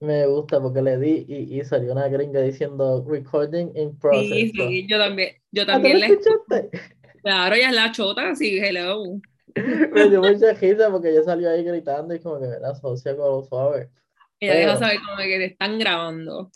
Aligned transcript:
Me 0.00 0.26
gusta 0.26 0.60
porque 0.60 0.82
le 0.82 0.98
di 0.98 1.24
y, 1.28 1.58
y 1.60 1.64
salió 1.64 1.92
una 1.92 2.08
gringa 2.08 2.40
diciendo 2.40 3.04
recording 3.06 3.70
in 3.76 3.98
process. 3.98 4.48
Sí, 4.48 4.50
sí, 4.50 4.86
yo 4.88 4.98
también, 4.98 5.36
yo 5.52 5.64
¿Ah, 5.70 5.80
¿tú 5.80 5.88
también 5.88 5.98
le 5.98 5.98
escuchaste? 5.98 6.70
Claro, 7.22 7.54
ella 7.54 7.68
es 7.70 7.74
la 7.74 7.92
chota, 7.92 8.34
sí, 8.34 8.58
hello. 8.58 9.20
Me 9.92 10.08
dio 10.08 10.22
mucha 10.22 10.52
risa 10.54 10.90
porque 10.90 11.14
yo 11.14 11.22
salí 11.22 11.44
ahí 11.46 11.64
gritando 11.64 12.14
y 12.14 12.20
como 12.20 12.40
que 12.40 12.46
la 12.60 12.70
asocia 12.70 13.16
con 13.16 13.26
lo 13.30 13.42
suave. 13.44 13.90
Ella 14.40 14.54
deja 14.56 14.76
saber 14.76 14.98
como 15.04 15.18
que 15.18 15.38
te 15.38 15.44
están 15.46 15.78
grabando. 15.78 16.50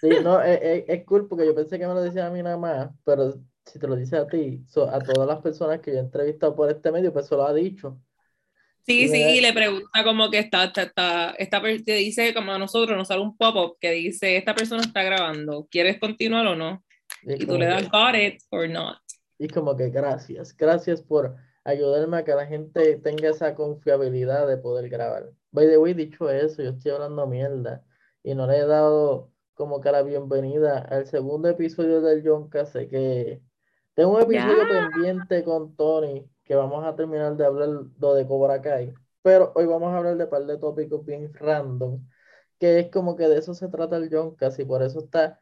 Sí, 0.00 0.20
no, 0.20 0.40
es, 0.40 0.60
es, 0.62 0.84
es 0.88 1.04
cool 1.06 1.26
porque 1.26 1.44
yo 1.46 1.54
pensé 1.54 1.78
que 1.78 1.86
me 1.86 1.94
lo 1.94 2.02
decía 2.02 2.26
a 2.28 2.30
mí 2.30 2.40
nada 2.42 2.56
más, 2.56 2.90
pero 3.04 3.34
si 3.64 3.78
te 3.80 3.88
lo 3.88 3.96
dice 3.96 4.16
a 4.16 4.28
ti, 4.28 4.64
so- 4.68 4.88
a 4.88 5.02
todas 5.04 5.26
las 5.26 5.40
personas 5.42 5.80
que 5.80 5.90
yo 5.90 5.96
he 5.98 6.00
entrevistado 6.00 6.54
por 6.54 6.70
este 6.70 6.92
medio, 6.92 7.12
pues 7.12 7.26
se 7.26 7.34
lo 7.34 7.44
ha 7.46 7.52
dicho. 7.52 8.00
Sí, 8.88 9.02
Y 9.02 9.08
sí, 9.08 9.12
me- 9.22 9.36
y 9.36 9.40
le 9.42 9.52
pregunta 9.52 10.02
como 10.02 10.30
que 10.30 10.38
está, 10.38 10.64
está, 10.64 11.30
está, 11.38 11.60
per- 11.60 11.84
te 11.84 11.92
dice 11.92 12.32
como 12.32 12.52
a 12.52 12.58
nosotros 12.58 12.96
nos 12.96 13.08
sale 13.08 13.20
un 13.20 13.36
pop-up 13.36 13.76
que 13.78 13.90
dice, 13.92 14.38
esta 14.38 14.54
persona 14.54 14.80
está 14.80 15.02
grabando, 15.02 15.68
¿quieres 15.70 16.00
continuar 16.00 16.46
o 16.46 16.56
no? 16.56 16.82
Y, 17.22 17.34
Y 17.42 17.46
tú 17.46 17.58
le 17.58 17.66
das 17.66 17.88
got 17.90 18.14
it 18.14 18.40
or 18.50 18.66
not. 18.68 18.96
y 19.38 19.46
como 19.48 19.76
que 19.76 19.90
gracias, 19.90 20.56
gracias 20.56 21.02
por 21.02 21.36
ayudarme 21.64 22.16
a 22.16 22.24
que 22.24 22.32
la 22.32 22.46
gente 22.46 22.96
tenga 22.96 23.28
esa 23.28 23.54
confiabilidad 23.54 24.48
de 24.48 24.56
poder 24.56 24.88
grabar. 24.88 25.30
By 25.52 25.66
the 25.68 25.76
way, 25.76 25.92
dicho 25.92 26.30
eso, 26.30 26.62
yo 26.62 26.70
estoy 26.70 26.92
hablando 26.92 27.26
mierda 27.26 27.84
y 28.22 28.34
no 28.34 28.46
le 28.46 28.56
he 28.56 28.66
dado 28.66 29.30
como 29.52 29.80
que 29.82 29.92
la 29.92 30.02
bienvenida 30.02 30.78
al 30.78 31.06
segundo 31.06 31.48
episodio 31.50 32.00
del 32.00 32.22
John 32.26 32.48
Sé 32.66 32.88
que 32.88 33.42
tengo 33.94 34.16
un 34.16 34.22
episodio 34.22 34.62
Ya. 34.66 34.88
pendiente 34.90 35.44
con 35.44 35.76
Tony 35.76 36.24
que 36.48 36.54
vamos 36.54 36.82
a 36.84 36.96
terminar 36.96 37.36
de 37.36 37.44
hablar 37.44 37.68
lo 38.00 38.14
de 38.14 38.26
Cobra 38.26 38.62
Kai, 38.62 38.94
pero 39.20 39.52
hoy 39.54 39.66
vamos 39.66 39.92
a 39.92 39.98
hablar 39.98 40.16
de 40.16 40.24
un 40.24 40.30
par 40.30 40.46
de 40.46 40.56
tópicos 40.56 41.04
bien 41.04 41.32
random, 41.34 42.00
que 42.58 42.80
es 42.80 42.90
como 42.90 43.16
que 43.16 43.28
de 43.28 43.38
eso 43.38 43.52
se 43.52 43.68
trata 43.68 43.98
el 43.98 44.08
John 44.10 44.34
y 44.56 44.64
por 44.64 44.82
eso 44.82 45.00
está, 45.00 45.38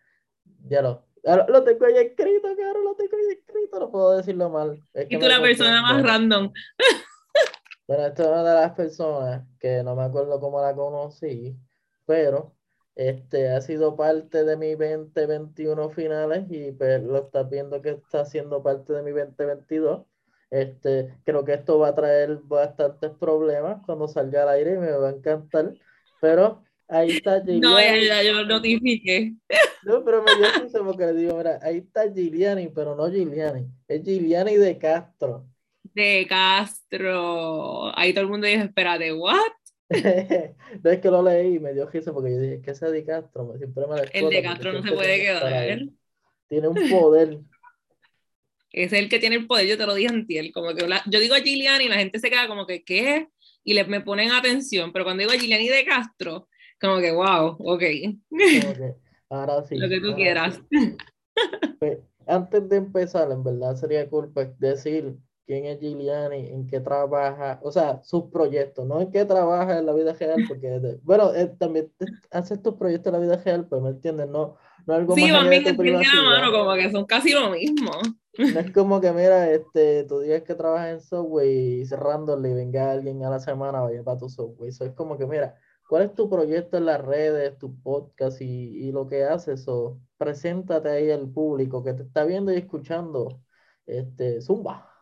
ya 0.69 0.83
lo, 0.83 1.07
lo 1.23 1.63
tengo 1.63 1.87
ahí 1.87 1.98
escrito, 1.98 2.48
cabrón, 2.57 2.85
lo 2.85 2.97
tengo 2.97 3.17
ahí 3.17 3.39
escrito, 3.39 3.79
no 3.79 3.91
puedo 3.93 4.17
decirlo 4.17 4.51
mal. 4.51 4.83
es 4.93 5.07
que 5.07 5.15
Y 5.15 5.19
tú 5.21 5.27
la 5.27 5.41
persona 5.41 5.81
más 5.81 6.03
random. 6.03 6.53
Bueno, 7.87 8.05
esta 8.07 8.25
es 8.25 8.29
una 8.29 8.43
de 8.43 8.61
las 8.61 8.73
personas 8.73 9.47
que 9.61 9.85
no 9.85 9.95
me 9.95 10.03
acuerdo 10.03 10.41
cómo 10.41 10.61
la 10.61 10.75
conocí, 10.75 11.57
pero 12.05 12.57
este 12.97 13.51
ha 13.51 13.61
sido 13.61 13.95
parte 13.95 14.43
de 14.43 14.57
mi 14.57 14.75
2021 14.75 15.91
finales 15.91 16.47
y 16.51 16.73
pues 16.73 17.01
lo 17.05 17.19
estás 17.19 17.48
viendo 17.48 17.81
que 17.81 17.91
está 17.91 18.25
siendo 18.25 18.61
parte 18.61 18.93
de 18.93 19.03
mi 19.05 19.13
2022. 19.13 20.05
Este, 20.57 21.15
creo 21.25 21.45
que 21.45 21.53
esto 21.53 21.79
va 21.79 21.89
a 21.89 21.95
traer 21.95 22.39
bastantes 22.45 23.11
problemas 23.21 23.83
cuando 23.85 24.09
salga 24.09 24.45
al 24.45 24.49
aire 24.51 24.75
y 24.75 24.79
me 24.79 24.91
va 24.91 25.11
a 25.11 25.13
encantar, 25.13 25.75
pero 26.19 26.65
ahí 26.89 27.11
está 27.11 27.41
No, 27.45 27.79
ya, 27.79 27.95
Giuliani. 27.95 28.07
ya, 28.07 28.23
yo 28.23 28.33
lo 28.33 28.45
notifiqué. 28.47 29.35
No, 29.83 30.03
pero 30.03 30.23
me 30.23 30.35
dio 30.35 30.47
risa 30.61 30.83
porque 30.83 31.05
le 31.05 31.13
digo, 31.13 31.37
mira, 31.37 31.61
ahí 31.63 31.77
está 31.77 32.13
Giuliani, 32.13 32.69
pero 32.69 32.97
no 32.97 33.09
Giuliani, 33.09 33.67
es 33.87 34.03
Giuliani 34.03 34.57
de 34.57 34.79
Castro. 34.79 35.47
De 35.95 36.27
Castro. 36.29 37.97
Ahí 37.97 38.13
todo 38.13 38.25
el 38.25 38.31
mundo 38.31 38.47
dijo, 38.47 38.65
espérate, 38.65 39.13
¿what? 39.13 39.37
No 40.83 40.91
es 40.91 41.01
que 41.01 41.11
lo 41.11 41.23
leí 41.23 41.57
y 41.57 41.61
me 41.61 41.73
dio 41.73 41.87
risa 41.89 42.13
porque 42.13 42.33
yo 42.33 42.41
dije, 42.41 42.61
¿qué 42.63 42.70
es 42.73 42.81
de 42.81 43.05
Castro? 43.05 43.55
Siempre 43.59 43.85
me 43.87 44.01
El 44.13 44.31
de 44.31 44.43
Castro 44.43 44.73
no 44.73 44.83
se 44.83 44.93
puede 44.93 45.20
quedar. 45.20 45.81
Tiene 46.48 46.69
un 46.69 46.91
poder. 46.91 47.39
Es 48.70 48.92
el 48.92 49.09
que 49.09 49.19
tiene 49.19 49.36
el 49.36 49.47
poder, 49.47 49.67
yo 49.67 49.78
te 49.78 49.86
lo 49.86 49.95
dije 49.95 50.09
antier, 50.09 50.53
como 50.53 50.75
que 50.75 50.86
la- 50.86 51.03
yo 51.06 51.20
digo 51.20 51.34
a 51.34 51.41
Giuliani 51.41 51.84
y 51.84 51.89
la 51.89 51.97
gente 51.97 52.19
se 52.19 52.31
queda 52.31 52.48
como 52.48 52.67
que, 52.67 52.84
¿qué? 52.84 53.28
Y 53.64 53.75
le, 53.75 53.84
me 53.84 54.00
ponen 54.00 54.33
atención, 54.33 54.92
pero 54.92 55.05
cuando 55.05 55.20
digo 55.23 55.33
a 55.33 55.36
Giuliani 55.39 55.69
de 55.69 55.84
Castro, 55.84 56.48
como 56.81 56.98
que, 56.98 57.12
wow, 57.12 57.56
ok, 57.58 57.81
que, 57.81 58.95
ahora 59.31 59.62
sí. 59.69 59.77
lo 59.77 59.89
que 59.89 60.00
tú 60.00 60.14
quieras. 60.14 60.61
sí. 60.70 60.97
Pues, 61.78 61.98
antes 62.27 62.69
de 62.69 62.77
empezar, 62.77 63.31
en 63.31 63.45
verdad 63.45 63.77
sería 63.77 64.08
cool 64.08 64.33
pues, 64.33 64.58
decir 64.58 65.17
quién 65.46 65.64
es 65.64 65.79
Giuliani, 65.79 66.48
en 66.48 66.67
qué 66.67 66.80
trabaja, 66.80 67.61
o 67.62 67.70
sea, 67.70 68.02
sus 68.02 68.24
proyectos, 68.24 68.85
no 68.85 69.01
en 69.01 69.11
qué 69.12 69.24
trabaja 69.24 69.79
en 69.79 69.86
la 69.86 69.92
vida 69.92 70.12
real, 70.12 70.45
porque, 70.48 70.98
bueno, 71.02 71.33
eh, 71.35 71.46
también 71.58 71.92
haces 72.30 72.61
tus 72.62 72.74
proyectos 72.74 73.12
en 73.14 73.20
la 73.20 73.27
vida 73.27 73.42
real, 73.42 73.67
pues, 73.68 73.80
¿me 73.80 73.91
entiendes? 73.91 74.29
No, 74.29 74.57
no 74.86 74.95
algo 74.95 75.14
Sí, 75.14 75.20
más 75.23 75.30
allá 75.30 75.39
van 75.41 75.51
bien, 75.51 75.64
la 75.92 76.23
mano, 76.23 76.52
como 76.52 76.74
que 76.74 76.91
son 76.91 77.05
casi 77.07 77.33
lo 77.33 77.51
mismo. 77.51 77.92
No 78.39 78.61
es 78.61 78.70
como 78.73 79.01
que, 79.01 79.13
mira, 79.13 79.51
este, 79.51 80.05
tú 80.05 80.20
digas 80.20 80.42
que 80.42 80.55
trabajas 80.55 80.91
en 80.91 81.01
Subway 81.01 81.80
y 81.80 81.86
cerrándole 81.86 82.51
y 82.51 82.55
venga 82.55 82.92
alguien 82.92 83.24
a 83.24 83.30
la 83.30 83.41
semana, 83.41 83.80
vaya 83.80 84.02
para 84.02 84.19
tu 84.19 84.29
Subway. 84.29 84.70
Eso 84.70 84.85
es 84.85 84.92
como 84.92 85.17
que, 85.17 85.27
mira, 85.27 85.55
¿cuál 85.89 86.02
es 86.02 86.14
tu 86.14 86.29
proyecto 86.29 86.77
en 86.77 86.86
las 86.86 87.05
redes, 87.05 87.58
tu 87.58 87.80
podcast 87.80 88.41
y, 88.41 88.45
y 88.45 88.92
lo 88.92 89.07
que 89.07 89.24
haces? 89.24 89.67
O 89.69 90.01
preséntate 90.19 90.89
ahí 90.89 91.11
al 91.11 91.29
público 91.30 91.83
que 91.83 91.95
te 91.95 92.02
está 92.02 92.24
viendo 92.24 92.52
y 92.52 92.57
escuchando. 92.57 93.41
Este, 93.86 94.41
Zumba. 94.41 94.92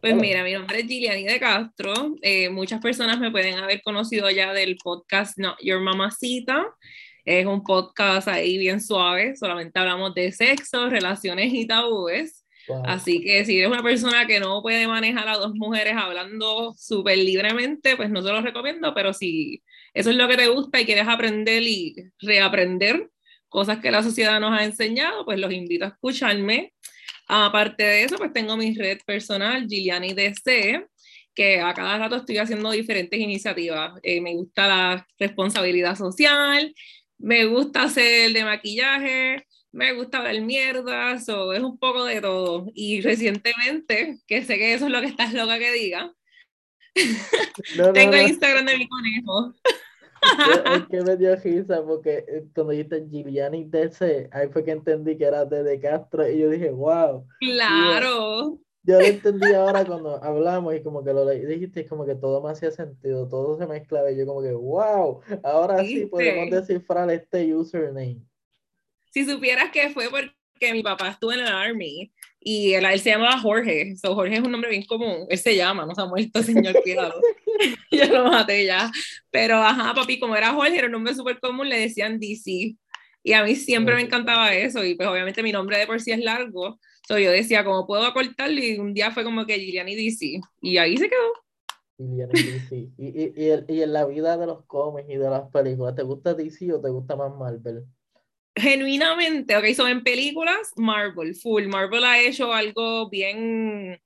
Pues 0.00 0.14
mira, 0.16 0.42
mi 0.42 0.52
nombre 0.52 0.80
es 0.80 0.86
Giuliani 0.86 1.24
de 1.24 1.38
Castro. 1.38 1.92
Eh, 2.20 2.48
muchas 2.50 2.80
personas 2.80 3.18
me 3.20 3.30
pueden 3.30 3.54
haber 3.54 3.82
conocido 3.82 4.28
ya 4.30 4.52
del 4.52 4.76
podcast 4.76 5.38
Not 5.38 5.58
Your 5.62 5.80
Mamacita. 5.80 6.74
Es 7.24 7.46
un 7.46 7.62
podcast 7.64 8.28
ahí 8.28 8.58
bien 8.58 8.80
suave, 8.80 9.34
solamente 9.36 9.78
hablamos 9.78 10.14
de 10.14 10.30
sexo, 10.30 10.88
relaciones 10.88 11.52
y 11.52 11.66
tabúes. 11.66 12.45
Así 12.84 13.20
que 13.20 13.44
si 13.44 13.58
eres 13.58 13.70
una 13.70 13.82
persona 13.82 14.26
que 14.26 14.40
no 14.40 14.62
puede 14.62 14.86
manejar 14.88 15.28
a 15.28 15.36
dos 15.36 15.54
mujeres 15.54 15.94
hablando 15.96 16.74
súper 16.76 17.18
libremente, 17.18 17.96
pues 17.96 18.10
no 18.10 18.24
te 18.24 18.32
lo 18.32 18.40
recomiendo, 18.40 18.92
pero 18.94 19.12
si 19.12 19.62
eso 19.94 20.10
es 20.10 20.16
lo 20.16 20.28
que 20.28 20.36
te 20.36 20.48
gusta 20.48 20.80
y 20.80 20.84
quieres 20.84 21.08
aprender 21.08 21.62
y 21.62 21.94
reaprender 22.20 23.08
cosas 23.48 23.78
que 23.78 23.90
la 23.90 24.02
sociedad 24.02 24.40
nos 24.40 24.58
ha 24.58 24.64
enseñado, 24.64 25.24
pues 25.24 25.38
los 25.38 25.52
invito 25.52 25.84
a 25.84 25.88
escucharme. 25.88 26.72
Aparte 27.28 27.82
de 27.82 28.04
eso, 28.04 28.16
pues 28.18 28.32
tengo 28.32 28.56
mi 28.56 28.74
red 28.74 28.98
personal, 29.06 29.66
Giliani 29.68 30.12
DC, 30.12 30.86
que 31.34 31.60
a 31.60 31.72
cada 31.74 31.98
rato 31.98 32.16
estoy 32.16 32.38
haciendo 32.38 32.70
diferentes 32.70 33.18
iniciativas. 33.18 33.92
Eh, 34.02 34.20
me 34.20 34.34
gusta 34.34 34.66
la 34.68 35.06
responsabilidad 35.18 35.96
social, 35.96 36.74
me 37.18 37.46
gusta 37.46 37.84
hacer 37.84 38.32
de 38.32 38.44
maquillaje, 38.44 39.45
me 39.76 39.92
gusta 39.92 40.22
ver 40.22 40.40
mierda, 40.40 41.20
so, 41.20 41.52
es 41.52 41.62
un 41.62 41.78
poco 41.78 42.04
de 42.04 42.20
todo. 42.22 42.66
Y 42.74 43.02
recientemente, 43.02 44.18
que 44.26 44.42
sé 44.42 44.56
que 44.56 44.72
eso 44.72 44.86
es 44.86 44.90
lo 44.90 45.00
que 45.02 45.08
estás 45.08 45.34
loca 45.34 45.58
que 45.58 45.72
diga, 45.72 46.14
No, 47.76 47.86
no, 47.88 47.92
tengo 47.92 48.12
no. 48.12 48.18
el 48.18 48.28
Instagram 48.28 48.64
de 48.64 48.78
mi 48.78 48.88
conejo. 48.88 49.54
Es 50.74 50.86
que 50.90 51.02
me 51.02 51.16
dio 51.18 51.36
risa 51.36 51.84
porque 51.84 52.24
eh, 52.26 52.46
cuando 52.54 52.72
dijiste 52.72 53.06
Giuliani 53.06 53.64
DC, 53.64 54.30
ahí 54.32 54.48
fue 54.48 54.64
que 54.64 54.70
entendí 54.70 55.18
que 55.18 55.24
era 55.24 55.44
de, 55.44 55.62
de 55.62 55.78
Castro 55.78 56.26
y 56.26 56.38
yo 56.38 56.48
dije, 56.48 56.70
wow. 56.70 57.26
Claro. 57.38 58.58
Yo 58.82 58.98
lo 58.98 59.04
entendí 59.04 59.52
ahora 59.52 59.84
cuando 59.84 60.22
hablamos 60.24 60.74
y 60.74 60.82
como 60.82 61.04
que 61.04 61.12
lo 61.12 61.28
dijiste, 61.28 61.80
es 61.80 61.88
como 61.88 62.06
que 62.06 62.14
todo 62.14 62.42
me 62.42 62.50
hacía 62.50 62.70
sentido, 62.70 63.28
todo 63.28 63.58
se 63.58 63.66
mezclaba 63.66 64.10
y 64.10 64.16
yo 64.16 64.24
como 64.24 64.40
que, 64.40 64.52
wow, 64.52 65.20
ahora 65.42 65.84
sí 65.84 66.06
podemos 66.06 66.50
descifrar 66.50 67.10
este 67.10 67.54
username. 67.54 68.22
Si 69.16 69.24
supieras 69.24 69.70
que 69.70 69.88
fue 69.88 70.10
porque 70.10 70.74
mi 70.74 70.82
papá 70.82 71.08
estuvo 71.08 71.32
en 71.32 71.40
el 71.40 71.46
Army 71.46 72.12
y 72.38 72.74
él, 72.74 72.84
él 72.84 73.00
se 73.00 73.08
llamaba 73.08 73.38
Jorge, 73.40 73.96
so, 73.96 74.14
Jorge 74.14 74.34
es 74.34 74.40
un 74.42 74.52
nombre 74.52 74.68
bien 74.68 74.84
común, 74.84 75.24
él 75.30 75.38
se 75.38 75.56
llama, 75.56 75.86
no 75.86 75.94
se 75.94 76.02
ha 76.02 76.04
muerto, 76.04 76.42
señor, 76.42 76.74
cuidado. 76.82 77.18
Yo 77.90 78.04
lo 78.08 78.24
maté 78.30 78.66
ya. 78.66 78.90
Pero 79.30 79.56
ajá, 79.56 79.94
papi, 79.94 80.20
como 80.20 80.36
era 80.36 80.52
Jorge, 80.52 80.76
era 80.76 80.84
un 80.88 80.92
nombre 80.92 81.14
súper 81.14 81.40
común, 81.40 81.66
le 81.66 81.80
decían 81.80 82.20
DC. 82.20 82.76
Y 83.22 83.32
a 83.32 83.42
mí 83.42 83.54
siempre 83.56 83.94
me 83.94 84.02
encantaba 84.02 84.54
eso, 84.54 84.84
y 84.84 84.96
pues 84.96 85.08
obviamente 85.08 85.42
mi 85.42 85.50
nombre 85.50 85.78
de 85.78 85.86
por 85.86 85.98
sí 85.98 86.12
es 86.12 86.18
largo, 86.22 86.78
so, 87.08 87.18
yo 87.18 87.30
decía, 87.30 87.64
¿cómo 87.64 87.86
puedo 87.86 88.04
acortarlo? 88.04 88.60
Y 88.62 88.78
un 88.78 88.92
día 88.92 89.12
fue 89.12 89.24
como 89.24 89.46
que 89.46 89.58
Giliani 89.58 89.96
DC, 89.96 90.40
y 90.60 90.76
ahí 90.76 90.98
se 90.98 91.08
quedó. 91.08 91.32
Y, 92.98 93.08
y, 93.08 93.32
y, 93.34 93.48
el- 93.48 93.64
y 93.66 93.80
en 93.80 93.94
la 93.94 94.04
vida 94.04 94.36
de 94.36 94.46
los 94.46 94.66
cómics 94.66 95.08
y 95.08 95.16
de 95.16 95.30
las 95.30 95.48
películas, 95.50 95.94
¿te 95.94 96.02
gusta 96.02 96.34
DC 96.34 96.70
o 96.74 96.82
te 96.82 96.90
gusta 96.90 97.16
más 97.16 97.34
Marvel? 97.34 97.86
Genuinamente, 98.56 99.56
ok, 99.56 99.66
son 99.74 99.90
en 99.90 100.02
películas, 100.02 100.72
Marvel, 100.76 101.34
full. 101.34 101.66
Marvel 101.66 102.04
ha 102.04 102.20
hecho 102.20 102.52
algo 102.52 103.08
bien 103.10 104.00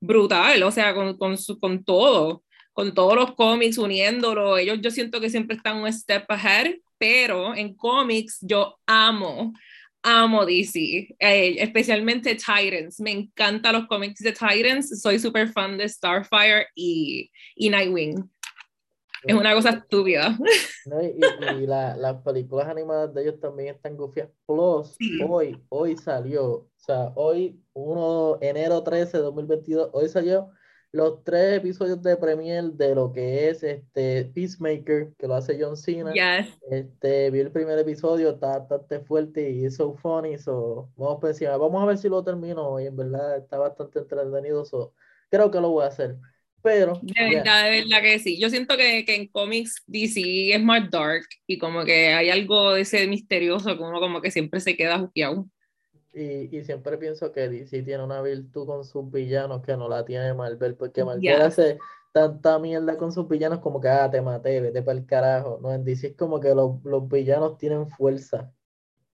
brutal, 0.00 0.62
o 0.62 0.70
sea, 0.70 0.94
con, 0.94 1.16
con, 1.18 1.38
su- 1.38 1.58
con 1.58 1.84
todo, 1.84 2.44
con 2.72 2.94
todos 2.94 3.14
los 3.16 3.34
cómics, 3.34 3.78
uniéndolo. 3.78 4.58
Ellos 4.58 4.78
yo 4.82 4.90
siento 4.90 5.20
que 5.20 5.30
siempre 5.30 5.56
están 5.56 5.78
un 5.78 5.92
step 5.92 6.24
ahead, 6.30 6.76
pero 6.98 7.54
en 7.54 7.74
cómics 7.76 8.38
yo 8.42 8.78
amo, 8.86 9.52
amo 10.02 10.46
DC, 10.46 11.08
eh, 11.18 11.56
especialmente 11.58 12.36
Titans. 12.36 13.00
Me 13.00 13.10
encantan 13.12 13.74
los 13.74 13.86
cómics 13.88 14.20
de 14.20 14.32
Titans, 14.32 15.00
soy 15.02 15.18
súper 15.18 15.48
fan 15.52 15.76
de 15.78 15.88
Starfire 15.88 16.68
y, 16.74 17.30
y 17.56 17.70
Nightwing. 17.70 18.30
Es 19.24 19.34
una 19.34 19.54
cosa 19.54 19.70
estúpida. 19.70 20.38
¿no? 20.86 21.02
Y, 21.02 21.18
y- 21.62 21.66
la- 21.66 21.96
las 21.96 22.22
películas 22.22 22.68
animadas 22.68 23.12
de 23.14 23.22
ellos 23.22 23.40
también 23.40 23.74
están 23.74 23.96
gufias. 23.96 24.28
Plus, 24.46 24.94
Sí. 24.98 25.20
hoy, 25.28 25.62
hoy 25.68 25.96
salió, 25.96 26.44
o 26.46 26.68
sea, 26.76 27.12
hoy, 27.14 27.60
1 27.74 28.38
enero 28.40 28.82
13 28.82 29.18
de 29.18 29.22
2022, 29.24 29.90
hoy 29.92 30.08
salió 30.08 30.50
los 30.90 31.22
tres 31.22 31.58
episodios 31.58 32.00
de 32.02 32.16
Premiere 32.16 32.70
de 32.72 32.94
lo 32.94 33.12
que 33.12 33.50
es 33.50 33.62
este 33.62 34.24
Peacemaker, 34.34 35.12
que 35.18 35.26
lo 35.28 35.34
hace 35.34 35.58
John 35.62 35.76
Cena. 35.76 36.12
Este, 36.70 37.30
vi 37.30 37.40
el 37.40 37.50
primer 37.52 37.78
episodio, 37.78 38.30
está 38.30 38.58
bastante 38.58 39.00
fuerte 39.00 39.50
y 39.50 39.70
so 39.70 39.92
funny, 39.94 40.38
so, 40.38 40.88
vamos 40.96 41.22
encima. 41.24 41.56
Vamos 41.58 41.82
a 41.82 41.86
ver 41.86 41.98
si 41.98 42.08
lo 42.08 42.24
termino 42.24 42.66
hoy, 42.66 42.86
en 42.86 42.96
verdad 42.96 43.36
está 43.36 43.58
bastante 43.58 43.98
entretenido, 43.98 44.64
so, 44.64 44.94
creo 45.30 45.50
que 45.50 45.60
lo 45.60 45.68
voy 45.70 45.84
a 45.84 45.88
hacer. 45.88 46.16
Pero. 46.62 46.98
De 47.02 47.34
verdad, 47.34 47.64
de 47.64 47.82
verdad 47.82 48.02
que 48.02 48.18
sí. 48.18 48.38
Yo 48.38 48.50
siento 48.50 48.76
que, 48.76 49.04
que, 49.04 49.14
en 49.14 49.28
cómics 49.28 49.82
DC 49.86 50.54
es 50.54 50.62
más 50.62 50.90
dark 50.90 51.24
y 51.46 51.58
como 51.58 51.84
que 51.84 52.08
hay 52.08 52.30
algo 52.30 52.74
de 52.74 52.82
ese 52.82 53.06
misterioso 53.06 53.76
que 53.76 53.82
uno 53.82 54.00
como 54.00 54.20
que 54.20 54.30
siempre 54.30 54.60
se 54.60 54.76
queda 54.76 54.98
juqueado. 54.98 55.46
Y, 56.12 56.56
y, 56.56 56.64
siempre 56.64 56.98
pienso 56.98 57.30
que 57.32 57.48
DC 57.48 57.82
tiene 57.82 58.02
una 58.02 58.20
virtud 58.22 58.66
con 58.66 58.84
sus 58.84 59.10
villanos 59.10 59.62
que 59.62 59.76
no 59.76 59.88
la 59.88 60.04
tiene 60.04 60.34
Marvel, 60.34 60.74
porque 60.74 61.04
Marvel 61.04 61.42
hace 61.42 61.78
tanta 62.12 62.58
mierda 62.58 62.96
con 62.96 63.12
sus 63.12 63.28
villanos 63.28 63.60
como 63.60 63.80
que, 63.80 63.88
ah, 63.88 64.10
te 64.10 64.20
maté, 64.20 64.60
vete 64.60 64.82
para 64.82 64.98
el 64.98 65.06
carajo. 65.06 65.60
No, 65.62 65.72
en 65.72 65.84
DC 65.84 66.08
es 66.08 66.16
como 66.16 66.40
que 66.40 66.54
los, 66.54 66.82
los 66.82 67.08
villanos 67.08 67.56
tienen 67.58 67.88
fuerza 67.88 68.52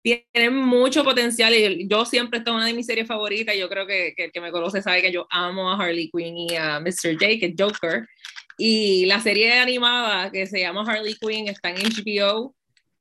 tienen 0.04 0.56
mucho 0.56 1.04
potencial 1.04 1.54
y 1.54 1.88
yo 1.88 2.06
siempre 2.06 2.40
esta 2.40 2.52
es 2.52 2.56
una 2.56 2.66
de 2.66 2.74
mis 2.74 2.86
series 2.86 3.08
favoritas. 3.08 3.56
Yo 3.56 3.70
creo 3.70 3.88
que, 3.88 4.14
que 4.16 4.26
el 4.26 4.32
que 4.34 4.42
me 4.42 4.52
conoce 4.52 4.82
sabe 4.82 5.02
que 5.02 5.14
yo 5.14 5.26
amo 5.30 5.72
a 5.72 5.78
Harley 5.78 6.12
Quinn 6.12 6.36
y 6.38 6.56
a 6.56 6.82
Mr. 6.82 7.14
J, 7.14 7.26
que 7.40 7.46
es 7.46 7.54
Joker. 7.58 8.06
Y 8.58 9.06
la 9.06 9.22
serie 9.22 9.60
animada 9.60 10.30
que 10.30 10.46
se 10.46 10.60
llama 10.60 10.84
Harley 10.86 11.16
Quinn 11.16 11.48
está 11.48 11.70
en 11.70 11.78
HBO. 11.78 12.54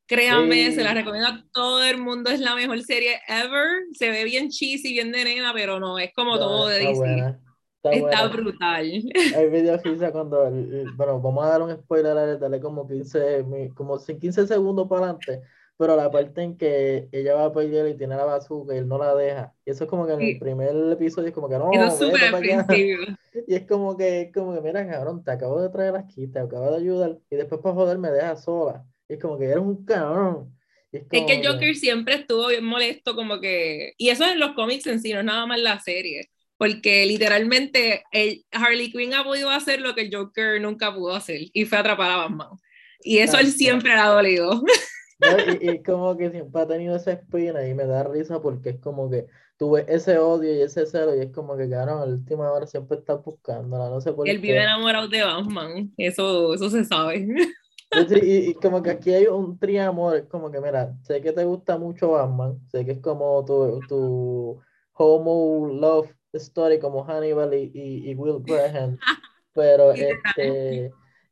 Créanme, 0.07 0.71
se 0.73 0.85
la 0.85 0.95
recomiendo 0.95 1.29
a 1.29 1.45
todo 1.53 1.83
el 1.83 1.99
mundo. 1.99 2.31
Es 2.31 2.39
la 2.39 2.55
mejor 2.55 2.81
serie 2.83 3.21
ever. 3.27 3.83
Se 3.95 4.11
ve 4.11 4.23
bien 4.23 4.49
cheesy, 4.49 4.93
bien 4.93 5.11
de 5.11 5.25
nena, 5.25 5.53
pero 5.53 5.81
no, 5.81 5.99
es 5.99 6.13
como 6.15 6.39
todo 6.39 6.69
de 6.69 6.79
DC. 6.79 7.37
Está, 7.83 8.29
brutal. 8.29 9.03
Hay 9.37 9.51
videos 9.51 9.83
que 9.83 9.91
dice 9.91 10.13
cuando, 10.13 10.49
bueno, 10.95 11.21
vamos 11.21 11.45
a 11.45 11.49
dar 11.49 11.63
un 11.63 11.75
spoiler, 11.75 12.39
dale 12.39 12.61
como 12.61 12.87
15, 12.87 13.73
como 13.75 13.99
15 13.99 14.47
segundos 14.47 14.87
para 14.87 15.07
adelante 15.07 15.43
pero 15.83 15.97
la 15.97 16.13
parte 16.13 16.43
en 16.43 16.57
que 16.57 17.09
ella 17.11 17.35
va 17.35 17.47
a 17.47 17.53
pelear 17.53 17.89
y 17.89 17.97
tiene 17.97 18.15
la 18.15 18.25
bazooka 18.25 18.73
y 18.73 18.79
él 18.79 18.87
no 18.87 18.99
la 18.99 19.17
deja. 19.17 19.53
Y 19.67 19.73
eso 19.73 19.83
es 19.83 19.91
como 19.91 20.07
que 20.07 20.13
en 20.13 20.23
el 20.23 20.39
primer 20.39 20.77
episodio 20.93 21.27
es 21.27 21.35
como 21.35 21.49
que 21.49 21.59
no. 21.59 21.73
es 21.73 21.99
súper 21.99 22.31
Y 23.49 23.55
es 23.57 23.67
como 23.67 23.97
que, 23.97 24.31
como 24.33 24.55
que, 24.55 24.61
mira, 24.61 24.89
cabrón, 24.89 25.25
te 25.25 25.33
acabo 25.33 25.61
de 25.61 25.71
traer 25.71 25.97
aquí, 25.97 26.29
te 26.29 26.39
acabo 26.39 26.71
de 26.71 26.77
ayudar, 26.77 27.19
y 27.29 27.35
después 27.35 27.61
para 27.61 27.75
joder 27.75 27.99
me 27.99 28.13
dejas 28.13 28.45
sola. 28.45 28.85
Y 29.09 29.15
es 29.15 29.19
como 29.19 29.37
que 29.37 29.47
eres 29.47 29.59
un 29.59 29.85
cabrón. 29.85 30.57
es, 30.93 31.03
que 31.11 31.43
Joker 31.45 31.75
siempre 31.75 32.15
estuvo 32.15 32.47
bien 32.47 32.65
molesto, 32.65 33.17
como 33.17 33.41
que. 33.41 33.95
Y 33.99 34.11
eso 34.11 34.25
en 34.25 34.39
los 34.39 34.53
cómics 34.53 34.87
en 34.87 35.01
sí, 35.01 35.13
no 35.13 35.19
es 35.19 35.25
nada 35.25 35.47
más 35.47 35.59
la 35.59 35.81
serie. 35.81 36.31
Porque 36.59 37.07
literalmente 37.07 38.05
el 38.13 38.45
Harley 38.53 38.93
Quinn 38.93 39.15
ha 39.15 39.25
podido 39.25 39.51
hacer 39.51 39.81
lo 39.81 39.97
que 39.97 40.03
el 40.03 40.15
Joker 40.15 40.61
nunca 40.61 40.95
pudo 40.95 41.17
hacer, 41.17 41.41
y 41.53 41.65
fue 41.65 41.79
atrapar 41.79 42.09
a 42.13 42.17
Batman. 42.19 42.51
Y 43.01 43.19
eso 43.19 43.37
él 43.37 43.51
siempre 43.51 43.93
le 43.93 44.01
ha 44.01 44.07
dolido. 44.07 44.63
Y, 45.61 45.83
como 45.83 46.17
que 46.17 46.31
siempre 46.31 46.63
ha 46.63 46.67
tenido 46.67 46.97
esa 46.97 47.13
espina 47.13 47.67
y 47.67 47.75
me 47.75 47.87
da 47.87 48.05
risa 48.05 48.41
porque 48.41 48.71
es 48.71 48.81
como 48.81 49.11
que 49.11 49.27
tuve 49.57 49.85
ese 49.89 50.19
odio 50.19 50.53
y 50.53 50.63
ese 50.63 50.87
celo 50.87 51.15
y 51.15 51.21
es 51.21 51.31
como 51.31 51.57
que, 51.57 51.67
claro, 51.67 52.03
en 52.03 52.11
la 52.11 52.17
última 52.17 52.51
hora 52.51 52.67
siempre 52.67 52.99
está 52.99 53.15
buscándola, 53.15 53.89
no 53.89 54.01
sé 54.01 54.13
por 54.13 54.29
Él 54.29 54.39
vive 54.39 54.63
enamorado 54.63 55.09
de 55.09 55.23
Batman, 55.23 55.93
eso, 55.97 56.55
eso 56.55 56.71
se 56.71 56.85
sabe. 56.85 57.29
y, 58.23 58.51
y, 58.51 58.55
como 58.55 58.83
que 58.83 58.91
aquí 58.91 59.13
hay 59.13 59.27
un 59.27 59.59
triamor, 59.59 60.17
es 60.17 60.25
como 60.25 60.51
que, 60.51 60.61
mira, 60.61 60.95
sé 61.03 61.21
que 61.21 61.33
te 61.33 61.45
gusta 61.45 61.79
mucho 61.79 62.13
Batman, 62.13 62.59
sé 62.71 62.85
que 62.85 62.93
es 62.93 63.01
como 63.01 63.45
tu, 63.45 63.81
tu 63.89 64.61
homo 64.95 65.69
love 65.69 66.11
story 66.33 66.79
como 66.79 67.05
Hannibal 67.05 67.53
y, 67.55 67.71
y 67.75 68.15
Will 68.15 68.43
Graham, 68.43 68.99
pero 69.55 69.93
este 69.93 70.91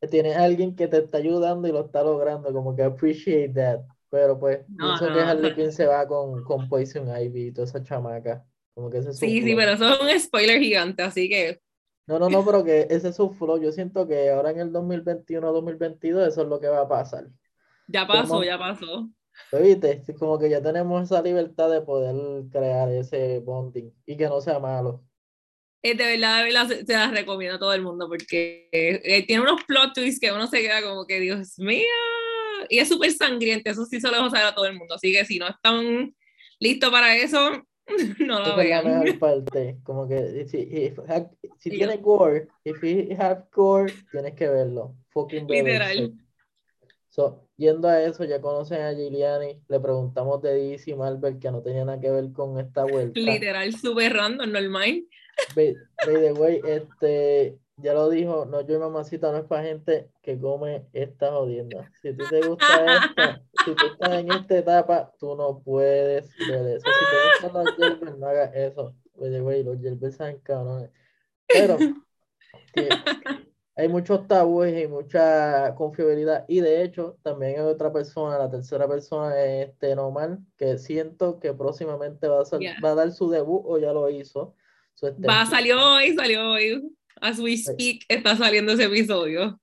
tienes 0.09 0.35
a 0.35 0.43
alguien 0.43 0.75
que 0.75 0.87
te 0.87 0.97
está 0.97 1.17
ayudando 1.17 1.67
y 1.67 1.71
lo 1.71 1.85
está 1.85 2.03
logrando, 2.03 2.51
como 2.51 2.75
que 2.75 2.83
appreciate 2.83 3.53
that. 3.53 3.81
Pero 4.09 4.37
pues, 4.37 4.59
pienso 4.77 5.13
que 5.13 5.19
Harley 5.21 5.55
Quinn 5.55 5.71
se 5.71 5.85
va 5.85 6.05
con, 6.05 6.43
con 6.43 6.67
Poison 6.67 7.07
Ivy 7.07 7.47
y 7.47 7.51
toda 7.51 7.65
esa 7.65 7.81
chamaca. 7.81 8.45
Como 8.73 8.89
que 8.89 8.97
ese 8.97 9.13
sí, 9.13 9.41
sí, 9.41 9.55
pero 9.55 9.71
eso 9.71 9.87
es 9.87 10.01
un 10.01 10.19
spoiler 10.19 10.59
gigante, 10.59 11.03
así 11.03 11.29
que. 11.29 11.61
No, 12.07 12.19
no, 12.19 12.29
no, 12.29 12.43
pero 12.43 12.63
que 12.63 12.87
ese 12.89 13.09
es 13.09 13.15
su 13.15 13.29
flow. 13.29 13.61
Yo 13.61 13.71
siento 13.71 14.07
que 14.07 14.31
ahora 14.31 14.51
en 14.51 14.59
el 14.59 14.73
2021-2022 14.73 16.27
eso 16.27 16.41
es 16.41 16.47
lo 16.47 16.59
que 16.59 16.67
va 16.67 16.81
a 16.81 16.87
pasar. 16.87 17.27
Ya 17.87 18.05
pasó, 18.05 18.43
ya 18.43 18.57
pasó. 18.57 19.09
¿Viste? 19.51 20.03
Como 20.17 20.37
que 20.37 20.49
ya 20.49 20.61
tenemos 20.61 21.03
esa 21.03 21.21
libertad 21.21 21.69
de 21.69 21.81
poder 21.81 22.15
crear 22.51 22.89
ese 22.89 23.39
bonding 23.39 23.93
y 24.05 24.17
que 24.17 24.27
no 24.27 24.41
sea 24.41 24.59
malo. 24.59 25.03
Eh, 25.83 25.95
de 25.95 26.05
verdad, 26.05 26.37
de 26.37 26.43
verdad, 26.43 26.67
se, 26.67 26.93
las 26.93 27.11
recomiendo 27.11 27.55
a 27.55 27.59
todo 27.59 27.73
el 27.73 27.81
mundo 27.81 28.07
porque 28.07 28.69
eh, 28.71 29.25
tiene 29.25 29.41
unos 29.41 29.63
plot 29.63 29.93
twists 29.95 30.19
que 30.19 30.31
uno 30.31 30.47
se 30.47 30.61
queda 30.61 30.81
como 30.83 31.07
que, 31.07 31.19
Dios 31.19 31.57
mío, 31.57 31.87
y 32.69 32.77
es 32.77 32.87
súper 32.87 33.11
sangriente, 33.11 33.71
eso 33.71 33.85
sí 33.85 33.99
se 33.99 34.07
lo 34.07 34.17
dejo 34.17 34.29
saber 34.29 34.45
a 34.45 34.55
todo 34.55 34.65
el 34.65 34.77
mundo, 34.77 34.95
así 34.95 35.11
que 35.11 35.25
si 35.25 35.39
no 35.39 35.47
están 35.47 36.15
listos 36.59 36.91
para 36.91 37.15
eso, 37.15 37.65
no 38.19 38.39
lo 38.39 38.55
vean. 38.55 39.17
parte, 39.19 39.77
como 39.83 40.07
que 40.07 40.45
si, 40.47 40.93
si 41.57 41.69
tiene 41.71 41.97
gore, 41.97 42.47
if 42.63 42.81
you 42.83 43.15
have 43.17 43.45
gore, 43.51 43.91
tienes 44.11 44.35
que 44.35 44.47
verlo, 44.47 44.95
fucking 45.09 45.47
Literal. 45.47 46.13
So, 47.09 47.49
yendo 47.57 47.89
a 47.89 48.01
eso, 48.01 48.23
ya 48.23 48.39
conocen 48.39 48.81
a 48.81 48.93
Giuliani, 48.93 49.61
le 49.67 49.79
preguntamos 49.81 50.41
de 50.41 50.53
DC 50.53 50.95
Marvel 50.95 51.39
que 51.39 51.51
no 51.51 51.61
tenía 51.61 51.83
nada 51.83 51.99
que 51.99 52.09
ver 52.09 52.31
con 52.31 52.57
esta 52.57 52.85
vuelta. 52.85 53.19
Literal, 53.19 53.75
súper 53.75 54.13
random, 54.13 54.49
normal. 54.49 55.03
By, 55.55 55.75
the 56.05 56.33
way, 56.33 56.61
este, 56.65 57.59
ya 57.77 57.93
lo 57.93 58.09
dijo, 58.09 58.45
no, 58.45 58.61
yo 58.61 58.75
y 58.75 58.79
mamacita 58.79 59.31
no 59.31 59.39
es 59.39 59.45
para 59.45 59.63
gente 59.63 60.09
que 60.21 60.39
come 60.39 60.87
esta 60.93 61.31
jodienda. 61.31 61.91
Si 62.01 62.13
ti 62.13 62.23
te 62.29 62.47
gusta 62.47 62.95
esto, 62.95 63.43
si 63.65 63.75
tú 63.75 63.85
estás 63.87 64.13
en 64.19 64.31
esta 64.31 64.57
etapa, 64.57 65.11
tú 65.19 65.35
no 65.35 65.61
puedes 65.63 66.29
ver 66.47 66.67
eso. 66.67 66.85
Si 66.85 67.41
te 67.41 67.47
gustan 67.47 67.65
los 67.65 67.77
yerbes, 67.77 68.17
no 68.17 68.27
hagas 68.27 68.51
eso. 68.55 68.95
By 69.15 69.31
the 69.31 69.41
way, 69.41 69.63
los 69.63 69.79
yerbes 69.79 70.15
saben 70.15 70.39
cabrones. 70.39 70.91
Pero 71.47 71.77
hay 73.75 73.87
muchos 73.87 74.27
tabúes 74.27 74.83
y 74.83 74.87
mucha 74.87 75.73
confiabilidad. 75.75 76.45
Y 76.47 76.61
de 76.61 76.83
hecho, 76.83 77.17
también 77.23 77.59
hay 77.59 77.65
otra 77.65 77.91
persona, 77.91 78.37
la 78.37 78.49
tercera 78.49 78.87
persona 78.87 79.39
es 79.41 79.69
este 79.69 79.95
que 80.57 80.77
siento 80.77 81.39
que 81.39 81.53
próximamente 81.53 82.27
va 82.27 82.41
a, 82.41 82.83
va 82.83 82.91
a 82.91 82.95
dar 82.95 83.11
su 83.11 83.29
debut 83.29 83.63
o 83.65 83.77
ya 83.77 83.91
lo 83.91 84.09
hizo 84.09 84.55
Va, 85.27 85.45
salió 85.45 85.79
hoy, 85.79 86.13
salió 86.15 86.51
hoy. 86.51 86.95
As 87.19 87.39
we 87.39 87.57
speak, 87.57 88.05
está 88.07 88.35
saliendo 88.35 88.73
ese 88.73 88.85
episodio. 88.85 89.59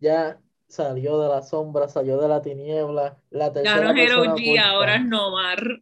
Ya 0.00 0.40
salió 0.68 1.20
de 1.20 1.28
la 1.28 1.42
sombra, 1.42 1.88
salió 1.88 2.20
de 2.20 2.28
la 2.28 2.42
tiniebla. 2.42 3.16
La 3.30 3.52
ya 3.62 3.80
no 3.80 3.90
es 3.90 4.10
G, 4.10 4.58
ahora 4.60 4.96
es 4.96 5.04
Nomar. 5.04 5.80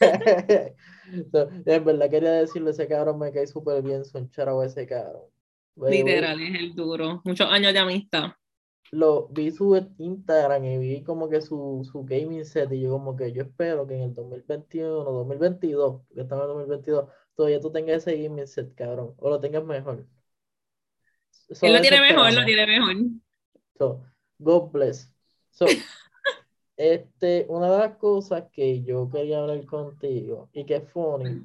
en 1.10 1.84
verdad 1.84 2.10
quería 2.10 2.32
decirle, 2.32 2.70
ese 2.70 2.88
cabrón 2.88 3.18
me 3.18 3.32
cae 3.32 3.46
súper 3.46 3.82
bien, 3.82 4.04
son 4.04 4.28
charo 4.30 4.62
ese 4.62 4.86
cabrón. 4.86 5.24
Literal, 5.76 6.40
es 6.40 6.58
el 6.58 6.74
duro. 6.74 7.20
Muchos 7.24 7.48
años 7.50 7.72
de 7.72 7.78
amistad. 7.78 8.32
Lo 8.92 9.28
vi 9.28 9.50
su 9.50 9.76
Instagram 9.98 10.64
y 10.64 10.78
vi 10.78 11.02
como 11.02 11.28
que 11.28 11.40
su, 11.40 11.86
su 11.90 12.04
gaming 12.04 12.44
set 12.44 12.72
y 12.72 12.80
yo 12.80 12.92
como 12.92 13.16
que 13.16 13.32
yo 13.32 13.42
espero 13.42 13.86
que 13.86 13.94
en 13.94 14.02
el 14.02 14.14
2021, 14.14 15.04
2022, 15.04 16.02
porque 16.06 16.22
estamos 16.22 16.44
en 16.44 16.48
2022, 16.48 17.08
todavía 17.36 17.60
tú 17.60 17.70
tengas 17.70 17.98
ese 17.98 18.20
gaming 18.20 18.46
set, 18.46 18.74
cabrón, 18.74 19.14
o 19.18 19.30
lo 19.30 19.38
tengas 19.38 19.64
mejor. 19.64 20.06
él 21.60 21.72
lo 21.72 21.80
tiene 21.80 22.00
mejor, 22.00 22.32
lo 22.32 22.44
tiene 22.44 22.66
mejor. 22.66 22.96
So, 23.78 24.02
God 24.38 24.70
bless. 24.72 25.12
So, 25.50 25.66
este, 26.76 27.46
una 27.48 27.70
de 27.70 27.78
las 27.78 27.96
cosas 27.98 28.44
que 28.50 28.82
yo 28.82 29.08
quería 29.10 29.40
hablar 29.40 29.64
contigo 29.66 30.48
y 30.52 30.64
que 30.64 30.76
es 30.76 30.90
funny 30.90 31.44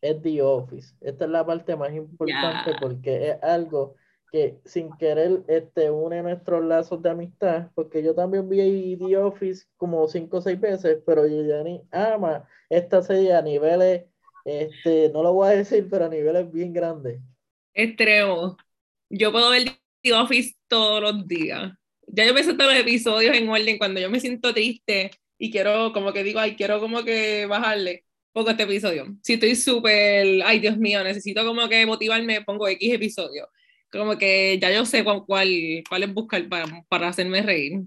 es 0.00 0.20
The 0.22 0.42
Office. 0.42 0.94
Esta 1.00 1.24
es 1.24 1.30
la 1.30 1.46
parte 1.46 1.76
más 1.76 1.92
importante 1.92 2.72
porque 2.80 3.30
es 3.30 3.42
algo 3.42 3.94
que 4.32 4.60
sin 4.64 4.96
querer 4.96 5.42
este, 5.48 5.90
une 5.90 6.22
nuestros 6.22 6.64
lazos 6.64 7.02
de 7.02 7.10
amistad, 7.10 7.68
porque 7.74 8.02
yo 8.02 8.14
también 8.14 8.48
vi 8.48 8.96
The 8.96 9.16
Office 9.16 9.66
como 9.76 10.06
cinco 10.06 10.38
o 10.38 10.40
seis 10.40 10.60
veces, 10.60 11.02
pero 11.04 11.24
ni 11.26 11.82
ama 11.90 12.48
esta 12.68 13.02
serie 13.02 13.34
a 13.34 13.42
niveles 13.42 14.04
este, 14.44 15.10
no 15.12 15.22
lo 15.22 15.32
voy 15.32 15.48
a 15.48 15.56
decir, 15.56 15.86
pero 15.90 16.06
a 16.06 16.08
niveles 16.08 16.50
bien 16.50 16.72
grandes. 16.72 17.20
Extremo. 17.74 18.56
Yo 19.08 19.32
puedo 19.32 19.50
ver 19.50 19.64
The 20.02 20.12
Office 20.14 20.54
todos 20.68 21.02
los 21.02 21.26
días. 21.26 21.72
Ya 22.06 22.26
yo 22.26 22.34
me 22.34 22.42
siento 22.42 22.64
los 22.64 22.74
episodios 22.74 23.36
en 23.36 23.48
orden 23.48 23.78
cuando 23.78 24.00
yo 24.00 24.10
me 24.10 24.20
siento 24.20 24.52
triste 24.52 25.10
y 25.38 25.50
quiero, 25.50 25.92
como 25.92 26.12
que 26.12 26.24
digo, 26.24 26.40
ay, 26.40 26.56
quiero 26.56 26.80
como 26.80 27.04
que 27.04 27.46
bajarle 27.46 28.04
poco 28.32 28.50
este 28.50 28.64
episodio. 28.64 29.06
Si 29.22 29.34
estoy 29.34 29.54
súper, 29.56 30.42
ay, 30.44 30.60
Dios 30.60 30.76
mío, 30.76 31.02
necesito 31.02 31.44
como 31.44 31.68
que 31.68 31.86
motivarme, 31.86 32.42
pongo 32.42 32.68
X 32.68 32.94
episodio. 32.94 33.48
Como 33.90 34.16
que 34.18 34.58
ya 34.60 34.70
yo 34.70 34.84
sé 34.84 35.02
cuál, 35.02 35.24
cuál, 35.26 35.48
es 35.48 36.14
buscar 36.14 36.48
para, 36.48 36.66
para 36.88 37.08
hacerme 37.08 37.42
reír. 37.42 37.82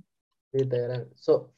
Literal. 0.51 1.10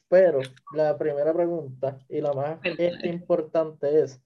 pero 0.08 0.40
la 0.72 0.96
primera 0.96 1.34
pregunta 1.34 1.98
y 2.08 2.20
la 2.20 2.32
más 2.32 2.58
este, 2.62 3.08
importante 3.08 4.02
es, 4.02 4.20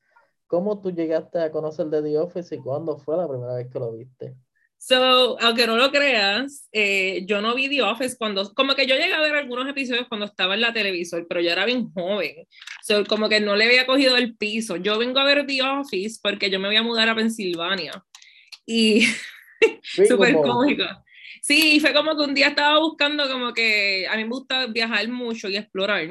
¿Cómo 0.51 0.81
tú 0.81 0.91
llegaste 0.91 1.39
a 1.39 1.53
conocer 1.53 1.87
de 1.87 2.03
The 2.03 2.19
Office 2.19 2.57
y 2.57 2.59
cuándo 2.59 2.99
fue 2.99 3.17
la 3.17 3.29
primera 3.29 3.55
vez 3.55 3.69
que 3.73 3.79
lo 3.79 3.93
viste? 3.93 4.35
So, 4.79 5.39
aunque 5.41 5.65
no 5.69 5.77
lo 5.77 5.93
creas, 5.93 6.69
eh, 6.73 7.25
yo 7.25 7.41
no 7.41 7.55
vi 7.55 7.69
The 7.69 7.83
Office 7.83 8.17
cuando, 8.19 8.53
como 8.53 8.75
que 8.75 8.85
yo 8.85 8.97
llegué 8.97 9.15
a 9.15 9.21
ver 9.21 9.37
algunos 9.37 9.69
episodios 9.69 10.09
cuando 10.09 10.27
estaba 10.27 10.55
en 10.55 10.63
la 10.63 10.73
televisor, 10.73 11.25
pero 11.29 11.41
yo 11.41 11.53
era 11.53 11.65
bien 11.67 11.93
joven. 11.93 12.49
So, 12.83 13.05
como 13.05 13.29
que 13.29 13.39
no 13.39 13.55
le 13.55 13.67
había 13.67 13.87
cogido 13.87 14.17
el 14.17 14.37
piso. 14.37 14.75
Yo 14.75 14.99
vengo 14.99 15.21
a 15.21 15.25
ver 15.25 15.47
The 15.47 15.63
Office 15.63 16.19
porque 16.21 16.51
yo 16.51 16.59
me 16.59 16.67
voy 16.67 16.77
a 16.79 16.83
mudar 16.83 17.09
a 17.09 17.15
Pensilvania. 17.15 18.05
Y 18.67 19.03
súper 19.83 20.35
cómico. 20.35 20.83
Sí, 21.43 21.79
fue 21.79 21.95
como 21.95 22.17
que 22.17 22.25
un 22.25 22.35
día 22.35 22.49
estaba 22.49 22.81
buscando 22.81 23.29
como 23.29 23.53
que 23.55 24.09
a 24.09 24.17
mí 24.17 24.25
me 24.25 24.31
gusta 24.31 24.67
viajar 24.67 25.07
mucho 25.07 25.49
y 25.49 25.59
explorar. 25.59 26.09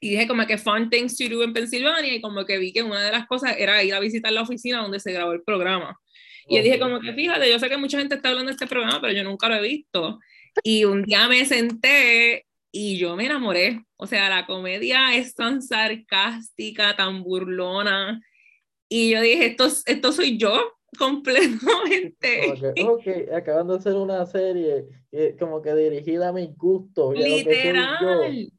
Y 0.00 0.10
dije 0.10 0.26
como 0.28 0.46
que 0.46 0.58
fun 0.58 0.90
things 0.90 1.16
to 1.16 1.28
do 1.28 1.42
en 1.42 1.52
Pensilvania 1.52 2.14
y 2.14 2.20
como 2.20 2.44
que 2.44 2.58
vi 2.58 2.72
que 2.72 2.82
una 2.82 3.02
de 3.02 3.12
las 3.12 3.26
cosas 3.26 3.56
era 3.58 3.82
ir 3.82 3.94
a 3.94 4.00
visitar 4.00 4.32
la 4.32 4.42
oficina 4.42 4.82
donde 4.82 5.00
se 5.00 5.12
grabó 5.12 5.32
el 5.32 5.42
programa. 5.42 5.98
Y 6.48 6.56
yo 6.56 6.62
dije 6.62 6.78
como 6.78 7.00
que 7.00 7.12
fíjate, 7.12 7.50
yo 7.50 7.58
sé 7.58 7.68
que 7.68 7.76
mucha 7.76 7.98
gente 7.98 8.14
está 8.14 8.28
hablando 8.28 8.50
de 8.50 8.54
este 8.54 8.66
programa, 8.66 9.00
pero 9.00 9.12
yo 9.12 9.24
nunca 9.24 9.48
lo 9.48 9.56
he 9.56 9.62
visto. 9.62 10.18
Y 10.62 10.84
un 10.84 11.02
día 11.02 11.28
me 11.28 11.44
senté 11.44 12.46
y 12.70 12.98
yo 12.98 13.16
me 13.16 13.26
enamoré. 13.26 13.82
O 13.96 14.06
sea, 14.06 14.28
la 14.28 14.46
comedia 14.46 15.16
es 15.16 15.34
tan 15.34 15.62
sarcástica, 15.62 16.94
tan 16.94 17.22
burlona. 17.22 18.20
Y 18.88 19.10
yo 19.10 19.20
dije, 19.20 19.46
esto, 19.46 19.66
esto 19.86 20.12
soy 20.12 20.38
yo 20.38 20.74
completamente. 20.98 22.52
Ok, 22.84 23.32
acaban 23.34 23.68
de 23.68 23.74
hacer 23.76 23.94
una 23.94 24.24
serie 24.26 24.86
eh, 25.10 25.36
como 25.38 25.62
que 25.62 25.74
dirigida 25.74 26.28
a 26.28 26.32
mi 26.32 26.52
gusto 26.56 27.12
Literal. 27.12 28.52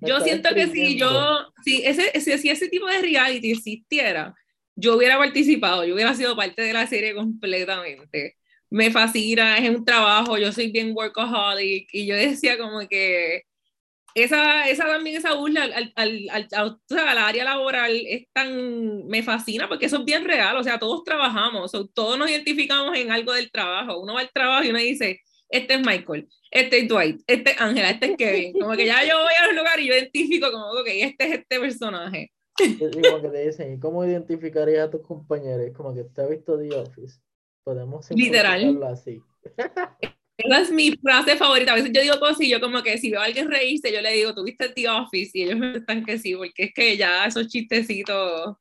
Yo, 0.00 0.20
siento 0.20 0.54
que 0.54 0.66
si 0.68 0.98
yo, 0.98 1.46
si 1.64 1.82
ese, 1.84 2.20
si 2.38 2.50
ese 2.50 2.68
tipo 2.68 2.86
de 2.86 3.00
reality 3.00 3.52
existiera, 3.52 4.34
yo 4.74 4.96
hubiera 4.96 5.16
participado, 5.18 5.84
yo 5.84 5.94
hubiera 5.94 6.14
sido 6.14 6.36
parte 6.36 6.62
de 6.62 6.72
la 6.72 6.86
serie 6.86 7.14
completamente. 7.14 8.36
Me 8.70 8.90
fascina, 8.90 9.56
es 9.58 9.70
un 9.70 9.84
trabajo, 9.84 10.36
yo 10.38 10.52
soy 10.52 10.70
bien 10.70 10.92
workaholic 10.94 11.88
y 11.92 12.06
yo 12.06 12.14
decía 12.14 12.58
como 12.58 12.86
que 12.88 13.42
esa, 14.16 14.68
esa 14.68 14.86
también, 14.86 15.16
esa 15.16 15.34
burla 15.34 15.64
al, 15.64 15.92
al, 15.94 16.28
al, 16.30 16.48
al, 16.50 17.18
área 17.18 17.44
laboral 17.44 18.02
es 18.06 18.26
tan, 18.32 19.06
me 19.06 19.22
fascina 19.22 19.68
porque 19.68 19.86
eso 19.86 19.98
es 19.98 20.04
bien 20.06 20.24
real, 20.24 20.56
o 20.56 20.64
sea, 20.64 20.78
todos 20.78 21.04
trabajamos, 21.04 21.74
o 21.74 21.86
todos 21.86 22.18
nos 22.18 22.30
identificamos 22.30 22.96
en 22.96 23.12
algo 23.12 23.34
del 23.34 23.50
trabajo, 23.50 24.00
uno 24.00 24.14
va 24.14 24.20
al 24.20 24.30
trabajo 24.32 24.64
y 24.64 24.70
uno 24.70 24.78
dice, 24.78 25.20
este 25.48 25.74
es 25.74 25.80
Michael, 25.80 26.28
este 26.50 26.78
es 26.78 26.88
Dwight, 26.88 27.22
este 27.26 27.50
es 27.50 27.60
Ángela, 27.60 27.90
este 27.90 28.06
es 28.06 28.16
Kevin, 28.16 28.52
como 28.58 28.72
que 28.74 28.86
ya 28.86 29.04
yo 29.04 29.18
voy 29.22 29.32
a 29.40 29.46
los 29.46 29.56
lugares 29.56 29.84
y 29.84 29.88
yo 29.88 29.94
identifico 29.94 30.50
como, 30.50 30.66
ok, 30.70 30.86
este 30.86 31.24
es 31.24 31.38
este 31.40 31.60
personaje. 31.60 32.32
Y 32.58 33.02
como 33.02 33.20
que 33.20 33.28
te 33.28 33.46
dicen, 33.46 33.78
¿cómo 33.78 34.04
identificarías 34.04 34.88
a 34.88 34.90
tus 34.90 35.02
compañeros? 35.02 35.70
Como 35.76 35.94
que 35.94 36.04
te 36.04 36.22
ha 36.22 36.26
visto 36.26 36.58
The 36.58 36.74
Office. 36.74 37.20
Podemos 37.62 38.10
Literal. 38.10 38.82
así. 38.84 39.22
Esa 40.38 40.60
es 40.60 40.70
mi 40.70 40.92
frase 40.92 41.36
favorita. 41.36 41.72
A 41.72 41.76
veces 41.76 41.90
yo 41.92 42.02
digo 42.02 42.18
cosas 42.18 42.40
y 42.42 42.50
yo 42.50 42.60
como 42.60 42.82
que 42.82 42.98
si 42.98 43.10
veo 43.10 43.20
a 43.20 43.24
alguien 43.24 43.50
reírse, 43.50 43.92
yo 43.92 44.00
le 44.00 44.12
digo, 44.12 44.34
¿tuviste 44.34 44.68
The 44.68 44.88
Office? 44.88 45.30
Y 45.34 45.42
ellos 45.44 45.58
me 45.58 45.76
están 45.76 46.04
que 46.04 46.18
sí, 46.18 46.34
porque 46.34 46.64
es 46.64 46.74
que 46.74 46.96
ya 46.96 47.26
esos 47.26 47.48
chistecitos 47.48 48.56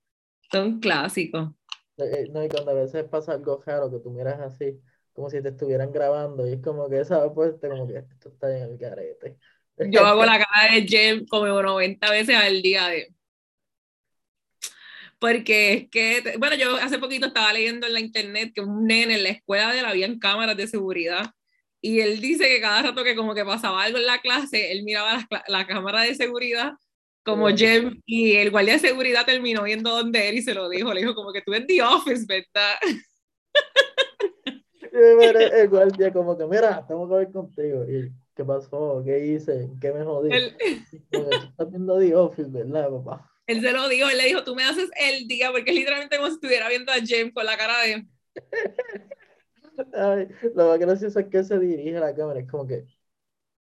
son 0.52 0.80
clásicos. 0.80 1.50
Eh, 1.98 2.04
eh, 2.04 2.30
no, 2.32 2.44
y 2.44 2.50
cuando 2.50 2.72
a 2.72 2.76
veces 2.76 3.04
pasa 3.06 3.34
algo 3.34 3.62
raro 3.66 3.92
que 3.92 4.00
tú 4.00 4.10
miras 4.12 4.40
así, 4.40 4.80
como 5.16 5.30
si 5.30 5.42
te 5.42 5.50
estuvieran 5.50 5.92
grabando, 5.92 6.48
y 6.48 6.54
es 6.54 6.62
como 6.62 6.90
que 6.90 7.00
esa 7.00 7.34
pues 7.34 7.56
como 7.62 7.88
que 7.88 7.98
esto 7.98 8.30
está 8.30 8.56
en 8.56 8.64
el 8.64 8.78
carete. 8.78 9.38
Yo 9.78 10.06
hago 10.06 10.26
la 10.26 10.38
cara 10.38 10.74
de 10.74 10.86
Jem 10.86 11.26
como 11.26 11.48
90 11.48 12.12
veces 12.12 12.36
al 12.36 12.62
día 12.62 12.88
de 12.88 13.14
porque 15.18 15.74
es 15.74 15.90
que, 15.90 16.36
bueno, 16.38 16.56
yo 16.56 16.76
hace 16.76 17.00
poquito 17.00 17.28
estaba 17.28 17.54
leyendo 17.54 17.88
en 17.88 17.94
la 17.94 18.00
internet 18.02 18.52
que 18.54 18.62
un 18.62 18.86
nene 18.86 19.16
en 19.16 19.24
la 19.24 19.30
escuela 19.30 19.72
de 19.72 19.80
él 19.80 19.86
habían 19.86 20.20
cámaras 20.20 20.58
de 20.58 20.68
seguridad 20.68 21.32
y 21.82 22.02
él 22.02 22.20
dice 22.20 22.48
que 22.48 22.62
cada 22.62 22.82
rato 22.82 23.04
que 23.04 23.16
como 23.16 23.34
que 23.34 23.46
pasaba 23.46 23.84
algo 23.84 23.98
en 23.98 24.06
la 24.06 24.20
clase, 24.20 24.72
él 24.72 24.84
miraba 24.84 25.26
la, 25.30 25.44
la 25.48 25.66
cámara 25.66 26.02
de 26.02 26.16
seguridad 26.16 26.74
como 27.24 27.50
Jem 27.50 28.02
y 28.06 28.36
el 28.36 28.52
guardia 28.52 28.74
de 28.74 28.80
seguridad 28.80 29.26
terminó 29.26 29.64
viendo 29.64 29.90
dónde 29.90 30.30
él 30.30 30.36
y 30.36 30.42
se 30.44 30.54
lo 30.54 30.70
dijo, 30.70 30.94
le 30.94 31.02
dijo 31.02 31.16
como 31.16 31.34
que 31.34 31.42
tú 31.42 31.56
en 31.56 31.66
The 31.66 31.82
Office, 31.82 32.26
¿verdad? 32.28 32.76
El 34.96 35.70
guardia 35.70 36.12
como 36.12 36.38
que, 36.38 36.46
mira, 36.46 36.86
tengo 36.88 37.08
que 37.10 37.16
ver 37.16 37.32
contigo. 37.32 37.86
Y, 37.86 38.12
¿Qué 38.36 38.44
pasó? 38.44 39.02
¿Qué 39.06 39.28
hice? 39.28 39.70
¿Qué 39.80 39.94
me 39.94 40.04
jodí? 40.04 40.30
El... 40.34 40.58
estás 40.92 41.70
viendo 41.70 41.98
The 41.98 42.16
Office, 42.16 42.50
¿verdad, 42.52 42.90
papá? 42.90 43.32
Él 43.48 43.62
se 43.62 43.72
lo 43.72 43.88
dijo, 43.88 44.10
él 44.10 44.18
le 44.18 44.26
dijo, 44.26 44.44
tú 44.44 44.56
me 44.56 44.64
haces 44.64 44.90
el 44.98 45.28
día, 45.28 45.52
porque 45.52 45.72
es 45.72 45.78
literalmente 45.78 46.18
como 46.18 46.28
si 46.28 46.36
estuviera 46.36 46.68
viendo 46.68 46.92
a 46.92 46.96
James 46.96 47.34
con 47.34 47.46
la 47.46 47.56
cara 47.56 47.82
de... 47.84 48.06
Ay, 49.94 50.28
lo 50.54 50.68
más 50.68 50.80
gracioso 50.80 51.20
es 51.20 51.28
que 51.28 51.44
se 51.44 51.60
dirige 51.60 51.96
a 51.98 52.02
la 52.02 52.16
cámara, 52.16 52.42
es 52.42 52.50
como 52.50 52.68
que... 52.68 52.86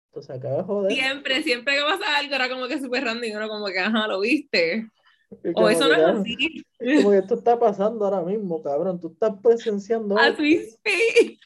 Esto 0.07 0.21
se 0.23 0.33
acaba 0.33 0.57
de 0.57 0.63
joder. 0.63 0.91
Siempre, 0.91 1.43
siempre 1.43 1.75
que 1.75 1.81
pasa 1.83 2.17
algo 2.17 2.35
era 2.35 2.49
como 2.49 2.67
que 2.67 2.79
súper 2.79 3.03
random, 3.03 3.31
uno 3.35 3.47
como 3.47 3.67
que, 3.67 3.79
ajá, 3.79 4.07
lo 4.07 4.19
viste. 4.19 4.89
O 5.55 5.69
eso 5.69 5.87
no 5.87 5.93
es 5.93 6.01
así. 6.01 6.65
Como 6.97 7.11
que 7.11 7.17
esto 7.17 7.35
está 7.35 7.59
pasando 7.59 8.05
ahora 8.05 8.21
mismo, 8.21 8.61
cabrón. 8.63 8.99
Tú 8.99 9.09
estás 9.09 9.35
presenciando. 9.41 10.17
As 10.17 10.37
we 10.39 10.65
speak. 10.65 11.39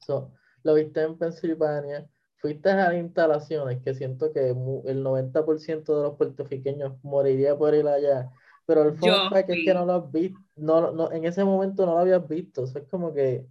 So, 0.00 0.32
lo 0.62 0.74
viste 0.74 1.02
en 1.02 1.18
Pensilvania 1.18 2.08
fuiste 2.38 2.70
a 2.70 2.76
las 2.76 2.94
instalaciones, 2.94 3.82
que 3.82 3.94
siento 3.94 4.32
que 4.32 4.48
el 4.48 5.02
90% 5.02 5.96
de 5.96 6.02
los 6.02 6.16
puertorriqueños 6.16 6.94
moriría 7.02 7.56
por 7.56 7.74
ir 7.74 7.86
allá, 7.86 8.30
pero 8.64 8.88
el 8.88 8.96
fondo 8.96 9.36
es 9.36 9.44
que 9.44 9.74
no 9.74 9.84
lo 9.84 9.92
has 9.94 10.12
visto, 10.12 10.38
no, 10.56 10.92
no, 10.92 11.12
en 11.12 11.24
ese 11.24 11.44
momento 11.44 11.84
no 11.84 11.92
lo 11.94 11.98
habías 11.98 12.26
visto, 12.28 12.64
es 12.64 12.74
como 12.90 13.12
que, 13.12 13.44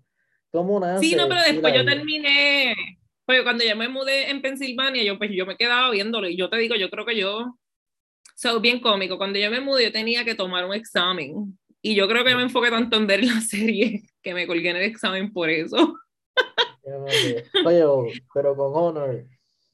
¿cómo 0.52 0.80
nada 0.80 1.00
Sí, 1.00 1.16
no, 1.16 1.28
pero 1.28 1.42
después 1.42 1.74
yo 1.74 1.86
terminé, 1.86 2.76
pues 3.26 3.44
cuando 3.44 3.64
yo 3.64 3.76
me 3.76 3.90
mudé 3.90 4.30
en 4.30 4.42
Pensilvania, 4.42 5.04
yo 5.04 5.18
pues 5.18 5.32
yo 5.34 5.46
me 5.46 5.58
quedaba 5.58 5.92
viéndolo 5.92 6.30
y 6.30 6.38
yo 6.38 6.50
te 6.50 6.58
digo, 6.58 6.76
yo 6.76 6.90
creo 6.90 7.06
que 7.06 7.18
yo, 7.18 7.58
soy 8.38 8.62
bien 8.62 8.80
cómico, 8.80 9.18
cuando 9.18 9.40
yo 9.40 9.50
me 9.50 9.60
mudé 9.60 9.86
yo 9.86 9.92
tenía 9.92 10.24
que 10.24 10.36
tomar 10.36 10.64
un 10.64 10.74
examen 10.76 11.58
y 11.82 11.96
yo 11.96 12.08
creo 12.08 12.24
que 12.24 12.36
me 12.36 12.44
enfoqué 12.44 12.70
tanto 12.70 12.96
en 12.96 13.08
ver 13.08 13.24
la 13.24 13.42
serie 13.42 14.04
que 14.22 14.34
me 14.34 14.46
colgué 14.46 14.70
en 14.70 14.78
el 14.78 14.84
examen 14.84 15.34
por 15.34 15.50
eso. 15.50 15.96
Oye, 17.66 17.84
pero 18.34 18.56
con 18.56 18.72
Honor. 18.76 19.26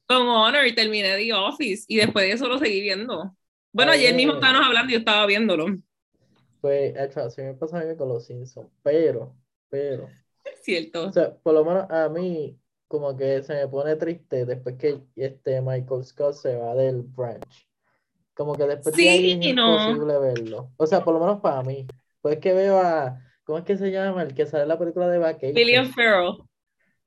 Con 0.08 0.27
Honor 0.27 0.65
y 0.65 0.74
terminé 0.74 1.17
The 1.17 1.34
Office 1.34 1.84
y 1.89 1.98
después 1.98 2.25
de 2.25 2.32
eso 2.32 2.48
lo 2.48 2.58
seguí 2.58 2.79
viendo. 2.79 3.36
Bueno, 3.74 3.91
ayer 3.91 4.15
mismo 4.15 4.36
estábamos 4.36 4.65
hablando 4.65 4.89
y 4.89 4.93
yo 4.93 5.00
estaba 5.00 5.25
viéndolo. 5.25 5.65
Pues, 6.62 6.96
así 6.96 7.41
me 7.41 7.55
pasa 7.55 7.82
a 7.82 7.84
mí 7.84 7.98
con 7.98 8.08
los 8.08 8.25
Simpsons, 8.25 8.70
pero, 8.82 9.36
pero. 9.67 10.10
Cierto. 10.62 11.10
O 11.10 11.12
sea, 11.12 11.36
por 11.36 11.53
lo 11.53 11.65
menos 11.65 11.91
a 11.91 12.08
mí, 12.08 12.58
como 12.88 13.17
que 13.17 13.43
se 13.43 13.55
me 13.55 13.67
pone 13.67 13.98
triste 13.98 14.46
después 14.46 14.77
que 14.77 15.01
este 15.17 15.60
Michael 15.60 16.05
Scott 16.05 16.36
se 16.36 16.55
va 16.55 16.75
del 16.75 17.01
branch. 17.01 17.67
Como 18.33 18.55
que 18.55 18.65
después 18.65 18.95
de 18.95 19.09
ahí 19.09 19.31
es 19.31 19.45
imposible 19.45 20.17
verlo. 20.19 20.71
O 20.77 20.87
sea, 20.87 21.03
por 21.03 21.13
lo 21.13 21.19
menos 21.19 21.39
para 21.39 21.61
mí. 21.63 21.85
Pues 22.21 22.39
que 22.39 22.53
veo 22.53 22.79
a. 22.79 23.19
¿Cómo 23.43 23.57
es 23.57 23.65
que 23.65 23.77
se 23.77 23.91
llama? 23.91 24.23
El 24.23 24.33
que 24.33 24.45
sale 24.45 24.63
en 24.63 24.69
la 24.69 24.79
película 24.79 25.07
de 25.09 25.17
Vacation. 25.19 25.55
William 25.55 25.91
Farrell. 25.91 26.37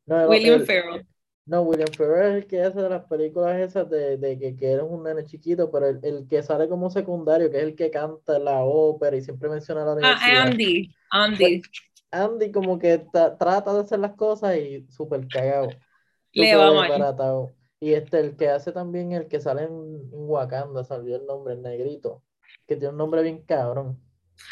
No, 0.04 0.28
William 0.28 0.64
Farrell. 0.64 1.06
No, 1.46 1.62
William 1.62 1.88
Farrell 1.96 2.32
es 2.32 2.42
el 2.42 2.46
que 2.48 2.62
hace 2.62 2.82
de 2.82 2.88
las 2.88 3.04
películas 3.04 3.60
esas 3.60 3.88
de, 3.88 4.16
de 4.16 4.36
que, 4.36 4.56
que, 4.56 4.72
eres 4.72 4.84
un 4.86 5.04
nene 5.04 5.24
chiquito, 5.24 5.70
pero 5.70 5.86
el, 5.86 6.00
el, 6.02 6.26
que 6.28 6.42
sale 6.42 6.68
como 6.68 6.90
secundario, 6.90 7.50
que 7.50 7.58
es 7.58 7.62
el 7.62 7.76
que 7.76 7.88
canta 7.88 8.40
la 8.40 8.64
ópera 8.64 9.16
y 9.16 9.22
siempre 9.22 9.48
menciona 9.48 9.84
la 9.84 9.92
ah, 9.92 9.94
universidad. 9.94 10.36
Ah, 10.38 10.42
Andy, 10.42 10.94
Andy. 11.10 11.58
Pues, 11.60 11.70
Andy 12.10 12.50
como 12.50 12.78
que 12.80 12.98
trata 13.12 13.74
de 13.74 13.80
hacer 13.80 14.00
las 14.00 14.14
cosas 14.14 14.56
y 14.56 14.86
súper 14.90 15.28
cagado. 15.28 15.68
Le 16.32 16.56
va 16.56 16.72
mal. 16.72 17.54
Y 17.86 17.94
este, 17.94 18.18
el 18.18 18.36
que 18.36 18.48
hace 18.48 18.72
también, 18.72 19.12
el 19.12 19.28
que 19.28 19.38
sale 19.38 19.62
en, 19.62 20.08
Wakanda, 20.10 20.82
salió 20.82 21.14
el 21.14 21.24
nombre, 21.24 21.54
el 21.54 21.62
negrito, 21.62 22.24
que 22.66 22.74
tiene 22.74 22.88
un 22.88 22.96
nombre 22.96 23.22
bien 23.22 23.44
cabrón. 23.44 24.02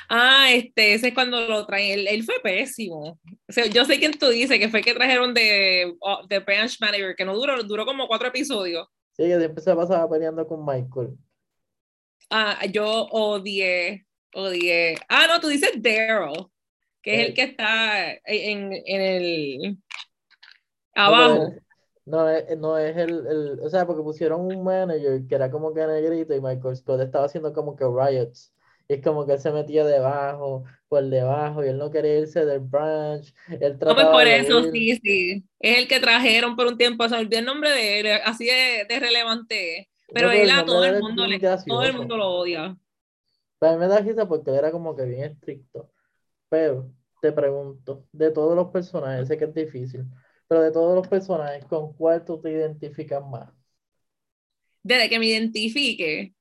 Ah, 0.08 0.52
este, 0.52 0.94
ese 0.94 1.08
es 1.08 1.14
cuando 1.14 1.40
lo 1.48 1.66
traen. 1.66 2.06
Él, 2.06 2.22
fue 2.22 2.36
pésimo. 2.40 3.18
O 3.48 3.52
sea, 3.52 3.66
yo 3.66 3.84
sé 3.86 3.98
quién 3.98 4.12
tú 4.12 4.28
dices, 4.28 4.56
que 4.60 4.68
fue 4.68 4.82
que 4.82 4.94
trajeron 4.94 5.34
de, 5.34 5.96
oh, 5.98 6.24
de 6.28 6.38
Branch 6.38 6.80
Manager, 6.80 7.16
que 7.16 7.24
no 7.24 7.34
duró, 7.34 7.60
duró 7.64 7.84
como 7.84 8.06
cuatro 8.06 8.28
episodios. 8.28 8.86
Sí, 9.16 9.24
que 9.24 9.36
siempre 9.36 9.64
se 9.64 9.74
pasaba 9.74 10.08
peleando 10.08 10.46
con 10.46 10.64
Michael. 10.64 11.18
Ah, 12.30 12.64
yo 12.70 12.86
odié, 12.86 14.06
odié. 14.32 14.94
Ah, 15.08 15.26
no, 15.26 15.40
tú 15.40 15.48
dices 15.48 15.72
Daryl, 15.82 16.46
que 17.02 17.14
es 17.20 17.28
el 17.28 17.34
que 17.34 17.42
está 17.42 18.12
en, 18.12 18.72
en 18.72 19.00
el. 19.00 19.78
abajo. 20.94 21.63
No, 22.06 22.28
es, 22.28 22.58
no 22.58 22.76
es 22.78 22.96
el, 22.96 23.26
el, 23.26 23.61
o 23.61 23.68
sea, 23.70 23.87
porque 23.87 24.02
pusieron 24.02 24.42
un 24.42 24.62
manager 24.62 25.26
que 25.26 25.34
era 25.34 25.50
como 25.50 25.73
que 25.73 25.87
negrito 25.87 26.34
y 26.34 26.40
Michael 26.40 26.76
Scott 26.76 27.00
estaba 27.00 27.26
haciendo 27.26 27.52
como 27.52 27.76
que 27.76 27.84
riots 27.84 28.54
es 28.88 29.02
como 29.02 29.25
que 29.26 29.32
él 29.32 29.38
se 29.38 29.50
metía 29.50 29.84
debajo, 29.84 30.64
por 30.88 31.04
debajo, 31.04 31.64
y 31.64 31.68
él 31.68 31.78
no 31.78 31.90
quería 31.90 32.18
irse 32.18 32.44
del 32.44 32.61
branch. 32.61 33.34
Él 33.49 33.78
no, 33.80 33.94
pues 33.94 34.06
por 34.06 34.26
eso, 34.26 34.70
sí, 34.70 34.96
sí. 35.02 35.44
Es 35.58 35.78
el 35.78 35.88
que 35.88 36.00
trajeron 36.00 36.56
por 36.56 36.66
un 36.66 36.76
tiempo, 36.76 37.08
se 37.08 37.16
olvidó 37.16 37.38
el 37.38 37.46
nombre 37.46 37.70
de 37.70 38.00
él, 38.00 38.20
así 38.25 38.46
de, 38.46 38.87
de 38.88 39.00
relevante. 39.00 39.90
Pero 40.12 40.30
él 40.30 40.50
a 40.50 40.64
todo 40.64 40.84
el 40.84 41.00
mundo 41.00 41.26
le, 41.26 41.38
todo 41.38 41.82
el 41.82 41.94
mundo 41.94 42.16
lo 42.16 42.28
odia. 42.28 42.76
Pero 43.58 43.73
a 43.73 43.75
mí 43.76 43.80
me 43.80 43.88
da 43.88 43.99
risa 44.00 44.28
porque 44.28 44.50
él 44.50 44.56
era 44.58 44.70
como 44.70 44.94
que 44.94 45.04
bien 45.04 45.32
estricto. 45.32 45.90
Pero 46.50 46.90
te 47.23 47.32
pregunto, 47.32 48.04
de 48.12 48.30
todos 48.30 48.54
los 48.54 48.68
personajes, 48.68 49.28
sé 49.28 49.38
que 49.38 49.46
es 49.46 49.54
difícil, 49.54 50.04
pero 50.48 50.62
de 50.62 50.72
todos 50.72 50.94
los 50.94 51.08
personajes, 51.08 51.64
¿con 51.66 51.92
cuál 51.94 52.24
tú 52.24 52.40
te 52.40 52.50
identificas 52.50 53.24
más? 53.24 53.50
Desde 54.82 55.08
que 55.08 55.18
me 55.18 55.26
identifique. 55.26 56.34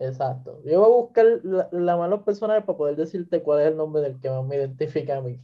Exacto. 0.00 0.62
Yo 0.64 0.80
voy 0.80 0.86
a 0.86 0.96
buscar 0.96 1.26
la, 1.42 1.96
la 1.96 2.24
personajes 2.24 2.64
para 2.64 2.78
poder 2.78 2.96
decirte 2.96 3.42
cuál 3.42 3.60
es 3.60 3.68
el 3.68 3.76
nombre 3.76 4.02
del 4.02 4.18
que 4.18 4.30
más 4.30 4.44
me 4.46 4.56
identifica 4.56 5.18
a 5.18 5.20
mí. 5.20 5.38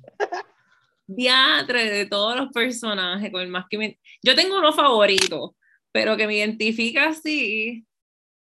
Diatre 1.07 1.91
de 1.91 2.07
todos 2.07 2.37
los 2.37 2.51
personajes, 2.53 3.31
con 3.31 3.43
el 3.43 3.49
más 3.49 3.67
que 3.69 3.79
me... 3.79 3.99
Yo 4.23 4.35
tengo 4.35 4.59
uno 4.59 4.73
favorito, 4.73 5.55
pero 5.93 6.17
que 6.17 6.27
me 6.27 6.37
identifica 6.37 7.09
así, 7.09 7.87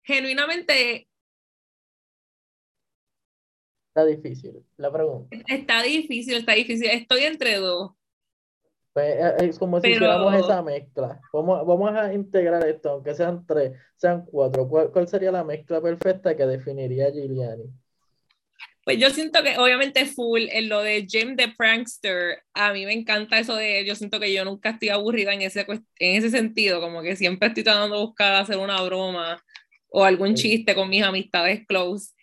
genuinamente 0.04 1.08
Está 3.98 4.06
difícil 4.06 4.64
la 4.78 4.92
pregunta. 4.92 5.36
Está 5.48 5.82
difícil, 5.82 6.36
está 6.36 6.52
difícil. 6.52 6.88
Estoy 6.88 7.24
entre 7.24 7.56
dos. 7.56 7.94
Pues, 8.98 9.16
eh, 9.16 9.34
es 9.50 9.60
como 9.60 9.78
si 9.78 9.84
Pero- 9.84 9.96
hiciéramos 9.96 10.34
esa 10.34 10.64
mezcla. 10.64 11.20
Vamos, 11.32 11.68
vamos 11.68 11.94
a 11.96 12.12
integrar 12.12 12.68
esto, 12.68 12.90
aunque 12.90 13.14
sean 13.14 13.46
tres, 13.46 13.74
sean 13.96 14.26
cuatro. 14.26 14.68
¿Cuál, 14.68 14.90
cuál 14.92 15.08
sería 15.08 15.32
la 15.32 15.44
mezcla 15.44 15.80
perfecta 15.80 16.36
que 16.36 16.48
definiría 16.48 17.12
Giuliani? 17.12 17.66
Pues 18.84 18.98
yo 18.98 19.12
siento 19.12 19.44
que 19.44 19.56
obviamente 19.60 20.04
full 20.08 20.48
en 20.50 20.68
lo 20.68 20.82
de 20.82 21.06
Jim 21.08 21.36
the 21.36 21.50
Prankster, 21.56 22.40
a 22.56 22.74
mí 22.74 22.88
me 22.88 22.94
encanta 22.94 23.38
eso 23.38 23.56
de, 23.56 23.86
yo 23.86 23.94
siento 23.94 24.20
que 24.20 24.34
yo 24.34 24.44
nunca 24.46 24.72
estoy 24.72 24.90
aburrida 24.90 25.32
en 25.32 25.44
ese, 25.44 25.64
en 25.70 26.16
ese 26.16 26.32
sentido, 26.32 26.82
como 26.82 27.04
que 27.04 27.16
siempre 27.16 27.50
estoy 27.50 27.64
tratando 27.66 27.98
de 27.98 28.02
buscar 28.02 28.34
hacer 28.34 28.58
una 28.58 28.82
broma 28.82 29.40
o 29.90 30.04
algún 30.04 30.36
Sí. 30.36 30.50
chiste 30.50 30.74
con 30.74 30.90
mis 30.90 31.04
amistades 31.04 31.68
close. 31.68 32.16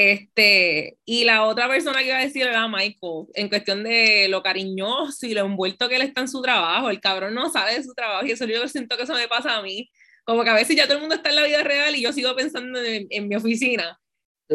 Este, 0.00 0.96
y 1.04 1.24
la 1.24 1.44
otra 1.44 1.66
persona 1.68 1.98
que 1.98 2.06
iba 2.06 2.18
a 2.18 2.22
decir 2.24 2.46
era 2.46 2.68
Michael, 2.68 3.26
en 3.34 3.48
cuestión 3.48 3.82
de 3.82 4.28
lo 4.28 4.44
cariñoso 4.44 5.26
y 5.26 5.34
lo 5.34 5.40
envuelto 5.44 5.88
que 5.88 5.96
él 5.96 6.02
está 6.02 6.20
en 6.20 6.28
su 6.28 6.40
trabajo. 6.40 6.88
El 6.88 7.00
cabrón 7.00 7.34
no 7.34 7.50
sabe 7.50 7.74
de 7.74 7.82
su 7.82 7.94
trabajo 7.94 8.24
y 8.24 8.30
eso 8.30 8.44
yo 8.46 8.68
siento 8.68 8.96
que 8.96 9.02
eso 9.02 9.14
me 9.14 9.26
pasa 9.26 9.56
a 9.56 9.62
mí. 9.62 9.90
Como 10.24 10.44
que 10.44 10.50
a 10.50 10.54
veces 10.54 10.76
ya 10.76 10.84
todo 10.84 10.94
el 10.94 11.00
mundo 11.00 11.16
está 11.16 11.30
en 11.30 11.34
la 11.34 11.44
vida 11.44 11.64
real 11.64 11.96
y 11.96 12.02
yo 12.02 12.12
sigo 12.12 12.36
pensando 12.36 12.80
en, 12.80 13.08
en 13.10 13.26
mi 13.26 13.34
oficina. 13.34 13.98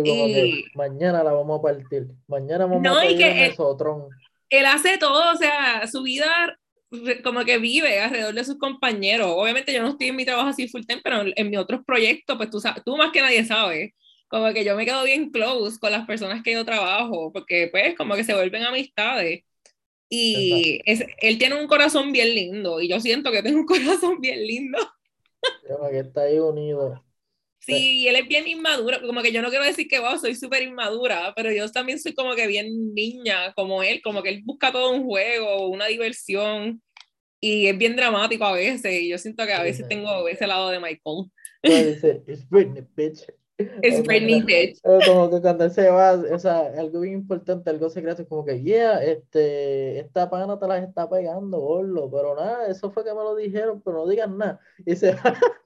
Y- 0.02 0.64
mañana 0.76 1.22
la 1.24 1.34
vamos 1.34 1.60
a 1.60 1.62
partir. 1.62 2.08
Mañana 2.28 2.66
vamos 2.66 2.82
No, 2.82 2.98
a 3.00 3.06
el 3.06 3.22
el- 3.22 3.50
mesotrón. 3.50 4.08
él 4.50 4.66
hace 4.66 4.98
todo, 4.98 5.34
o 5.34 5.36
sea, 5.36 5.86
su 5.92 6.04
vida 6.04 6.58
como 7.24 7.44
que 7.44 7.58
vive 7.58 8.00
alrededor 8.00 8.34
de 8.34 8.46
sus 8.46 8.58
compañeros. 8.58 9.28
Obviamente 9.36 9.74
yo 9.74 9.82
no 9.82 9.90
estoy 9.90 10.08
en 10.08 10.16
mi 10.16 10.26
trabajo 10.26 10.48
así 10.50 10.70
full 10.70 10.84
time, 10.88 11.02
pero 11.04 11.22
en, 11.22 11.34
en 11.36 11.50
mis 11.50 11.60
otros 11.60 11.82
proyectos, 11.86 12.38
pues 12.38 12.50
tú, 12.50 12.62
tú 12.86 12.96
más 12.96 13.12
que 13.12 13.22
nadie 13.22 13.44
sabes, 13.44 13.92
como 14.34 14.54
que 14.54 14.66
yo 14.66 14.76
me 14.76 14.86
quedo 14.86 15.04
bien 15.06 15.32
close 15.32 15.80
con 15.80 15.92
las 15.92 16.08
personas 16.08 16.44
que 16.44 16.54
yo 16.54 16.66
trabajo, 16.66 17.32
porque 17.34 17.70
pues 17.72 17.96
como 17.98 18.16
que 18.16 18.24
se 18.24 18.34
vuelven 18.36 18.64
amistades. 18.64 19.44
Y 20.10 20.82
es- 20.86 21.06
él 21.20 21.38
tiene 21.40 21.56
un 21.60 21.68
corazón 21.68 22.12
bien 22.14 22.36
lindo, 22.36 22.82
y 22.82 22.90
yo 22.90 23.00
siento 23.02 23.32
que 23.32 23.44
tengo 23.44 23.60
un 23.62 23.66
corazón 23.68 24.22
bien 24.22 24.46
lindo. 24.48 24.80
Como 25.68 25.90
que 25.90 26.00
está 26.00 26.22
ahí 26.22 26.40
unido. 26.40 27.04
Sí, 27.60 28.02
y 28.02 28.08
él 28.10 28.18
es 28.18 28.28
bien 28.28 28.46
inmaduro, 28.46 29.00
como 29.08 29.22
que 29.22 29.32
yo 29.32 29.42
no 29.42 29.50
quiero 29.50 29.64
decir 29.64 29.88
que, 29.88 30.00
wow, 30.00 30.18
soy 30.20 30.36
súper 30.36 30.64
inmadura, 30.64 31.32
pero 31.34 31.50
yo 31.52 31.70
también 31.72 31.98
soy 31.98 32.14
como 32.14 32.36
que 32.36 32.46
bien 32.46 32.94
niña, 32.94 33.54
como 33.54 33.82
él, 33.84 34.02
como 34.04 34.22
que 34.22 34.30
él 34.30 34.42
busca 34.44 34.72
todo 34.74 34.92
un 34.92 35.06
juego, 35.06 35.70
una 35.70 35.86
diversión, 35.88 36.82
y 37.42 37.68
es 37.68 37.78
bien 37.78 37.96
dramático 37.96 38.46
a 38.46 38.54
veces, 38.54 39.02
y 39.02 39.10
yo 39.10 39.18
siento 39.20 39.46
que 39.46 39.54
a 39.54 39.64
veces 39.64 39.88
sí. 39.88 39.90
tengo 39.90 40.28
ese 40.30 40.48
lado 40.48 40.70
de 40.70 40.80
Michael. 40.80 41.32
Dice, 41.68 42.24
it's 42.28 42.44
Britney, 42.44 42.82
bitch. 42.96 43.30
Es 43.58 44.00
eh, 44.00 44.74
Como 45.06 45.30
que 45.30 45.42
cuando 45.42 45.66
él 45.66 45.72
se 45.72 45.90
va, 45.90 46.14
o 46.14 46.40
sea, 46.40 46.72
algo 46.78 47.02
bien 47.02 47.14
importante, 47.14 47.70
algo 47.70 47.90
secreto, 47.90 48.24
es 48.24 48.28
como 48.28 48.44
que, 48.44 48.62
yeah, 48.62 49.04
este, 49.04 50.00
esta 50.00 50.30
pana 50.30 50.58
te 50.60 50.68
las 50.68 50.84
está 50.84 51.10
pegando, 51.10 51.60
gordo, 51.60 52.10
pero 52.10 52.36
nada, 52.36 52.68
eso 52.68 52.92
fue 52.92 53.04
que 53.04 53.12
me 53.12 53.18
lo 53.22 53.36
dijeron, 53.36 53.82
pero 53.82 53.98
no 53.98 54.08
digan 54.08 54.38
nada. 54.38 54.60
Y 54.86 54.96
se 54.96 55.14
va. 55.14 55.22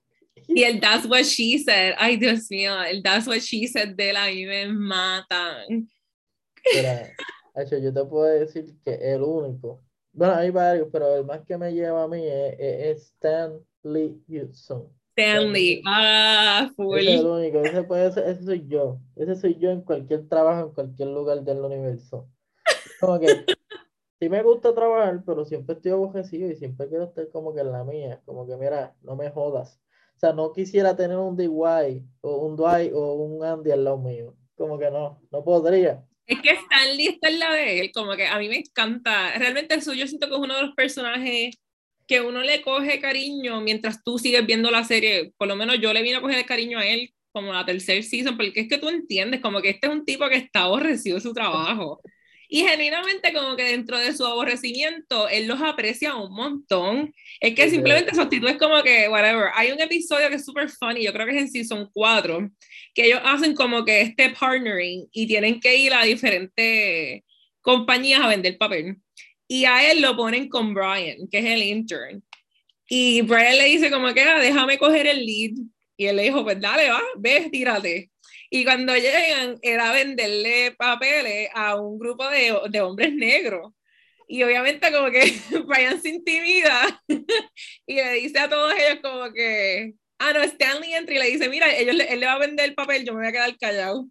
Y 0.50 0.64
el 0.64 0.80
That's 0.80 1.06
What 1.06 1.24
She 1.24 1.60
Said, 1.60 1.96
ay 1.98 2.16
Dios 2.16 2.50
mío, 2.50 2.82
el 2.82 3.04
That's 3.04 3.28
What 3.28 3.40
She 3.40 3.68
Said 3.68 3.96
de 3.96 4.12
él 4.12 4.16
a 4.16 4.28
mí 4.28 4.46
me 4.46 4.68
matan. 4.68 5.90
Mira, 6.74 7.10
yo 7.82 7.94
te 7.94 8.06
puedo 8.06 8.24
decir 8.26 8.74
que 8.86 8.94
el 8.94 9.24
único, 9.24 9.84
bueno, 10.14 10.36
hay 10.36 10.50
varios, 10.50 10.88
pero 10.92 11.18
el 11.18 11.26
más 11.26 11.42
que 11.42 11.58
me 11.58 11.74
lleva 11.74 12.04
a 12.04 12.08
mí 12.08 12.26
es, 12.26 12.54
es- 12.60 12.86
es 12.86 13.04
Stan 13.08 13.60
Lee 13.84 14.22
Hudson. 14.30 14.88
Stanley, 15.18 15.82
ah, 15.86 16.72
full. 16.76 17.00
Ese 17.00 17.16
es 17.16 17.20
el 17.22 17.26
único, 17.26 17.60
ese, 17.62 17.84
puede 17.84 18.12
ser- 18.12 18.30
ese 18.30 18.44
soy 18.44 18.68
yo. 18.68 19.00
Ese 19.16 19.36
soy 19.36 19.56
yo 19.60 19.72
en 19.72 19.82
cualquier 19.82 20.28
trabajo, 20.30 20.68
en 20.68 20.74
cualquier 20.74 21.10
lugar 21.10 21.42
del 21.44 21.60
universo. 21.60 22.30
Como 23.00 23.20
que 23.20 23.28
sí 24.20 24.30
me 24.30 24.44
gusta 24.44 24.74
trabajar, 24.74 25.24
pero 25.26 25.44
siempre 25.46 25.76
estoy 25.76 25.92
aborrecido 25.92 26.50
y 26.52 26.56
siempre 26.56 26.88
quiero 26.88 27.06
estar 27.06 27.30
como 27.32 27.54
que 27.54 27.62
en 27.62 27.72
la 27.72 27.84
mía. 27.84 28.22
Como 28.26 28.48
que, 28.48 28.56
mira, 28.58 28.96
no 29.02 29.16
me 29.16 29.30
jodas. 29.32 29.80
O 30.16 30.20
sea, 30.20 30.34
no 30.34 30.52
quisiera 30.52 30.96
tener 30.96 31.18
un 31.18 31.36
DY 31.38 32.04
o 32.22 32.38
un 32.48 32.56
Dwight 32.56 32.92
o 32.94 33.14
un 33.14 33.44
Andy 33.44 33.72
al 33.72 33.84
lado 33.84 33.98
mío. 34.00 34.36
Como 34.56 34.78
que 34.80 34.90
no, 34.90 35.22
no 35.32 35.44
podría. 35.44 36.04
Es 36.26 36.42
que 36.42 36.50
Stanley 36.50 37.08
está 37.08 37.30
en 37.30 37.40
la 37.40 37.54
de 37.54 37.80
él, 37.80 37.92
como 37.94 38.16
que 38.16 38.28
a 38.28 38.38
mí 38.40 38.50
me 38.50 38.58
encanta. 38.58 39.38
Realmente 39.38 39.76
eso 39.76 39.94
yo 39.94 40.08
siento 40.08 40.28
que 40.28 40.34
es 40.34 40.40
uno 40.40 40.56
de 40.56 40.62
los 40.64 40.76
personajes 40.76 41.56
que 42.08 42.22
uno 42.22 42.42
le 42.42 42.62
coge 42.62 43.00
cariño 43.00 43.62
mientras 43.62 44.04
tú 44.04 44.18
sigues 44.18 44.46
viendo 44.46 44.72
la 44.72 44.84
serie. 44.84 45.34
Por 45.38 45.48
lo 45.48 45.56
menos 45.56 45.80
yo 45.80 45.94
le 45.94 46.02
vine 46.02 46.18
a 46.18 46.22
coger 46.22 46.46
cariño 46.46 46.80
a 46.80 46.86
él 46.88 47.14
como 47.32 47.54
la 47.54 47.66
tercera 47.66 48.02
season, 48.02 48.36
porque 48.36 48.62
es 48.62 48.68
que 48.68 48.78
tú 48.78 48.90
entiendes, 48.90 49.42
como 49.42 49.62
que 49.62 49.70
este 49.70 49.88
es 49.88 49.94
un 49.94 50.06
tipo 50.06 50.28
que 50.30 50.38
está 50.38 50.62
aborrecido 50.62 51.16
de 51.16 51.22
su 51.22 51.34
trabajo. 51.34 52.02
Y 52.50 52.62
genuinamente 52.62 53.34
como 53.34 53.56
que 53.58 53.64
dentro 53.64 53.98
de 53.98 54.14
su 54.14 54.26
aborrecimiento, 54.26 55.28
él 55.28 55.48
los 55.48 55.62
aprecia 55.62 56.16
un 56.16 56.34
montón. 56.34 57.14
Es 57.42 57.54
que 57.54 57.70
simplemente 57.70 58.16
su 58.16 58.22
actitud 58.22 58.48
es 58.48 58.58
como 58.58 58.82
que, 58.84 59.10
whatever. 59.10 59.50
Hay 59.54 59.72
un 59.72 59.82
episodio 59.82 60.30
que 60.30 60.36
es 60.36 60.46
súper 60.46 60.70
funny, 60.70 61.04
yo 61.04 61.14
creo 61.14 61.26
que 61.28 61.36
es 61.36 61.42
en 61.42 61.52
season 61.52 61.90
4, 61.94 62.50
que 62.96 63.06
ellos 63.08 63.20
hacen 63.24 63.54
como 63.54 63.84
que 63.84 64.02
este 64.02 64.30
partnering 64.30 65.08
y 65.12 65.28
tienen 65.28 65.60
que 65.60 65.76
ir 65.76 65.94
a 65.94 66.04
diferentes 66.04 67.24
compañías 67.62 68.22
a 68.22 68.30
vender 68.30 68.58
papel. 68.58 68.96
Y 69.48 69.66
a 69.66 69.90
él 69.92 70.02
lo 70.02 70.16
ponen 70.16 70.50
con 70.50 70.74
Brian, 70.74 71.28
que 71.32 71.40
es 71.40 71.46
el 71.46 71.64
intern. 71.64 72.24
Y 72.90 73.22
Brian 73.22 73.58
le 73.58 73.66
dice 73.66 73.92
como 73.92 74.14
que, 74.14 74.22
"Ah, 74.22 74.40
déjame 74.40 74.78
coger 74.78 75.08
el 75.08 75.26
lead. 75.26 75.54
Y 75.98 76.06
él 76.06 76.16
le 76.16 76.24
dijo, 76.24 76.44
pues 76.44 76.60
dale, 76.62 76.90
va, 76.90 77.02
ve, 77.18 77.50
tírate. 77.52 78.12
Y 78.50 78.64
cuando 78.64 78.96
llegan, 78.96 79.58
era 79.62 79.92
venderle 79.92 80.74
papeles 80.78 81.50
a 81.54 81.76
un 81.76 81.98
grupo 82.00 82.28
de, 82.30 82.56
de 82.70 82.82
hombres 82.82 83.14
negros. 83.14 83.74
Y 84.28 84.44
obviamente 84.44 84.92
como 84.92 85.10
que 85.10 85.22
Brian 85.66 86.02
se 86.02 86.10
intimida 86.10 87.02
y 87.88 87.96
le 87.96 88.14
dice 88.14 88.40
a 88.40 88.50
todos 88.50 88.74
ellos 88.74 89.00
como 89.02 89.32
que, 89.34 89.94
ah, 90.20 90.34
no, 90.34 90.42
Stanley 90.44 90.94
entra 90.94 91.16
y 91.16 91.20
le 91.20 91.30
dice, 91.30 91.50
mira, 91.50 91.76
ellos, 91.76 91.96
él 92.08 92.20
le 92.20 92.26
va 92.26 92.34
a 92.34 92.40
vender 92.40 92.70
el 92.70 92.76
papel, 92.76 93.06
yo 93.06 93.14
me 93.14 93.20
voy 93.20 93.28
a 93.28 93.32
quedar 93.32 93.58
callado. 93.58 94.08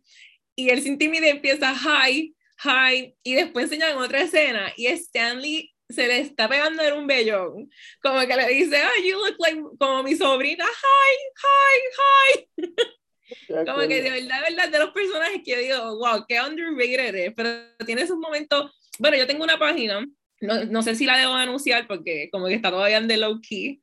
Y 0.57 0.71
él 0.71 0.83
se 0.83 0.89
intimida 0.89 1.27
y 1.27 1.31
empieza, 1.31 1.75
hi, 1.75 2.35
hi, 2.65 3.15
y 3.23 3.35
después 3.35 3.65
enseñan 3.65 3.99
otra 3.99 4.23
escena 4.23 4.73
y 4.77 4.87
Stanley 4.87 5.73
se 5.89 6.09
le 6.09 6.19
está 6.19 6.49
pegando 6.49 6.83
en 6.83 6.95
un 6.95 7.07
vellón, 7.07 7.71
como 8.03 8.21
que 8.21 8.37
le 8.37 8.49
dice, 8.49 8.77
ah, 8.79 8.91
you 9.05 9.17
look 9.17 9.37
like, 9.39 9.61
como 9.79 10.03
mi 10.03 10.17
sobrina, 10.17 10.65
hi, 10.65 11.17
hi, 11.45 12.49
hi. 12.59 13.65
Como 13.67 13.81
que 13.89 14.03
de 14.03 14.11
verdad, 14.11 14.37
de 14.37 14.55
verdad, 14.55 14.69
de 14.71 14.79
los 14.79 14.91
personajes 14.91 15.43
que 15.45 15.53
yo 15.53 15.59
digo, 15.59 15.99
wow, 15.99 16.25
qué 16.29 16.41
underrated 16.41 17.15
es, 17.15 17.33
pero 17.35 17.51
tiene 17.85 18.03
esos 18.03 18.17
momentos, 18.17 18.73
bueno, 18.99 19.17
yo 19.17 19.27
tengo 19.27 19.45
una 19.45 19.59
página, 19.59 20.07
no, 20.41 20.65
no 20.65 20.83
sé 20.83 20.95
si 20.95 21.07
la 21.07 21.19
debo 21.19 21.35
anunciar 21.35 21.87
porque 21.87 22.29
como 22.31 22.47
que 22.47 22.55
está 22.55 22.71
todavía 22.71 22.99
en 22.99 23.09
the 23.09 23.17
low 23.17 23.41
key, 23.41 23.81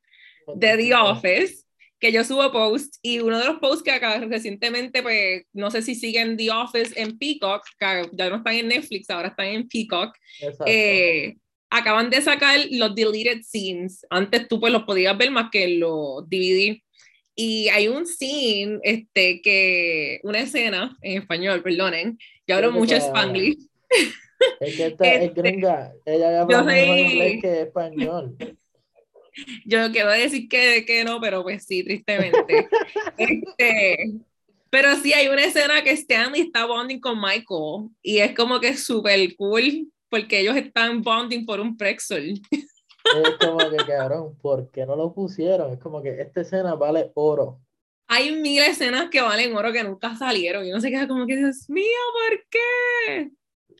de 0.56 0.76
The 0.76 0.94
Office, 0.94 1.63
que 2.04 2.12
yo 2.12 2.22
subo 2.22 2.52
posts 2.52 2.98
y 3.00 3.20
uno 3.20 3.38
de 3.38 3.46
los 3.46 3.58
posts 3.60 3.82
que 3.82 3.90
acá 3.90 4.18
recientemente, 4.28 5.02
pues, 5.02 5.44
no 5.54 5.70
sé 5.70 5.80
si 5.80 5.94
siguen 5.94 6.36
The 6.36 6.50
Office 6.50 6.92
en 7.00 7.16
Peacock, 7.18 7.62
que 7.78 8.10
ya 8.12 8.28
no 8.28 8.36
están 8.36 8.54
en 8.56 8.68
Netflix, 8.68 9.08
ahora 9.08 9.28
están 9.28 9.46
en 9.46 9.66
Peacock, 9.66 10.14
eh, 10.66 11.36
acaban 11.70 12.10
de 12.10 12.20
sacar 12.20 12.58
los 12.72 12.94
deleted 12.94 13.40
scenes. 13.42 14.04
Antes 14.10 14.46
tú 14.48 14.60
pues 14.60 14.70
los 14.70 14.82
podías 14.82 15.16
ver 15.16 15.30
más 15.30 15.48
que 15.50 15.66
los 15.78 16.28
DVD. 16.28 16.78
Y 17.34 17.68
hay 17.70 17.88
un 17.88 18.06
scene, 18.06 18.80
este, 18.82 19.40
que, 19.40 20.20
una 20.24 20.40
escena, 20.40 20.94
en 21.00 21.22
español, 21.22 21.62
perdonen, 21.62 22.18
yo 22.46 22.56
hablo 22.56 22.70
mucho 22.70 22.96
para- 22.98 23.06
Spanglish. 23.06 23.66
Es 24.60 24.76
que 24.76 24.86
esta 24.88 25.08
es 25.10 25.22
este, 25.30 25.40
gringa. 25.40 25.90
Ella 26.04 26.42
habla 26.42 26.62
mejor 26.64 26.70
soy- 26.74 27.00
inglés 27.00 27.40
que 27.40 27.60
español. 27.62 28.36
Yo 29.64 29.90
quiero 29.92 30.10
decir 30.10 30.48
que, 30.48 30.84
que 30.86 31.04
no, 31.04 31.20
pero 31.20 31.42
pues 31.42 31.64
sí, 31.64 31.82
tristemente. 31.82 32.68
este, 33.18 34.14
pero 34.70 34.96
sí 34.96 35.12
hay 35.12 35.28
una 35.28 35.44
escena 35.44 35.82
que 35.82 35.92
Stanley 35.92 36.42
está 36.42 36.66
bonding 36.66 37.00
con 37.00 37.20
Michael 37.20 37.90
y 38.02 38.18
es 38.18 38.34
como 38.34 38.60
que 38.60 38.76
súper 38.76 39.36
cool 39.36 39.88
porque 40.08 40.40
ellos 40.40 40.56
están 40.56 41.02
bonding 41.02 41.44
por 41.44 41.60
un 41.60 41.76
pretzel. 41.76 42.40
Es 43.04 43.36
como 43.38 43.58
que, 43.58 43.76
cabrón, 43.76 44.36
¿por 44.40 44.70
qué 44.70 44.86
no 44.86 44.96
lo 44.96 45.12
pusieron? 45.12 45.72
Es 45.72 45.78
como 45.78 46.02
que 46.02 46.20
esta 46.20 46.40
escena 46.40 46.74
vale 46.74 47.10
oro. 47.14 47.60
Hay 48.06 48.32
mil 48.32 48.62
escenas 48.62 49.10
que 49.10 49.20
valen 49.20 49.56
oro 49.56 49.72
que 49.72 49.84
nunca 49.84 50.14
salieron 50.16 50.64
y 50.64 50.70
uno 50.70 50.80
se 50.80 50.90
queda 50.90 51.08
como 51.08 51.26
que, 51.26 51.36
Dios 51.36 51.68
mío, 51.68 51.84
¿por 52.28 52.44
qué? 52.50 53.30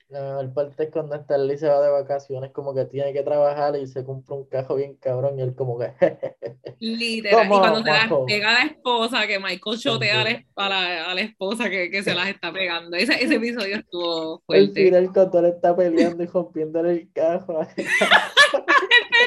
La 0.09 0.21
mejor 0.21 0.53
parte 0.53 0.85
es 0.85 0.91
cuando 0.91 1.17
Starly 1.17 1.57
se 1.57 1.67
va 1.69 1.81
de 1.81 1.91
vacaciones, 1.91 2.53
como 2.53 2.75
que 2.75 2.85
tiene 2.85 3.13
que 3.13 3.23
trabajar 3.23 3.75
y 3.77 3.87
se 3.87 4.05
compra 4.05 4.37
un 4.37 4.45
cajo 4.45 4.77
bien 4.77 4.97
cabrón 4.97 5.39
y 5.39 5.43
él 5.43 5.55
como 5.55 5.79
que... 5.79 5.93
Literal. 6.79 7.47
Y 7.47 7.49
¿Cómo, 7.49 7.61
cuando 7.61 7.79
se 7.83 7.91
la 7.91 8.03
majo? 8.03 8.27
pega 8.27 8.51
a 8.51 8.65
la 8.65 8.71
esposa, 8.71 9.27
que 9.27 9.39
Michael 9.39 9.79
chotea 9.79 10.21
a 10.21 10.25
la, 10.25 10.45
a 10.57 10.69
la, 10.69 11.11
a 11.11 11.15
la 11.15 11.21
esposa 11.23 11.71
que, 11.71 11.91
que 11.91 12.03
se 12.03 12.15
las 12.15 12.29
está 12.29 12.53
pegando. 12.53 12.97
Ese, 12.97 13.15
ese 13.15 13.37
episodio 13.37 13.77
estuvo 13.77 14.41
fuerte. 14.47 14.85
final 14.85 15.11
cuando 15.13 15.39
él 15.39 15.47
está 15.47 15.75
peleando 15.75 16.23
y 16.23 16.27
rompiéndole 16.27 16.93
el 16.93 17.13
cajo. 17.13 17.61
¡Es 17.77 17.77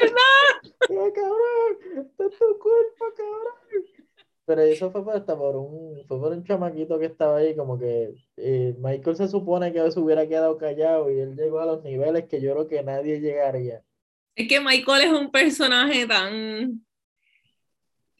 verdad! 0.00 0.72
¡Mira, 0.88 1.12
cabrón! 1.12 2.06
¡Está 2.06 2.24
en 2.24 2.30
tu 2.30 2.58
cuerpo, 2.58 3.04
cabrón! 3.16 3.97
Pero 4.48 4.62
eso 4.62 4.90
fue 4.90 5.04
por, 5.04 5.14
hasta 5.14 5.36
por 5.36 5.56
un, 5.56 6.02
fue 6.08 6.18
por 6.18 6.32
un 6.32 6.42
chamaquito 6.42 6.98
que 6.98 7.04
estaba 7.04 7.36
ahí, 7.36 7.54
como 7.54 7.78
que 7.78 8.14
eh, 8.38 8.74
Michael 8.78 9.14
se 9.14 9.28
supone 9.28 9.74
que 9.74 9.90
se 9.90 10.00
hubiera 10.00 10.26
quedado 10.26 10.56
callado 10.56 11.10
y 11.10 11.18
él 11.20 11.36
llegó 11.36 11.60
a 11.60 11.66
los 11.66 11.84
niveles 11.84 12.24
que 12.30 12.40
yo 12.40 12.52
creo 12.54 12.66
que 12.66 12.82
nadie 12.82 13.20
llegaría. 13.20 13.82
Es 14.34 14.48
que 14.48 14.58
Michael 14.58 15.02
es 15.02 15.12
un 15.12 15.30
personaje 15.30 16.06
tan... 16.06 16.82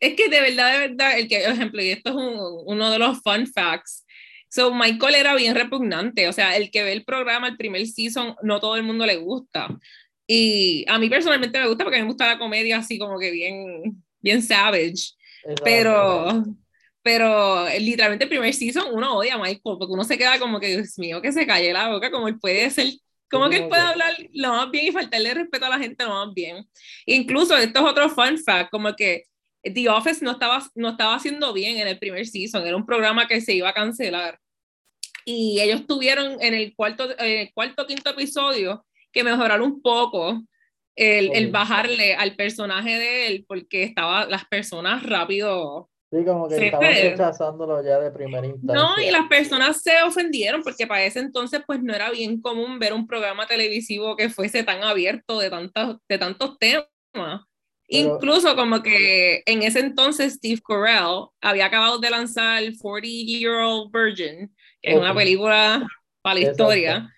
Es 0.01 0.15
que 0.17 0.29
de 0.29 0.41
verdad, 0.43 0.73
de 0.75 0.89
verdad, 0.89 1.19
el 1.19 1.29
que, 1.29 1.41
por 1.41 1.53
ejemplo, 1.55 1.83
y 1.83 1.91
esto 1.93 2.11
es 2.11 2.17
un- 2.17 2.63
uno 2.67 2.91
de 2.91 2.99
los 2.99 3.23
fun 3.23 3.47
facts. 3.47 4.05
So, 4.51 4.75
Michael 4.75 5.15
era 5.15 5.35
bien 5.35 5.55
repugnante, 5.55 6.29
o 6.29 6.33
sea, 6.35 6.57
el 6.59 6.71
que 6.71 6.83
ve 6.83 6.93
el 6.93 7.05
programa, 7.07 7.49
el 7.49 7.57
primer 7.57 7.87
season, 7.87 8.35
no 8.43 8.61
todo 8.61 8.77
el 8.77 8.83
mundo 8.83 9.07
le 9.07 9.17
gusta. 9.17 9.69
Y 10.27 10.85
a 10.89 10.99
mí 10.99 11.09
personalmente 11.09 11.59
me 11.59 11.69
gusta 11.69 11.85
porque 11.85 12.01
me 12.01 12.07
gusta 12.07 12.27
la 12.27 12.39
comedia 12.39 12.77
así 12.79 12.99
como 12.99 13.19
que 13.19 13.31
bien, 13.31 14.03
bien 14.21 14.43
savage. 14.43 15.15
Exacto. 15.45 15.65
Pero, 15.65 16.45
pero 17.03 17.69
eh, 17.69 17.81
literalmente 17.81 18.25
el 18.25 18.31
primer 18.31 18.53
season 18.53 18.89
uno 18.93 19.17
odia 19.17 19.35
a 19.35 19.39
Michael 19.39 19.61
porque 19.63 19.93
uno 19.93 20.05
se 20.05 20.19
queda 20.19 20.39
como 20.39 20.61
que, 20.61 20.69
Dios 20.69 20.99
mío, 20.99 21.23
que 21.23 21.33
se 21.33 21.47
calle 21.47 21.73
la 21.73 21.89
boca, 21.89 22.11
como 22.11 22.29
él 22.29 22.39
puede 22.39 22.69
ser, 22.71 22.93
como 23.31 23.49
que 23.49 23.57
él 23.57 23.69
puede 23.69 23.83
hablar 23.83 24.15
lo 24.33 24.51
más 24.51 24.71
bien 24.71 24.87
y 24.87 24.93
faltarle 24.93 25.35
respeto 25.35 25.67
a 25.67 25.71
la 25.71 25.79
gente 25.79 26.05
lo 26.05 26.11
más 26.11 26.35
bien. 26.35 26.67
Incluso 27.07 27.57
esto 27.57 27.81
es 27.81 27.85
otro 27.85 28.09
fun 28.11 28.39
fact, 28.39 28.71
como 28.71 28.95
que 28.95 29.25
The 29.63 29.89
Office 29.89 30.25
no 30.25 30.33
estaba, 30.33 30.63
no 30.75 30.91
estaba 30.91 31.15
haciendo 31.15 31.53
bien 31.53 31.79
en 31.79 31.89
el 31.89 31.99
primer 31.99 32.27
season, 32.27 32.67
era 32.67 32.77
un 32.77 32.87
programa 32.87 33.27
que 33.27 33.41
se 33.41 33.55
iba 33.55 33.69
a 33.69 33.75
cancelar. 33.75 34.39
Y 35.25 35.61
ellos 35.61 35.87
tuvieron 35.87 36.41
en 36.41 36.55
el 36.55 36.75
cuarto, 36.75 37.11
en 37.19 37.41
el 37.41 37.53
cuarto 37.53 37.87
quinto 37.87 38.11
episodio 38.11 38.87
que 39.13 39.25
mejorar 39.25 39.61
un 39.61 39.83
poco 39.83 40.43
el, 40.99 41.31
el 41.35 41.51
bajarle 41.51 42.15
al 42.15 42.35
personaje 42.35 42.99
de 42.99 43.27
él 43.29 43.45
porque 43.47 43.85
estaba 43.85 44.27
las 44.27 44.45
personas 44.47 45.03
rápido 45.05 45.89
Sí, 46.11 46.25
como 46.25 46.49
que 46.49 46.57
se 46.57 46.67
estaban 46.67 46.91
fue. 46.91 47.11
rechazándolo 47.11 47.85
ya 47.85 47.99
de 48.01 48.11
primera 48.11 48.47
instancia. 48.47 48.83
no 48.83 48.99
y 49.03 49.11
las 49.11 49.29
personas 49.29 49.83
se 49.83 50.03
ofendieron 50.03 50.63
porque 50.63 50.87
para 50.87 51.05
ese 51.05 51.19
entonces 51.21 51.61
pues 51.67 51.83
no 51.83 51.95
era 51.95 52.11
bien 52.11 52.41
común 52.41 52.79
ver 52.79 52.95
un 52.95 53.07
programa 53.07 53.47
televisivo 53.47 54.17
que 54.17 54.31
fuese 54.31 54.63
tan 54.63 54.83
abierto 54.83 55.39
de 55.39 55.51
tantos 55.51 55.99
de 56.09 56.17
tantos 56.19 56.59
temas 56.59 56.87
Pero- 57.13 57.45
incluso 57.89 58.57
como 58.57 58.83
que 58.83 59.43
en 59.45 59.63
ese 59.63 59.81
entonces 59.81 60.35
Steve 60.35 60.61
Carell 60.67 61.27
había 61.43 61.67
acabado 61.67 61.99
de 61.99 62.09
lanzar 62.11 62.63
40 62.81 63.07
Year 63.07 63.55
Old 63.57 63.93
Virgin 63.93 64.51
que 64.81 64.93
es 64.93 64.97
una 64.99 65.15
película 65.15 65.87
para 66.29 66.41
la 66.41 66.41
Exacto. 66.47 66.73
historia 66.73 67.15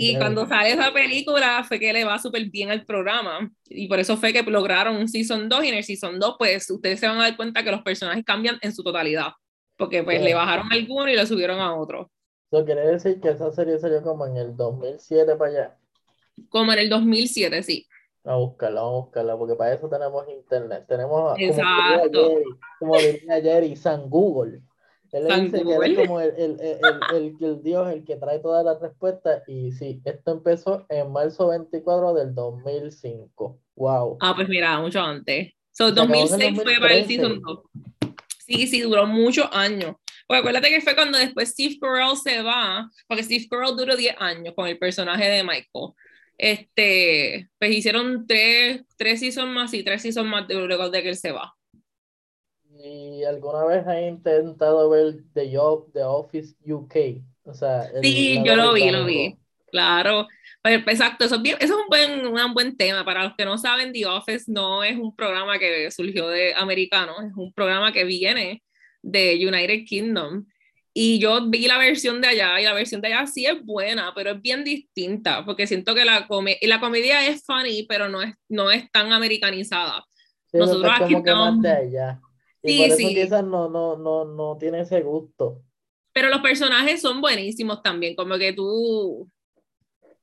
y 0.00 0.16
cuando 0.16 0.46
sale 0.46 0.70
esa 0.72 0.92
película 0.92 1.64
fue 1.66 1.78
que 1.78 1.92
le 1.92 2.04
va 2.04 2.18
súper 2.18 2.44
bien 2.50 2.70
al 2.70 2.84
programa 2.84 3.50
y 3.68 3.88
por 3.88 3.98
eso 3.98 4.16
fue 4.16 4.32
que 4.32 4.42
lograron 4.42 4.96
un 4.96 5.08
Season 5.08 5.48
2 5.48 5.64
y 5.64 5.68
en 5.68 5.74
el 5.74 5.84
Season 5.84 6.18
2 6.18 6.36
pues 6.38 6.70
ustedes 6.70 7.00
se 7.00 7.06
van 7.08 7.18
a 7.18 7.22
dar 7.22 7.36
cuenta 7.36 7.62
que 7.62 7.70
los 7.70 7.82
personajes 7.82 8.24
cambian 8.24 8.58
en 8.62 8.72
su 8.72 8.82
totalidad 8.82 9.32
porque 9.76 10.02
pues 10.02 10.18
Sí. 10.18 10.24
le 10.24 10.34
bajaron 10.34 10.70
a 10.70 10.74
alguno 10.74 11.08
y 11.08 11.16
le 11.16 11.26
subieron 11.26 11.58
a 11.58 11.74
otro. 11.74 12.10
Eso 12.50 12.64
quiere 12.64 12.86
decir 12.86 13.20
que 13.20 13.30
esa 13.30 13.50
serie 13.50 13.78
salió 13.78 14.02
como 14.02 14.26
en 14.26 14.36
el 14.36 14.54
2007 14.56 15.34
para 15.36 15.50
allá. 15.50 15.76
Como 16.50 16.72
en 16.72 16.78
el 16.80 16.88
2007, 16.90 17.62
sí. 17.62 17.86
A 18.24 18.36
buscarla, 18.36 18.80
a 18.82 18.84
buscarla, 18.90 19.36
porque 19.36 19.54
para 19.56 19.74
eso 19.74 19.88
tenemos 19.88 20.28
internet. 20.28 20.84
Tenemos, 20.86 21.32
como 21.32 21.36
diría 21.36 21.48
Exacto. 21.50 22.34
Como 22.78 22.96
diría 22.98 23.40
Jerry, 23.42 23.74
San 23.74 24.08
Google. 24.08 24.60
Él 25.12 25.24
le 25.28 25.40
dice 25.42 25.62
que 25.62 25.74
él 25.74 25.82
es 25.98 26.06
como 26.06 26.20
el, 26.20 26.34
el, 26.38 26.60
el, 26.60 27.36
el, 27.42 27.62
Dios, 27.62 27.92
el 27.92 28.04
que 28.04 28.16
trae 28.16 28.38
todas 28.38 28.64
las 28.64 28.80
respuestas. 28.80 29.42
Y 29.46 29.72
sí, 29.72 30.00
esto 30.04 30.32
empezó 30.32 30.86
en 30.88 31.12
marzo 31.12 31.48
24 31.48 32.14
del 32.14 32.34
2005. 32.34 33.60
Wow. 33.76 34.16
Ah, 34.20 34.32
pues 34.34 34.48
mira, 34.48 34.80
mucho 34.80 35.00
antes. 35.00 35.52
So, 35.70 35.86
Se 35.88 35.92
acabó 35.92 36.14
en 36.14 36.20
el 36.20 36.28
2006 36.28 36.62
fue 36.62 36.74
para 36.80 36.94
el 36.94 37.00
2013. 37.02 37.06
Season 37.06 37.42
2. 37.42 37.60
Sí, 38.46 38.66
sí, 38.66 38.80
duró 38.80 39.06
muchos 39.06 39.46
años. 39.52 39.96
Porque 40.26 40.40
acuérdate 40.40 40.70
que 40.70 40.80
fue 40.80 40.94
cuando 40.94 41.18
después 41.18 41.50
Steve 41.50 41.76
Carell 41.80 42.16
se 42.16 42.42
va, 42.42 42.90
porque 43.06 43.22
Steve 43.22 43.46
Carell 43.50 43.76
duró 43.76 43.96
10 43.96 44.16
años 44.18 44.54
con 44.56 44.66
el 44.66 44.78
personaje 44.78 45.28
de 45.28 45.42
Michael. 45.42 45.92
Este, 46.38 47.48
pues 47.58 47.70
hicieron 47.70 48.26
tres, 48.26 48.82
tres 48.96 49.20
seasons 49.20 49.50
más 49.52 49.72
y 49.74 49.82
tres 49.84 50.02
seasons 50.02 50.28
más 50.28 50.48
de- 50.48 50.54
luego 50.66 50.90
de 50.90 51.02
que 51.02 51.10
él 51.10 51.16
se 51.16 51.32
va. 51.32 51.54
¿Y 52.84 53.22
alguna 53.24 53.64
vez 53.64 53.86
has 53.86 54.00
intentado 54.02 54.90
ver 54.90 55.14
The, 55.34 55.56
O- 55.58 55.88
The 55.92 56.02
Office 56.02 56.54
UK? 56.66 57.22
O 57.44 57.54
sea, 57.54 57.88
Sí, 58.02 58.40
yo 58.44 58.56
lo 58.56 58.72
vi, 58.72 58.90
lo 58.90 59.04
vi. 59.04 59.36
Claro. 59.70 60.26
Pues, 60.62 60.82
exacto, 60.86 61.24
eso 61.24 61.36
es, 61.36 61.42
bien- 61.42 61.56
eso 61.60 61.74
es 61.74 61.80
un 61.80 61.88
buen, 61.88 62.26
un 62.26 62.54
buen 62.54 62.76
tema. 62.76 63.04
Para 63.04 63.24
los 63.24 63.34
que 63.36 63.44
no 63.44 63.56
saben, 63.58 63.92
The 63.92 64.06
Office 64.06 64.44
no 64.48 64.82
es 64.84 64.96
un 64.98 65.14
programa 65.14 65.58
que 65.58 65.90
surgió 65.90 66.28
de 66.28 66.54
americano, 66.54 67.14
es 67.20 67.32
un 67.36 67.52
programa 67.52 67.92
que 67.92 68.04
viene 68.04 68.62
de 69.02 69.34
United 69.46 69.84
Kingdom. 69.86 70.44
Y 70.94 71.18
yo 71.20 71.48
vi 71.48 71.66
la 71.66 71.78
versión 71.78 72.20
de 72.20 72.28
allá, 72.28 72.60
y 72.60 72.64
la 72.64 72.74
versión 72.74 73.00
de 73.00 73.08
allá 73.14 73.26
sí 73.26 73.46
es 73.46 73.64
buena, 73.64 74.12
pero 74.14 74.32
es 74.32 74.42
bien 74.42 74.62
distinta, 74.62 75.44
porque 75.44 75.66
siento 75.66 75.94
que 75.94 76.04
la, 76.04 76.26
come 76.28 76.58
y 76.60 76.66
la 76.66 76.80
comedia 76.80 77.26
es 77.26 77.42
funny, 77.46 77.84
pero 77.88 78.08
no 78.10 78.20
es, 78.22 78.34
no 78.48 78.70
es 78.70 78.90
tan 78.92 79.10
americanizada. 79.12 80.04
Sí, 80.50 80.58
Nosotros 80.58 80.92
aquí 81.00 81.14
estamos- 81.14 81.62
de 81.62 81.70
allá. 81.70 82.20
Y 82.62 82.72
Sí, 82.72 82.74
por 82.74 82.90
eso 82.90 82.98
sí. 82.98 83.12
quizás 83.12 83.44
no, 83.44 83.68
no, 83.68 83.96
no, 83.96 84.24
no 84.24 84.56
tiene 84.58 84.80
ese 84.80 85.02
gusto. 85.02 85.62
Pero 86.12 86.28
los 86.28 86.40
personajes 86.42 87.00
son 87.00 87.20
buenísimos 87.20 87.82
también, 87.82 88.14
como 88.16 88.36
que 88.38 88.52
tú 88.52 89.28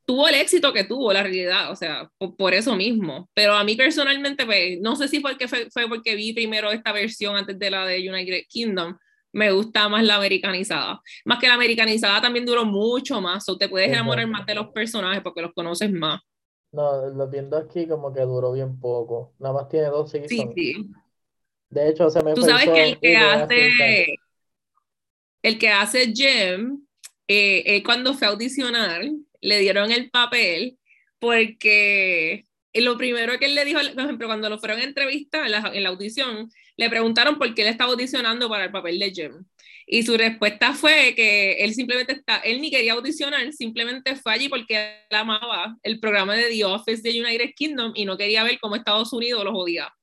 tuvo 0.06 0.28
el 0.28 0.36
éxito 0.36 0.74
que 0.74 0.84
tuvo, 0.86 1.14
la 1.14 1.22
realidad, 1.24 1.72
o 1.72 1.76
sea, 1.76 2.10
por, 2.18 2.36
por 2.36 2.54
eso 2.54 2.76
mismo. 2.76 3.30
Pero 3.34 3.54
a 3.54 3.64
mí 3.64 3.76
personalmente, 3.76 4.46
pues, 4.46 4.80
no 4.82 4.96
sé 4.96 5.08
si 5.08 5.20
fue, 5.22 5.38
que 5.38 5.48
fue, 5.48 5.70
fue 5.72 5.88
porque 5.88 6.16
vi 6.16 6.34
primero 6.34 6.72
esta 6.72 6.92
versión 6.92 7.36
antes 7.38 7.60
de 7.60 7.70
la 7.72 7.86
de 7.86 8.10
United 8.10 8.44
Kingdom, 8.50 8.98
me 9.32 9.52
gusta 9.52 9.88
más 9.90 10.04
la 10.04 10.16
americanizada. 10.16 11.02
Más 11.26 11.40
que 11.40 11.48
la 11.48 11.54
americanizada 11.54 12.22
también 12.22 12.46
duró 12.46 12.66
mucho 12.66 13.22
más, 13.22 13.48
o 13.50 13.58
te 13.58 13.70
puedes 13.70 13.90
enamorar 13.90 14.28
más 14.28 14.46
de 14.48 14.56
los 14.56 14.70
personajes 14.70 15.22
porque 15.22 15.42
los 15.44 15.54
conoces 15.54 15.92
más. 15.92 16.20
No, 16.72 17.06
lo 17.12 17.28
viendo 17.30 17.58
aquí 17.58 17.88
como 17.88 18.12
que 18.14 18.22
duró 18.22 18.52
bien 18.54 18.80
poco. 18.80 19.34
Nada 19.40 19.54
más 19.54 19.68
tiene 19.70 19.88
dos 19.90 20.10
Sí, 20.26 20.50
seasons. 20.50 20.56
sí. 20.56 20.90
De 21.70 21.90
hecho, 21.90 22.10
se 22.10 22.24
me 22.24 22.34
Tú 22.34 22.42
sabes 22.42 22.70
que 22.70 22.84
el 22.84 23.00
que 23.00 23.18
hace 23.18 24.16
el 25.42 25.58
que 25.58 25.70
hace 25.70 26.14
Jim, 26.14 26.86
eh, 27.28 27.64
él 27.66 27.84
cuando 27.84 28.14
fue 28.14 28.28
a 28.28 28.32
audicionar, 28.32 29.02
le 29.42 29.60
dieron 29.60 29.92
el 29.92 30.10
papel 30.10 30.78
porque 31.20 32.46
lo 32.74 32.98
primero 32.98 33.38
que 33.40 33.46
él 33.46 33.56
le 33.56 33.66
dijo, 33.66 33.80
por 33.94 34.04
ejemplo, 34.04 34.28
cuando 34.28 34.50
lo 34.50 34.60
fueron 34.60 34.80
a 34.80 34.84
entrevistar 34.84 35.46
en 35.46 35.52
la, 35.52 35.72
en 35.74 35.84
la 35.84 35.90
audición, 35.90 36.52
le 36.78 36.90
preguntaron 36.90 37.38
por 37.38 37.54
qué 37.54 37.64
él 37.64 37.68
estaba 37.70 37.92
audicionando 37.92 38.50
para 38.50 38.66
el 38.66 38.72
papel 38.72 39.00
de 39.00 39.12
Jim. 39.12 39.46
Y 39.86 40.04
su 40.04 40.16
respuesta 40.16 40.74
fue 40.74 41.14
que 41.16 41.64
él 41.64 41.74
simplemente 41.74 42.14
está, 42.14 42.38
él 42.38 42.62
ni 42.62 42.70
quería 42.70 42.94
audicionar, 42.94 43.52
simplemente 43.54 44.16
fue 44.16 44.34
allí 44.34 44.48
porque 44.48 45.04
él 45.10 45.18
amaba 45.18 45.78
el 45.82 46.00
programa 46.00 46.36
de 46.36 46.44
The 46.44 46.66
Office 46.66 47.02
de 47.02 47.20
United 47.20 47.52
Kingdom 47.56 47.94
y 47.96 48.06
no 48.06 48.16
quería 48.16 48.44
ver 48.44 48.60
cómo 48.60 48.76
Estados 48.76 49.12
Unidos 49.14 49.44
los 49.44 49.54
odiaba. 49.56 49.99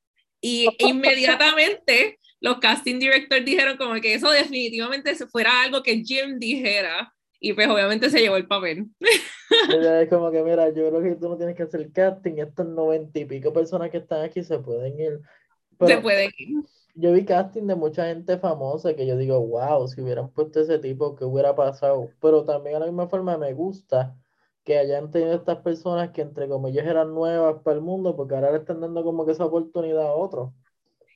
Y 0.49 0.69
inmediatamente 0.79 2.19
los 2.41 2.59
casting 2.59 2.99
directors 2.99 3.45
dijeron 3.45 3.77
como 3.77 3.95
que 4.01 4.15
eso 4.15 4.31
definitivamente 4.31 5.15
fuera 5.29 5.63
algo 5.63 5.83
que 5.83 6.03
Jim 6.05 6.39
dijera. 6.39 7.13
Y 7.41 7.53
pues 7.53 7.69
obviamente 7.69 8.11
se 8.11 8.21
llevó 8.21 8.37
el 8.37 8.47
papel. 8.47 8.87
Ella 9.69 10.03
es 10.03 10.09
como 10.09 10.31
que, 10.31 10.43
mira, 10.43 10.69
yo 10.71 10.89
creo 10.89 11.03
que 11.03 11.17
tú 11.17 11.29
no 11.29 11.37
tienes 11.37 11.57
que 11.57 11.65
hacer 11.65 11.93
casting. 11.93 12.39
Estos 12.39 12.67
noventa 12.69 13.19
y 13.19 13.25
pico 13.25 13.53
personas 13.53 13.91
que 13.91 13.99
están 13.99 14.23
aquí 14.25 14.43
se 14.45 14.59
pueden 14.59 14.99
ir. 15.01 15.21
se 15.85 15.99
Pero 15.99 16.03
puede 16.03 16.27
ir. 16.39 16.65
yo 16.95 17.13
vi 17.13 17.25
casting 17.25 17.67
de 17.67 17.77
mucha 17.77 18.07
gente 18.07 18.39
famosa 18.39 18.95
que 18.97 19.07
yo 19.07 19.17
digo, 19.17 19.41
wow, 19.47 19.87
si 19.89 20.01
hubieran 20.01 20.31
puesto 20.33 20.61
ese 20.61 20.79
tipo, 20.79 21.17
¿qué 21.17 21.25
hubiera 21.25 21.55
pasado? 21.55 22.15
Pero 22.21 22.45
también 22.45 22.77
a 22.77 22.81
la 22.81 22.87
misma 22.87 23.09
forma 23.09 23.39
me 23.39 23.53
gusta 23.55 24.17
que 24.67 24.77
hayan 24.77 25.13
tenido 25.13 25.33
estas 25.33 25.59
personas 25.59 26.11
que 26.11 26.23
entre 26.23 26.49
comillas 26.49 26.85
eran 26.85 27.15
nuevas 27.15 27.63
para 27.63 27.77
el 27.77 27.83
mundo, 27.83 28.17
porque 28.17 28.35
ahora 28.35 28.51
le 28.51 28.59
están 28.59 28.81
dando 28.81 29.05
como 29.05 29.25
que 29.25 29.31
esa 29.31 29.45
oportunidad 29.45 30.03
a 30.03 30.15
otros. 30.15 30.53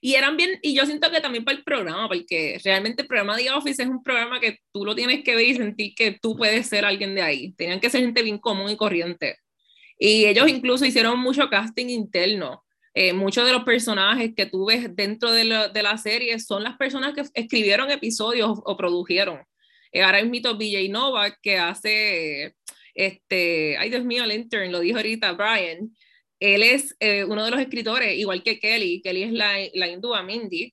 Y 0.01 0.15
eran 0.15 0.37
bien, 0.37 0.59
y 0.63 0.75
yo 0.75 0.87
siento 0.87 1.11
que 1.11 1.21
también 1.21 1.45
para 1.45 1.59
el 1.59 1.65
programa, 1.65 2.09
porque 2.09 2.59
realmente 2.65 3.03
el 3.03 3.09
programa 3.09 3.37
de 3.37 3.51
Office 3.51 3.83
es 3.83 3.89
un 3.89 4.03
programa 4.03 4.39
que 4.39 4.59
tú 4.73 4.85
lo 4.85 4.95
tienes 4.95 5.25
que 5.25 5.35
ver 5.35 5.47
y 5.47 5.57
sentir 5.57 5.95
que 5.97 6.17
tú 6.23 6.37
puedes 6.37 6.69
ser 6.69 6.85
alguien 6.85 7.15
de 7.15 7.23
ahí. 7.23 7.53
Tenían 7.55 7.81
que 7.81 7.91
ser 7.91 8.01
gente 8.01 8.23
bien 8.23 8.39
común 8.39 8.71
y 8.71 8.77
corriente. 8.77 9.37
Y 9.99 10.27
ellos 10.27 10.49
incluso 10.49 10.87
hicieron 10.87 11.19
mucho 11.19 11.51
casting 11.51 11.89
interno. 11.89 12.65
Eh, 12.95 13.13
muchos 13.13 13.45
de 13.45 13.53
los 13.53 13.65
personajes 13.65 14.33
que 14.35 14.47
tú 14.47 14.67
ves 14.67 14.95
dentro 14.95 15.33
de 15.33 15.45
la, 15.45 15.69
de 15.69 15.83
la 15.83 15.99
serie 15.99 16.39
son 16.39 16.63
las 16.63 16.77
personas 16.77 17.15
que 17.15 17.25
escribieron 17.35 17.91
episodios 17.91 18.59
o 18.65 18.77
produjeron. 18.77 19.43
Eh, 19.93 20.03
ahora 20.03 20.23
mismo 20.25 20.55
BJ 20.55 20.89
Nova, 20.89 21.37
que 21.43 21.59
hace 21.59 22.55
este, 23.07 23.77
ay 23.79 23.91
Dios 23.91 24.05
mío, 24.05 24.25
el 24.25 24.33
intern, 24.33 24.73
lo 24.73 24.81
dijo 24.81 24.99
ahorita 24.99 25.33
Brian, 25.33 25.91
él 26.41 26.63
es 26.63 26.97
eh, 27.01 27.25
uno 27.25 27.45
de 27.45 27.51
los 27.51 27.61
escritores, 27.61 28.19
igual 28.19 28.43
que 28.43 28.59
Kelly, 28.59 29.03
Kelly 29.03 29.25
es 29.25 29.33
la, 29.33 29.53
la 29.75 29.89
hindúa 29.89 30.23
Mindy. 30.23 30.73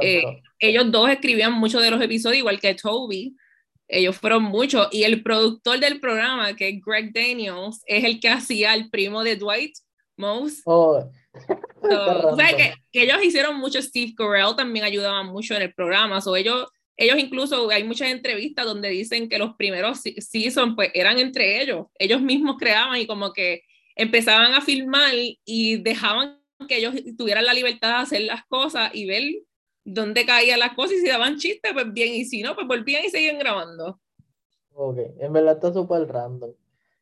Eh, 0.00 0.42
ellos 0.58 0.90
dos 0.90 1.08
escribían 1.08 1.52
muchos 1.52 1.82
de 1.82 1.90
los 1.90 2.02
episodios, 2.02 2.38
igual 2.38 2.60
que 2.60 2.74
Toby. 2.74 3.34
Ellos 3.86 4.16
fueron 4.16 4.42
muchos. 4.42 4.88
Y 4.92 5.04
el 5.04 5.22
productor 5.22 5.78
del 5.78 6.00
programa, 6.00 6.54
que 6.54 6.68
es 6.68 6.80
Greg 6.84 7.12
Daniels, 7.12 7.82
es 7.86 8.04
el 8.04 8.20
que 8.20 8.28
hacía 8.28 8.74
el 8.74 8.90
primo 8.90 9.22
de 9.22 9.36
Dwight 9.36 9.74
Mouse. 10.16 10.62
Oh. 10.64 11.10
o 11.82 12.36
sea, 12.36 12.56
que, 12.56 12.74
ellos 12.92 13.22
hicieron 13.22 13.56
mucho. 13.58 13.80
Steve 13.80 14.14
Carell 14.16 14.56
también 14.56 14.84
ayudaba 14.84 15.22
mucho 15.22 15.54
en 15.54 15.62
el 15.62 15.74
programa. 15.74 16.18
O 16.24 16.36
ellos, 16.36 16.66
ellos 16.96 17.18
incluso, 17.18 17.68
hay 17.70 17.84
muchas 17.84 18.10
entrevistas 18.10 18.64
donde 18.64 18.88
dicen 18.88 19.28
que 19.28 19.38
los 19.38 19.56
primeros 19.56 20.00
seasons 20.00 20.74
pues, 20.76 20.90
eran 20.94 21.18
entre 21.18 21.60
ellos. 21.60 21.86
Ellos 21.98 22.20
mismos 22.20 22.56
creaban 22.58 23.00
y 23.00 23.06
como 23.06 23.32
que 23.32 23.62
empezaban 23.96 24.54
a 24.54 24.60
filmar 24.60 25.12
y 25.44 25.76
dejaban 25.78 26.40
que 26.68 26.78
ellos 26.78 26.94
tuvieran 27.16 27.44
la 27.44 27.54
libertad 27.54 27.88
de 27.88 28.02
hacer 28.02 28.22
las 28.22 28.44
cosas 28.46 28.90
y 28.94 29.06
ver 29.06 29.24
dónde 29.84 30.24
caían 30.24 30.60
las 30.60 30.74
cosas 30.74 30.92
y 30.96 31.00
si 31.00 31.08
daban 31.08 31.36
chistes, 31.36 31.72
pues 31.72 31.92
bien, 31.92 32.14
y 32.14 32.24
si 32.24 32.42
no, 32.42 32.54
pues 32.54 32.66
volvían 32.66 33.04
y 33.04 33.10
seguían 33.10 33.38
grabando. 33.38 34.00
Ok, 34.72 34.98
en 35.18 35.32
verdad 35.32 35.54
está 35.54 35.72
súper 35.72 36.06
random. 36.08 36.52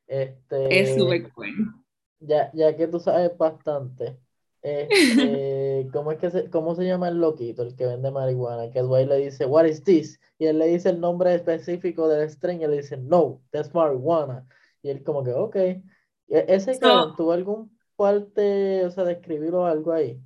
Este, 0.07 0.81
es 0.81 0.97
súper 0.97 1.31
bueno. 1.35 1.85
Ya, 2.19 2.51
ya 2.53 2.77
que 2.77 2.87
tú 2.87 3.01
sabes 3.01 3.37
bastante, 3.37 4.17
este, 4.63 5.89
¿cómo, 5.93 6.13
es 6.13 6.19
que 6.19 6.31
se, 6.31 6.51
¿cómo 6.51 6.75
se 6.75 6.85
llama 6.85 7.09
el 7.09 7.19
loquito, 7.19 7.63
el 7.63 7.75
que 7.75 7.87
vende 7.87 8.11
marihuana? 8.11 8.71
Que 8.71 8.81
Dwight 8.81 9.09
le 9.09 9.17
dice, 9.19 9.45
what 9.45 9.65
is 9.65 9.83
this? 9.83 10.21
Y 10.39 10.47
él 10.47 10.59
le 10.59 10.67
dice 10.67 10.91
el 10.91 11.01
nombre 11.01 11.35
específico 11.35 12.09
del 12.09 12.29
string 12.31 12.63
y 12.63 12.67
le 12.67 12.79
dice, 12.79 12.97
no, 12.97 13.43
that's 13.51 13.75
marijuana. 13.75 14.47
Y 14.83 14.91
él 14.91 15.03
como 15.03 15.25
que, 15.25 15.33
ok. 15.33 15.57
E, 15.57 15.83
¿Ese 16.29 16.75
so, 16.75 17.15
tuvo 17.15 17.33
algún 17.33 17.77
parte, 17.97 18.85
o 18.85 18.91
sea, 18.91 19.05
de 19.05 19.13
escribirlo 19.13 19.67
algo 19.67 19.93
ahí? 19.93 20.19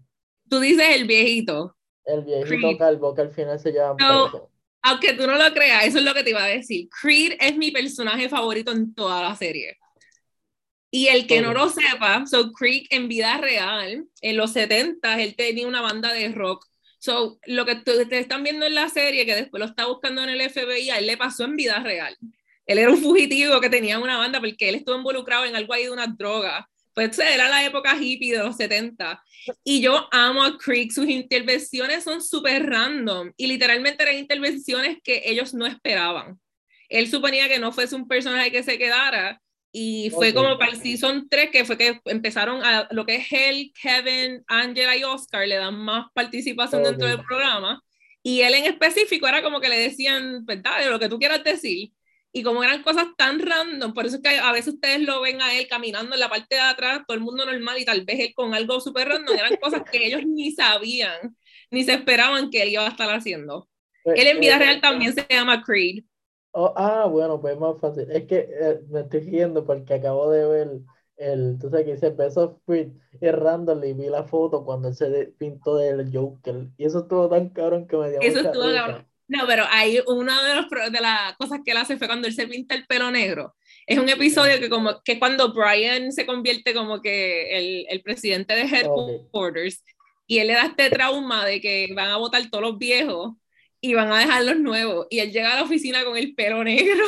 Tú 0.49 0.61
dices 0.61 0.87
el 0.95 1.07
viejito. 1.07 1.77
El 2.05 2.25
viejito 2.25 2.79
calvo 2.79 3.15
que 3.15 3.23
al 3.23 3.31
final 3.31 3.59
se 3.59 3.73
llama. 3.73 3.97
No, 3.99 4.51
aunque 4.83 5.15
tú 5.15 5.27
no 5.27 5.37
lo 5.37 5.53
creas, 5.53 5.87
eso 5.87 5.99
es 5.99 6.05
lo 6.05 6.15
que 6.15 6.23
te 6.23 6.31
iba 6.31 6.45
a 6.45 6.49
decir. 6.49 6.89
Creed 7.03 7.33
es 7.41 7.57
mi 7.57 7.73
personaje 7.73 8.29
favorito 8.29 8.71
en 8.71 8.95
toda 8.95 9.21
la 9.23 9.35
serie. 9.35 9.77
Y 10.91 11.09
el 11.09 11.27
que 11.27 11.41
no 11.41 11.53
lo 11.53 11.69
sepa, 11.69 12.25
so 12.27 12.53
Creed 12.53 12.87
en 12.91 13.09
vida 13.09 13.39
real, 13.39 14.07
en 14.21 14.37
los 14.37 14.53
70 14.53 15.21
él 15.21 15.35
tenía 15.37 15.67
una 15.67 15.81
banda 15.81 16.13
de 16.13 16.29
rock. 16.29 16.67
So, 16.99 17.39
lo 17.47 17.67
que 17.67 17.73
ustedes 17.73 18.11
están 18.13 18.43
viendo 18.43 18.67
en 18.67 18.75
la 18.75 18.89
serie, 18.89 19.27
que 19.27 19.35
después 19.35 19.61
lo 19.61 19.67
está 19.67 19.87
buscando 19.87 20.23
en 20.23 20.31
el 20.31 20.51
FBI, 20.51 20.91
a 20.91 20.99
él 20.99 21.07
le 21.07 21.17
pasó 21.17 21.45
en 21.45 21.57
vida 21.57 21.79
real. 21.81 22.17
Él 22.67 22.79
era 22.79 22.91
un 22.91 23.01
fugitivo 23.01 23.61
que 23.61 23.71
tenía 23.71 23.99
una 23.99 24.17
banda 24.17 24.41
porque 24.41 24.69
él 24.69 24.77
estuvo 24.77 24.97
involucrado 24.97 25.45
en 25.45 25.55
algo 25.55 25.73
ahí 25.73 25.85
de 25.85 25.91
una 25.91 26.07
droga. 26.07 26.69
Pues 26.95 27.19
era 27.19 27.49
la 27.49 27.65
época 27.65 27.97
hippie 28.01 28.33
de 28.33 28.43
los 28.43 28.57
70. 28.57 29.23
Y 29.63 29.81
yo 29.81 30.09
amo 30.11 30.43
a 30.43 30.57
Creek, 30.59 30.91
sus 30.91 31.09
intervenciones 31.09 32.03
son 32.03 32.23
súper 32.23 32.67
random 32.67 33.33
y 33.37 33.47
literalmente 33.47 34.03
eran 34.03 34.17
intervenciones 34.17 34.99
que 35.05 35.23
ellos 35.27 35.55
no 35.55 35.67
esperaban. 35.67 36.41
Él 36.89 37.09
suponía 37.09 37.49
que 37.49 37.59
no 37.59 37.73
fuese 37.73 37.95
un 37.95 38.09
personaje 38.09 38.51
que 38.51 38.63
se 38.63 38.79
quedara 38.79 39.41
y 39.79 40.09
fue 40.09 40.33
como 40.33 40.57
para 40.57 40.73
el 40.73 40.81
season 40.81 41.29
3 41.29 41.51
que 41.51 41.67
fue 41.67 41.77
que 41.77 42.01
empezaron 42.07 42.65
a 42.65 42.89
lo 42.93 43.05
que 43.05 43.17
es 43.17 43.27
él, 43.31 43.75
Kevin, 43.79 44.43
Angela 44.47 44.97
y 44.97 45.05
Oscar 45.05 45.47
le 45.47 45.57
dan 45.57 45.77
más 45.77 46.07
participación 46.15 46.83
dentro 46.83 47.07
del 47.07 47.23
programa 47.23 47.83
y 48.23 48.41
él 48.41 48.55
en 48.55 48.65
específico 48.65 49.29
era 49.29 49.43
como 49.43 49.61
que 49.61 49.69
le 49.69 49.79
decían, 49.79 50.47
¿verdad? 50.47 50.79
De 50.81 50.89
lo 50.89 50.99
que 50.99 51.11
tú 51.11 51.19
quieras 51.19 51.45
decir 51.45 51.91
y 52.33 52.43
como 52.43 52.65
eran 52.65 52.83
cosas 52.83 53.09
tan 53.19 53.39
random, 53.39 53.93
por 53.93 54.07
eso 54.07 54.17
es 54.17 54.23
que 54.23 54.39
a 54.39 54.51
veces 54.51 54.73
ustedes 54.73 55.03
lo 55.03 55.21
ven 55.21 55.43
a 55.43 55.53
él 55.53 55.67
caminando 55.69 56.15
en 56.15 56.21
la 56.21 56.31
parte 56.31 56.55
de 56.55 56.63
atrás, 56.63 57.03
todo 57.07 57.15
el 57.15 57.23
mundo 57.23 57.45
normal 57.45 57.79
y 57.79 57.85
tal 57.85 58.03
vez 58.07 58.19
él 58.19 58.33
con 58.35 58.55
algo 58.55 58.81
súper 58.81 59.09
random, 59.09 59.37
eran 59.37 59.57
cosas 59.57 59.83
que 59.93 60.07
ellos 60.07 60.23
ni 60.25 60.53
sabían, 60.53 61.37
ni 61.71 61.85
se 61.85 61.93
esperaban 61.93 62.49
que 62.49 62.63
él 62.63 62.71
iba 62.71 62.87
a 62.87 62.89
estar 62.89 63.11
haciendo. 63.11 63.69
Pues, 64.03 64.19
él 64.19 64.29
en 64.29 64.41
vida 64.41 64.57
eh, 64.57 64.59
real 64.59 64.81
también 64.81 65.13
se 65.13 65.27
llama 65.29 65.63
Creed. 65.63 66.03
Oh, 66.59 66.73
ah, 66.75 67.05
bueno, 67.05 67.39
pues 67.39 67.53
es 67.53 67.61
más 67.61 67.79
fácil. 67.79 68.11
Es 68.11 68.25
que 68.25 68.49
eh, 68.49 68.81
me 68.89 69.01
estoy 69.01 69.21
riendo 69.21 69.67
porque 69.67 69.93
acabo 69.93 70.31
de 70.31 70.47
ver 70.47 70.69
el, 71.19 71.59
tú 71.61 71.69
sabes 71.69 71.85
que 71.85 71.93
dice 71.93 72.09
Best 72.09 72.39
of 72.39 72.55
Creed 72.65 72.93
y 73.21 73.31
random 73.31 73.85
y 73.85 73.93
vi 73.93 74.07
la 74.07 74.25
foto 74.25 74.65
cuando 74.65 74.89
él 74.89 74.95
se 74.95 75.35
pintó 75.39 75.77
del 75.77 76.11
Joker 76.11 76.69
y 76.79 76.87
eso 76.87 77.01
estuvo 77.01 77.29
tan 77.29 77.51
cabrón 77.51 77.87
que 77.87 77.99
me 77.99 78.09
dio 78.09 78.21
Eso 78.23 78.41
estuvo 78.41 78.73
cabrón. 78.73 79.07
No, 79.29 79.47
pero 79.47 79.65
hay 79.71 80.01
una 80.07 80.49
de, 80.49 80.55
los, 80.55 80.93
de 80.93 81.01
las 81.01 81.37
cosas 81.37 81.61
que 81.63 81.73
él 81.73 81.77
hace 81.77 81.99
fue 81.99 82.07
cuando 82.07 82.27
él 82.27 82.33
se 82.33 82.49
pinta 82.49 82.75
el 82.75 82.87
pelo 82.87 83.11
negro. 83.11 83.55
Es 83.87 83.99
un 83.99 84.09
episodio 84.09 84.59
que 84.59 84.71
como 84.71 85.03
que 85.03 85.19
cuando 85.19 85.53
Brian 85.53 86.11
se 86.11 86.25
convierte 86.25 86.73
como 86.73 87.03
que 87.03 87.59
el, 87.59 87.87
el 87.91 88.01
presidente 88.01 88.55
de 88.55 88.63
Headquarters 88.63 89.85
y 90.27 90.39
él 90.39 90.47
le 90.47 90.55
da 90.55 90.63
este 90.63 90.89
trauma 90.89 91.45
de 91.45 91.61
que 91.61 91.93
van 91.95 92.09
a 92.09 92.17
votar 92.17 92.49
todos 92.49 92.63
los 92.63 92.79
viejos 92.79 93.35
y 93.87 93.95
van 93.95 94.13
a 94.13 94.19
dejar 94.19 94.45
los 94.45 94.59
nuevos 94.59 95.07
y 95.11 95.21
él 95.21 95.33
llega 95.33 95.53
a 95.53 95.57
la 95.57 95.63
oficina 95.63 96.05
con 96.05 96.17
el 96.17 96.35
pelo 96.35 96.65
negro. 96.65 97.05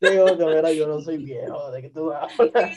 Digo 0.00 0.26
mira, 0.36 0.72
yo 0.72 0.86
no 0.86 1.00
soy 1.00 1.18
viejo, 1.18 1.70
de 1.70 1.82
que 1.82 1.90
tú 1.90 2.12
hablas. 2.12 2.76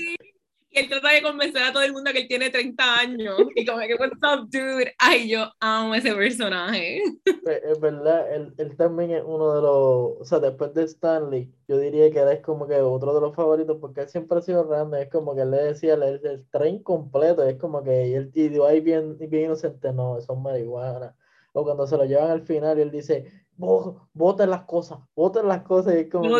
Y 0.73 0.79
él 0.79 0.87
trata 0.87 1.11
de 1.11 1.21
convencer 1.21 1.61
a 1.63 1.73
todo 1.73 1.83
el 1.83 1.91
mundo 1.91 2.11
que 2.13 2.19
él 2.19 2.27
tiene 2.29 2.49
30 2.49 2.99
años. 2.99 3.35
Y 3.55 3.65
como 3.65 3.79
que, 3.79 3.95
what's 3.95 4.15
up, 4.23 4.49
dude? 4.49 4.93
Ay, 4.97 5.27
yo 5.27 5.51
amo 5.59 5.93
ese 5.93 6.15
personaje. 6.15 7.03
Pues, 7.43 7.61
es 7.61 7.79
verdad, 7.81 8.33
él, 8.33 8.53
él, 8.57 8.77
también 8.77 9.11
es 9.11 9.23
uno 9.25 9.53
de 9.53 9.61
los, 9.61 10.21
o 10.21 10.23
sea, 10.23 10.39
después 10.39 10.73
de 10.73 10.83
Stanley, 10.83 11.53
yo 11.67 11.77
diría 11.77 12.09
que 12.09 12.21
él 12.21 12.29
es 12.29 12.39
como 12.39 12.67
que 12.67 12.75
otro 12.75 13.13
de 13.13 13.19
los 13.19 13.35
favoritos, 13.35 13.77
porque 13.81 14.01
él 14.01 14.07
siempre 14.07 14.37
ha 14.37 14.41
sido 14.41 14.63
random, 14.63 15.01
es 15.01 15.09
como 15.09 15.35
que 15.35 15.41
él 15.41 15.51
le 15.51 15.57
decía 15.57 15.95
el, 15.95 16.03
el 16.03 16.47
tren 16.49 16.81
completo, 16.81 17.43
es 17.43 17.57
como 17.57 17.83
que 17.83 18.15
él, 18.15 18.31
y 18.33 18.57
ahí 18.61 18.79
bien, 18.79 19.17
bien 19.17 19.45
inocente, 19.45 19.91
no, 19.91 20.21
son 20.21 20.41
marihuana. 20.41 21.15
O 21.53 21.63
cuando 21.63 21.85
se 21.85 21.97
lo 21.97 22.05
llevan 22.05 22.31
al 22.31 22.41
final 22.43 22.77
y 22.77 22.81
él 22.81 22.91
dice, 22.91 23.45
voten 23.57 24.49
las 24.49 24.63
cosas, 24.63 24.99
voten 25.15 25.47
las 25.47 25.63
cosas. 25.63 25.99
Y, 25.99 26.09
como 26.09 26.39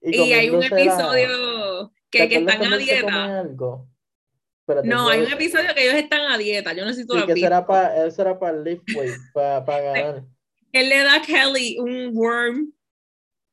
y, 0.00 0.16
y 0.16 0.32
hay 0.32 0.50
un 0.50 0.62
episodio 0.62 1.92
que, 2.10 2.28
que 2.28 2.36
están 2.36 2.72
a 2.72 2.76
dieta. 2.76 3.44
no, 4.84 5.08
hay 5.08 5.20
un 5.20 5.32
episodio 5.32 5.74
que 5.74 5.84
ellos 5.84 5.94
están 5.94 6.32
a 6.32 6.38
dieta. 6.38 6.72
Yo 6.72 6.84
no 6.84 6.92
sé 6.92 7.02
si 7.02 7.06
tú 7.06 7.16
lo 7.16 7.26
que 7.26 7.36
será 7.36 7.66
para 7.66 8.10
será 8.10 8.38
para 8.38 8.56
el 8.56 8.64
lift 8.64 8.84
para, 9.32 9.64
para 9.64 9.82
ganar. 9.92 10.24
Él 10.72 10.88
le 10.88 10.98
da 11.02 11.16
a 11.16 11.22
Kelly 11.22 11.78
un 11.78 12.16
worm 12.16 12.72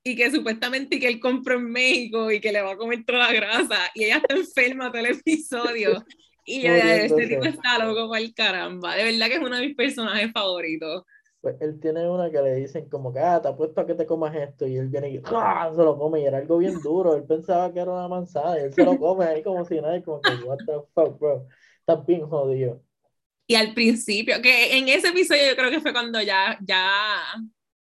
y 0.04 0.16
que 0.16 0.32
supuestamente 0.32 1.00
que 1.00 1.08
él 1.08 1.20
compró 1.20 1.56
en 1.56 1.70
México 1.70 2.32
y 2.32 2.40
que 2.40 2.52
le 2.52 2.62
va 2.62 2.72
a 2.72 2.78
comer 2.78 3.04
toda 3.06 3.20
la 3.20 3.34
grasa 3.34 3.78
y 3.94 4.06
ella 4.06 4.18
está 4.18 4.36
enferma 4.36 4.92
todo 4.92 5.02
el 5.02 5.18
episodio. 5.18 6.04
Y 6.46 6.62
yo, 6.62 6.74
este 6.74 7.28
tipo 7.28 7.46
está 7.46 7.78
loco 7.84 8.10
para 8.10 8.22
el 8.22 8.34
caramba. 8.34 8.96
De 8.96 9.04
verdad 9.04 9.28
que 9.28 9.36
es 9.36 9.40
uno 9.40 9.56
de 9.56 9.68
mis 9.68 9.76
personajes 9.76 10.32
favoritos 10.32 11.04
pues 11.42 11.56
él 11.62 11.80
tiene 11.80 12.08
una 12.10 12.30
que 12.30 12.42
le 12.42 12.56
dicen 12.56 12.90
como 12.90 13.14
que, 13.14 13.20
ah, 13.20 13.42
te 13.42 13.48
apuesto 13.48 13.80
a 13.82 13.88
que 13.88 13.96
te 13.96 14.06
comas 14.06 14.36
esto, 14.36 14.68
y 14.68 14.76
él 14.76 14.90
viene 14.90 15.10
y 15.10 15.22
¡ah! 15.26 15.72
se 15.74 15.82
lo 15.82 15.98
come, 15.98 16.22
y 16.22 16.26
era 16.26 16.38
algo 16.38 16.58
bien 16.58 16.82
duro, 16.82 17.16
él 17.16 17.24
pensaba 17.24 17.72
que 17.72 17.80
era 17.80 17.92
una 17.92 18.08
manzana, 18.08 18.60
y 18.60 18.64
él 18.64 18.74
se 18.74 18.84
lo 18.84 18.98
come 19.00 19.26
ahí 19.26 19.42
como 19.42 19.64
si 19.66 19.76
nada, 19.76 19.98
y 19.98 20.04
como 20.04 20.22
que, 20.22 20.32
what 20.44 20.58
the 20.66 20.74
fuck, 20.94 21.18
bro, 21.18 21.48
está 21.80 21.96
bien 21.96 22.28
jodido. 22.28 22.84
Y 23.48 23.56
al 23.56 23.74
principio, 23.74 24.42
que 24.42 24.78
en 24.78 24.90
ese 24.90 25.08
episodio 25.08 25.44
yo 25.50 25.56
creo 25.56 25.72
que 25.72 25.80
fue 25.80 25.94
cuando 25.94 26.22
ya, 26.22 26.60
ya 26.62 26.92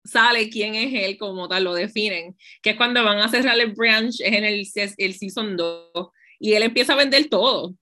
sale 0.03 0.49
quién 0.49 0.73
es 0.73 0.91
él 0.93 1.17
como 1.17 1.47
tal, 1.47 1.65
lo 1.65 1.73
definen, 1.73 2.35
que 2.63 2.71
es 2.71 2.77
cuando 2.77 3.03
van 3.03 3.19
a 3.19 3.29
cerrar 3.29 3.59
el 3.59 3.73
branch, 3.73 4.21
es 4.21 4.33
en 4.33 4.45
el, 4.45 4.65
el 4.97 5.13
season 5.13 5.57
2, 5.57 6.09
y 6.39 6.53
él 6.53 6.63
empieza 6.63 6.93
a 6.93 6.97
vender 6.97 7.27
todo 7.29 7.75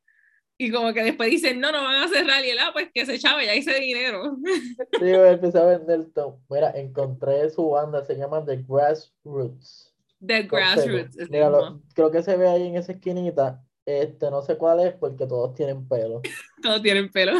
y 0.61 0.71
como 0.71 0.93
que 0.93 1.03
después 1.03 1.29
dicen, 1.29 1.61
no, 1.61 1.71
no 1.71 1.81
van 1.81 2.03
a 2.03 2.09
cerrar, 2.09 2.43
y 2.43 2.49
él, 2.49 2.57
ah, 2.59 2.71
pues 2.73 2.89
que 2.93 3.05
se 3.05 3.15
echaba 3.15 3.41
ya 3.43 3.55
hice 3.55 3.79
dinero. 3.79 4.37
Sí, 4.99 5.05
empezó 5.05 5.59
a 5.59 5.77
vender 5.77 6.11
todo. 6.13 6.41
Mira, 6.49 6.71
encontré 6.71 7.49
su 7.49 7.69
banda, 7.69 8.03
se 8.03 8.15
llama 8.15 8.43
The 8.45 8.65
Grassroots. 8.67 9.95
The 10.25 10.43
Grassroots. 10.43 11.15
Mira, 11.29 11.49
creo 11.95 12.11
que 12.11 12.21
se 12.21 12.35
ve 12.35 12.49
ahí 12.49 12.67
en 12.67 12.75
esa 12.75 12.91
esquinita. 12.91 13.63
Este, 13.85 14.29
no 14.29 14.41
sé 14.41 14.57
cuál 14.57 14.81
es 14.81 14.93
porque 14.95 15.25
todos 15.25 15.55
tienen 15.55 15.87
pelo. 15.87 16.21
todos 16.61 16.81
tienen 16.81 17.09
pelo. 17.09 17.31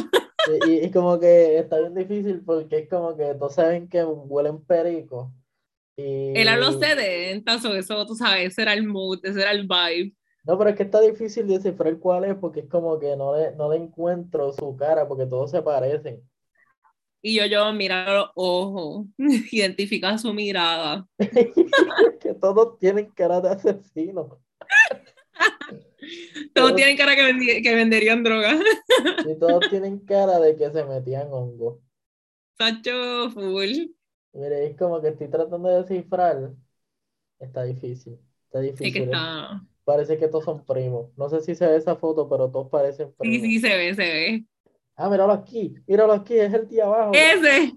y, 0.65 0.86
y, 0.86 0.91
como 0.91 1.19
que 1.19 1.60
está 1.60 1.77
bien 1.77 1.95
difícil 1.95 2.41
porque 2.45 2.77
es 2.77 2.89
como 2.89 3.17
que 3.17 3.36
todos 3.36 3.55
saben 3.55 3.89
que 3.89 4.01
huelen 4.01 4.63
perico. 4.63 5.34
Y... 5.97 6.32
Él 6.39 6.47
habló 6.47 6.71
de 6.71 7.32
entonces 7.32 7.71
eso 7.73 8.05
tú 8.05 8.15
sabes, 8.15 8.53
ese 8.53 8.62
era 8.62 8.73
el 8.73 8.88
mood, 8.88 9.19
ese 9.23 9.41
era 9.41 9.51
el 9.51 9.67
vibe. 9.67 10.15
No, 10.43 10.58
pero 10.58 10.69
es 10.69 10.75
que 10.75 10.84
está 10.84 11.02
difícil 11.02 11.47
descifrar 11.47 11.97
cuál 11.99 12.25
es 12.25 12.36
porque 12.36 12.62
es 12.62 12.69
como 12.69 12.97
que 12.97 13.15
no 13.15 13.36
le, 13.36 13.52
no 13.56 13.69
le 13.69 13.78
encuentro 13.78 14.52
su 14.54 14.75
cara 14.75 15.08
porque 15.08 15.25
todos 15.25 15.52
se 15.52 15.62
parecen. 15.62 16.21
Y 17.21 17.36
yo, 17.36 17.45
yo, 17.45 17.73
mira 17.73 18.13
los 18.13 18.30
ojos, 18.36 19.08
identifica 19.52 20.17
su 20.17 20.34
mirada. 20.34 21.06
que 22.19 22.34
todos 22.34 22.80
tienen 22.80 23.12
cara 23.12 23.41
de 23.41 23.49
asesino. 23.49 24.41
todos 26.54 26.75
tienen 26.75 26.95
cara 26.95 27.15
que, 27.15 27.62
que 27.62 27.75
venderían 27.75 28.23
droga. 28.23 28.58
y 29.28 29.38
todos 29.38 29.69
tienen 29.69 29.99
cara 29.99 30.39
de 30.39 30.56
que 30.56 30.71
se 30.71 30.86
metían 30.86 31.28
hongo. 31.32 31.82
Sacho 32.58 33.30
full. 33.32 33.91
Mire, 34.34 34.67
es 34.67 34.78
como 34.78 35.02
que 35.02 35.10
estoy 35.10 35.28
tratando 35.28 35.69
de 35.69 35.82
descifrar. 35.82 36.54
Está 37.39 37.63
difícil. 37.63 38.17
Está 38.45 38.60
difícil. 38.60 39.04
¿eh? 39.04 39.12
Parece 39.89 40.19
que 40.19 40.28
todos 40.28 40.45
son 40.45 40.63
primos. 40.63 41.10
No 41.17 41.30
sé 41.30 41.41
si 41.41 41.56
se 41.56 41.65
ve 41.65 41.75
esa 41.75 41.95
foto, 41.95 42.30
pero 42.30 42.52
todos 42.52 42.69
parecen 42.69 43.12
primos. 43.12 43.41
Sí, 43.41 43.41
sí, 43.41 43.60
se 43.60 43.75
ve, 43.75 43.95
se 43.95 44.04
ve. 44.04 44.45
Ah, 44.95 45.10
míralo 45.10 45.34
aquí, 45.34 45.73
míralo 45.88 46.13
aquí, 46.13 46.38
es 46.38 46.54
el 46.54 46.67
tío 46.67 46.86
abajo. 46.86 47.12
Ese. 47.15 47.73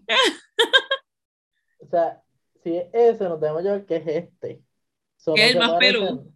o 1.78 1.86
sea, 1.86 2.22
si 2.62 2.76
es 2.76 2.88
ese, 2.92 3.24
nos 3.24 3.40
debemos 3.40 3.62
llevar 3.62 3.86
que 3.86 3.96
es 3.96 4.06
este. 4.06 4.62
que 5.34 5.42
es 5.42 5.52
el 5.52 5.58
más 5.58 5.78
peludo. 5.78 6.26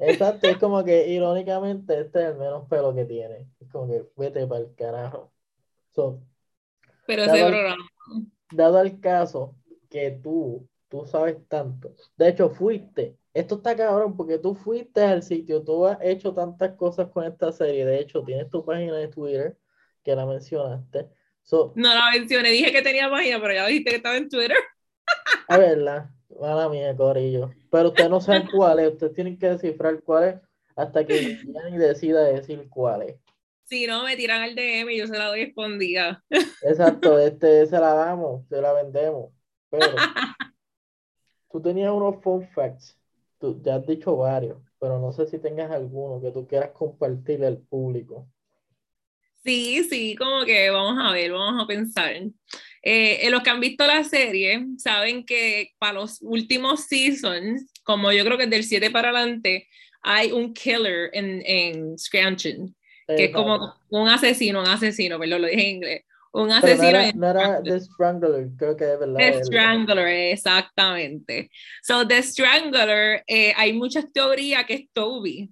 Exacto, 0.00 0.48
es 0.48 0.56
como 0.58 0.82
que 0.82 1.06
irónicamente 1.14 2.00
este 2.00 2.18
es 2.18 2.30
el 2.30 2.38
menos 2.38 2.66
pelo 2.68 2.92
que 2.92 3.04
tiene. 3.04 3.46
Es 3.60 3.68
como 3.70 3.86
que 3.86 4.02
vete 4.16 4.44
para 4.48 4.62
el 4.62 4.74
carajo. 4.74 5.32
Pero 7.06 7.22
ese 7.22 7.46
programa. 7.46 7.88
Dado 8.50 8.80
el 8.80 8.98
caso 8.98 9.54
que 9.88 10.10
tú, 10.10 10.68
tú 10.88 11.06
sabes 11.06 11.36
tanto. 11.46 11.94
De 12.16 12.28
hecho, 12.28 12.50
fuiste. 12.50 13.16
Esto 13.34 13.56
está 13.56 13.74
cabrón 13.74 14.16
porque 14.16 14.38
tú 14.38 14.54
fuiste 14.54 15.02
al 15.02 15.22
sitio, 15.22 15.62
tú 15.62 15.86
has 15.86 15.98
hecho 16.02 16.34
tantas 16.34 16.76
cosas 16.76 17.08
con 17.08 17.24
esta 17.24 17.50
serie. 17.52 17.86
De 17.86 17.98
hecho, 18.00 18.22
tienes 18.22 18.50
tu 18.50 18.64
página 18.64 18.96
de 18.96 19.08
Twitter 19.08 19.56
que 20.02 20.14
la 20.14 20.26
mencionaste. 20.26 21.08
no 21.50 21.94
la 21.94 22.10
mencioné, 22.12 22.50
dije 22.50 22.72
que 22.72 22.82
tenía 22.82 23.08
página, 23.08 23.40
pero 23.40 23.54
ya 23.54 23.66
dijiste 23.66 23.90
que 23.90 23.96
estaba 23.96 24.16
en 24.16 24.28
Twitter. 24.28 24.56
A 25.48 25.58
verla, 25.58 26.14
mala 26.40 26.68
mía, 26.68 26.94
Corillo. 26.96 27.50
Pero 27.70 27.88
ustedes 27.88 28.10
no 28.10 28.20
saben 28.20 28.48
cuál 28.54 28.80
es, 28.80 28.92
ustedes 28.92 29.14
tienen 29.14 29.38
que 29.38 29.48
descifrar 29.48 30.02
cuál 30.02 30.24
es 30.24 30.34
hasta 30.76 31.04
que 31.04 31.38
y 31.70 31.76
decida 31.76 32.24
decir 32.24 32.68
cuál 32.68 33.02
es. 33.02 33.16
Si 33.64 33.86
no, 33.86 34.04
me 34.04 34.16
tiran 34.16 34.42
al 34.42 34.54
DM 34.54 34.90
y 34.90 34.98
yo 34.98 35.06
se 35.06 35.16
la 35.16 35.28
doy 35.28 35.42
escondida. 35.42 36.22
Exacto, 36.62 37.18
este 37.18 37.66
se 37.66 37.78
la 37.78 37.94
damos, 37.94 38.46
se 38.48 38.60
la 38.60 38.72
vendemos. 38.72 39.32
Pero 39.70 39.86
tú 41.50 41.62
tenías 41.62 41.90
unos 41.90 42.22
fun 42.22 42.46
facts, 42.48 42.98
tú 43.42 43.60
ya 43.62 43.74
has 43.74 43.86
dicho 43.86 44.16
varios, 44.16 44.58
pero 44.78 45.00
no 45.00 45.12
sé 45.12 45.26
si 45.26 45.38
tengas 45.38 45.70
alguno 45.70 46.22
que 46.22 46.30
tú 46.30 46.46
quieras 46.46 46.70
compartirle 46.70 47.48
al 47.48 47.58
público. 47.58 48.28
Sí, 49.44 49.82
sí, 49.90 50.14
como 50.14 50.44
que 50.44 50.70
vamos 50.70 51.04
a 51.04 51.12
ver, 51.12 51.32
vamos 51.32 51.60
a 51.60 51.66
pensar. 51.66 52.14
Eh, 52.82 53.28
los 53.30 53.42
que 53.42 53.50
han 53.50 53.58
visto 53.58 53.84
la 53.84 54.04
serie 54.04 54.64
saben 54.78 55.26
que 55.26 55.72
para 55.78 55.94
los 55.94 56.18
últimos 56.22 56.84
seasons, 56.84 57.72
como 57.82 58.12
yo 58.12 58.24
creo 58.24 58.38
que 58.38 58.46
del 58.46 58.62
7 58.62 58.90
para 58.92 59.10
adelante, 59.10 59.68
hay 60.02 60.30
un 60.30 60.54
killer 60.54 61.10
en, 61.12 61.42
en 61.44 61.98
Scranton, 61.98 62.74
que 63.08 63.24
es 63.24 63.32
como 63.32 63.74
un 63.90 64.08
asesino, 64.08 64.60
un 64.60 64.68
asesino, 64.68 65.18
perdón, 65.18 65.42
lo 65.42 65.48
dije 65.48 65.62
en 65.62 65.76
inglés. 65.76 66.04
Un 66.32 66.50
asesino. 66.50 66.98
no 67.14 67.28
era, 67.28 67.62
The 67.62 67.80
Strangler, 67.80 68.48
creo 68.56 68.76
que 68.76 68.92
es 68.92 68.98
verdad. 68.98 69.16
The 69.18 69.44
Strangler, 69.44 70.06
exactamente. 70.32 71.50
So, 71.82 72.06
The 72.06 72.22
Strangler, 72.22 73.22
eh, 73.26 73.52
hay 73.56 73.74
muchas 73.74 74.10
teorías 74.12 74.64
que 74.64 74.74
es 74.74 74.88
Toby. 74.92 75.50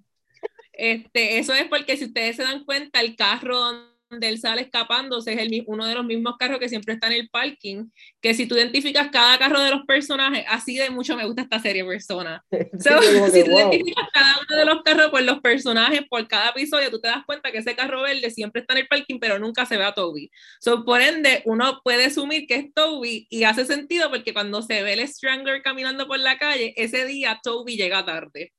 Este, 0.73 1.37
eso 1.37 1.53
es 1.53 1.65
porque 1.65 1.97
si 1.97 2.05
ustedes 2.05 2.37
se 2.37 2.43
dan 2.43 2.65
cuenta, 2.65 3.01
el 3.01 3.15
carro 3.15 3.90
donde 4.11 4.27
él 4.27 4.37
sale 4.37 4.61
escapándose 4.61 5.33
es 5.33 5.39
el, 5.39 5.63
uno 5.67 5.85
de 5.85 5.95
los 5.95 6.05
mismos 6.05 6.35
carros 6.37 6.59
que 6.59 6.69
siempre 6.69 6.93
está 6.93 7.07
en 7.07 7.13
el 7.13 7.29
parking, 7.29 7.89
que 8.21 8.33
si 8.33 8.45
tú 8.45 8.55
identificas 8.55 9.09
cada 9.09 9.39
carro 9.39 9.61
de 9.61 9.71
los 9.71 9.85
personajes, 9.85 10.45
así 10.49 10.75
de 10.75 10.89
mucho 10.89 11.15
me 11.15 11.25
gusta 11.25 11.43
esta 11.43 11.59
serie 11.59 11.85
persona. 11.85 12.43
si 12.51 13.43
tú 13.43 13.51
identificas 13.51 14.05
cada 14.13 14.35
uno 14.47 14.57
de 14.57 14.65
los 14.65 14.83
carros 14.83 15.09
por 15.09 15.21
los 15.23 15.39
personajes, 15.39 16.01
por 16.09 16.27
cada 16.27 16.49
episodio, 16.49 16.91
tú 16.91 16.99
te 16.99 17.07
das 17.07 17.25
cuenta 17.25 17.51
que 17.51 17.59
ese 17.59 17.75
carro 17.75 18.01
verde 18.01 18.29
siempre 18.29 18.61
está 18.61 18.73
en 18.73 18.79
el 18.79 18.87
parking, 18.87 19.19
pero 19.19 19.39
nunca 19.39 19.65
se 19.65 19.77
ve 19.77 19.85
a 19.85 19.93
Toby. 19.93 20.29
So, 20.59 20.83
por 20.83 21.01
ende, 21.01 21.41
uno 21.45 21.79
puede 21.83 22.05
asumir 22.05 22.45
que 22.47 22.55
es 22.55 22.73
Toby 22.73 23.27
y 23.29 23.45
hace 23.45 23.65
sentido 23.65 24.09
porque 24.09 24.33
cuando 24.33 24.61
se 24.61 24.83
ve 24.83 24.93
el 24.93 25.07
Strangler 25.07 25.61
caminando 25.61 26.05
por 26.07 26.19
la 26.19 26.37
calle, 26.37 26.73
ese 26.75 27.05
día 27.05 27.39
Toby 27.41 27.77
llega 27.77 28.05
tarde. 28.05 28.51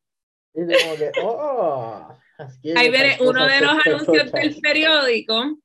Y 0.55 0.61
como 0.61 0.97
que, 0.97 1.11
oh. 1.23 2.12
Ahí 2.77 2.91
viene 2.91 3.17
uno 3.21 3.47
de 3.47 3.61
los 3.61 3.87
anuncios 3.87 4.33
del 4.33 4.57
periódico, 4.61 5.59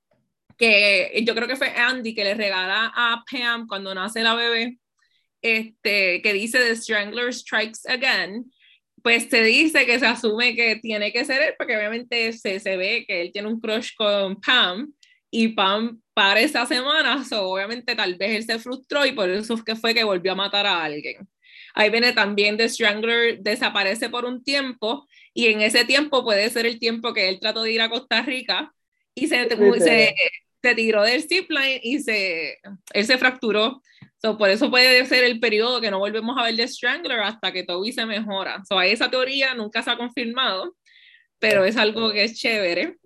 que 0.58 1.24
yo 1.26 1.36
creo 1.36 1.48
que 1.48 1.56
fue 1.56 1.70
Andy 1.70 2.14
que 2.14 2.24
le 2.24 2.34
regala 2.34 2.92
a 2.96 3.24
Pam 3.30 3.68
cuando 3.68 3.94
nace 3.94 4.24
la 4.24 4.36
bebé, 4.36 4.78
este, 5.42 6.22
que 6.22 6.34
dice 6.34 6.60
The 6.60 6.76
Strangler 6.76 7.34
Strikes 7.34 7.80
Again. 7.88 8.52
Pues 9.04 9.30
se 9.30 9.44
dice 9.44 9.86
que 9.86 10.00
se 10.00 10.08
asume 10.08 10.56
que 10.56 10.78
tiene 10.78 11.14
que 11.14 11.24
ser 11.24 11.42
él, 11.42 11.54
porque 11.58 11.78
obviamente 11.78 12.34
se, 12.34 12.60
se 12.60 12.76
ve 12.76 13.06
que 13.08 13.22
él 13.22 13.32
tiene 13.32 13.48
un 13.48 13.60
crush 13.60 13.92
con 13.96 14.42
Pam 14.42 14.92
y 15.30 15.50
Pam 15.50 16.02
para 16.14 16.40
esa 16.40 16.66
semana, 16.66 17.24
so, 17.24 17.50
obviamente 17.50 17.96
tal 17.96 18.16
vez 18.16 18.32
él 18.32 18.44
se 18.44 18.60
frustró 18.60 19.06
y 19.06 19.12
por 19.12 19.30
eso 19.30 19.64
que 19.64 19.76
fue 19.76 19.94
que 19.94 20.04
volvió 20.04 20.32
a 20.32 20.36
matar 20.36 20.66
a 20.66 20.84
alguien. 20.84 21.28
Ahí 21.76 21.92
viene 21.92 22.12
también 22.12 22.58
The 22.58 22.68
Strangler 22.68 23.40
desaparece 23.40 24.10
por 24.10 24.26
un 24.26 24.44
tiempo 24.44 25.08
y 25.38 25.50
en 25.50 25.62
ese 25.62 25.86
tiempo 25.86 26.24
puede 26.24 26.50
ser 26.50 26.66
el 26.66 26.80
tiempo 26.80 27.14
que 27.14 27.30
él 27.30 27.40
trató 27.40 27.62
de 27.62 27.72
ir 27.72 27.80
a 27.80 27.92
Costa 27.92 28.24
Rica 28.24 28.74
y 29.14 29.28
se, 29.28 29.48
se, 29.48 30.16
se 30.64 30.76
tiró 30.76 31.04
del 31.04 31.22
zipline 31.22 31.80
y 31.84 32.00
se, 32.00 32.58
él 32.92 33.06
se 33.06 33.20
fracturó. 33.20 33.84
So, 34.20 34.36
por 34.36 34.50
eso 34.50 34.72
puede 34.72 35.06
ser 35.06 35.26
el 35.26 35.40
periodo 35.40 35.80
que 35.80 35.92
no 35.92 36.00
volvemos 36.00 36.36
a 36.40 36.44
ver 36.46 36.56
de 36.56 36.68
Strangler 36.68 37.20
hasta 37.20 37.52
que 37.52 37.62
Toby 37.62 37.92
se 37.92 38.08
mejora. 38.08 38.64
So, 38.68 38.82
esa 38.82 39.12
teoría 39.12 39.54
nunca 39.54 39.84
se 39.84 39.92
ha 39.92 39.98
confirmado, 39.98 40.76
pero 41.38 41.66
es 41.66 41.78
algo 41.78 42.12
que 42.12 42.24
es 42.24 42.34
chévere. 42.34 42.98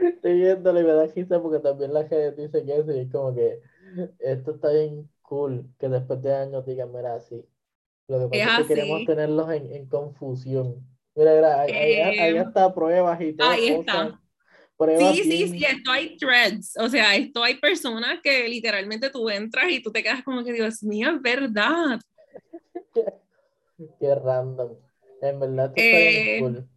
Estoy 0.00 0.34
viéndole 0.34 0.82
y 0.82 0.84
me 0.84 0.92
da 0.92 1.08
risa 1.08 1.42
porque 1.42 1.58
también 1.58 1.92
la 1.92 2.06
gente 2.06 2.42
dice 2.42 2.64
que 2.64 2.76
eso 2.76 2.92
y 2.92 3.00
es 3.00 3.10
como 3.10 3.34
que 3.34 3.58
esto 4.20 4.52
está 4.52 4.70
bien 4.70 5.10
cool 5.20 5.66
que 5.80 5.88
después 5.88 6.22
de 6.22 6.32
años 6.32 6.64
digan, 6.64 6.92
mira, 6.92 7.16
así. 7.16 7.44
Lo 8.06 8.30
que 8.30 8.38
pasa 8.38 8.60
es, 8.60 8.68
que 8.68 8.74
queremos 8.74 9.04
tenerlos 9.04 9.50
en, 9.50 9.72
en 9.72 9.86
confusión. 9.86 10.95
Mira, 11.16 11.34
mira 11.34 11.62
ahí, 11.62 11.72
ahí, 11.72 12.36
eh, 12.36 12.38
está 12.38 12.72
pruebas 12.74 13.18
y 13.22 13.32
todo. 13.32 13.48
Ahí 13.48 13.68
está. 13.68 14.20
sí, 14.98 15.22
sí, 15.22 15.48
sí, 15.48 15.64
esto 15.64 15.90
hay 15.90 16.16
threads, 16.18 16.76
o 16.78 16.88
sea, 16.90 17.16
esto 17.16 17.42
hay 17.42 17.54
personas 17.54 18.20
que 18.22 18.46
literalmente 18.46 19.08
tú 19.08 19.30
entras 19.30 19.70
y 19.70 19.82
tú 19.82 19.90
te 19.90 20.02
quedas 20.02 20.22
como 20.22 20.44
que, 20.44 20.52
Dios 20.52 20.82
mío, 20.82 21.10
es 21.10 21.22
verdad. 21.22 21.98
Qué 23.98 24.14
random. 24.14 24.74
En 25.22 25.40
verdad, 25.40 25.72
eh, 25.76 26.38
cool. 26.40 26.68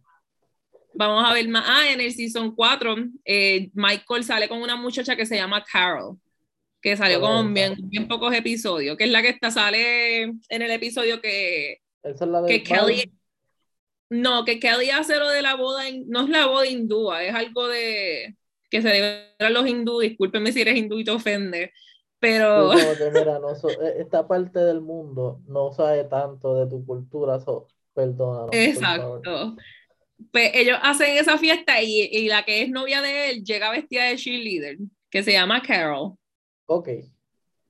Vamos 0.94 1.28
a 1.28 1.34
ver 1.34 1.46
más. 1.48 1.64
Ah, 1.66 1.92
en 1.92 2.00
el 2.00 2.12
season 2.12 2.54
4, 2.54 2.96
eh, 3.26 3.70
Michael 3.74 4.24
sale 4.24 4.48
con 4.48 4.62
una 4.62 4.76
muchacha 4.76 5.14
que 5.16 5.26
se 5.26 5.36
llama 5.36 5.62
Carol, 5.70 6.16
que 6.80 6.96
salió 6.96 7.20
con 7.20 7.52
bien, 7.52 7.76
bien, 7.82 8.08
pocos 8.08 8.34
episodios, 8.34 8.96
que 8.96 9.04
es 9.04 9.10
la 9.10 9.20
que 9.20 9.28
está, 9.28 9.50
sale 9.50 10.22
en 10.22 10.62
el 10.62 10.70
episodio 10.70 11.20
que, 11.20 11.82
que 12.46 12.62
Kelly. 12.62 13.19
No, 14.10 14.44
que 14.44 14.58
Kelly 14.58 14.90
hace 14.90 15.18
lo 15.18 15.28
de 15.28 15.40
la 15.40 15.54
boda, 15.54 15.84
no 16.06 16.22
es 16.24 16.28
la 16.28 16.46
boda 16.46 16.66
hindúa, 16.66 17.22
es 17.22 17.34
algo 17.34 17.68
de 17.68 18.36
que 18.68 18.82
celebran 18.82 19.52
los 19.52 19.66
hindú, 19.66 20.00
discúlpeme 20.00 20.52
si 20.52 20.60
eres 20.60 20.76
hindú 20.76 20.98
y 20.98 21.04
te 21.04 21.10
ofende, 21.12 21.72
pero... 22.18 22.72
E, 22.80 24.00
esta 24.00 24.26
parte 24.26 24.58
del 24.58 24.80
mundo 24.80 25.40
no 25.46 25.72
sabe 25.72 26.04
tanto 26.04 26.54
de 26.54 26.68
tu 26.68 26.84
cultura, 26.84 27.40
so, 27.40 27.68
perdónanos. 27.94 28.50
Exacto. 28.52 29.56
Pues 30.32 30.50
ellos 30.54 30.78
hacen 30.82 31.16
esa 31.16 31.38
fiesta 31.38 31.80
y, 31.80 32.08
y, 32.12 32.28
la 32.28 32.44
que 32.44 32.62
es 32.62 32.68
novia 32.68 33.00
de 33.00 33.30
él 33.30 33.44
llega 33.44 33.70
vestida 33.70 34.04
de 34.04 34.16
cheerleader, 34.16 34.76
que 35.08 35.22
se 35.22 35.32
llama 35.32 35.62
Carol. 35.62 36.12
Ok. 36.66 36.88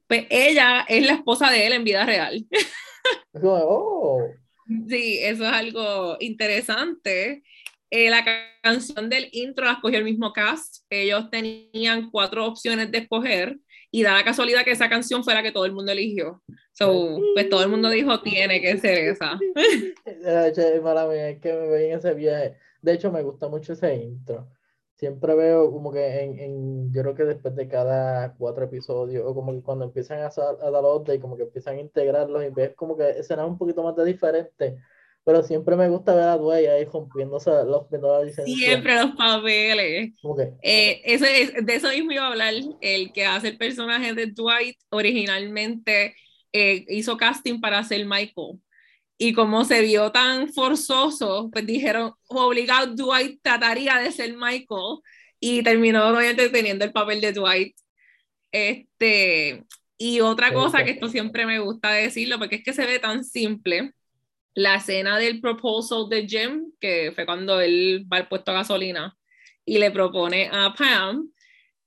Pues 0.06 0.26
ella 0.28 0.84
es 0.88 1.06
la 1.06 1.12
esposa 1.12 1.50
de 1.50 1.66
él 1.66 1.72
en 1.74 1.84
vida 1.84 2.04
real. 2.04 2.44
oh. 3.42 4.26
Sí, 4.88 5.18
eso 5.20 5.44
es 5.44 5.52
algo 5.52 6.16
interesante. 6.20 7.42
Eh, 7.90 8.08
la 8.08 8.24
canción 8.62 9.08
del 9.08 9.28
intro 9.32 9.64
la 9.64 9.72
escogió 9.72 9.98
el 9.98 10.04
mismo 10.04 10.32
cast. 10.32 10.84
Ellos 10.90 11.28
tenían 11.30 12.10
cuatro 12.10 12.46
opciones 12.46 12.90
de 12.90 12.98
escoger 12.98 13.58
y 13.90 14.02
da 14.02 14.14
la 14.14 14.24
casualidad 14.24 14.64
que 14.64 14.70
esa 14.70 14.88
canción 14.88 15.24
fue 15.24 15.34
la 15.34 15.42
que 15.42 15.50
todo 15.50 15.64
el 15.64 15.72
mundo 15.72 15.90
eligió. 15.90 16.40
So, 16.72 17.18
pues 17.34 17.48
todo 17.48 17.64
el 17.64 17.68
mundo 17.68 17.90
dijo, 17.90 18.20
tiene 18.22 18.60
que 18.60 18.78
ser 18.78 18.98
esa. 19.08 19.38
es 22.08 22.14
me. 22.14 22.56
De 22.80 22.94
hecho, 22.94 23.10
me 23.10 23.22
gusta 23.22 23.48
mucho 23.48 23.72
ese 23.72 23.94
intro 23.96 24.48
siempre 25.00 25.34
veo 25.34 25.72
como 25.72 25.90
que 25.90 26.20
en, 26.20 26.38
en, 26.38 26.92
yo 26.92 27.00
creo 27.00 27.14
que 27.14 27.24
después 27.24 27.56
de 27.56 27.66
cada 27.66 28.34
cuatro 28.34 28.66
episodios, 28.66 29.24
o 29.26 29.34
como 29.34 29.54
que 29.54 29.62
cuando 29.62 29.86
empiezan 29.86 30.18
a, 30.20 30.26
a 30.26 30.70
dar 30.70 31.14
y 31.14 31.18
como 31.18 31.38
que 31.38 31.44
empiezan 31.44 31.78
a 31.78 31.80
integrarlos 31.80 32.44
y 32.44 32.50
ves 32.50 32.74
como 32.76 32.98
que 32.98 33.08
escenas 33.08 33.48
un 33.48 33.56
poquito 33.56 33.82
más 33.82 33.96
de 33.96 34.04
diferente, 34.04 34.76
pero 35.24 35.42
siempre 35.42 35.74
me 35.74 35.88
gusta 35.88 36.14
ver 36.14 36.24
a 36.24 36.36
Dwight 36.36 36.68
ahí 36.68 36.84
rompiéndose 36.84 37.50
los 37.64 37.90
menores 37.90 38.36
Siempre 38.44 38.94
los 38.96 39.12
papeles. 39.12 40.12
Eh, 40.60 41.00
ese, 41.04 41.62
de 41.62 41.74
eso 41.74 41.88
mismo 41.88 42.12
iba 42.12 42.24
a 42.24 42.32
hablar, 42.32 42.52
el 42.82 43.10
que 43.14 43.24
hace 43.24 43.48
el 43.48 43.56
personaje 43.56 44.12
de 44.12 44.26
Dwight 44.26 44.76
originalmente 44.90 46.14
eh, 46.52 46.84
hizo 46.88 47.16
casting 47.16 47.58
para 47.58 47.78
hacer 47.78 48.04
Michael 48.04 48.60
y 49.22 49.34
como 49.34 49.66
se 49.66 49.82
vio 49.82 50.10
tan 50.10 50.50
forzoso, 50.50 51.50
pues 51.52 51.66
dijeron, 51.66 52.14
obligado 52.28 52.94
Dwight 52.94 53.42
trataría 53.42 53.98
de 53.98 54.12
ser 54.12 54.34
Michael 54.34 55.00
y 55.38 55.62
terminó 55.62 56.08
obviamente 56.08 56.48
teniendo 56.48 56.86
el 56.86 56.92
papel 56.92 57.20
de 57.20 57.34
Dwight. 57.34 57.76
Este, 58.50 59.62
y 59.98 60.20
otra 60.20 60.54
cosa 60.54 60.82
que 60.84 60.92
esto 60.92 61.08
siempre 61.08 61.44
me 61.44 61.58
gusta 61.58 61.92
decirlo, 61.92 62.38
porque 62.38 62.56
es 62.56 62.64
que 62.64 62.72
se 62.72 62.86
ve 62.86 62.98
tan 62.98 63.22
simple, 63.22 63.92
la 64.54 64.76
escena 64.76 65.18
del 65.18 65.42
proposal 65.42 66.08
de 66.08 66.26
Jim, 66.26 66.72
que 66.80 67.12
fue 67.14 67.26
cuando 67.26 67.60
él 67.60 68.06
va 68.10 68.16
al 68.16 68.28
puesto 68.28 68.52
de 68.52 68.56
gasolina 68.56 69.18
y 69.66 69.76
le 69.76 69.90
propone 69.90 70.48
a 70.50 70.72
Pam, 70.72 71.30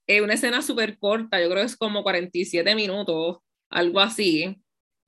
es 0.05 0.21
una 0.21 0.35
escena 0.35 0.61
súper 0.61 0.99
corta, 0.99 1.41
yo 1.41 1.49
creo 1.49 1.61
que 1.61 1.65
es 1.65 1.77
como 1.77 2.03
47 2.03 2.75
minutos, 2.75 3.39
algo 3.71 3.99
así. 4.01 4.55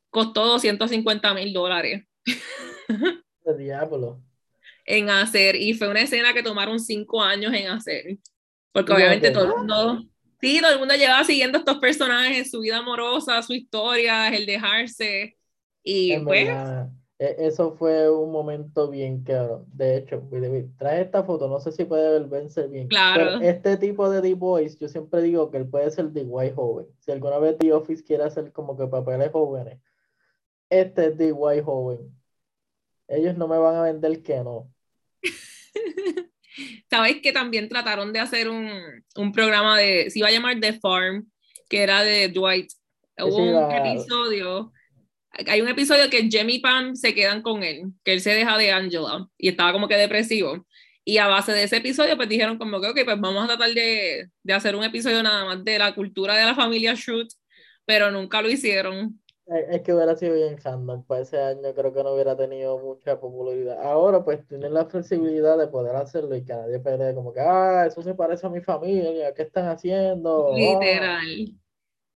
Costó 0.10 0.44
250 0.48 1.36
mil 1.36 1.54
dólares. 1.54 2.04
El 3.46 3.58
diablo. 3.58 4.22
En 4.86 5.10
hacer, 5.10 5.56
y 5.56 5.74
fue 5.74 5.88
una 5.88 6.02
escena 6.02 6.34
que 6.34 6.44
tomaron 6.44 6.80
cinco 6.80 7.22
años 7.22 7.54
en 7.54 7.68
hacer. 7.68 8.18
Porque 8.72 8.94
obviamente 8.94 9.32
todo 9.32 9.46
el 9.46 9.58
mundo, 9.58 10.04
sí, 10.42 10.60
todo 10.62 10.74
el 10.74 10.80
mundo 10.80 10.96
llevaba 10.96 11.24
siguiendo 11.24 11.60
estos 11.60 11.78
personajes, 11.78 12.52
su 12.52 12.60
vida 12.60 12.78
amorosa, 12.78 13.42
su 13.42 13.54
historia, 13.54 14.28
el 14.30 14.46
dejarse. 14.46 15.38
Y 15.84 16.18
pues. 16.20 16.50
E, 17.18 17.36
eso 17.40 17.72
fue 17.78 18.10
un 18.10 18.32
momento 18.32 18.90
bien 18.90 19.24
claro. 19.24 19.66
De 19.68 19.98
hecho, 19.98 20.22
trae 20.78 21.02
esta 21.02 21.24
foto, 21.24 21.48
no 21.48 21.60
sé 21.60 21.72
si 21.72 21.86
puede 21.86 22.20
verse 22.26 22.68
bien. 22.68 22.88
Claro. 22.88 23.40
este 23.42 23.78
tipo 23.78 24.10
de 24.10 24.22
D-Boys, 24.22 24.78
yo 24.78 24.88
siempre 24.90 25.22
digo 25.22 25.50
que 25.50 25.58
él 25.58 25.68
puede 25.68 25.90
ser 25.92 26.12
D-White 26.12 26.56
joven. 26.56 26.88
Si 27.00 27.12
alguna 27.12 27.40
vez 27.40 27.58
The 27.58 27.72
Office 27.74 28.04
quiere 28.04 28.24
hacer 28.24 28.52
como 28.52 28.78
que 28.78 28.88
papeles 28.88 29.32
jóvenes, 29.32 29.80
este 30.70 31.08
es 31.08 31.18
D-White 31.18 31.64
joven. 31.64 32.12
Ellos 33.08 33.38
no 33.38 33.48
me 33.48 33.58
van 33.58 33.76
a 33.76 33.84
vender 33.84 34.22
que 34.24 34.38
no. 34.38 34.72
Sabes 36.90 37.22
que 37.22 37.32
también 37.32 37.70
trataron 37.70 38.14
de 38.14 38.20
hacer 38.20 38.50
un, 38.50 38.70
un, 39.16 39.32
programa 39.32 39.78
de, 39.78 40.10
se 40.10 40.20
iba 40.20 40.30
a 40.30 40.32
llamar 40.32 40.60
The 40.60 40.80
Farm, 40.80 41.30
que 41.70 41.84
era 41.84 42.04
de 42.04 42.30
Dwight. 42.30 42.72
Hubo 43.18 43.38
un 43.38 43.72
episodio 43.72 44.74
hay 45.48 45.62
un 45.62 45.68
episodio 45.68 46.10
que 46.10 46.30
Jamie 46.32 46.56
y 46.56 46.60
Pam 46.60 46.96
se 46.96 47.14
quedan 47.14 47.42
con 47.42 47.64
él, 47.64 47.92
que 48.04 48.14
él 48.14 48.22
se 48.22 48.32
deja 48.32 48.58
de 48.58 48.72
Angela 48.72 49.28
y 49.38 49.50
estaba 49.50 49.74
como 49.74 49.88
que 49.88 49.96
depresivo. 49.96 50.66
Y 51.04 51.18
a 51.18 51.28
base 51.28 51.52
de 51.52 51.64
ese 51.64 51.78
episodio, 51.78 52.16
pues 52.16 52.30
dijeron 52.30 52.58
como 52.58 52.82
que, 52.82 52.88
ok, 52.88 53.00
pues 53.04 53.20
vamos 53.20 53.44
a 53.44 53.48
tratar 53.48 53.72
de, 53.74 54.30
de 54.42 54.54
hacer 54.54 54.76
un 54.76 54.84
episodio 54.84 55.22
nada 55.22 55.46
más 55.46 55.64
de 55.64 55.78
la 55.78 55.94
cultura 55.94 56.36
de 56.36 56.46
la 56.46 56.56
familia 56.56 56.96
Shoot, 56.96 57.28
pero 57.86 58.10
nunca 58.12 58.42
lo 58.42 58.50
hicieron. 58.50 59.22
Es 59.48 59.82
que 59.84 59.94
hubiera 59.94 60.16
sido 60.16 60.34
bien 60.34 60.58
random, 60.58 61.04
pues 61.06 61.28
ese 61.28 61.40
año 61.40 61.74
creo 61.76 61.94
que 61.94 62.04
no 62.04 62.14
hubiera 62.14 62.36
tenido 62.36 62.80
mucha 62.80 63.20
popularidad. 63.20 63.80
Ahora 63.84 64.24
pues 64.24 64.46
tienen 64.48 64.74
la 64.74 64.86
flexibilidad 64.86 65.56
de 65.56 65.68
poder 65.68 65.96
hacerlo 65.96 66.36
y 66.36 66.44
que 66.44 66.54
nadie 66.54 66.80
pelee 66.80 67.14
como 67.14 67.32
que, 67.32 67.42
ah, 67.42 67.86
eso 67.86 68.02
se 68.02 68.16
parece 68.16 68.48
a 68.48 68.50
mi 68.50 68.62
familia, 68.62 69.34
¿qué 69.36 69.44
están 69.44 69.68
haciendo? 69.68 70.52
Literal. 70.56 71.54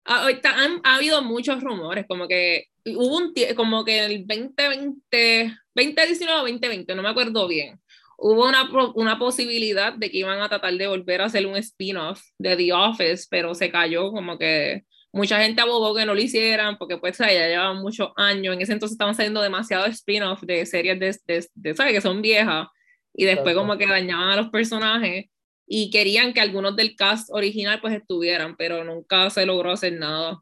Ah, 0.05 0.23
ahorita 0.23 0.53
han, 0.55 0.79
ha 0.85 0.95
habido 0.95 1.21
muchos 1.21 1.61
rumores, 1.61 2.05
como 2.07 2.29
que 2.29 2.67
hubo 2.85 3.17
un 3.17 3.33
como 3.57 3.83
que 3.83 4.05
en 4.05 4.11
el 4.11 4.25
2020, 4.25 5.53
2019 5.75 6.33
o 6.33 6.43
2020, 6.43 6.95
no 6.95 7.03
me 7.03 7.09
acuerdo 7.09 7.45
bien, 7.45 7.77
hubo 8.17 8.47
una, 8.47 8.69
una 8.95 9.19
posibilidad 9.19 9.91
de 9.91 10.09
que 10.09 10.19
iban 10.19 10.39
a 10.39 10.47
tratar 10.47 10.73
de 10.73 10.87
volver 10.87 11.21
a 11.21 11.25
hacer 11.25 11.45
un 11.45 11.57
spin-off 11.57 12.21
de 12.37 12.55
The 12.55 12.71
Office, 12.71 13.27
pero 13.29 13.53
se 13.53 13.69
cayó 13.69 14.11
como 14.11 14.37
que 14.37 14.85
mucha 15.17 15.41
gente 15.41 15.61
abogó 15.61 15.93
que 15.95 16.05
no 16.05 16.13
lo 16.13 16.21
hicieran 16.21 16.77
porque 16.77 16.97
pues 16.97 17.17
ya 17.17 17.27
llevaban 17.27 17.81
muchos 17.81 18.11
años, 18.15 18.55
en 18.55 18.61
ese 18.61 18.73
entonces 18.73 18.93
estaban 18.93 19.15
saliendo 19.15 19.41
demasiados 19.41 19.89
spin-off 19.89 20.41
de 20.43 20.65
series 20.65 20.99
de, 20.99 21.17
de, 21.25 21.47
de, 21.55 21.75
¿sabes? 21.75 21.93
Que 21.93 22.01
son 22.01 22.21
viejas 22.21 22.67
y 23.13 23.25
después 23.25 23.55
como 23.55 23.77
que 23.77 23.87
dañaban 23.87 24.29
a 24.29 24.35
los 24.37 24.49
personajes 24.49 25.25
y 25.65 25.91
querían 25.91 26.33
que 26.33 26.39
algunos 26.39 26.75
del 26.75 26.95
cast 26.95 27.29
original 27.31 27.81
pues 27.81 27.93
estuvieran, 27.93 28.55
pero 28.55 28.83
nunca 28.83 29.29
se 29.29 29.45
logró 29.45 29.71
hacer 29.71 29.93
nada. 29.93 30.39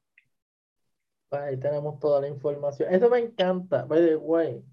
Pues 1.30 1.42
ahí 1.42 1.58
tenemos 1.58 2.00
toda 2.00 2.22
la 2.22 2.28
información. 2.28 2.94
Eso 2.94 3.10
me 3.10 3.20
encanta, 3.20 3.86
by 3.86 4.06
the 4.06 4.16
way. 4.18 4.64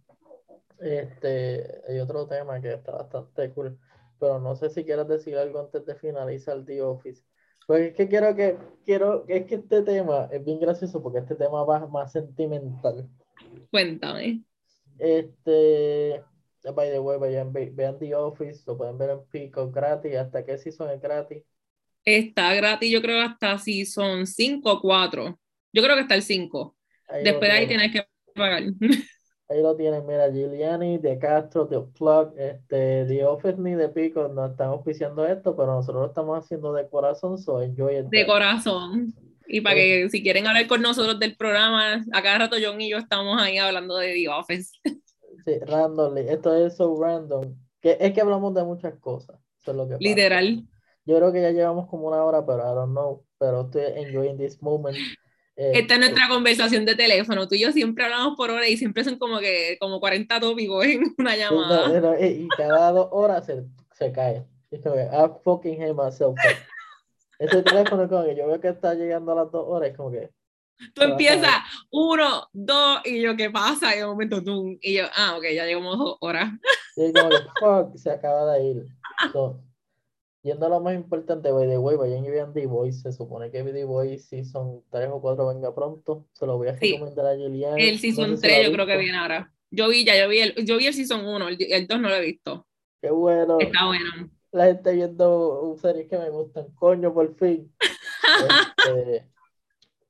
Este, 0.79 1.81
hay 1.89 2.01
otro 2.01 2.27
tema 2.27 2.61
que 2.61 2.75
está 2.75 2.93
bastante 2.93 3.51
cool, 3.53 3.79
pero 4.19 4.41
no 4.41 4.57
sé 4.57 4.69
si 4.69 4.85
quieres 4.85 5.07
decir 5.07 5.37
algo 5.39 5.61
antes 5.61 5.87
de 5.87 5.95
finalizar 5.95 6.65
The 6.65 6.83
Office. 6.83 7.23
Pues 7.67 7.91
es 7.91 7.95
que 7.95 8.09
quiero 8.09 8.35
que, 8.35 8.57
quiero, 8.85 9.25
es 9.29 9.47
que 9.47 9.57
este 9.57 9.83
tema 9.83 10.29
es 10.33 10.45
bien 10.45 10.61
gracioso 10.61 11.03
porque 11.03 11.21
este 11.21 11.35
tema 11.35 11.65
va 11.65 11.87
más 11.87 12.13
sentimental. 12.13 13.09
Cuéntame. 13.71 14.43
Este, 14.99 16.23
by 16.75 16.91
the 16.91 16.99
way, 17.01 17.19
vayan, 17.19 17.53
vean 17.53 17.99
The 17.99 18.15
Office, 18.15 18.63
lo 18.67 18.77
pueden 18.77 18.99
ver 18.99 19.11
en 19.11 19.25
Pico 19.31 19.71
gratis. 19.71 20.17
¿Hasta 20.17 20.45
qué 20.45 20.59
season 20.59 20.91
es 20.91 21.01
gratis? 21.01 21.43
Está 22.05 22.53
gratis, 22.55 22.91
yo 22.91 23.01
creo, 23.01 23.21
hasta 23.21 23.59
season 23.59 24.27
5 24.27 24.73
o 24.73 24.81
4. 24.81 25.39
Yo 25.73 25.83
creo 25.83 25.95
que 25.95 26.03
está 26.03 26.17
el 26.17 26.23
5. 26.23 26.77
Después 27.23 27.51
de 27.51 27.57
ahí 27.57 27.67
tienes 27.67 27.93
que 27.93 28.05
pagar. 28.35 28.65
Ahí 29.53 29.61
lo 29.61 29.77
tienen, 29.77 30.07
mira, 30.07 30.31
Giuliani, 30.31 30.97
De 30.97 31.19
Castro, 31.19 31.69
The 31.69 31.81
Plug, 31.99 32.33
este, 32.39 33.05
The 33.05 33.27
Office 33.27 33.59
ni 33.59 33.75
De 33.75 33.91
Pico 33.91 34.27
no 34.29 34.47
están 34.47 34.69
auspiciando 34.69 35.27
esto, 35.27 35.55
pero 35.55 35.75
nosotros 35.75 36.03
lo 36.03 36.09
estamos 36.09 36.39
haciendo 36.43 36.73
de 36.73 36.89
corazón, 36.89 37.37
so 37.37 37.61
enjoy 37.61 37.99
it. 37.99 38.07
De 38.07 38.25
corazón. 38.25 39.13
Y 39.47 39.61
para 39.61 39.75
que 39.75 40.09
si 40.09 40.23
quieren 40.23 40.47
hablar 40.47 40.67
con 40.67 40.81
nosotros 40.81 41.21
del 41.21 41.37
programa, 41.37 42.03
a 42.13 42.23
cada 42.23 42.39
rato 42.39 42.57
John 42.63 42.81
y 42.81 42.89
yo 42.89 42.97
estamos 42.97 43.39
ahí 43.43 43.59
hablando 43.59 43.99
de 43.99 44.15
The 44.15 44.29
Office. 44.31 44.71
Sí, 45.45 45.59
randomly. 45.67 46.29
Esto 46.29 46.55
es 46.55 46.77
so 46.77 46.97
random. 46.99 47.55
Que 47.81 47.99
es 48.01 48.13
que 48.15 48.21
hablamos 48.23 48.55
de 48.55 48.65
muchas 48.65 48.99
cosas. 49.01 49.39
Eso 49.61 49.73
es 49.73 49.77
lo 49.77 49.87
que 49.87 49.97
Literal. 49.99 50.65
Yo 51.05 51.17
creo 51.17 51.33
que 51.33 51.43
ya 51.43 51.51
llevamos 51.51 51.89
como 51.89 52.07
una 52.09 52.25
hora, 52.25 52.47
pero 52.47 52.61
I 52.61 52.75
don't 52.75 52.93
know. 52.93 53.27
Pero 53.39 53.63
estoy 53.63 53.83
enjoying 53.97 54.39
this 54.39 54.63
moment. 54.63 54.97
Eh, 55.57 55.73
Esta 55.75 55.95
es 55.95 56.01
nuestra 56.01 56.29
conversación 56.29 56.85
de 56.85 56.95
teléfono. 56.95 57.47
Tú 57.47 57.55
y 57.55 57.61
yo 57.61 57.73
siempre 57.73 58.05
hablamos 58.05 58.37
por 58.37 58.51
hora 58.51 58.67
y 58.69 58.77
siempre 58.77 59.05
son 59.05 59.19
como 59.19 59.39
que 59.39 59.77
como 59.81 60.01
40 60.01 60.41
tópicos 60.41 60.85
en 60.87 61.03
una 61.19 61.37
llamada. 61.37 62.19
y 62.21 62.49
cada 62.57 62.91
dos 62.93 63.09
horas 63.13 63.47
se, 63.47 63.65
se 63.93 64.13
cae. 64.13 64.45
Es 64.71 64.81
como 64.83 64.95
que 64.95 65.03
I 65.03 65.31
fucking 65.45 65.83
hate 65.83 65.95
myself. 65.95 66.35
Ese 67.39 67.63
teléfono 67.63 68.09
como 68.09 68.25
que 68.25 68.37
yo 68.37 68.47
veo 68.47 68.61
que 68.61 68.69
está 68.69 68.95
llegando 68.95 69.33
a 69.33 69.35
las 69.45 69.51
dos 69.53 69.65
horas, 69.67 69.91
es 69.91 69.97
como 69.97 70.11
que 70.11 70.31
Tú 70.95 71.03
empiezas 71.03 71.55
uno, 71.91 72.49
dos, 72.53 73.01
y 73.05 73.21
yo, 73.21 73.37
¿qué 73.37 73.51
pasa? 73.51 73.95
Y 73.95 73.99
de 73.99 74.07
momento 74.07 74.43
tú, 74.43 74.77
y 74.81 74.95
yo, 74.95 75.05
ah, 75.15 75.37
ok, 75.37 75.45
ya 75.55 75.65
llegamos 75.65 75.99
dos 75.99 76.17
horas. 76.21 76.51
Sí, 76.95 77.13
como 77.13 77.31
que, 77.31 77.37
fuck, 77.61 77.97
se 77.97 78.11
acaba 78.11 78.55
de 78.55 78.65
ir. 78.65 78.87
Yendo 80.43 80.67
a 80.67 80.69
lo 80.69 80.81
más 80.81 80.95
importante, 80.95 81.51
by 81.51 81.69
the 81.69 81.79
way, 81.79 81.97
vayan 81.97 82.25
y 82.25 82.31
vean 82.31 82.53
The 82.53 82.67
Voice. 82.67 83.01
Se 83.01 83.13
supone 83.13 83.51
que 83.51 83.63
The 83.63 83.85
Voice 83.85 84.19
Season 84.19 84.83
3 84.91 85.09
o 85.13 85.21
4 85.21 85.49
venga 85.49 85.75
pronto. 85.75 86.27
Se 86.33 86.47
lo 86.47 86.59
voy 86.59 86.69
a 86.69 86.73
recomendar 86.73 87.27
a 87.27 87.37
Julián. 87.37 87.79
El 87.79 87.99
Season 87.99 88.39
3 88.39 88.67
yo 88.67 88.73
creo 88.73 88.87
que 88.87 88.97
viene 88.97 89.19
ahora. 89.19 89.53
Yo 89.71 89.89
vi 89.89 90.05
ya, 90.05 90.19
yo 90.19 90.29
vi 90.29 90.41
el, 90.41 90.67
yo 90.67 90.77
vi 90.77 90.87
el 90.87 90.95
Season 90.95 91.25
1, 91.25 91.49
el, 91.49 91.87
2 91.87 92.01
no 92.01 92.09
lo 92.09 92.17
he 92.17 92.21
visto. 92.21 92.67
Qué 93.01 93.11
bueno. 93.11 93.59
Está 93.59 93.87
bueno. 93.87 94.31
La 94.51 94.67
gente 94.67 94.93
viendo 94.93 95.77
series 95.81 96.09
que 96.09 96.19
me 96.19 96.29
gustan. 96.29 96.67
Coño, 96.75 97.15
por 97.15 97.35
fin. 97.37 97.73
este, 98.77 99.27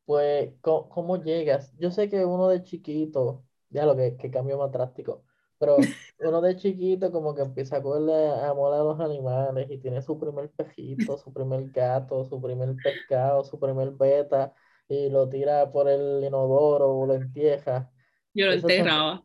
pues, 0.05 0.51
¿cómo, 0.61 1.23
llegas? 1.23 1.73
Yo 1.79 1.91
sé 1.93 2.09
que 2.09 2.25
uno 2.25 2.49
de 2.49 2.65
chiquito, 2.65 3.45
ya 3.71 3.87
lo 3.87 3.95
que, 3.97 4.17
que 4.17 4.31
cambió 4.31 4.59
más 4.59 4.73
drástico, 4.73 5.23
pero 5.59 5.77
uno 6.25 6.41
de 6.41 6.57
chiquito 6.57 7.11
como 7.11 7.35
que 7.35 7.43
empieza 7.43 7.77
a 7.77 7.83
cogerle 7.83 8.31
amor 8.45 8.75
a 8.75 8.79
los 8.79 9.01
animales 9.01 9.71
y 9.71 9.79
tiene 9.79 10.03
su 10.03 10.19
primer 10.19 10.51
pejito, 10.51 11.19
su 11.19 11.33
primer 11.33 11.71
gato, 11.71 12.25
su 12.25 12.41
primer 12.41 12.75
pescado, 12.77 13.45
su 13.45 13.59
primer 13.59 13.91
beta 13.91 14.53
y 14.89 15.09
lo 15.11 15.29
tira 15.29 15.71
por 15.71 15.89
el 15.89 16.23
inodoro 16.25 16.91
o 16.91 17.07
lo 17.07 17.15
entierra. 17.15 17.91
Yo 18.35 18.47
lo 18.47 18.53
enterraba. 18.53 19.23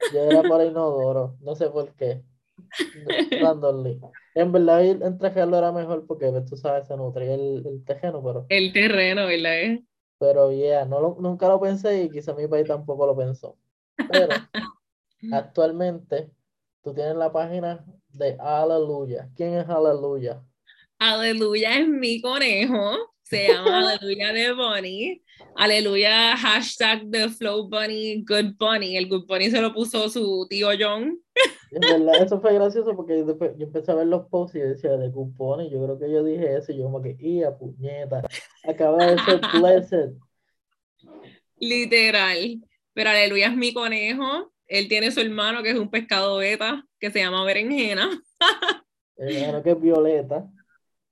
Yo 0.12 0.20
era 0.20 0.42
por 0.42 0.60
el 0.60 0.70
inodoro, 0.70 1.36
no 1.40 1.54
sé 1.54 1.68
por 1.70 1.94
qué. 1.94 2.22
En 4.34 4.52
verdad, 4.52 4.84
entregarlo 4.84 5.58
era 5.58 5.72
mejor 5.72 6.06
porque 6.06 6.30
tú 6.48 6.56
sabes, 6.56 6.86
se 6.86 6.96
nutría 6.96 7.34
el, 7.34 7.66
el 7.66 7.84
terreno, 7.84 8.22
pero. 8.22 8.46
El 8.48 8.72
terreno, 8.72 9.26
¿verdad? 9.26 9.80
Pero 10.18 10.52
yeah, 10.52 10.84
no 10.84 11.16
nunca 11.20 11.48
lo 11.48 11.60
pensé 11.60 12.04
y 12.04 12.10
quizá 12.10 12.34
mi 12.34 12.46
país 12.46 12.68
tampoco 12.68 13.06
lo 13.06 13.16
pensó. 13.16 13.56
Pero 13.96 14.28
actualmente 15.32 16.30
tú 16.82 16.94
tienes 16.94 17.16
la 17.16 17.32
página 17.32 17.84
de 18.10 18.36
Aleluya. 18.38 19.28
¿Quién 19.34 19.54
es 19.54 19.68
Aleluya? 19.68 20.42
Aleluya 20.98 21.78
es 21.78 21.88
mi 21.88 22.20
conejo. 22.20 22.96
Se 23.22 23.48
llama 23.48 23.78
Aleluya 23.78 24.32
de 24.32 24.52
Bunny. 24.52 25.22
Aleluya, 25.54 26.36
hashtag 26.36 27.10
The 27.10 27.28
Flow 27.28 27.68
Bunny, 27.68 28.24
Good 28.24 28.56
Bunny. 28.58 28.96
El 28.96 29.08
Good 29.08 29.26
Bunny 29.26 29.50
se 29.50 29.60
lo 29.60 29.72
puso 29.72 30.08
su 30.08 30.46
tío 30.48 30.68
John. 30.78 31.20
En 31.70 31.80
verdad, 31.80 32.22
eso 32.22 32.40
fue 32.40 32.54
gracioso 32.54 32.96
porque 32.96 33.18
yo, 33.18 33.36
empecé 33.58 33.92
a 33.92 33.96
ver 33.96 34.06
los 34.06 34.26
posts 34.28 34.56
y 34.56 34.60
decía 34.60 34.96
de 34.96 35.10
Good 35.10 35.34
Bunny. 35.34 35.70
Yo 35.70 35.84
creo 35.84 35.98
que 35.98 36.10
yo 36.10 36.24
dije 36.24 36.56
eso 36.56 36.72
y 36.72 36.78
yo 36.78 36.84
como 36.84 37.02
que, 37.02 37.16
¡ia 37.20 37.56
puñeta! 37.56 38.22
Acaba 38.64 39.06
de 39.06 39.18
ser 39.18 39.40
blessed. 39.60 40.12
Literal. 41.56 42.60
Pero 42.94 43.10
Aleluya 43.10 43.48
es 43.48 43.56
mi 43.56 43.74
conejo. 43.74 44.50
Él 44.68 44.88
tiene 44.88 45.10
su 45.10 45.20
hermano 45.20 45.62
que 45.62 45.70
es 45.70 45.78
un 45.78 45.90
pescado 45.90 46.36
beta 46.38 46.84
que 47.00 47.10
se 47.10 47.20
llama 47.20 47.44
Berenjena. 47.44 48.08
El 49.16 49.36
hermano 49.36 49.62
que 49.62 49.70
es 49.70 49.80
Violeta. 49.80 50.46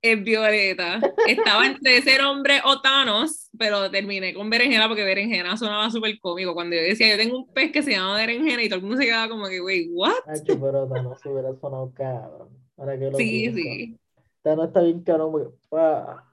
es 0.01 0.23
Violeta. 0.23 0.99
Estaba 1.27 1.65
entre 1.65 2.01
ser 2.01 2.21
hombre 2.21 2.61
o 2.63 2.79
Thanos, 2.81 3.49
pero 3.57 3.89
terminé 3.91 4.33
con 4.33 4.49
Berenjena 4.49 4.87
porque 4.87 5.03
Berenjena 5.03 5.57
sonaba 5.57 5.89
súper 5.91 6.17
cómico. 6.19 6.53
Cuando 6.53 6.75
yo 6.75 6.81
decía, 6.83 7.09
yo 7.09 7.17
tengo 7.17 7.37
un 7.39 7.51
pez 7.53 7.71
que 7.71 7.83
se 7.83 7.91
llama 7.91 8.15
Berenjena 8.15 8.63
y 8.63 8.69
todo 8.69 8.77
el 8.77 8.81
mundo 8.83 8.97
se 8.97 9.05
quedaba 9.05 9.27
como 9.27 9.47
que, 9.47 9.59
wey, 9.59 9.89
¿what? 9.91 10.13
Hacho, 10.27 10.59
pero 10.59 10.87
Thanos 10.87 11.19
hubiera 11.25 11.53
sonado 11.59 11.91
cabrón. 11.93 12.49
Ahora 12.77 12.97
que 12.97 13.11
lo 13.11 13.17
Sí, 13.17 13.49
pienso. 13.51 13.57
sí. 13.57 13.99
Thanos 14.43 14.67
está 14.67 14.81
bien 14.81 15.01
caro, 15.03 15.29
muy... 15.29 15.43
pa. 15.69 16.23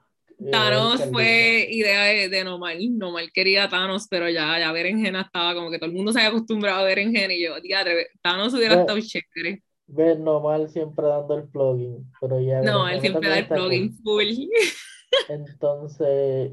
Thanos 0.51 1.01
fue 1.11 1.67
idea 1.71 2.03
de, 2.03 2.29
de 2.29 2.43
Normal. 2.43 2.77
Normal 2.97 3.29
quería 3.33 3.63
a 3.65 3.69
Thanos, 3.69 4.07
pero 4.09 4.29
ya, 4.29 4.59
ya 4.59 4.71
Berenjena 4.71 5.21
estaba 5.21 5.53
como 5.53 5.71
que 5.71 5.77
todo 5.79 5.89
el 5.89 5.95
mundo 5.95 6.11
se 6.11 6.19
había 6.19 6.29
acostumbrado 6.29 6.81
a 6.81 6.83
Berenjena 6.83 7.33
y 7.33 7.43
yo, 7.43 7.59
diadre, 7.61 8.07
Thanos 8.21 8.53
hubiera 8.53 8.75
estado 8.81 8.99
chévere. 8.99 9.63
Ves 9.87 10.17
normal 10.19 10.69
siempre 10.69 11.05
dando 11.05 11.35
el 11.35 11.47
plugin, 11.47 12.11
pero 12.19 12.39
ya 12.39 12.61
No, 12.61 12.87
él 12.89 12.99
siempre 13.01 13.29
da 13.29 13.37
el 13.39 13.47
plugin 13.47 13.93
full. 14.03 14.25
Entonces, 15.29 16.51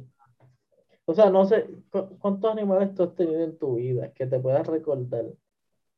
o 1.05 1.15
sea, 1.15 1.31
no 1.31 1.45
sé, 1.45 1.67
¿cu- 1.91 2.19
¿cuántos 2.19 2.51
animales 2.53 2.95
tú 2.95 3.03
has 3.03 3.15
tenido 3.15 3.43
en 3.45 3.59
tu 3.59 3.77
vida 3.77 4.13
que 4.13 4.27
te 4.27 4.39
puedas 4.39 4.67
recordar? 4.67 5.25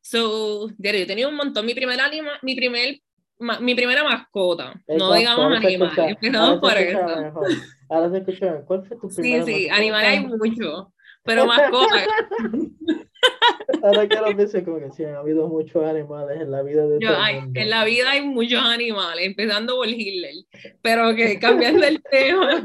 So, 0.01 0.69
yo 0.77 1.07
tenía 1.07 1.29
un 1.29 1.37
montón. 1.37 1.65
Mi 1.67 1.75
primer 1.75 2.01
anima, 2.01 2.33
mi 2.43 2.55
primer, 2.55 3.01
ma- 3.39 3.61
mi 3.61 3.75
primera 3.75 4.05
mascota, 4.05 4.75
no 4.89 5.13
digamos 5.15 5.57
animales, 5.57 6.17
empezamos 6.21 6.61
por 6.61 6.77
eso. 6.77 7.21
mejor. 7.21 7.49
Ahora 7.89 8.11
se 8.11 8.19
escucha. 8.19 8.63
¿Cuál 8.67 8.85
fue 8.87 8.97
tu 8.99 9.11
Sí, 9.11 9.21
primera 9.23 9.45
sí, 9.45 9.53
mascota? 9.53 9.75
animales 9.77 10.09
hay 10.11 10.21
muchos, 10.27 10.87
pero 11.23 11.47
mascotas. 11.47 12.07
Ahora 13.83 14.09
que 14.09 14.17
lo 14.17 14.37
pienso, 14.37 14.65
como 14.65 14.79
que 14.79 14.91
sí, 14.93 15.05
han 15.05 15.17
habido 15.17 15.49
muchos 15.49 15.85
animales 15.85 16.41
en 16.41 16.51
la 16.51 16.63
vida 16.63 16.87
de 16.87 16.99
Yo, 17.01 17.09
todo 17.09 17.17
el 17.19 17.23
ay, 17.23 17.41
mundo. 17.41 17.61
en 17.61 17.71
la 17.71 17.85
vida 17.85 18.11
hay 18.11 18.23
muchos 18.23 18.61
animales, 18.63 19.25
empezando 19.27 19.77
por 19.77 19.89
Hitler, 19.89 20.35
pero 20.83 21.15
que 21.15 21.39
cambiando 21.39 21.87
el 21.87 22.03
tema, 22.03 22.65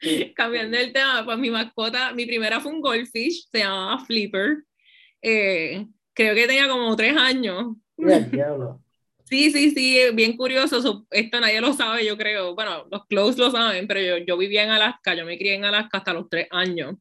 cambiando 0.34 0.76
el 0.78 0.92
tema, 0.92 1.24
pues 1.24 1.38
mi 1.38 1.50
mascota, 1.50 2.12
mi 2.12 2.26
primera 2.26 2.60
fue 2.60 2.72
un 2.72 2.80
goldfish, 2.80 3.48
se 3.50 3.58
llamaba 3.58 4.04
Flipper, 4.04 4.58
eh, 5.22 5.86
creo 6.14 6.34
que 6.34 6.46
tenía 6.46 6.68
como 6.68 6.94
tres 6.96 7.16
años. 7.16 7.76
Sí, 9.30 9.52
sí, 9.52 9.70
sí, 9.70 9.98
bien 10.12 10.36
curioso, 10.36 10.82
so- 10.82 11.06
esto 11.10 11.40
nadie 11.40 11.60
lo 11.60 11.72
sabe, 11.72 12.04
yo 12.04 12.16
creo, 12.18 12.54
bueno, 12.56 12.84
los 12.90 13.06
close 13.06 13.38
lo 13.38 13.50
saben, 13.50 13.86
pero 13.86 14.00
yo, 14.00 14.18
yo 14.26 14.36
vivía 14.36 14.64
en 14.64 14.70
Alaska, 14.70 15.14
yo 15.14 15.24
me 15.24 15.38
crié 15.38 15.54
en 15.54 15.64
Alaska 15.64 15.98
hasta 15.98 16.12
los 16.12 16.28
tres 16.28 16.48
años, 16.50 16.96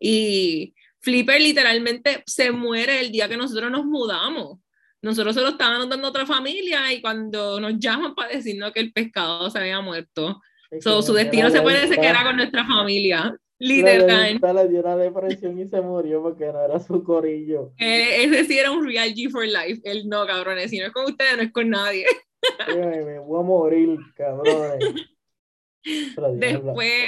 y 0.00 0.74
Flipper 1.00 1.40
literalmente 1.40 2.22
se 2.26 2.50
muere 2.50 3.00
el 3.00 3.12
día 3.12 3.28
que 3.28 3.36
nosotros 3.36 3.70
nos 3.70 3.84
mudamos. 3.84 4.58
Nosotros 5.02 5.34
se 5.36 5.40
lo 5.42 5.50
estábamos 5.50 5.88
dando 5.88 6.06
a 6.06 6.10
otra 6.10 6.26
familia 6.26 6.92
y 6.92 7.00
cuando 7.00 7.60
nos 7.60 7.78
llaman 7.78 8.14
para 8.14 8.30
decirnos 8.32 8.72
que 8.72 8.80
el 8.80 8.92
pescado 8.92 9.48
se 9.50 9.58
había 9.58 9.80
muerto. 9.80 10.40
So, 10.80 11.02
su 11.02 11.12
destino 11.12 11.48
se 11.50 11.62
puede 11.62 11.82
decir 11.82 12.00
que 12.00 12.06
era 12.08 12.24
con 12.24 12.36
nuestra 12.36 12.66
familia. 12.66 13.36
Literal. 13.58 14.38
le 14.54 14.68
dio 14.68 14.80
una 14.80 14.96
depresión 14.96 15.58
y 15.58 15.66
se 15.68 15.80
murió 15.80 16.22
porque 16.22 16.46
no 16.52 16.62
era 16.62 16.78
su 16.78 17.02
corillo. 17.02 17.72
Eh, 17.78 18.24
ese 18.24 18.44
sí 18.44 18.58
era 18.58 18.70
un 18.70 18.86
real 18.86 19.14
G 19.14 19.30
for 19.30 19.46
life. 19.46 19.80
Él 19.84 20.08
no, 20.08 20.26
cabrones. 20.26 20.70
Si 20.70 20.78
no 20.78 20.86
es 20.86 20.92
con 20.92 21.06
ustedes, 21.06 21.36
no 21.36 21.42
es 21.42 21.52
con 21.52 21.70
nadie. 21.70 22.04
Ay, 22.66 22.76
me 22.76 23.18
voy 23.18 23.40
a 23.40 23.42
morir, 23.42 23.98
cabrones. 24.14 24.94
Después, 26.34 27.04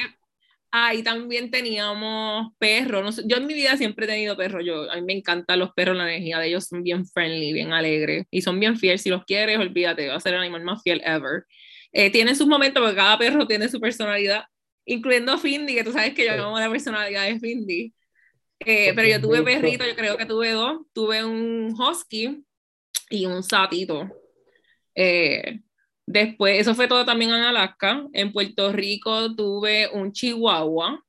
ahí 0.70 1.03
también 1.03 1.51
teníamos 1.51 2.53
perros. 2.59 3.03
No 3.03 3.12
sé, 3.12 3.22
yo 3.26 3.36
en 3.36 3.46
mi 3.46 3.55
vida 3.55 3.76
siempre 3.76 4.07
he 4.07 4.09
tenido 4.09 4.36
perros. 4.36 4.64
Yo, 4.64 4.90
a 4.90 4.96
mí 4.96 5.03
me 5.03 5.12
encantan 5.12 5.59
los 5.59 5.72
perros, 5.72 5.96
la 5.96 6.05
energía 6.05 6.38
de 6.38 6.49
ellos 6.49 6.66
son 6.66 6.82
bien 6.82 7.05
friendly, 7.07 7.53
bien 7.53 7.72
alegres 7.72 8.26
y 8.30 8.42
son 8.42 8.59
bien 8.59 8.76
fieles. 8.76 9.03
Si 9.03 9.11
los 9.11 9.24
quieres, 9.24 9.59
olvídate, 9.59 10.09
va 10.09 10.16
a 10.16 10.20
ser 10.20 10.34
el 10.34 10.40
animal 10.40 10.64
más 10.64 10.82
fiel 10.82 11.03
ever. 11.05 11.44
Eh, 11.92 12.11
tiene 12.11 12.34
sus 12.34 12.46
momentos 12.46 12.82
porque 12.82 12.96
cada 12.96 13.18
perro 13.18 13.46
tiene 13.46 13.68
su 13.68 13.80
personalidad, 13.80 14.44
incluyendo 14.89 15.32
a 15.32 15.39
Findy, 15.39 15.74
que 15.74 15.84
tú 15.84 15.93
sabes 15.93 16.14
que 16.14 16.24
yo 16.24 16.32
amo 16.32 16.59
la 16.59 16.70
personalidad 16.70 17.26
de 17.26 17.39
Findy. 17.39 17.95
Eh, 18.61 18.93
pero 18.95 19.07
yo 19.07 19.20
tuve 19.20 19.43
perrito, 19.43 19.86
yo 19.86 19.95
creo 19.95 20.16
que 20.16 20.26
tuve 20.26 20.53
dos. 20.53 20.80
Tuve 20.93 21.24
un 21.24 21.74
husky 21.78 22.45
y 23.11 23.26
un 23.26 23.43
satito. 23.43 24.09
Eh, 24.95 25.61
después, 26.07 26.61
eso 26.61 26.74
fue 26.74 26.89
todo 26.89 27.05
también 27.05 27.30
en 27.30 27.43
Alaska. 27.43 28.07
En 28.12 28.32
Puerto 28.32 28.72
Rico 28.72 29.34
tuve 29.36 29.89
un 29.93 30.12
chihuahua. 30.12 31.05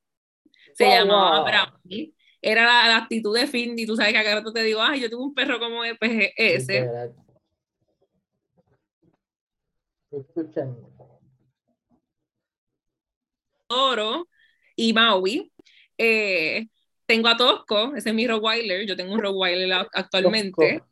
Se 0.73 0.85
Guau, 0.85 0.97
llamaba. 0.97 1.43
Brownie. 1.43 2.13
Era 2.41 2.65
la, 2.65 2.87
la 2.87 2.97
actitud 2.97 3.35
de 3.35 3.47
Findy. 3.47 3.85
Tú 3.85 3.95
sabes 3.95 4.11
que 4.11 4.19
acá 4.19 4.35
rato 4.35 4.53
te 4.53 4.63
digo, 4.63 4.81
ay, 4.81 5.01
yo 5.01 5.09
tuve 5.09 5.23
un 5.23 5.33
perro 5.33 5.59
como 5.59 5.83
e-". 5.83 5.95
pues, 5.95 6.31
ese. 6.35 6.87
Literal. 13.69 13.77
Escuchan. 13.77 13.77
Oro 13.77 14.29
y 14.75 14.93
Maui. 14.93 15.51
Eh, 15.97 16.67
tengo 17.05 17.27
a 17.27 17.37
Tosco, 17.37 17.95
ese 17.95 18.09
es 18.09 18.15
mi 18.15 18.27
Rottweiler. 18.27 18.85
Yo 18.85 18.95
tengo 18.95 19.13
un 19.13 19.19
Rottweiler 19.19 19.87
actualmente. 19.93 20.83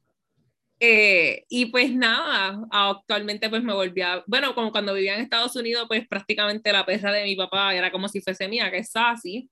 Eh, 0.79 1.45
y 1.49 1.67
pues 1.67 1.91
nada, 1.91 2.59
actualmente 2.69 3.49
pues 3.49 3.63
me 3.63 3.73
volví 3.73 4.01
a, 4.01 4.23
bueno, 4.27 4.53
como 4.53 4.71
cuando 4.71 4.93
vivía 4.93 5.15
en 5.15 5.21
Estados 5.21 5.55
Unidos, 5.55 5.85
pues 5.87 6.07
prácticamente 6.07 6.71
la 6.71 6.85
perra 6.85 7.11
de 7.11 7.23
mi 7.23 7.35
papá 7.35 7.73
era 7.75 7.91
como 7.91 8.07
si 8.07 8.21
fuese 8.21 8.47
mía, 8.47 8.69
que 8.69 8.79
es 8.79 8.91
Sassy. 8.91 9.49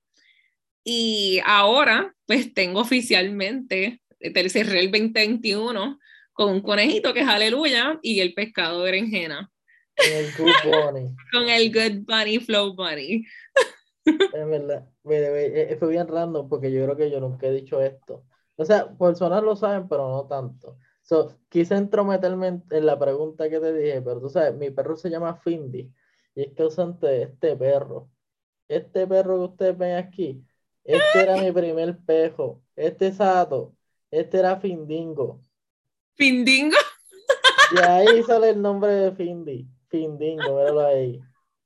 Y 0.83 1.39
ahora 1.45 2.13
pues 2.27 2.53
tengo 2.53 2.81
oficialmente, 2.81 4.01
cerré 4.49 4.79
el 4.81 4.91
2021 4.91 5.99
con 6.33 6.49
un 6.51 6.61
conejito 6.61 7.13
que 7.13 7.21
es 7.21 7.27
Aleluya 7.27 7.99
y 8.03 8.19
el 8.19 8.33
pescado 8.33 8.83
berenjena, 8.83 9.51
En 9.97 10.25
el 10.25 10.31
Good 10.33 10.53
Bunny. 10.63 11.15
con 11.31 11.49
el 11.49 11.71
Good 11.71 12.05
Bunny 12.05 12.39
Flow 12.39 12.75
Bunny. 12.75 13.25
Es 14.05 14.49
verdad. 14.49 14.87
Eh, 15.09 15.75
Fue 15.79 15.89
bien 15.89 16.07
random 16.07 16.47
porque 16.47 16.71
yo 16.71 16.83
creo 16.83 16.97
que 16.97 17.09
yo 17.09 17.19
nunca 17.19 17.47
he 17.47 17.51
dicho 17.51 17.81
esto. 17.81 18.25
O 18.55 18.65
sea, 18.65 18.95
personas 18.97 19.43
lo 19.43 19.55
saben, 19.55 19.87
pero 19.87 20.09
no 20.09 20.27
tanto. 20.27 20.77
So, 21.01 21.37
quise 21.49 21.75
entrometerme 21.75 22.47
en, 22.47 22.63
en 22.71 22.85
la 22.85 22.97
pregunta 22.97 23.49
que 23.49 23.59
te 23.59 23.73
dije, 23.73 24.01
pero 24.01 24.19
tú 24.19 24.29
sabes, 24.29 24.55
mi 24.55 24.71
perro 24.71 24.95
se 24.95 25.09
llama 25.09 25.35
Findy 25.35 25.91
y 26.35 26.41
es 26.41 26.53
causante 26.53 27.07
de 27.07 27.23
este 27.23 27.55
perro. 27.55 28.09
Este 28.67 29.05
perro 29.05 29.37
que 29.37 29.53
ustedes 29.53 29.77
ven 29.77 29.97
aquí, 29.97 30.43
este 30.83 31.21
era 31.21 31.37
mi 31.37 31.51
primer 31.51 31.97
pejo. 32.05 32.61
Este 32.75 33.11
sato, 33.11 33.75
este 34.11 34.39
era 34.39 34.59
Findingo. 34.59 35.41
Findingo. 36.15 36.77
Y 37.75 37.79
ahí 37.79 38.23
sale 38.23 38.49
el 38.49 38.61
nombre 38.61 38.91
de 38.91 39.11
Findy. 39.11 39.67
Findingo, 39.99 40.57
míralo 40.57 40.81
ahí. 40.81 41.19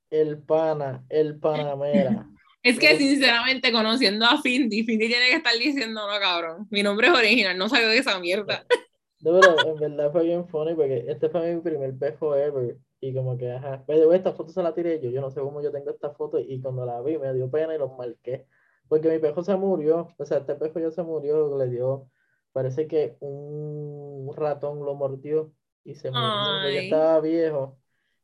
El 0.09 0.41
pana, 0.41 1.03
el 1.09 1.39
panamera. 1.39 2.27
Es 2.61 2.77
que 2.77 2.87
Pero- 2.87 2.99
sinceramente 2.99 3.71
conociendo 3.71 4.25
a 4.25 4.41
Findy, 4.41 4.83
Findy 4.83 5.07
tiene 5.07 5.27
que 5.29 5.35
estar 5.35 5.53
diciendo, 5.53 6.01
no 6.07 6.19
cabrón, 6.19 6.67
mi 6.69 6.83
nombre 6.83 7.07
es 7.07 7.13
original, 7.13 7.57
no 7.57 7.69
salió 7.69 7.87
de 7.89 7.97
esa 7.97 8.19
mierda. 8.19 8.65
No, 9.21 9.37
pero 9.41 9.71
en 9.71 9.75
verdad 9.75 10.13
fue 10.13 10.23
bien 10.23 10.47
funny 10.47 10.75
porque 10.75 11.03
este 11.09 11.27
fue 11.27 11.53
mi 11.53 11.59
primer 11.59 11.93
pejo 11.97 12.37
ever. 12.37 12.77
Y 13.01 13.13
como 13.13 13.37
que, 13.37 13.51
ajá. 13.51 13.83
Way, 13.85 14.15
esta 14.15 14.31
foto 14.31 14.53
se 14.53 14.63
la 14.63 14.73
tiré 14.73 15.01
yo. 15.01 15.09
Yo 15.09 15.19
no 15.19 15.29
sé 15.29 15.41
cómo 15.41 15.61
yo 15.61 15.73
tengo 15.73 15.89
esta 15.89 16.11
foto. 16.11 16.39
Y 16.39 16.61
cuando 16.61 16.85
la 16.85 17.01
vi 17.01 17.17
me 17.17 17.33
dio 17.33 17.51
pena 17.51 17.75
y 17.75 17.77
los 17.77 17.91
marqué. 17.97 18.45
Porque 18.87 19.09
mi 19.09 19.19
pejo 19.19 19.43
se 19.43 19.57
murió. 19.57 20.07
O 20.17 20.25
sea, 20.25 20.37
este 20.37 20.55
pejo 20.55 20.79
ya 20.79 20.89
se 20.91 21.03
murió. 21.03 21.57
Le 21.57 21.67
dio, 21.67 22.09
parece 22.53 22.87
que 22.87 23.17
un 23.19 24.31
ratón 24.37 24.85
lo 24.85 24.95
mordió 24.95 25.51
y 25.83 25.95
se 25.95 26.11
murió. 26.11 26.29
porque 26.63 26.85
estaba 26.85 27.19
viejo. 27.19 27.77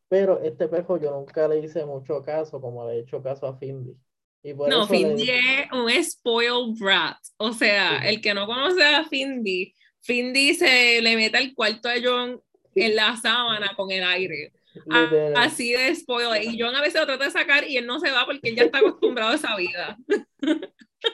Pero 0.08 0.40
este 0.42 0.68
pejo 0.68 0.98
yo 0.98 1.12
nunca 1.12 1.48
le 1.48 1.60
hice 1.60 1.86
mucho 1.86 2.22
caso 2.22 2.62
como 2.62 2.88
le 2.88 2.96
he 2.96 3.00
hecho 3.00 3.22
caso 3.24 3.48
a 3.48 3.58
Findy. 3.58 3.96
Y 4.44 4.54
por 4.54 4.70
No, 4.70 4.86
Findy 4.88 5.30
es 5.30 5.72
un 5.72 5.92
spoiled 6.04 6.78
brat. 6.80 7.18
O 7.38 7.52
sea, 7.52 8.00
Sí. 8.02 8.08
el 8.10 8.22
que 8.22 8.34
no 8.34 8.46
conoce 8.46 8.84
a 8.84 9.04
Findy, 9.06 9.74
Findy 10.02 10.54
se 10.54 11.02
le 11.02 11.16
mete 11.16 11.38
al 11.38 11.54
cuarto 11.56 11.90
de 11.90 12.02
John 12.06 12.42
en 12.76 12.96
la 12.96 13.16
sábana 13.18 13.72
con 13.76 13.90
el 13.90 14.04
aire. 14.04 14.54
A- 14.92 15.02
literal. 15.04 15.34
Así 15.38 15.72
de 15.72 15.96
spoiled. 15.96 16.44
Y 16.44 16.60
John 16.62 16.76
a 16.76 16.82
veces 16.82 17.00
lo 17.02 17.08
trata 17.08 17.26
de 17.26 17.32
sacar 17.32 17.68
y 17.68 17.78
él 17.78 17.88
no 17.88 18.00
se 18.00 18.12
va 18.12 18.26
porque 18.26 18.50
él 18.50 18.56
ya 18.56 18.64
está 18.66 18.78
acostumbrado 18.80 19.32
a 19.32 19.36
esa 19.36 19.56
vida. 19.56 19.98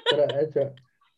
Pero, 0.10 0.40
hecho, 0.40 0.74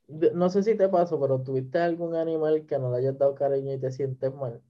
de- 0.08 0.32
no 0.34 0.50
sé 0.50 0.62
si 0.62 0.76
te 0.76 0.90
pasó, 0.90 1.20
pero 1.20 1.42
¿tuviste 1.42 1.80
algún 1.80 2.16
animal 2.16 2.66
que 2.68 2.78
no 2.78 2.92
le 2.92 2.98
hayas 3.00 3.18
dado 3.18 3.34
cariño 3.34 3.74
y 3.74 3.80
te 3.80 3.92
sientes 3.92 4.32
mal? 4.34 4.62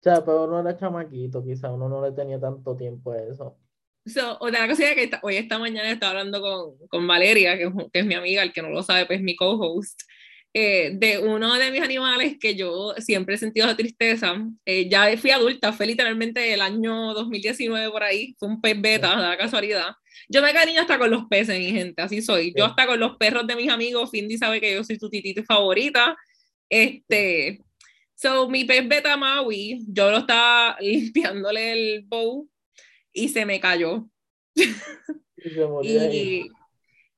O 0.00 0.02
sea, 0.02 0.24
pero 0.24 0.44
uno 0.44 0.60
era 0.60 0.76
chamaquito, 0.78 1.44
quizá 1.44 1.70
uno 1.70 1.88
no 1.88 2.02
le 2.04 2.12
tenía 2.12 2.40
tanto 2.40 2.74
tiempo 2.76 3.12
a 3.12 3.18
eso. 3.22 3.58
So, 4.06 4.38
otra 4.40 4.66
cosa 4.66 4.88
es 4.88 4.94
que 4.94 5.04
esta- 5.04 5.20
hoy 5.22 5.36
esta 5.36 5.58
mañana 5.58 5.90
estaba 5.90 6.12
hablando 6.12 6.40
con, 6.40 6.88
con 6.88 7.06
Valeria, 7.06 7.56
que, 7.58 7.64
es- 7.64 7.72
que 7.92 7.98
es 8.00 8.06
mi 8.06 8.14
amiga, 8.14 8.42
el 8.42 8.52
que 8.52 8.62
no 8.62 8.70
lo 8.70 8.82
sabe, 8.82 9.04
pues 9.04 9.18
es 9.18 9.22
mi 9.24 9.36
co-host, 9.36 10.00
eh, 10.54 10.92
de 10.94 11.18
uno 11.18 11.54
de 11.54 11.70
mis 11.70 11.82
animales 11.82 12.36
que 12.40 12.54
yo 12.56 12.94
siempre 12.98 13.34
he 13.34 13.38
sentido 13.38 13.76
tristeza. 13.76 14.34
Eh, 14.64 14.88
ya 14.88 15.14
fui 15.18 15.30
adulta, 15.32 15.72
fue 15.74 15.86
literalmente 15.86 16.52
el 16.54 16.62
año 16.62 17.12
2019 17.14 17.90
por 17.90 18.02
ahí, 18.02 18.34
fue 18.38 18.48
un 18.48 18.60
pez 18.60 18.80
beta, 18.80 19.14
de 19.16 19.22
la 19.28 19.36
casualidad. 19.36 19.92
Yo 20.30 20.40
me 20.42 20.52
cariño 20.54 20.80
hasta 20.80 20.98
con 20.98 21.10
los 21.10 21.26
peces, 21.26 21.58
mi 21.58 21.70
gente, 21.70 22.00
así 22.02 22.22
soy. 22.22 22.54
Yo 22.56 22.64
Sí. 22.64 22.70
hasta 22.70 22.86
con 22.86 22.98
los 22.98 23.16
perros 23.18 23.46
de 23.46 23.54
mis 23.54 23.68
amigos, 23.70 24.10
Findy 24.10 24.38
sabe 24.38 24.60
que 24.62 24.72
yo 24.74 24.82
soy 24.82 24.96
su 24.98 25.10
titito 25.10 25.44
favorita. 25.44 26.16
Este, 26.68 27.60
so, 28.20 28.48
mi 28.48 28.64
pez 28.64 28.86
beta 28.86 29.16
Maui, 29.16 29.84
yo 29.88 30.10
lo 30.10 30.18
estaba 30.18 30.76
limpiándole 30.80 31.72
el 31.72 32.04
bowl 32.04 32.48
y 33.12 33.28
se 33.28 33.44
me 33.46 33.60
cayó. 33.60 34.08
Y 34.54 35.50
se 35.50 35.66
murió. 35.66 36.12
Y 36.12 36.48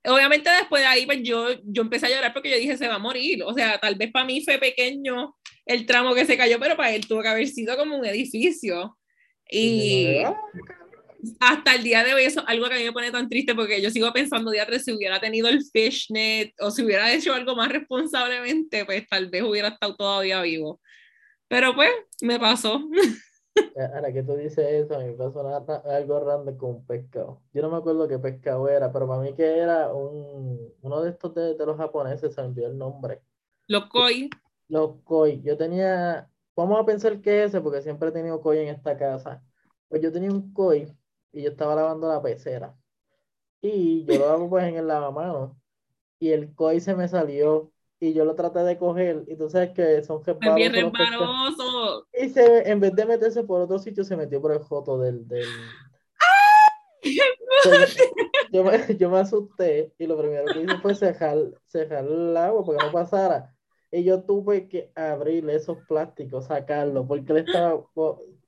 obviamente 0.04 0.50
después 0.50 0.82
de 0.82 0.86
ahí, 0.86 1.06
pues 1.06 1.22
yo, 1.22 1.48
yo 1.64 1.82
empecé 1.82 2.06
a 2.06 2.10
llorar 2.10 2.32
porque 2.32 2.50
yo 2.50 2.56
dije, 2.56 2.76
se 2.76 2.88
va 2.88 2.94
a 2.94 2.98
morir. 2.98 3.42
O 3.42 3.52
sea, 3.52 3.78
tal 3.78 3.96
vez 3.96 4.10
para 4.12 4.24
mí 4.24 4.44
fue 4.44 4.58
pequeño 4.58 5.36
el 5.66 5.86
tramo 5.86 6.14
que 6.14 6.24
se 6.24 6.36
cayó, 6.36 6.58
pero 6.60 6.76
para 6.76 6.92
él 6.92 7.06
tuvo 7.06 7.22
que 7.22 7.28
haber 7.28 7.48
sido 7.48 7.76
como 7.76 7.96
un 7.96 8.06
edificio. 8.06 8.96
Y 9.50 10.22
Ah, 11.38 11.52
hasta 11.54 11.74
el 11.74 11.84
día 11.84 12.02
de 12.02 12.14
hoy 12.14 12.24
eso 12.24 12.40
es 12.40 12.46
algo 12.48 12.68
que 12.68 12.74
a 12.74 12.78
mí 12.78 12.84
me 12.84 12.92
pone 12.92 13.12
tan 13.12 13.28
triste 13.28 13.54
porque 13.54 13.80
yo 13.80 13.90
sigo 13.90 14.12
pensando 14.12 14.50
día 14.50 14.66
si 14.78 14.92
hubiera 14.92 15.20
tenido 15.20 15.48
el 15.48 15.62
fishnet 15.62 16.52
o 16.58 16.70
si 16.70 16.82
hubiera 16.82 17.12
hecho 17.12 17.32
algo 17.32 17.54
más 17.54 17.70
responsablemente, 17.70 18.84
pues 18.84 19.06
tal 19.08 19.28
vez 19.30 19.42
hubiera 19.42 19.68
estado 19.68 19.94
todavía 19.94 20.42
vivo. 20.42 20.80
Pero 21.52 21.74
pues 21.74 21.90
me 22.22 22.40
pasó. 22.40 22.80
Ahora 23.74 24.12
que 24.12 24.22
tú 24.22 24.34
dices 24.36 24.58
eso, 24.84 24.98
me 24.98 25.12
pasó 25.12 25.46
algo 25.86 26.20
random 26.20 26.56
con 26.56 26.70
un 26.70 26.86
pescado. 26.86 27.42
Yo 27.52 27.62
no 27.62 27.70
me 27.70 27.76
acuerdo 27.78 28.08
qué 28.08 28.18
pescado 28.18 28.68
era, 28.68 28.92
pero 28.92 29.06
para 29.08 29.20
mí 29.22 29.34
que 29.34 29.58
era 29.58 29.92
un, 29.92 30.58
uno 30.82 31.02
de 31.02 31.10
estos 31.10 31.34
de, 31.34 31.54
de 31.54 31.66
los 31.66 31.76
japoneses, 31.78 32.34
se 32.34 32.42
me 32.42 32.48
olvidó 32.48 32.68
el 32.68 32.78
nombre. 32.78 33.22
Los 33.66 33.86
koi, 33.88 34.30
Los 34.68 35.02
koi. 35.04 35.42
Yo 35.42 35.56
tenía, 35.56 36.30
vamos 36.56 36.80
a 36.80 36.84
pensar 36.86 37.20
que 37.20 37.44
ese, 37.44 37.60
porque 37.60 37.82
siempre 37.82 38.08
he 38.08 38.12
tenido 38.12 38.40
koi 38.40 38.58
en 38.58 38.68
esta 38.68 38.96
casa. 38.96 39.42
Pues 39.88 40.02
yo 40.02 40.12
tenía 40.12 40.30
un 40.30 40.52
koi 40.52 40.88
y 41.32 41.42
yo 41.42 41.50
estaba 41.50 41.74
lavando 41.74 42.08
la 42.08 42.22
pecera. 42.22 42.76
Y 43.62 44.04
yo 44.06 44.18
lo 44.18 44.28
lavo 44.28 44.50
pues 44.50 44.64
en 44.66 44.76
el 44.76 44.86
lavamanos. 44.88 45.56
Y 46.20 46.30
el 46.32 46.54
koi 46.54 46.80
se 46.80 46.96
me 46.96 47.08
salió. 47.08 47.71
Y 48.02 48.14
yo 48.14 48.24
lo 48.24 48.34
traté 48.34 48.58
de 48.64 48.76
coger. 48.76 49.22
Y 49.28 49.36
tú 49.36 49.48
sabes 49.48 49.70
que 49.70 50.02
son 50.02 50.20
es 50.26 50.54
bien 50.56 50.72
resbalosos 50.72 50.82
los 50.82 50.90
pescados. 50.92 51.56
resbaloso. 51.56 52.06
Y 52.12 52.28
se, 52.30 52.68
en 52.68 52.80
vez 52.80 52.96
de 52.96 53.06
meterse 53.06 53.44
por 53.44 53.60
otro 53.60 53.78
sitio, 53.78 54.02
se 54.02 54.16
metió 54.16 54.42
por 54.42 54.50
el 54.50 54.58
joto 54.58 54.98
del, 54.98 55.28
del... 55.28 55.46
Entonces, 57.64 57.96
yo, 58.52 58.64
me, 58.64 58.96
yo 58.96 59.08
me 59.08 59.18
asusté 59.18 59.92
y 59.98 60.08
lo 60.08 60.18
primero 60.18 60.46
que 60.46 60.62
hice 60.62 60.78
fue 60.78 60.96
cejar, 60.96 61.38
cejar 61.68 62.04
el 62.04 62.36
agua 62.36 62.64
porque 62.64 62.84
no 62.84 62.90
pasara. 62.90 63.54
Y 63.92 64.02
yo 64.02 64.24
tuve 64.24 64.66
que 64.66 64.90
abrir 64.96 65.48
esos 65.50 65.78
plásticos, 65.86 66.46
sacarlo, 66.46 67.06
porque 67.06 67.30
él 67.30 67.38
estaba, 67.46 67.84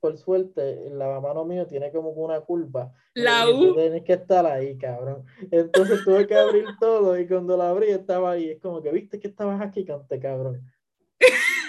por, 0.05 0.17
suerte, 0.17 0.87
el 0.87 0.99
lavamano 0.99 1.45
mío 1.45 1.65
tiene 1.65 1.91
como 1.91 2.09
una 2.11 2.41
curva. 2.41 2.93
La 3.13 3.49
Y 3.49 3.51
tú 3.51 3.71
U. 3.71 3.73
Tienes 3.75 4.03
que 4.03 4.13
estar 4.13 4.45
ahí, 4.45 4.77
cabrón. 4.77 5.25
Entonces 5.51 6.03
tuve 6.03 6.27
que 6.27 6.35
abrir 6.35 6.65
todo 6.79 7.17
y 7.19 7.27
cuando 7.27 7.57
lo 7.57 7.63
abrí 7.63 7.89
estaba 7.89 8.31
ahí. 8.31 8.51
Es 8.51 8.61
como 8.61 8.81
que, 8.81 8.91
viste 8.91 9.19
que 9.19 9.27
estabas 9.27 9.61
aquí, 9.61 9.85
cante, 9.85 10.19
cabrón. 10.19 10.61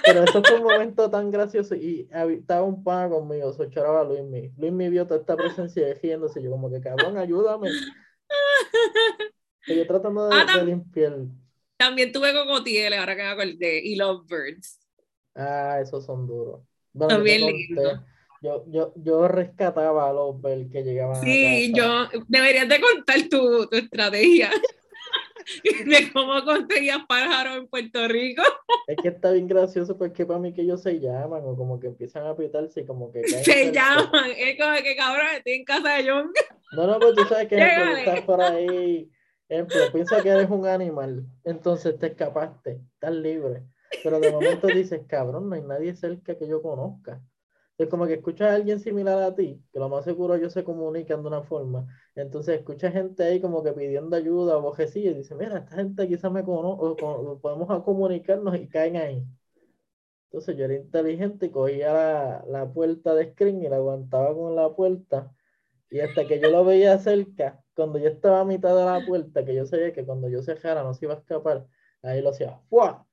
Pero 0.05 0.23
eso 0.23 0.43
fue 0.43 0.57
un 0.59 0.65
momento 0.65 1.11
tan 1.11 1.31
gracioso 1.31 1.75
y 1.75 2.09
estaba 2.11 2.63
un 2.63 2.85
pana 2.85 3.09
conmigo, 3.09 3.53
se 3.53 3.69
choraba 3.71 4.05
Luis 4.05 4.23
Mi. 4.23 4.53
Luis 4.57 4.73
Mi 4.73 4.89
vio 4.89 5.07
toda 5.07 5.21
esta 5.21 5.37
presencia 5.37 5.89
y 5.89 5.95
riéndose. 5.95 6.43
Yo 6.43 6.51
como 6.51 6.71
que, 6.71 6.81
cabrón, 6.81 7.17
ayúdame. 7.19 7.71
Y 9.67 9.77
yo 9.77 9.87
tratando 9.87 10.29
de, 10.29 10.37
Ah, 10.37 10.59
de 10.59 10.65
limpiar. 10.65 11.17
También 11.77 12.13
tuve 12.13 12.33
cocotieles, 12.33 12.99
ahora 12.99 13.17
que 13.17 13.23
me 13.23 13.29
acordé, 13.29 13.81
y 13.85 13.97
lovebirds. 13.97 14.81
Ah, 15.35 15.79
esos 15.83 16.05
son 16.05 16.27
duros. 16.27 16.63
Bueno, 16.93 17.17
Son 17.17 17.25
bien 17.25 17.47
lindos. 17.47 18.01
Yo, 18.43 18.65
yo, 18.69 18.93
yo 18.97 19.29
rescataba 19.29 20.09
a 20.09 20.13
los 20.13 20.41
Bell 20.41 20.69
que 20.71 20.83
llegaban 20.83 21.23
Sí, 21.23 21.73
yo 21.75 22.09
deberías 22.29 22.69
de 22.69 22.81
contar 22.81 23.17
tu, 23.31 23.67
tu 23.67 23.77
estrategia 23.77 24.51
de 25.87 26.13
cómo 26.13 26.45
conseguías 26.45 26.99
pájaros 27.09 27.57
en 27.59 27.69
Puerto 27.69 28.07
Rico. 28.09 28.43
Es 28.87 28.97
que 28.97 29.09
está 29.09 29.33
bien 29.33 29.47
gracioso 29.47 29.97
porque 29.97 30.27
para 30.27 30.39
mí 30.39 30.53
que 30.53 30.63
ellos 30.63 30.83
se 30.83 30.99
llaman 30.99 31.43
o 31.45 31.57
como 31.57 31.79
que 31.79 31.87
empiezan 31.89 32.25
a 32.25 32.31
apretarse 32.31 32.81
y 32.81 32.87
como 32.87 33.11
que 33.13 33.23
caen 33.23 33.45
Se 33.45 33.73
llaman, 33.73 34.31
es 34.37 34.59
como 34.59 34.77
que 34.83 34.97
cabrón, 34.97 35.27
estoy 35.37 35.53
en 35.55 35.65
casa 35.65 35.95
de 35.95 36.11
John. 36.11 36.33
No, 36.73 36.87
no, 36.87 36.99
pues 36.99 37.15
tú 37.15 37.25
sabes 37.25 37.49
que 37.49 37.57
estás 37.99 38.21
por 38.23 38.41
ahí, 38.41 39.11
ejemplo, 39.49 39.77
piensa 39.93 40.23
que 40.23 40.29
eres 40.29 40.51
un 40.51 40.67
animal, 40.67 41.25
entonces 41.45 41.99
te 41.99 42.09
escapaste, 42.09 42.81
estás 42.95 43.13
libre, 43.13 43.63
pero 44.03 44.19
de 44.19 44.33
momento 44.33 44.67
dices, 44.67 45.03
cabrón, 45.07 45.49
no 45.49 45.55
hay 45.55 45.63
nadie 45.63 45.95
cerca 45.95 46.37
que 46.37 46.49
yo 46.49 46.61
conozca. 46.61 47.21
Es 47.79 47.89
como 47.89 48.07
que 48.07 48.15
escuchas 48.15 48.51
a 48.51 48.55
alguien 48.55 48.81
similar 48.81 49.23
a 49.23 49.35
ti, 49.35 49.63
que 49.73 49.79
lo 49.79 49.89
más 49.89 50.05
seguro 50.05 50.35
ellos 50.35 50.53
se 50.53 50.65
comunican 50.65 51.23
de 51.23 51.29
una 51.29 51.43
forma, 51.43 51.87
entonces 52.15 52.59
escuchas 52.59 52.93
gente 52.95 53.23
ahí 53.23 53.41
como 53.41 53.63
que 53.63 53.73
pidiendo 53.73 54.17
ayuda 54.17 54.57
o 54.57 54.63
bojecilla 54.63 55.11
y 55.11 55.15
dices, 55.15 55.37
mira, 55.37 55.59
esta 55.59 55.77
gente 55.77 56.09
quizás 56.09 56.33
me 56.33 56.43
conoce, 56.43 57.03
o, 57.05 57.39
podemos 57.41 57.83
comunicarnos 57.85 58.57
y 58.57 58.69
caen 58.69 58.97
ahí. 58.97 59.27
Entonces 60.31 60.57
yo 60.57 60.65
era 60.65 60.75
inteligente 60.75 61.47
y 61.47 61.51
cogía 61.51 61.93
la, 61.93 62.45
la 62.49 62.73
puerta 62.73 63.15
de 63.15 63.33
screen 63.33 63.63
y 63.63 63.69
la 63.69 63.77
aguantaba 63.77 64.35
con 64.35 64.55
la 64.55 64.75
puerta. 64.75 65.33
Y 65.91 66.01
hasta 66.01 66.27
que 66.27 66.41
yo 66.41 66.51
lo 66.51 66.65
veía 66.65 66.99
cerca, 66.99 67.63
cuando 67.75 67.99
yo 67.99 68.09
estaba 68.09 68.41
a 68.41 68.45
mitad 68.45 68.77
de 68.77 68.85
la 68.85 69.07
puerta, 69.07 69.45
que 69.45 69.55
yo 69.55 69.67
sabía 69.67 69.93
que 69.93 70.05
cuando 70.05 70.29
yo 70.29 70.43
cerrara 70.43 70.83
no 70.83 70.95
se 70.95 71.07
iba 71.07 71.15
a 71.15 71.19
escapar, 71.19 71.67
ahí 72.03 72.23
lo 72.23 72.31
hacía 72.31 72.59
¡fua! 72.69 73.07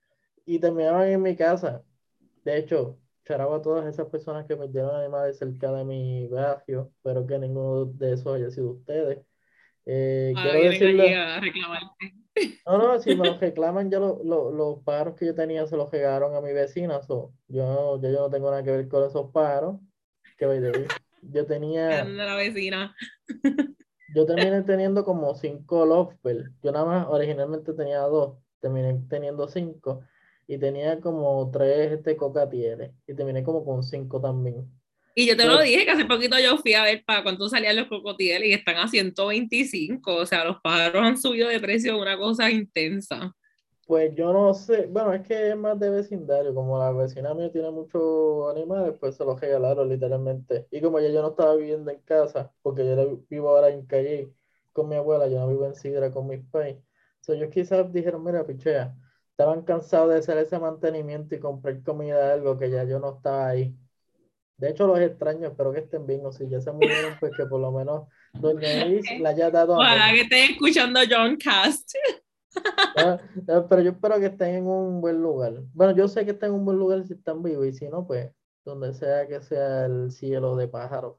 Y 0.46 0.60
terminaban 0.60 1.08
en 1.10 1.22
mi 1.22 1.36
casa. 1.36 1.84
De 2.46 2.58
hecho, 2.58 3.00
charaba 3.26 3.58
a 3.58 3.62
todas 3.62 3.86
esas 3.88 4.08
personas 4.10 4.46
que 4.48 4.58
perdieron 4.58 4.96
animales 4.96 5.38
cerca 5.38 5.72
de 5.72 5.84
mi 5.86 6.28
barrio, 6.28 6.92
pero 7.04 7.26
que 7.28 7.40
ninguno 7.40 7.86
de 7.86 8.14
esos 8.14 8.36
haya 8.36 8.50
sido 8.52 8.72
ustedes. 8.72 9.20
Eh, 9.86 10.34
Ah, 10.36 10.42
quiero 10.44 10.60
decirle, 10.64 11.04
aquí 11.04 11.14
a 11.14 11.40
reclamarte. 11.40 12.14
no, 12.66 12.78
no, 12.78 13.00
si 13.00 13.14
me 13.16 13.26
los 13.26 13.40
reclaman, 13.42 13.90
ya 13.92 14.00
lo- 14.00 14.24
lo- 14.24 14.52
los 14.52 14.84
pájaros 14.84 15.16
que 15.16 15.26
yo 15.26 15.36
tenía 15.36 15.66
se 15.68 15.76
los 15.78 15.92
regaron 15.92 16.36
a 16.36 16.42
mi 16.42 16.54
vecina, 16.54 17.02
so, 17.02 17.34
yo, 17.48 17.66
no- 17.66 18.02
ya 18.02 18.10
yo 18.10 18.20
no 18.22 18.30
tengo 18.30 18.50
nada 18.52 18.64
que 18.64 18.72
ver 18.72 18.88
con 18.88 19.04
esos 19.06 19.32
pájaros. 19.32 19.80
Que 20.38 20.90
yo 21.22 21.46
tenía, 21.46 22.04
la 22.26 22.36
vecina. 22.36 22.96
yo 24.08 24.26
terminé 24.26 24.62
teniendo 24.64 25.04
como 25.06 25.36
cinco 25.36 25.86
lovebirds. 25.86 26.52
Yo 26.62 26.72
nada 26.72 26.86
más 26.86 27.08
originalmente 27.10 27.74
tenía 27.74 28.00
dos, 28.02 28.38
terminé 28.60 29.02
teniendo 29.10 29.48
cinco 29.48 30.02
y 30.48 30.58
tenía 30.58 31.00
como 31.00 31.50
tres 31.52 31.92
este 31.94 32.16
cocatieres 32.18 32.92
y 33.08 33.14
terminé 33.16 33.44
como 33.44 33.64
con 33.66 33.84
cinco 33.84 34.20
también. 34.22 34.70
Y 35.16 35.28
yo 35.28 35.38
te 35.38 35.46
lo 35.46 35.56
Pues- 35.58 35.70
dije 35.70 35.86
que 35.86 35.92
hace 35.92 36.06
poquito 36.06 36.38
yo 36.40 36.58
fui 36.58 36.74
a 36.74 36.84
ver 36.84 37.04
para 37.06 37.24
cuánto 37.24 37.48
salían 37.50 37.76
los 37.76 37.88
cocotieles 37.88 38.50
y 38.50 38.54
están 38.54 38.78
a 38.78 38.88
125. 38.88 40.16
O 40.16 40.26
sea, 40.26 40.44
los 40.46 40.58
pájaros 40.62 41.04
han 41.04 41.18
subido 41.18 41.50
de 41.50 41.60
precio 41.60 42.00
una 42.02 42.18
cosa 42.18 42.50
intensa. 42.52 43.32
Pues 43.86 44.16
yo 44.16 44.32
no 44.32 44.54
sé, 44.54 44.88
bueno, 44.88 45.14
es 45.14 45.28
que 45.28 45.50
es 45.50 45.58
más 45.58 45.78
de 45.80 45.90
vecindario, 45.90 46.54
como 46.56 46.80
la 46.80 46.92
vecina 46.94 47.34
mía 47.34 47.52
tiene 47.52 47.70
muchos 47.70 48.50
animales, 48.56 48.96
pues 49.00 49.16
se 49.18 49.26
los 49.26 49.40
regalaron 49.40 49.90
literalmente. 49.90 50.68
Y 50.72 50.80
como 50.82 51.00
ya 51.02 51.10
yo 51.10 51.22
no 51.22 51.30
estaba 51.32 51.56
viviendo 51.56 51.92
en 51.92 52.00
casa, 52.02 52.54
porque 52.62 52.86
yo 52.86 53.20
vivo 53.30 53.50
ahora 53.50 53.70
en 53.70 53.86
Calle 53.86 54.32
con 54.72 54.88
mi 54.88 54.96
abuela, 54.96 55.28
yo 55.28 55.38
no 55.40 55.50
vivo 55.50 55.66
en 55.66 55.76
Sidra 55.76 56.12
con 56.12 56.28
mis 56.28 56.42
pais. 56.50 56.78
So, 57.20 57.34
ellos 57.34 57.50
quizás 57.52 57.92
dijeron, 57.92 58.24
mira, 58.24 58.46
pichea, 58.48 58.96
estaban 59.34 59.64
cansados 59.64 60.10
de 60.10 60.20
hacer 60.20 60.38
ese 60.38 60.60
mantenimiento 60.60 61.34
y 61.34 61.40
comprar 61.40 61.82
comida, 61.82 62.34
algo 62.34 62.58
que 62.58 62.70
ya 62.70 62.84
yo 62.84 63.00
no 63.00 63.16
estaba 63.16 63.50
ahí. 63.50 63.76
De 64.58 64.70
hecho, 64.70 64.86
los 64.86 65.00
extraños, 65.00 65.52
espero 65.52 65.74
que 65.74 65.80
estén 65.80 66.06
bien, 66.06 66.26
o 66.26 66.32
si 66.32 66.48
ya 66.48 66.62
se 66.62 66.72
murieron, 66.72 67.16
pues 67.20 67.34
que 67.36 67.46
por 67.46 67.60
lo 67.60 67.72
menos 67.72 68.08
Doña 68.34 68.70
Iris 68.86 69.20
le 69.20 69.28
haya 69.28 69.50
dado. 69.50 69.74
Ojalá 69.74 70.12
que 70.12 70.22
estén 70.22 70.52
escuchando 70.52 71.00
John 71.10 71.38
Cast. 71.38 71.92
Ah, 72.96 73.20
ah, 73.50 73.66
pero 73.68 73.82
yo 73.82 73.92
espero 73.92 74.20
que 74.20 74.28
estén 74.28 74.56
en 74.56 74.68
un 74.68 75.02
buen 75.02 75.20
lugar. 75.20 75.54
Bueno, 75.74 75.96
yo 75.96 76.08
sé 76.08 76.24
que 76.24 76.32
están 76.32 76.52
en 76.52 76.58
un 76.58 76.66
buen 76.66 76.78
lugar 76.78 77.04
si 77.04 77.14
están 77.14 77.42
vivos, 77.42 77.66
y 77.66 77.74
si 77.74 77.90
no, 77.90 78.06
pues 78.06 78.30
donde 78.64 78.94
sea 78.94 79.28
que 79.28 79.42
sea 79.42 79.88
el 79.88 80.12
cielo 80.12 80.56
de 80.56 80.68
pájaros. 80.68 81.18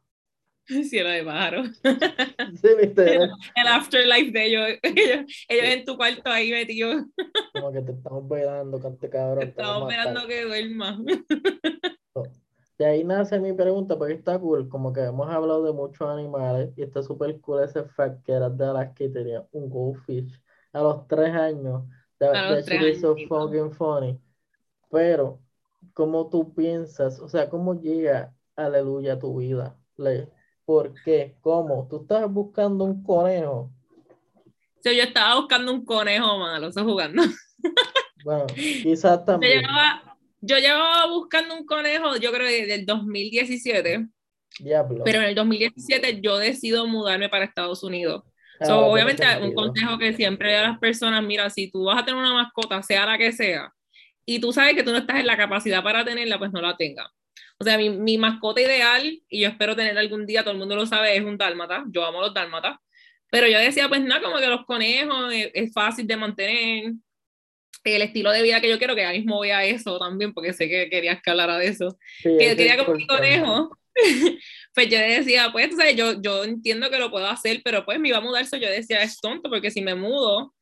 Cielo 0.88 1.08
de 1.10 1.24
pájaro. 1.24 1.62
Sí, 2.60 2.68
viste, 2.80 3.16
El 3.16 3.66
afterlife 3.66 4.30
de 4.32 4.46
ellos. 4.46 4.68
Ellos, 4.82 5.26
ellos 5.48 5.66
en 5.66 5.84
tu 5.84 5.96
cuarto 5.96 6.30
ahí 6.30 6.50
metidos. 6.50 7.04
como 7.52 7.72
que 7.72 7.82
te 7.82 7.92
estamos 7.92 8.28
velando, 8.28 8.80
cante 8.80 9.08
cabrón. 9.08 9.38
te 9.40 9.50
Estamos 9.50 9.90
esperando 9.90 10.26
que 10.26 10.42
duerma. 10.44 10.98
De 12.78 12.86
ahí 12.86 13.04
nace 13.04 13.38
mi 13.38 13.52
pregunta, 13.52 13.96
porque 13.96 14.14
está 14.14 14.38
cool, 14.38 14.68
como 14.68 14.92
que 14.92 15.00
hemos 15.00 15.28
hablado 15.28 15.64
de 15.64 15.72
muchos 15.72 16.08
animales, 16.08 16.72
y 16.76 16.82
está 16.82 17.02
súper 17.02 17.40
cool 17.40 17.62
ese 17.62 17.84
fact 17.84 18.24
que 18.24 18.32
eras 18.32 18.56
de 18.58 18.64
Alaska 18.66 19.04
y 19.04 19.12
tenía 19.12 19.46
un 19.52 19.68
goldfish 19.70 20.40
a 20.72 20.80
los 20.82 21.06
tres 21.06 21.32
años. 21.32 21.84
That, 22.18 22.34
A 22.34 22.50
los 22.50 22.64
tres 22.64 23.00
so 23.00 23.14
fucking 23.28 23.70
funny. 23.72 24.20
Pero, 24.90 25.40
¿cómo 25.92 26.28
tú 26.30 26.52
piensas? 26.54 27.20
O 27.20 27.28
sea, 27.28 27.48
¿cómo 27.48 27.80
llega 27.80 28.34
aleluya 28.56 29.14
a 29.14 29.18
tu 29.18 29.36
vida? 29.38 29.76
Le- 29.96 30.28
¿Por 30.64 30.94
qué? 31.04 31.36
¿Cómo? 31.40 31.86
¿Tú 31.90 32.02
estás 32.02 32.30
buscando 32.30 32.84
un 32.84 33.02
conejo? 33.02 33.70
So, 34.82 34.92
yo 34.92 35.02
estaba 35.02 35.36
buscando 35.36 35.72
un 35.72 35.84
conejo 35.84 36.38
malo, 36.38 36.68
eso 36.68 36.84
jugando. 36.84 37.22
Bueno, 38.24 38.46
quizás 38.56 39.18
Yo 39.18 39.24
también. 39.26 39.60
llevaba, 39.60 40.16
yo 40.40 40.56
llevaba 40.56 41.06
buscando 41.08 41.54
un 41.54 41.66
conejo, 41.66 42.16
yo 42.16 42.32
creo 42.32 42.46
desde 42.46 42.74
el 42.76 42.86
2017, 42.86 44.06
Diablo. 44.60 45.04
pero 45.04 45.18
en 45.18 45.24
el 45.24 45.34
2017 45.34 46.22
yo 46.22 46.38
decido 46.38 46.86
mudarme 46.86 47.28
para 47.28 47.44
Estados 47.44 47.82
Unidos. 47.82 48.22
Ah, 48.60 48.64
So, 48.64 48.86
obviamente, 48.86 49.24
un 49.42 49.52
consejo 49.52 49.98
que 49.98 50.14
siempre 50.14 50.48
doy 50.54 50.56
a 50.64 50.68
las 50.70 50.78
personas, 50.78 51.22
mira, 51.22 51.50
si 51.50 51.70
tú 51.70 51.84
vas 51.84 52.00
a 52.00 52.04
tener 52.06 52.18
una 52.18 52.32
mascota, 52.32 52.82
sea 52.82 53.04
la 53.04 53.18
que 53.18 53.30
sea, 53.32 53.70
y 54.24 54.38
tú 54.40 54.54
sabes 54.54 54.74
que 54.74 54.82
tú 54.82 54.92
no 54.92 54.98
estás 54.98 55.20
en 55.20 55.26
la 55.26 55.36
capacidad 55.36 55.82
para 55.82 56.02
tenerla, 56.02 56.38
pues 56.38 56.50
no 56.50 56.62
la 56.62 56.74
tengas. 56.78 57.08
O 57.58 57.64
sea, 57.64 57.78
mi, 57.78 57.90
mi, 57.90 58.18
mascota 58.18 58.60
ideal, 58.60 59.22
y 59.28 59.40
yo 59.40 59.48
espero 59.48 59.76
tener 59.76 59.96
algún 59.96 60.26
día, 60.26 60.42
todo 60.42 60.52
el 60.52 60.58
mundo 60.58 60.74
lo 60.76 60.86
sabe, 60.86 61.16
es 61.16 61.24
un 61.24 61.38
dálmata. 61.38 61.84
Yo 61.88 62.04
amo 62.04 62.20
los 62.20 62.34
dálmatas. 62.34 62.76
Pero 63.30 63.48
yo 63.48 63.58
decía, 63.58 63.88
pues 63.88 64.00
nada, 64.02 64.22
como 64.22 64.38
que 64.38 64.46
los 64.46 64.64
conejos 64.64 65.32
es, 65.32 65.50
es 65.54 65.72
fácil 65.72 66.06
de 66.06 66.16
mantener. 66.16 66.92
El 67.82 68.02
estilo 68.02 68.30
de 68.30 68.42
vida 68.42 68.60
que 68.60 68.68
yo 68.70 68.78
quiero, 68.78 68.94
que 68.94 69.04
ahora 69.04 69.16
mismo 69.16 69.36
voy 69.36 69.50
a 69.50 69.64
eso 69.64 69.98
también, 69.98 70.32
porque 70.32 70.52
sé 70.52 70.68
que 70.68 70.88
querías 70.88 71.20
que 71.22 71.30
hablara 71.30 71.58
de 71.58 71.66
eso. 71.66 71.98
Sí, 72.22 72.30
que 72.38 72.48
yo 72.48 72.56
quería 72.56 72.78
como 72.78 72.96
mi 72.96 73.06
conejo. 73.06 73.76
pues 74.74 74.88
yo 74.88 74.98
decía, 74.98 75.50
pues, 75.52 75.74
o 75.74 75.76
sea, 75.76 75.90
yo, 75.90 76.20
yo 76.20 76.44
entiendo 76.44 76.90
que 76.90 76.98
lo 76.98 77.10
puedo 77.10 77.26
hacer, 77.26 77.60
pero 77.64 77.84
pues 77.84 77.98
me 77.98 78.08
iba 78.08 78.18
a 78.18 78.22
mudar, 78.22 78.44
yo 78.44 78.70
decía, 78.70 79.02
es 79.02 79.20
tonto, 79.20 79.50
porque 79.50 79.70
si 79.70 79.82
me 79.82 79.94
mudo, 79.94 80.53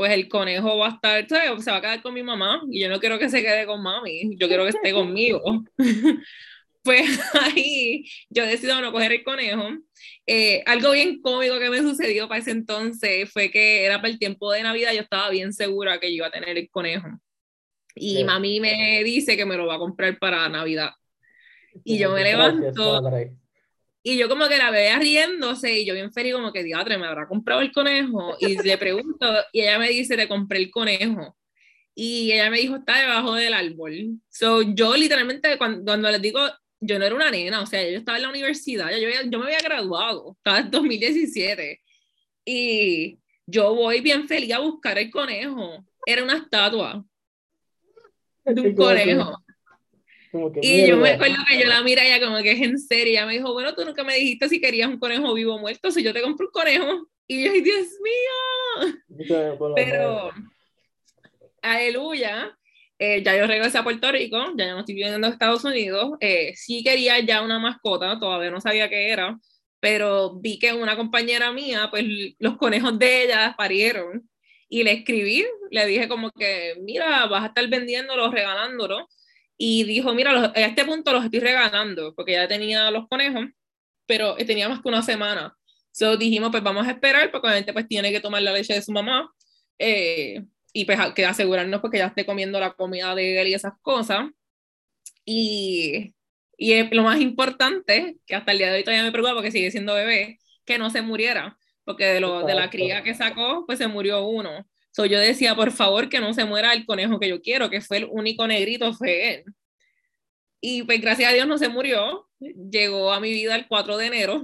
pues 0.00 0.12
el 0.12 0.30
conejo 0.30 0.78
va 0.78 0.86
a 0.86 0.90
estar, 0.92 1.28
¿sabes? 1.28 1.62
se 1.62 1.70
va 1.70 1.76
a 1.76 1.80
quedar 1.82 2.00
con 2.00 2.14
mi 2.14 2.22
mamá 2.22 2.62
y 2.70 2.80
yo 2.80 2.88
no 2.88 2.98
quiero 2.98 3.18
que 3.18 3.28
se 3.28 3.42
quede 3.42 3.66
con 3.66 3.82
mami, 3.82 4.34
yo 4.38 4.48
quiero 4.48 4.62
que 4.62 4.70
esté 4.70 4.94
conmigo. 4.94 5.62
pues 6.82 7.20
ahí 7.34 8.06
yo 8.30 8.46
decido 8.46 8.80
no 8.80 8.92
coger 8.92 9.12
el 9.12 9.22
conejo. 9.22 9.68
Eh, 10.26 10.62
algo 10.64 10.92
bien 10.92 11.20
cómico 11.20 11.58
que 11.58 11.68
me 11.68 11.82
sucedió 11.82 12.28
para 12.28 12.40
ese 12.40 12.52
entonces 12.52 13.30
fue 13.30 13.50
que 13.50 13.84
era 13.84 13.98
para 13.98 14.08
el 14.08 14.18
tiempo 14.18 14.50
de 14.52 14.62
Navidad, 14.62 14.94
yo 14.94 15.02
estaba 15.02 15.28
bien 15.28 15.52
segura 15.52 16.00
que 16.00 16.08
yo 16.08 16.16
iba 16.16 16.28
a 16.28 16.30
tener 16.30 16.56
el 16.56 16.70
conejo. 16.70 17.06
Y 17.94 18.24
mami 18.24 18.58
me 18.58 19.04
dice 19.04 19.36
que 19.36 19.44
me 19.44 19.58
lo 19.58 19.66
va 19.66 19.74
a 19.74 19.78
comprar 19.78 20.18
para 20.18 20.48
Navidad. 20.48 20.92
Y 21.84 21.98
yo 21.98 22.10
me 22.12 22.24
levanto 22.24 23.02
y 24.02 24.16
yo 24.16 24.28
como 24.28 24.48
que 24.48 24.56
la 24.56 24.70
veía 24.70 24.98
riéndose 24.98 25.80
y 25.80 25.84
yo 25.84 25.94
bien 25.94 26.12
feliz 26.12 26.32
como 26.32 26.52
que, 26.52 26.64
diatre, 26.64 26.96
me 26.96 27.06
habrá 27.06 27.28
comprado 27.28 27.60
el 27.60 27.70
conejo. 27.70 28.36
Y 28.40 28.56
le 28.62 28.78
pregunto 28.78 29.26
y 29.52 29.60
ella 29.60 29.78
me 29.78 29.90
dice, 29.90 30.16
te 30.16 30.26
compré 30.26 30.58
el 30.58 30.70
conejo. 30.70 31.36
Y 31.94 32.32
ella 32.32 32.50
me 32.50 32.58
dijo, 32.58 32.76
está 32.76 32.98
debajo 32.98 33.34
del 33.34 33.52
árbol. 33.52 34.18
So, 34.30 34.62
yo 34.62 34.96
literalmente 34.96 35.58
cuando, 35.58 35.84
cuando 35.84 36.10
les 36.10 36.22
digo, 36.22 36.40
yo 36.80 36.98
no 36.98 37.04
era 37.04 37.14
una 37.14 37.30
nena, 37.30 37.60
o 37.60 37.66
sea, 37.66 37.82
yo 37.82 37.98
estaba 37.98 38.16
en 38.16 38.22
la 38.22 38.30
universidad, 38.30 38.90
yo, 38.90 39.08
yo 39.28 39.38
me 39.38 39.44
había 39.44 39.60
graduado, 39.60 40.34
estaba 40.38 40.60
en 40.60 40.70
2017. 40.70 41.80
Y 42.46 43.18
yo 43.44 43.74
voy 43.74 44.00
bien 44.00 44.26
feliz 44.26 44.52
a 44.54 44.60
buscar 44.60 44.98
el 44.98 45.10
conejo. 45.10 45.84
Era 46.06 46.24
una 46.24 46.38
estatua 46.38 47.04
de 48.46 48.60
un 48.62 48.74
conejo 48.74 49.36
y 50.62 50.86
yo 50.86 50.96
me 50.96 51.10
acuerdo 51.10 51.36
que 51.48 51.58
yo 51.58 51.66
la 51.66 51.82
mira 51.82 52.06
ya 52.06 52.24
como 52.24 52.38
que 52.42 52.52
es 52.52 52.60
en 52.60 52.78
serio. 52.78 53.12
Ella 53.12 53.26
me 53.26 53.34
dijo, 53.34 53.52
bueno, 53.52 53.74
tú 53.74 53.84
nunca 53.84 54.04
me 54.04 54.14
dijiste 54.14 54.48
si 54.48 54.60
querías 54.60 54.88
un 54.88 54.98
conejo 54.98 55.34
vivo 55.34 55.54
o 55.54 55.58
muerto, 55.58 55.90
si 55.90 56.02
yo 56.02 56.12
te 56.12 56.22
compro 56.22 56.46
un 56.46 56.52
conejo. 56.52 57.08
Y 57.26 57.44
yo, 57.44 57.52
ay, 57.52 57.60
Dios 57.60 57.88
mío. 58.02 59.74
Pero, 59.74 60.30
aleluya. 61.62 62.56
Eh, 62.98 63.22
ya 63.22 63.34
yo 63.36 63.46
regresé 63.46 63.78
a 63.78 63.82
Puerto 63.82 64.12
Rico, 64.12 64.36
ya 64.56 64.72
no 64.72 64.80
estoy 64.80 64.94
viviendo 64.94 65.26
en 65.26 65.32
Estados 65.32 65.64
Unidos. 65.64 66.18
Eh, 66.20 66.52
sí 66.54 66.84
quería 66.84 67.18
ya 67.20 67.42
una 67.42 67.58
mascota, 67.58 68.18
todavía 68.20 68.50
no 68.50 68.60
sabía 68.60 68.90
qué 68.90 69.08
era, 69.08 69.38
pero 69.80 70.38
vi 70.38 70.58
que 70.58 70.74
una 70.74 70.96
compañera 70.96 71.50
mía, 71.50 71.88
pues 71.90 72.04
los 72.38 72.58
conejos 72.58 72.98
de 72.98 73.24
ella 73.24 73.54
parieron. 73.56 74.28
Y 74.68 74.84
le 74.84 74.92
escribí, 74.92 75.46
le 75.70 75.86
dije 75.86 76.08
como 76.08 76.30
que, 76.30 76.76
mira, 76.82 77.26
vas 77.26 77.42
a 77.42 77.46
estar 77.46 77.66
vendiéndolos, 77.68 78.32
regalándolos 78.32 79.04
y 79.62 79.84
dijo, 79.84 80.14
mira, 80.14 80.54
a 80.56 80.60
este 80.60 80.86
punto 80.86 81.12
los 81.12 81.22
estoy 81.22 81.40
regalando, 81.40 82.14
porque 82.14 82.32
ya 82.32 82.48
tenía 82.48 82.90
los 82.90 83.06
conejos, 83.08 83.44
pero 84.06 84.34
tenía 84.36 84.70
más 84.70 84.80
que 84.80 84.88
una 84.88 85.02
semana. 85.02 85.54
So 85.92 86.16
dijimos, 86.16 86.50
pues 86.50 86.62
vamos 86.62 86.86
a 86.88 86.92
esperar, 86.92 87.30
porque 87.30 87.46
obviamente 87.46 87.74
pues 87.74 87.86
tiene 87.86 88.10
que 88.10 88.20
tomar 88.20 88.40
la 88.40 88.54
leche 88.54 88.72
de 88.72 88.80
su 88.80 88.90
mamá, 88.90 89.30
eh, 89.78 90.46
y 90.72 90.86
pues 90.86 90.98
que 91.14 91.26
asegurarnos 91.26 91.82
porque 91.82 91.98
ya 91.98 92.06
esté 92.06 92.24
comiendo 92.24 92.58
la 92.58 92.72
comida 92.72 93.14
de 93.14 93.38
él 93.38 93.48
y 93.48 93.54
esas 93.54 93.74
cosas. 93.82 94.30
Y, 95.26 96.14
y 96.56 96.94
lo 96.94 97.02
más 97.02 97.20
importante, 97.20 98.16
que 98.26 98.34
hasta 98.34 98.52
el 98.52 98.58
día 98.58 98.70
de 98.70 98.78
hoy 98.78 98.84
todavía 98.84 99.04
me 99.04 99.12
preocupa 99.12 99.34
porque 99.34 99.52
sigue 99.52 99.70
siendo 99.70 99.94
bebé, 99.94 100.38
que 100.64 100.78
no 100.78 100.88
se 100.88 101.02
muriera, 101.02 101.58
porque 101.84 102.06
de, 102.06 102.20
lo, 102.20 102.46
de 102.46 102.54
la 102.54 102.70
cría 102.70 103.02
que 103.02 103.14
sacó, 103.14 103.66
pues 103.66 103.76
se 103.76 103.88
murió 103.88 104.24
uno. 104.24 104.66
So 104.92 105.06
yo 105.06 105.18
decía, 105.18 105.54
por 105.54 105.72
favor, 105.72 106.08
que 106.08 106.20
no 106.20 106.34
se 106.34 106.44
muera 106.44 106.72
el 106.72 106.84
conejo 106.84 107.20
que 107.20 107.28
yo 107.28 107.40
quiero, 107.40 107.70
que 107.70 107.80
fue 107.80 107.98
el 107.98 108.08
único 108.10 108.46
negrito, 108.46 108.92
fue 108.92 109.34
él. 109.34 109.44
Y 110.60 110.82
pues 110.82 111.00
gracias 111.00 111.30
a 111.30 111.34
Dios 111.34 111.46
no 111.46 111.58
se 111.58 111.68
murió, 111.68 112.28
llegó 112.38 113.12
a 113.12 113.20
mi 113.20 113.32
vida 113.32 113.56
el 113.56 113.66
4 113.68 113.96
de 113.96 114.06
enero. 114.06 114.42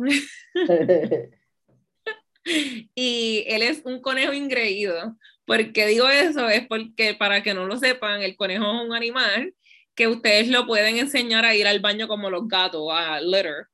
y 2.94 3.44
él 3.46 3.62
es 3.62 3.82
un 3.84 4.00
conejo 4.00 4.32
ingreído. 4.32 5.16
¿Por 5.44 5.72
qué 5.72 5.86
digo 5.86 6.08
eso? 6.08 6.48
Es 6.48 6.66
porque, 6.66 7.14
para 7.14 7.42
que 7.42 7.54
no 7.54 7.66
lo 7.66 7.76
sepan, 7.76 8.22
el 8.22 8.36
conejo 8.36 8.64
es 8.64 8.86
un 8.86 8.94
animal 8.94 9.54
que 9.94 10.08
ustedes 10.08 10.48
lo 10.48 10.66
pueden 10.66 10.98
enseñar 10.98 11.44
a 11.44 11.54
ir 11.54 11.66
al 11.66 11.80
baño 11.80 12.08
como 12.08 12.30
los 12.30 12.46
gatos, 12.48 12.88
a 12.92 13.20
litter. 13.20 13.66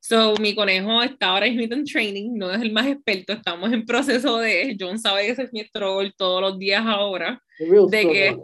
So, 0.00 0.34
mi 0.40 0.54
conejo 0.54 1.02
está 1.02 1.26
ahora 1.28 1.46
mismo 1.46 1.74
en 1.74 1.84
training, 1.84 2.30
no 2.34 2.50
es 2.50 2.62
el 2.62 2.72
más 2.72 2.86
experto, 2.86 3.34
estamos 3.34 3.70
en 3.70 3.84
proceso 3.84 4.38
de, 4.38 4.74
John 4.80 4.98
sabe 4.98 5.26
que 5.26 5.32
ese 5.32 5.42
es 5.42 5.52
mi 5.52 5.68
troll 5.68 6.08
todos 6.16 6.40
los 6.40 6.58
días 6.58 6.82
ahora, 6.86 7.42
de 7.58 8.08
que, 8.08 8.38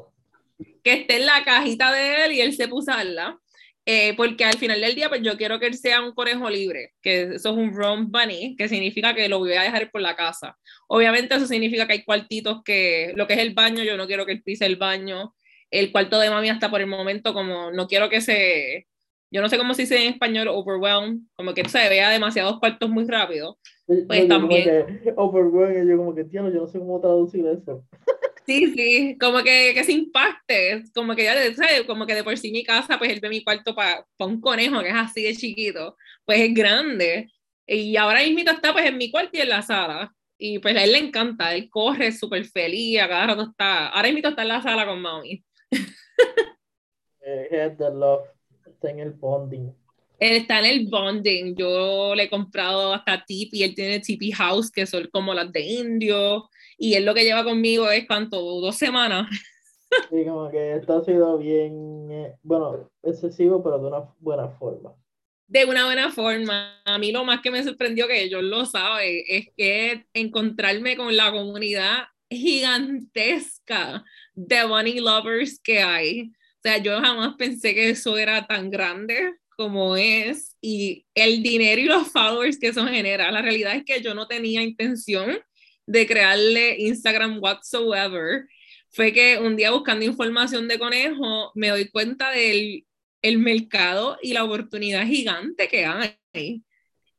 que 0.85 0.93
esté 0.93 1.17
en 1.17 1.27
la 1.27 1.43
cajita 1.45 1.93
de 1.93 2.27
él 2.27 2.33
y 2.33 2.41
él 2.43 2.53
se 2.53 2.71
usarla, 2.71 3.39
eh, 3.87 4.15
porque 4.17 4.45
al 4.45 4.59
final 4.59 4.81
del 4.81 4.95
día, 4.95 5.09
pues 5.09 5.23
yo 5.23 5.37
quiero 5.39 5.59
que 5.59 5.67
él 5.67 5.75
sea 5.75 6.03
un 6.03 6.13
conejo 6.13 6.51
libre, 6.51 6.93
que 7.01 7.23
eso 7.23 7.51
es 7.51 7.57
un 7.57 7.73
roam 7.73 8.11
bunny, 8.11 8.55
que 8.57 8.69
significa 8.69 9.15
que 9.15 9.29
lo 9.29 9.39
voy 9.39 9.55
a 9.55 9.63
dejar 9.63 9.91
por 9.91 10.03
la 10.03 10.15
casa. 10.15 10.59
Obviamente 10.89 11.37
eso 11.37 11.47
significa 11.47 11.87
que 11.87 11.95
hay 11.95 12.05
cuartitos 12.05 12.63
que, 12.65 13.13
lo 13.15 13.27
que 13.27 13.35
es 13.35 13.39
el 13.39 13.55
baño, 13.55 13.83
yo 13.83 13.97
no 13.97 14.07
quiero 14.07 14.27
que 14.27 14.33
él 14.33 14.43
pise 14.43 14.67
el 14.67 14.77
baño, 14.77 15.35
el 15.71 15.91
cuarto 15.91 16.19
de 16.19 16.31
mami 16.31 16.51
hasta 16.51 16.71
por 16.71 16.81
el 16.81 16.87
momento 16.87 17.33
como 17.33 17.71
no 17.71 17.87
quiero 17.87 18.09
que 18.09 18.21
se 18.21 18.87
yo 19.31 19.43
no 19.43 19.49
sé 19.49 19.59
cómo 19.59 19.75
se 19.75 19.83
dice 19.83 19.97
en 19.97 20.13
español, 20.13 20.49
overwhelmed, 20.49 21.21
como 21.35 21.53
que 21.53 21.69
se 21.69 21.89
vea 21.89 22.11
demasiados 22.11 22.59
cuartos 22.59 22.89
muy 22.89 23.05
rápido. 23.07 23.59
Pues 23.87 24.29
también. 24.29 25.03
overwhelmed, 25.17 25.89
yo 25.89 25.97
como 25.97 26.15
que, 26.15 26.25
tío, 26.25 26.49
yo 26.51 26.61
no 26.61 26.67
sé 26.67 26.79
cómo 26.79 27.01
traducir 27.01 27.47
eso. 27.47 27.85
Sí, 28.47 28.73
sí, 28.77 29.19
como 29.19 29.39
que, 29.39 29.73
que 29.75 29.83
se 29.83 29.91
impacte, 29.91 30.85
como 30.95 31.17
que 31.17 31.25
ya, 31.25 31.35
¿sabes? 31.55 31.83
Como 31.83 32.07
que 32.07 32.15
de 32.15 32.23
por 32.23 32.39
sí 32.39 32.53
mi 32.53 32.63
casa, 32.63 32.97
pues 32.97 33.11
él 33.11 33.19
ve 33.21 33.29
mi 33.29 33.43
cuarto 33.43 33.75
para 33.75 34.07
un 34.21 34.41
conejo 34.41 34.81
que 34.83 34.89
es 34.91 34.95
así 34.95 35.25
de 35.25 35.35
chiquito, 35.35 35.97
pues 36.25 36.41
es 36.41 36.55
grande. 36.55 37.29
Y 37.67 37.97
ahora 37.97 38.21
mismo 38.21 38.39
está 38.49 38.73
pues 38.73 38.87
en 38.87 38.99
mi 38.99 39.11
cuarto 39.11 39.31
y 39.33 39.41
en 39.41 39.49
la 39.49 39.63
sala. 39.63 40.13
Y 40.39 40.61
pues 40.61 40.77
a 40.77 40.85
él 40.85 40.93
le 40.93 40.99
encanta, 40.99 41.55
él 41.55 41.69
corre 41.69 42.13
súper 42.13 42.45
feliz, 42.45 43.01
a 43.01 43.09
cada 43.09 43.27
rato 43.27 43.43
está, 43.51 43.89
ahora 43.89 44.13
mismo 44.13 44.29
está 44.29 44.43
en 44.43 44.49
la 44.49 44.63
sala 44.63 44.87
con 44.87 45.01
mami. 45.03 45.45
Eh, 47.29 47.75
the 47.77 47.91
love 47.91 48.36
está 48.87 48.91
en 48.91 49.01
el 49.01 49.13
bonding. 49.13 49.73
Él 50.19 50.33
está 50.37 50.59
en 50.61 50.67
el 50.67 50.87
bonding. 50.89 51.55
Yo 51.57 52.15
le 52.15 52.25
he 52.25 52.31
comprado 52.31 52.95
hasta 52.95 53.25
tipi. 53.25 53.63
Él 53.63 53.75
tiene 53.75 54.01
tipi 54.01 54.33
house, 54.33 54.71
que 54.71 54.87
son 54.87 55.09
como 55.13 55.35
las 55.35 55.53
de 55.53 55.61
indio. 55.61 56.49
Y 56.79 56.95
él 56.95 57.05
lo 57.05 57.15
que 57.15 57.25
lleva 57.25 57.45
conmigo 57.45 57.91
es 57.91 58.07
cuánto, 58.07 58.39
dos 58.39 58.77
semanas. 58.77 59.29
Sí, 60.11 60.25
como 60.25 60.51
que 60.51 60.75
esto 60.75 60.99
ha 60.99 61.05
sido 61.05 61.39
bien, 61.39 62.11
eh, 62.11 62.35
bueno, 62.43 62.91
excesivo, 63.03 63.63
pero 63.63 63.79
de 63.79 63.87
una 63.87 64.05
buena 64.19 64.49
forma. 64.49 64.93
De 65.47 65.65
una 65.65 65.85
buena 65.85 66.11
forma. 66.11 66.83
A 66.85 66.99
mí 66.99 67.13
lo 67.13 67.25
más 67.25 67.41
que 67.41 67.51
me 67.51 67.63
sorprendió, 67.63 68.09
que 68.09 68.25
ellos 68.25 68.43
lo 68.43 68.67
saben, 68.67 69.23
es 69.29 69.47
que 69.57 70.05
encontrarme 70.13 70.97
con 70.97 71.17
la 71.17 71.31
comunidad 71.31 72.05
gigantesca 72.29 74.05
de 74.35 74.65
bunny 74.65 74.99
lovers 74.99 75.61
que 75.61 75.79
hay 75.81 76.33
sea, 76.67 76.79
yo 76.79 77.01
jamás 77.01 77.35
pensé 77.37 77.75
que 77.75 77.91
eso 77.91 78.19
era 78.19 78.47
tan 78.47 78.71
grande 78.71 79.35
como 79.57 79.97
es 79.97 80.57
y 80.61 81.07
el 81.15 81.43
dinero 81.43 81.81
y 81.81 81.85
los 81.85 82.09
followers 82.09 82.59
que 82.59 82.69
eso 82.69 82.87
genera. 82.87 83.31
La 83.31 83.41
realidad 83.41 83.75
es 83.75 83.85
que 83.85 84.03
yo 84.03 84.15
no 84.15 84.27
tenía 84.27 84.63
intención 84.63 85.39
de 85.87 86.07
crearle 86.07 86.77
Instagram 86.79 87.39
whatsoever. 87.41 88.47
Fue 88.91 89.13
que 89.13 89.39
un 89.39 89.57
día 89.57 89.71
buscando 89.71 90.05
información 90.05 90.69
de 90.69 90.79
conejo 90.79 91.53
me 91.55 91.69
doy 91.69 91.89
cuenta 91.89 92.31
del 92.31 92.85
el 93.23 93.39
mercado 93.39 94.19
y 94.23 94.33
la 94.33 94.45
oportunidad 94.45 95.07
gigante 95.07 95.69
que 95.69 95.85
hay. 95.85 96.63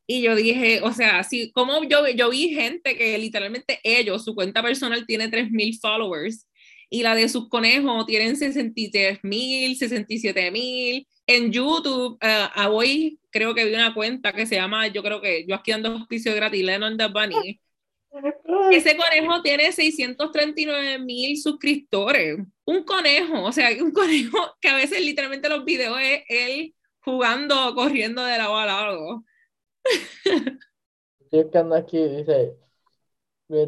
Y 0.06 0.22
yo 0.22 0.36
dije, 0.36 0.80
o 0.82 0.94
sea, 0.94 1.24
si, 1.24 1.52
como 1.52 1.84
yo, 1.84 2.08
yo 2.08 2.30
vi 2.30 2.50
gente 2.50 2.96
que 2.96 3.18
literalmente 3.18 3.82
ellos, 3.84 4.24
su 4.24 4.34
cuenta 4.34 4.62
personal 4.62 5.06
tiene 5.06 5.30
3.000 5.30 5.80
followers 5.82 6.48
y 6.90 7.04
la 7.04 7.16
de 7.16 7.30
sus 7.30 7.50
conejos 7.50 8.06
tienen 8.06 8.36
63 8.38 9.20
mil, 9.24 9.76
67 9.76 10.52
mil. 10.52 11.08
En 11.26 11.52
YouTube, 11.52 12.18
uh, 12.24 12.70
hoy 12.70 13.20
creo 13.30 13.54
que 13.54 13.66
vi 13.66 13.74
una 13.74 13.94
cuenta 13.94 14.34
que 14.34 14.46
se 14.46 14.56
llama, 14.56 14.88
yo 14.88 15.04
creo 15.04 15.22
que 15.22 15.46
yo 15.46 15.56
aquí 15.56 15.72
dando 15.72 15.90
auspicio 15.90 16.34
gratis, 16.34 16.64
Lennon 16.64 16.98
the 16.98 17.08
Bunny. 17.08 17.60
Ese 18.72 18.96
conejo 18.96 19.42
tiene 19.42 19.72
639 19.72 21.00
mil 21.00 21.38
suscriptores. 21.38 22.40
Un 22.66 22.84
conejo, 22.84 23.44
o 23.44 23.52
sea, 23.52 23.70
un 23.82 23.92
conejo 23.92 24.38
que 24.62 24.70
a 24.70 24.76
veces 24.76 25.02
literalmente 25.02 25.50
los 25.50 25.66
videos 25.66 26.00
es 26.02 26.24
él 26.30 26.74
jugando, 27.02 27.74
corriendo 27.76 28.24
de 28.24 28.38
la 28.38 28.48
bala 28.48 28.76
o 28.76 28.80
algo. 28.80 29.26
Estoy 31.20 31.44
buscando 31.44 31.76
aquí, 31.76 31.98
dice, 31.98 32.56
me 33.50 33.66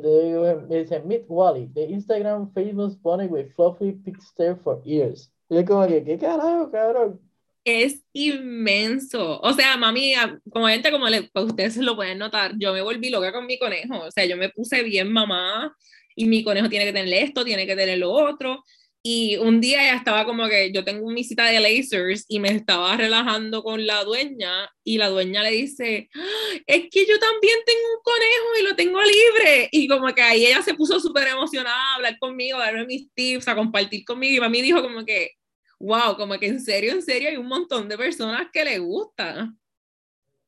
dice 0.68 1.02
Meet 1.02 1.26
Wally, 1.28 1.68
the 1.74 1.88
Instagram 1.88 2.52
famous 2.54 2.96
bunny 2.96 3.28
with 3.28 3.54
fluffy 3.56 3.94
pigtail 3.94 4.58
for 4.58 4.82
ears. 4.86 5.32
Y 5.50 5.58
es 5.58 5.66
como 5.66 5.88
que, 5.88 6.04
¿qué 6.04 6.18
carajo, 6.18 6.70
cabrón? 6.72 7.20
es 7.64 8.04
inmenso. 8.14 9.40
O 9.42 9.54
sea, 9.54 9.78
mami, 9.78 10.14
como 10.52 10.68
gente, 10.68 10.92
como 10.92 11.08
le, 11.08 11.24
pues 11.24 11.46
ustedes 11.46 11.78
lo 11.78 11.96
pueden 11.96 12.18
notar, 12.18 12.54
yo 12.58 12.74
me 12.74 12.82
volví 12.82 13.10
loca 13.10 13.32
con 13.32 13.46
mi 13.46 13.58
conejo. 13.60 14.00
O 14.00 14.12
sea, 14.12 14.26
yo 14.26 14.38
me 14.38 14.50
puse 14.50 14.84
bien 14.84 15.12
mamá 15.12 15.76
y 16.16 16.26
mi 16.26 16.44
conejo 16.44 16.70
tiene 16.70 16.86
que 16.86 16.94
tener 16.94 17.14
esto, 17.14 17.44
tiene 17.46 17.66
que 17.68 17.76
tener 17.76 17.98
lo 18.00 18.12
otro. 18.12 18.64
Y 19.02 19.38
un 19.38 19.62
día 19.62 19.78
ya 19.82 19.96
estaba 19.96 20.26
como 20.26 20.48
que 20.50 20.74
yo 20.74 20.84
tengo 20.84 21.10
mi 21.10 21.24
cita 21.24 21.46
de 21.46 21.60
lasers 21.62 22.26
y 22.28 22.40
me 22.40 22.50
estaba 22.50 22.98
relajando 22.98 23.64
con 23.64 23.88
la 23.88 24.04
dueña 24.04 24.70
y 24.84 24.98
la 24.98 25.08
dueña 25.08 25.42
le 25.42 25.52
dice, 25.52 26.10
¡Ah! 26.14 26.58
es 26.68 26.90
que 26.92 27.06
yo 27.06 27.18
también 27.18 27.58
tengo 27.66 27.80
un 27.96 28.02
conejo 28.04 28.60
y 28.60 28.64
lo 28.64 28.76
tengo 28.76 29.00
libre. 29.02 29.70
Y 29.72 29.88
como 29.88 30.14
que 30.14 30.22
ahí 30.22 30.46
ella 30.46 30.62
se 30.62 30.74
puso 30.74 31.00
súper 31.00 31.30
emocionada 31.30 31.78
a 31.78 31.96
hablar 31.96 32.18
conmigo, 32.20 32.58
a 32.58 32.66
darme 32.66 32.86
mis 32.86 33.10
tips, 33.14 33.48
a 33.48 33.56
compartir 33.56 34.04
conmigo. 34.04 34.36
Y 34.36 34.40
para 34.40 34.50
mí 34.50 34.62
dijo 34.62 34.82
como 34.82 35.06
que, 35.06 35.32
wow, 35.80 36.18
como 36.18 36.38
que 36.38 36.48
en 36.48 36.60
serio, 36.60 36.92
en 36.92 37.02
serio 37.02 37.30
hay 37.30 37.38
un 37.38 37.48
montón 37.48 37.88
de 37.88 37.98
personas 37.98 38.48
que 38.52 38.66
le 38.66 38.80
gusta. 38.80 39.50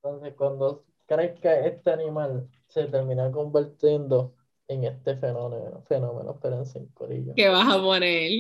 Entonces 0.04 0.34
cuando 0.36 0.84
crezca 1.06 1.66
este 1.66 1.92
animal 1.92 2.50
se 2.68 2.86
termina 2.86 3.32
convirtiendo 3.32 4.34
en 4.72 4.86
este 4.86 5.18
fenómeno, 5.18 5.84
fenómeno, 5.88 6.32
espérense, 6.32 6.80
en 6.80 6.88
corillo. 6.88 7.34
¿Qué 7.36 7.50
vas 7.50 7.68
a 7.68 7.82
poner? 7.82 8.32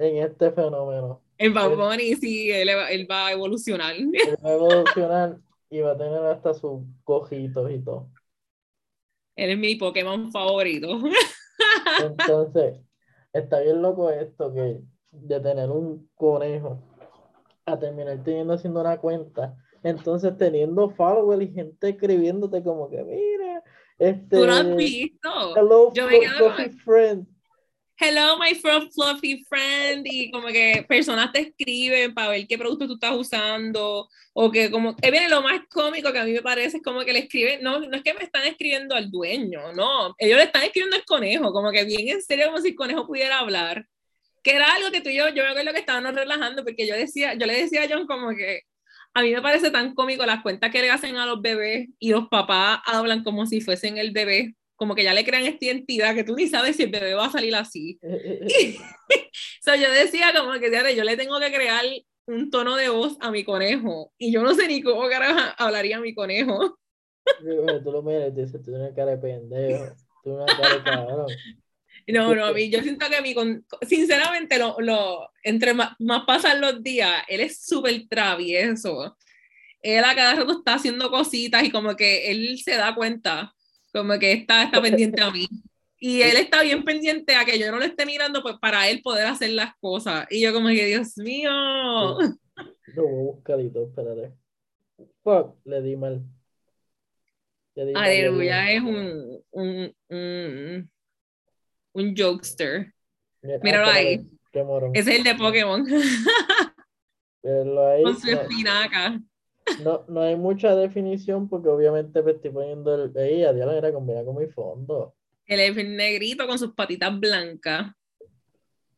En 0.00 0.16
este 0.18 0.50
fenómeno. 0.50 1.22
En 1.38 1.54
Bad 1.54 1.76
Bunny, 1.76 2.16
sí, 2.16 2.50
él, 2.50 2.68
él, 2.68 3.06
va 3.08 3.28
a 3.28 3.32
evolucionar. 3.32 3.94
Él 3.94 4.36
va 4.44 4.50
a 4.50 4.54
evolucionar 4.54 5.38
y 5.70 5.80
va 5.80 5.92
a 5.92 5.96
tener 5.96 6.18
hasta 6.24 6.54
sus 6.54 6.82
cojitos 7.04 7.70
y 7.70 7.78
todo. 7.78 8.10
Él 9.36 9.50
es 9.50 9.58
mi 9.58 9.76
Pokémon 9.76 10.30
favorito. 10.32 10.88
Entonces, 12.02 12.80
está 13.32 13.60
bien 13.60 13.80
loco 13.80 14.10
esto 14.10 14.52
que 14.52 14.80
de 15.12 15.40
tener 15.40 15.70
un 15.70 16.10
conejo 16.16 16.82
a 17.64 17.78
terminar 17.78 18.22
teniendo 18.24 18.54
haciendo 18.54 18.80
una 18.80 18.98
cuenta. 18.98 19.56
Entonces, 19.84 20.36
teniendo 20.36 20.90
followers 20.90 21.42
y 21.44 21.52
gente 21.52 21.90
escribiéndote 21.90 22.62
como 22.62 22.90
que, 22.90 23.04
mira, 23.04 23.53
este, 24.04 24.36
¿Tú 24.36 24.46
lo 24.46 24.52
has 24.52 24.76
visto? 24.76 25.56
Hello, 25.56 25.92
Yo 25.94 26.06
me 26.06 26.28
fluffy 26.28 26.70
friend. 26.70 27.26
Hello, 27.96 28.36
my 28.38 28.54
fluffy 28.54 29.44
friend. 29.44 30.06
Y 30.10 30.30
como 30.30 30.48
que 30.48 30.84
personas 30.88 31.32
te 31.32 31.40
escriben 31.40 32.12
para 32.12 32.30
ver 32.30 32.46
qué 32.46 32.58
producto 32.58 32.86
tú 32.86 32.94
estás 32.94 33.16
usando. 33.16 34.08
O 34.32 34.50
que 34.50 34.70
como, 34.70 34.96
es 35.00 35.10
bien 35.10 35.30
lo 35.30 35.42
más 35.42 35.60
cómico 35.70 36.12
que 36.12 36.18
a 36.18 36.24
mí 36.24 36.32
me 36.32 36.42
parece, 36.42 36.78
es 36.78 36.82
como 36.82 37.04
que 37.04 37.12
le 37.12 37.20
escriben, 37.20 37.62
no, 37.62 37.78
no 37.78 37.96
es 37.96 38.02
que 38.02 38.14
me 38.14 38.24
están 38.24 38.44
escribiendo 38.44 38.96
al 38.96 39.10
dueño, 39.10 39.72
no. 39.72 40.14
Ellos 40.18 40.38
le 40.38 40.44
están 40.44 40.64
escribiendo 40.64 40.96
al 40.96 41.04
conejo, 41.04 41.52
como 41.52 41.70
que 41.70 41.84
bien 41.84 42.08
en 42.08 42.22
serio, 42.22 42.46
como 42.46 42.60
si 42.60 42.70
el 42.70 42.74
conejo 42.74 43.06
pudiera 43.06 43.38
hablar. 43.38 43.86
Que 44.42 44.56
era 44.56 44.74
algo 44.74 44.90
que 44.90 45.00
tú 45.00 45.08
y 45.08 45.16
yo, 45.16 45.28
yo 45.28 45.42
creo 45.42 45.54
que 45.54 45.60
es 45.60 45.66
lo 45.66 45.72
que 45.72 45.78
estábamos 45.78 46.14
relajando, 46.14 46.64
porque 46.64 46.86
yo 46.86 46.96
decía, 46.96 47.34
yo 47.34 47.46
le 47.46 47.62
decía 47.62 47.84
a 47.84 47.88
John 47.88 48.06
como 48.06 48.30
que, 48.34 48.62
a 49.14 49.22
mí 49.22 49.32
me 49.32 49.40
parece 49.40 49.70
tan 49.70 49.94
cómico 49.94 50.26
las 50.26 50.42
cuentas 50.42 50.70
que 50.70 50.82
le 50.82 50.90
hacen 50.90 51.16
a 51.16 51.26
los 51.26 51.40
bebés 51.40 51.88
y 52.00 52.10
los 52.10 52.28
papás 52.28 52.80
hablan 52.84 53.22
como 53.22 53.46
si 53.46 53.60
fuesen 53.60 53.96
el 53.96 54.10
bebé, 54.10 54.56
como 54.74 54.96
que 54.96 55.04
ya 55.04 55.14
le 55.14 55.24
crean 55.24 55.44
esta 55.44 55.64
identidad 55.64 56.14
que 56.14 56.24
tú 56.24 56.34
ni 56.34 56.48
sabes 56.48 56.76
si 56.76 56.82
el 56.82 56.90
bebé 56.90 57.14
va 57.14 57.26
a 57.26 57.30
salir 57.30 57.54
así. 57.54 57.98
so, 59.62 59.74
yo 59.76 59.90
decía 59.92 60.32
como 60.36 60.52
que 60.54 60.96
yo 60.96 61.04
le 61.04 61.16
tengo 61.16 61.38
que 61.38 61.52
crear 61.52 61.84
un 62.26 62.50
tono 62.50 62.74
de 62.74 62.88
voz 62.88 63.16
a 63.20 63.30
mi 63.30 63.44
conejo 63.44 64.12
y 64.18 64.32
yo 64.32 64.42
no 64.42 64.54
sé 64.54 64.66
ni 64.66 64.82
cómo 64.82 65.08
carajo 65.08 65.38
hablaría 65.58 66.00
mi 66.00 66.12
conejo. 66.12 66.76
tú 67.84 67.92
lo 67.92 68.02
miras 68.02 68.34
dices, 68.34 68.60
tú 68.62 68.72
tienes 68.72 68.94
cara 68.94 69.12
de 69.12 69.18
pendejo, 69.18 69.94
tú 70.24 70.34
una 70.34 70.46
cara 70.46 70.74
de 70.74 70.82
cabrón. 70.82 71.26
No, 72.06 72.34
no, 72.34 72.46
a 72.46 72.52
mí, 72.52 72.68
yo 72.68 72.82
siento 72.82 73.08
que 73.08 73.16
a 73.16 73.22
mí, 73.22 73.34
sinceramente, 73.82 74.58
lo, 74.58 74.76
lo, 74.78 75.30
entre 75.42 75.72
más, 75.72 75.96
pasan 76.26 76.60
los 76.60 76.82
días, 76.82 77.22
él 77.28 77.40
es 77.40 77.64
súper 77.64 78.06
travieso. 78.08 79.16
Él 79.80 80.04
a 80.04 80.14
cada 80.14 80.34
rato 80.34 80.58
está 80.58 80.74
haciendo 80.74 81.10
cositas 81.10 81.62
y 81.62 81.70
como 81.70 81.96
que 81.96 82.30
él 82.30 82.58
se 82.58 82.76
da 82.76 82.94
cuenta, 82.94 83.54
como 83.92 84.18
que 84.18 84.32
está, 84.32 84.64
está 84.64 84.82
pendiente 84.82 85.22
a 85.22 85.30
mí. 85.30 85.46
Y 85.98 86.20
él 86.20 86.36
está 86.36 86.62
bien 86.62 86.84
pendiente 86.84 87.34
a 87.34 87.44
que 87.46 87.58
yo 87.58 87.70
no 87.70 87.78
le 87.78 87.86
esté 87.86 88.04
mirando 88.04 88.42
pues, 88.42 88.56
para 88.60 88.88
él 88.88 89.00
poder 89.02 89.26
hacer 89.26 89.50
las 89.50 89.74
cosas. 89.76 90.26
Y 90.30 90.42
yo 90.42 90.52
como 90.52 90.68
que, 90.68 90.84
Dios 90.84 91.16
mío. 91.16 91.50
No, 91.50 93.06
buscadito, 93.06 93.84
espérate. 93.84 94.32
Fuck, 95.22 95.56
le 95.64 95.80
di 95.80 95.96
mal. 95.96 96.22
Aleluya, 97.94 98.70
es 98.70 98.82
un, 98.82 99.42
un, 99.50 99.96
un 100.08 100.90
un 101.94 102.14
jokester. 102.14 102.92
Míralo 103.62 103.86
ah, 103.86 103.94
ahí. 103.94 104.26
Ese 104.92 105.12
es 105.12 105.18
el 105.18 105.24
de 105.24 105.34
Pokémon. 105.34 105.86
ahí, 107.44 108.02
Con 108.02 108.20
su 108.20 108.30
espinaca. 108.30 109.20
No, 109.82 110.04
no 110.08 110.20
hay 110.20 110.36
mucha 110.36 110.74
definición 110.76 111.48
porque 111.48 111.68
obviamente 111.68 112.22
me 112.22 112.32
estoy 112.32 112.50
poniendo 112.50 112.94
el. 112.94 113.16
Ey, 113.16 113.44
a 113.44 113.52
Dios 113.52 113.72
era 113.72 113.92
con, 113.92 114.06
con 114.06 114.36
mi 114.36 114.46
fondo. 114.46 115.14
El 115.46 115.60
es 115.60 115.76
negrito 115.76 116.46
con 116.46 116.58
sus 116.58 116.74
patitas 116.74 117.18
blancas. 117.18 117.92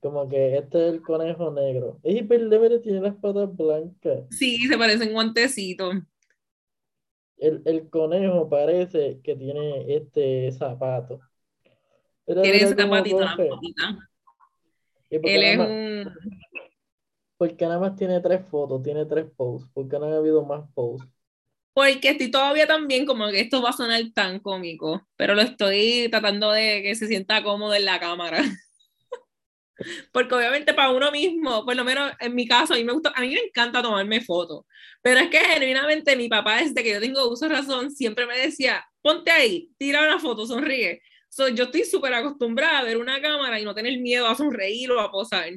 Como 0.01 0.29
que 0.29 0.57
este 0.57 0.89
es 0.89 0.95
el 0.95 1.03
conejo 1.03 1.51
negro. 1.51 1.99
Ey, 2.03 2.23
pero 2.23 2.81
tiene 2.81 3.01
las 3.01 3.15
patas 3.17 3.55
blancas. 3.57 4.25
Sí, 4.31 4.67
se 4.67 4.77
parecen 4.77 5.13
guantecitos. 5.13 5.95
El, 7.39 7.63
el 7.65 7.89
conejo 7.91 8.49
parece 8.49 9.21
que 9.23 9.35
tiene 9.37 9.95
este 9.95 10.51
zapato. 10.53 11.21
Tiene 12.27 12.57
esa 12.57 12.75
patita, 12.89 13.21
la 13.21 13.37
patita. 13.37 14.11
Él 15.11 15.43
es 15.45 15.59
un... 15.59 16.15
Porque 17.39 17.67
nada 17.67 17.79
más 17.79 17.97
tiene 17.97 18.21
tres 18.21 18.45
fotos, 18.51 18.83
tiene 18.83 19.05
tres 19.05 19.27
posts. 19.37 19.71
porque 19.73 19.99
no 19.99 20.07
ha 20.07 20.17
habido 20.17 20.45
más 20.45 20.65
posts? 20.75 21.07
Porque 21.73 22.09
estoy 22.09 22.31
todavía 22.31 22.67
también 22.67 23.05
como 23.05 23.29
que 23.29 23.41
esto 23.41 23.61
va 23.63 23.71
a 23.71 23.75
sonar 23.75 24.01
tan 24.15 24.41
cómico, 24.41 25.07
pero 25.15 25.35
lo 25.35 25.43
estoy 25.43 26.09
tratando 26.11 26.51
de 26.51 26.83
que 26.83 26.95
se 26.95 27.07
sienta 27.07 27.43
cómodo 27.43 27.75
en 27.75 27.85
la 27.85 28.01
cámara. 28.01 28.39
Porque 30.11 30.35
obviamente 30.35 30.73
para 30.73 30.91
uno 30.91 31.13
mismo, 31.13 31.67
por 31.67 31.77
lo 31.77 31.85
menos 31.85 32.11
en 32.19 32.35
mi 32.35 32.49
caso, 32.49 32.73
a 32.73 32.77
mí 32.79 32.85
me 32.85 32.95
gusta, 32.95 33.13
a 33.15 33.21
mí 33.21 33.29
me 33.29 33.41
encanta 33.41 33.83
tomarme 33.83 34.23
fotos, 34.23 34.65
pero 35.03 35.21
es 35.21 35.29
que 35.29 35.39
genuinamente 35.39 36.17
mi 36.17 36.31
papá 36.31 36.63
desde 36.63 36.83
que 36.83 36.95
yo 36.95 37.01
tengo 37.01 37.29
uso 37.29 37.47
razón 37.47 37.91
siempre 37.91 38.25
me 38.25 38.39
decía, 38.39 38.83
ponte 39.03 39.31
ahí, 39.31 39.71
tira 39.77 40.03
una 40.03 40.19
foto, 40.19 40.47
sonríe 40.47 41.03
yo 41.55 41.65
estoy 41.65 41.85
súper 41.85 42.15
acostumbrada 42.15 42.79
a 42.79 42.85
ver 42.85 42.97
una 42.97 43.21
cámara 43.21 43.61
y 43.61 43.65
no 43.65 43.75
tener 43.75 43.99
miedo 43.99 44.27
a 44.27 44.35
sonreír 44.35 44.91
o 44.91 45.01
a 45.01 45.11
posar. 45.11 45.51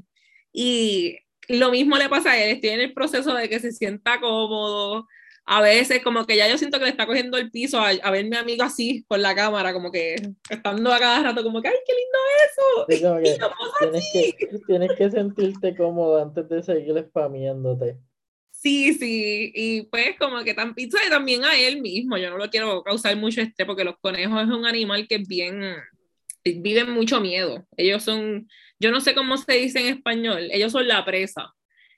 Y 0.51 1.17
lo 1.47 1.71
mismo 1.71 1.97
le 1.97 2.09
pasa 2.09 2.31
a 2.31 2.43
él, 2.43 2.55
estoy 2.55 2.71
en 2.71 2.81
el 2.81 2.93
proceso 2.93 3.33
de 3.33 3.49
que 3.49 3.59
se 3.59 3.71
sienta 3.71 4.19
cómodo. 4.19 5.07
A 5.45 5.61
veces 5.61 6.03
como 6.03 6.25
que 6.25 6.37
ya 6.37 6.47
yo 6.47 6.59
siento 6.59 6.77
que 6.77 6.85
le 6.85 6.91
está 6.91 7.07
cogiendo 7.07 7.37
el 7.37 7.49
piso 7.49 7.79
a, 7.79 7.89
a 7.89 8.11
ver 8.11 8.25
mi 8.25 8.35
amigo 8.35 8.63
así 8.63 9.03
con 9.07 9.21
la 9.21 9.33
cámara, 9.33 9.73
como 9.73 9.91
que 9.91 10.15
estando 10.47 10.93
a 10.93 10.99
cada 10.99 11.23
rato 11.23 11.43
como 11.43 11.59
que, 11.61 11.69
¡ay, 11.69 11.75
qué 11.87 11.93
lindo 11.93 12.17
eso! 12.45 13.49
tienes, 13.79 14.09
que, 14.13 14.59
tienes 14.67 14.91
que 14.95 15.09
sentirte 15.09 15.75
cómodo 15.75 16.21
antes 16.21 16.47
de 16.49 16.61
seguir 16.61 17.03
spameándote. 17.09 17.97
Sí, 18.61 18.93
sí, 18.93 19.53
y 19.55 19.83
pues 19.83 20.17
como 20.19 20.43
que 20.43 20.53
tan, 20.53 20.73
y 20.75 20.89
también 21.09 21.45
a 21.45 21.57
él 21.57 21.79
mismo, 21.81 22.17
yo 22.17 22.29
no 22.29 22.37
lo 22.37 22.49
quiero 22.49 22.83
causar 22.83 23.15
mucho 23.15 23.39
estrés 23.39 23.65
porque 23.65 23.85
los 23.85 23.95
conejos 24.01 24.43
es 24.43 24.49
un 24.49 24.65
animal 24.65 25.07
que 25.07 25.15
es 25.15 25.25
bien, 25.25 25.61
viven 26.43 26.91
mucho 26.91 27.21
miedo. 27.21 27.65
Ellos 27.77 28.03
son, 28.03 28.49
yo 28.77 28.91
no 28.91 28.99
sé 28.99 29.15
cómo 29.15 29.37
se 29.37 29.53
dice 29.53 29.79
en 29.79 29.95
español, 29.95 30.49
ellos 30.51 30.73
son 30.73 30.89
la 30.89 31.05
presa. 31.05 31.53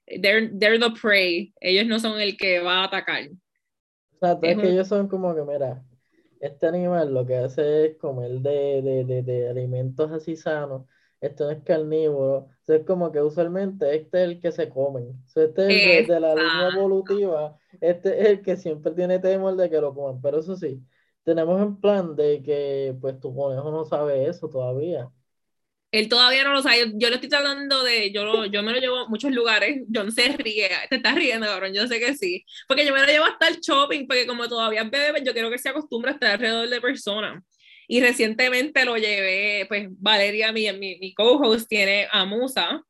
They're, 0.06 0.52
they're 0.60 0.78
the 0.78 0.92
prey, 1.02 1.52
ellos 1.62 1.88
no 1.88 1.98
son 1.98 2.22
el 2.22 2.38
que 2.38 2.60
va 2.60 2.82
a 2.82 2.84
atacar. 2.84 3.24
O 3.24 4.20
sea, 4.20 4.38
es, 4.44 4.58
que 4.60 4.70
ellos 4.70 4.88
son 4.88 5.08
como 5.08 5.34
que, 5.34 5.42
mira, 5.42 5.84
este 6.42 6.68
animal 6.68 7.12
lo 7.12 7.26
que 7.26 7.38
hace 7.38 7.88
es 7.88 7.98
comer 7.98 8.34
de, 8.34 8.84
de, 8.84 9.06
de, 9.06 9.24
de 9.24 9.50
alimentos 9.50 10.12
así 10.12 10.36
sanos 10.36 10.86
esto 11.22 11.46
no 11.46 11.52
es 11.52 11.64
carnívoro. 11.64 12.50
es 12.68 12.84
como 12.84 13.12
que 13.12 13.22
usualmente 13.22 13.96
este 13.96 14.24
es 14.24 14.30
el 14.30 14.40
que 14.42 14.52
se 14.52 14.70
comen. 14.70 15.14
este 15.28 15.46
es 15.46 16.00
el 16.02 16.08
de, 16.08 16.20
la 16.20 16.36
línea 16.36 16.70
evolutiva. 16.74 17.58
Este 17.80 18.20
es 18.20 18.28
el 18.28 18.42
que 18.42 18.58
siempre 18.58 18.92
tiene 18.94 19.20
temor 19.20 19.56
de 19.56 19.70
que 19.70 19.80
lo 19.80 19.94
coman. 19.94 20.20
Pero 20.22 20.40
eso 20.40 20.56
sí, 20.56 20.82
tenemos 21.24 21.62
en 21.62 21.80
plan 21.80 22.16
de 22.16 22.42
que 22.42 22.96
pues 23.00 23.20
tu 23.20 23.34
conejo 23.36 23.72
no 23.72 23.86
sabe 23.86 24.28
eso 24.28 24.50
todavía. 24.50 25.10
Él 25.92 26.08
todavía 26.08 26.44
no 26.44 26.54
lo 26.54 26.62
sabe. 26.62 26.94
Yo, 26.96 27.10
le 27.10 27.16
estoy 27.16 27.30
tratando 27.30 27.84
de. 27.84 28.12
Yo, 28.12 28.46
yo 28.46 28.64
me 28.64 28.72
lo 28.72 28.80
llevo 28.80 28.98
a 29.00 29.10
muchos 29.10 29.32
lugares. 29.32 29.84
Yo 29.90 30.04
no 30.04 30.12
sé, 30.12 30.36
ríe. 30.38 30.70
Te 30.90 30.96
estás 30.96 31.16
riendo, 31.16 31.46
cabrón. 31.46 31.74
Yo 31.74 31.86
sé 31.88 32.00
que 32.00 32.16
sí. 32.16 32.46
Porque 32.68 32.86
yo 32.86 32.94
me 32.94 33.02
lo 33.02 33.08
llevo 33.08 33.26
hasta 33.26 33.50
el 33.50 33.60
shopping. 33.60 34.08
Porque 34.08 34.26
como 34.26 34.48
todavía 34.48 34.84
es 34.84 34.90
bebé, 34.90 35.22
yo 35.24 35.34
quiero 35.34 35.52
que 35.52 35.58
se 35.58 35.70
acostumbre 35.70 36.12
a 36.12 36.14
estar 36.14 36.32
alrededor 36.32 36.70
de 36.70 36.80
personas. 36.80 37.44
Y 37.88 38.02
recientemente 38.02 38.86
lo 38.86 38.98
llevé, 38.98 39.66
pues 39.68 39.88
Valeria, 39.92 40.52
mi, 40.52 40.72
mi, 40.74 40.98
mi 41.00 41.14
co-host, 41.14 41.68
tiene 41.68 42.08
a 42.12 42.26
Musa. 42.26 42.82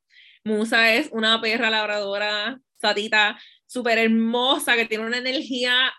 Musa 0.43 0.93
es 0.95 1.09
una 1.11 1.41
perra 1.41 1.69
labradora, 1.69 2.59
satita, 2.79 3.39
súper 3.65 3.97
hermosa, 3.97 4.75
que 4.75 4.85
tiene 4.85 5.05
una 5.05 5.17
energía 5.17 5.93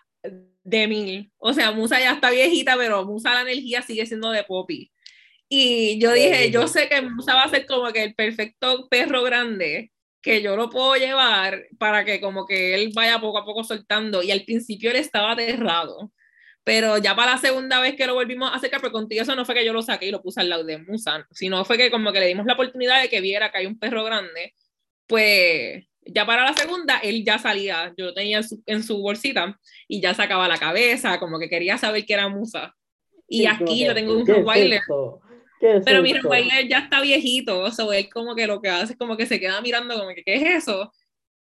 de 0.63 0.87
mil. 0.87 1.31
O 1.37 1.53
sea, 1.53 1.71
Musa 1.71 1.99
ya 1.99 2.13
está 2.13 2.29
viejita, 2.29 2.75
pero 2.77 3.05
Musa 3.05 3.33
la 3.33 3.41
energía 3.41 3.81
sigue 3.81 4.05
siendo 4.05 4.31
de 4.31 4.43
Poppy. 4.43 4.91
Y 5.49 5.99
yo 5.99 6.13
dije, 6.13 6.51
yo 6.51 6.67
sé 6.67 6.89
que 6.89 7.01
Musa 7.01 7.35
va 7.35 7.43
a 7.43 7.49
ser 7.49 7.65
como 7.65 7.91
que 7.91 8.03
el 8.03 8.15
perfecto 8.15 8.87
perro 8.89 9.23
grande 9.23 9.91
que 10.21 10.41
yo 10.41 10.55
lo 10.55 10.69
puedo 10.69 10.95
llevar 10.95 11.65
para 11.77 12.05
que 12.05 12.21
como 12.21 12.45
que 12.45 12.73
él 12.75 12.91
vaya 12.95 13.19
poco 13.19 13.37
a 13.39 13.45
poco 13.45 13.63
soltando 13.63 14.23
y 14.23 14.31
al 14.31 14.45
principio 14.45 14.89
él 14.89 14.95
estaba 14.95 15.33
aterrado 15.33 16.11
pero 16.63 16.97
ya 16.97 17.15
para 17.15 17.33
la 17.33 17.37
segunda 17.37 17.79
vez 17.81 17.95
que 17.95 18.07
lo 18.07 18.13
volvimos 18.13 18.49
a 18.49 18.55
acercar, 18.55 18.79
pero 18.79 18.93
contigo 18.93 19.21
eso 19.21 19.35
no 19.35 19.45
fue 19.45 19.55
que 19.55 19.65
yo 19.65 19.73
lo 19.73 19.81
saqué 19.81 20.07
y 20.07 20.11
lo 20.11 20.21
puse 20.21 20.39
al 20.39 20.49
lado 20.49 20.63
de 20.63 20.77
Musa, 20.77 21.27
sino 21.31 21.65
fue 21.65 21.77
que 21.77 21.91
como 21.91 22.11
que 22.13 22.19
le 22.19 22.27
dimos 22.27 22.45
la 22.45 22.53
oportunidad 22.53 23.01
de 23.01 23.09
que 23.09 23.21
viera 23.21 23.51
que 23.51 23.57
hay 23.57 23.65
un 23.65 23.77
perro 23.77 24.03
grande, 24.03 24.53
pues 25.07 25.85
ya 26.05 26.25
para 26.25 26.45
la 26.45 26.53
segunda 26.53 26.99
él 26.99 27.23
ya 27.25 27.37
salía, 27.37 27.93
yo 27.97 28.05
lo 28.05 28.13
tenía 28.13 28.41
en 28.65 28.83
su, 28.83 28.97
bolsita 29.01 29.59
y 29.87 30.01
ya 30.01 30.13
sacaba 30.13 30.47
la 30.47 30.57
cabeza, 30.57 31.19
como 31.19 31.37
que 31.37 31.49
quería 31.49 31.77
saber 31.77 32.05
que 32.05 32.13
era 32.13 32.29
Musa. 32.29 32.73
Y 33.27 33.45
aquí 33.45 33.85
yo 33.85 33.93
tengo 33.93 34.13
un 34.13 34.25
Rottweiler. 34.25 34.81
pero 35.85 36.01
mi 36.01 36.13
Rottweiler 36.13 36.67
ya 36.67 36.79
está 36.79 37.01
viejito, 37.01 37.59
o 37.59 37.71
sea, 37.71 37.85
él 37.93 38.09
como 38.09 38.35
que 38.35 38.47
lo 38.47 38.61
que 38.61 38.69
hace 38.69 38.93
es 38.93 38.99
como 38.99 39.17
que 39.17 39.25
se 39.25 39.39
queda 39.39 39.59
mirando 39.61 39.95
como 39.97 40.13
que, 40.13 40.23
¿qué 40.23 40.35
es 40.35 40.63
eso? 40.63 40.91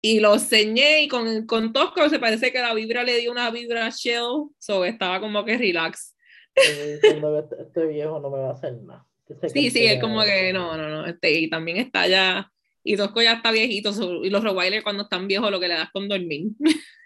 Y 0.01 0.19
lo 0.19 0.37
ceñé 0.39 1.03
y 1.03 1.07
con, 1.07 1.45
con 1.45 1.71
Tosco 1.71 2.09
se 2.09 2.19
parece 2.19 2.51
que 2.51 2.59
la 2.59 2.73
vibra 2.73 3.03
le 3.03 3.17
dio 3.17 3.31
una 3.31 3.51
vibra 3.51 3.89
shell, 3.89 4.49
so 4.57 4.83
estaba 4.83 5.19
como 5.19 5.45
que 5.45 5.57
relax. 5.57 6.17
este 6.55 7.85
viejo 7.85 8.19
no 8.19 8.31
me 8.31 8.39
va 8.39 8.49
a 8.49 8.53
hacer 8.53 8.81
nada. 8.81 9.05
Sí, 9.53 9.69
sí, 9.69 9.85
es 9.85 10.01
como 10.01 10.21
que 10.23 10.51
no, 10.51 10.75
no, 10.75 10.89
no, 10.89 11.05
este, 11.05 11.31
y 11.31 11.49
también 11.49 11.77
está 11.77 12.07
ya, 12.07 12.51
y 12.83 12.97
Tosco 12.97 13.21
ya 13.21 13.33
está 13.33 13.51
viejito, 13.51 13.91
y 14.23 14.29
los 14.29 14.43
Rottweiler 14.43 14.83
cuando 14.83 15.03
están 15.03 15.27
viejos 15.27 15.51
lo 15.51 15.59
que 15.59 15.67
le 15.67 15.75
das 15.75 15.91
con 15.91 16.09
dormir. 16.09 16.49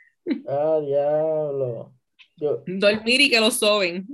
Ah, 0.47 0.79
diablo. 0.83 1.93
Dormir 2.65 3.21
y 3.21 3.29
que 3.29 3.39
lo 3.39 3.51
soben. 3.51 4.07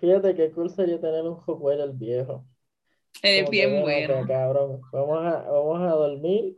Fíjate 0.00 0.34
qué 0.34 0.50
cool 0.50 0.68
sería 0.68 1.00
tener 1.00 1.22
un 1.22 1.38
Rottweiler 1.46 1.90
viejo. 1.92 2.44
Es 3.22 3.48
bien 3.48 3.82
bueno. 3.82 4.26
Cabrón. 4.26 4.80
Vamos 4.90 5.18
a, 5.24 5.42
vamos 5.42 5.80
a 5.80 5.94
dormir 5.94 6.56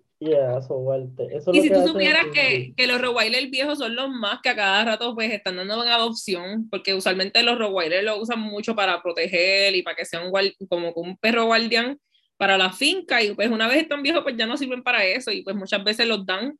eso 1.35 1.51
y 1.55 1.63
si 1.63 1.71
tú 1.71 1.87
supieras 1.87 2.27
que, 2.35 2.75
que, 2.77 2.87
los 2.87 3.01
Rottweiler 3.01 3.49
viejos 3.49 3.79
son 3.79 3.97
los 3.97 4.11
más 4.11 4.41
que 4.43 4.51
a 4.51 4.57
cada 4.57 4.85
rato 4.85 5.15
pues 5.15 5.33
están 5.33 5.57
dando 5.57 5.83
en 5.83 5.89
adopción, 5.91 6.69
porque 6.69 6.93
usualmente 6.93 7.43
los 7.43 7.59
Rottweiler 7.59 8.05
lo 8.05 8.21
usan 8.21 8.39
mucho 8.39 8.75
para 8.75 9.03
proteger 9.03 9.75
y 9.75 9.83
para 9.83 9.97
que 9.97 10.05
sea 10.05 10.21
un, 10.23 10.31
como 10.69 10.93
un 10.93 11.17
perro 11.17 11.47
guardián 11.47 11.99
para 12.37 12.59
la 12.59 12.71
finca 12.71 13.23
y 13.23 13.33
pues 13.35 13.51
una 13.51 13.67
vez 13.67 13.79
están 13.79 14.03
viejos 14.03 14.23
pues 14.23 14.37
ya 14.37 14.47
no 14.47 14.59
sirven 14.59 14.83
para 14.83 15.05
eso 15.05 15.31
y 15.31 15.43
pues 15.43 15.57
muchas 15.57 15.83
veces 15.83 16.07
los 16.07 16.27
dan. 16.27 16.59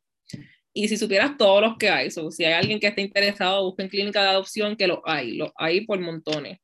Y 0.73 0.87
si 0.87 0.97
supieras 0.97 1.37
todos 1.37 1.61
los 1.61 1.77
que 1.77 1.89
hay, 1.89 2.09
si 2.09 2.45
hay 2.45 2.53
alguien 2.53 2.79
que 2.79 2.87
esté 2.87 3.01
interesado, 3.01 3.65
busquen 3.65 3.89
clínica 3.89 4.23
de 4.23 4.29
adopción, 4.29 4.75
que 4.75 4.87
los 4.87 4.99
hay, 5.03 5.35
los 5.35 5.51
hay 5.55 5.85
por 5.85 5.99
montones. 5.99 6.59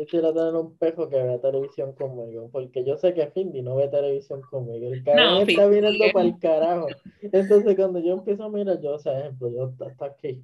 Yo 0.00 0.06
quisiera 0.06 0.32
tener 0.32 0.54
un 0.54 0.78
perro 0.78 1.10
que 1.10 1.22
vea 1.22 1.38
televisión 1.42 1.92
conmigo, 1.92 2.48
porque 2.50 2.82
yo 2.84 2.96
sé 2.96 3.12
que 3.12 3.26
Findy 3.26 3.60
no 3.60 3.76
ve 3.76 3.86
televisión 3.88 4.40
conmigo. 4.40 4.90
El 4.90 5.04
cabrón 5.04 5.46
está 5.46 5.66
mirando 5.66 6.04
para 6.14 6.26
el 6.26 6.38
carajo. 6.38 6.86
Entonces, 7.20 7.76
cuando 7.76 7.98
yo 7.98 8.14
empiezo 8.14 8.44
a 8.44 8.48
mirar, 8.48 8.80
yo, 8.80 8.94
o 8.94 8.98
sea, 8.98 9.20
ejemplo, 9.20 9.50
yo 9.50 9.70
está 9.86 10.06
aquí. 10.06 10.42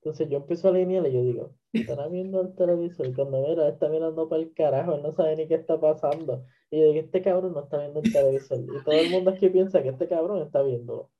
Entonces, 0.00 0.28
yo 0.28 0.38
empiezo 0.38 0.66
a 0.66 0.70
alinear 0.72 1.06
y 1.06 1.12
yo 1.12 1.22
digo, 1.22 1.54
estará 1.72 2.08
viendo 2.08 2.40
el 2.40 2.52
televisor. 2.56 3.06
Y 3.06 3.12
cuando 3.12 3.46
mira, 3.46 3.68
está 3.68 3.88
mirando 3.88 4.28
para 4.28 4.42
el 4.42 4.52
carajo, 4.54 4.96
él 4.96 5.02
no 5.04 5.12
sabe 5.12 5.36
ni 5.36 5.46
qué 5.46 5.54
está 5.54 5.78
pasando. 5.78 6.44
Y 6.72 6.80
de 6.80 6.92
que 6.94 6.98
este 6.98 7.22
cabrón 7.22 7.52
no 7.52 7.60
está 7.60 7.78
viendo 7.78 8.00
el 8.00 8.12
televisor. 8.12 8.58
Y 8.58 8.84
todo 8.84 8.92
el 8.92 9.10
mundo 9.10 9.30
aquí 9.30 9.48
piensa 9.50 9.84
que 9.84 9.90
este 9.90 10.08
cabrón 10.08 10.42
está 10.42 10.62
viéndolo. 10.62 11.12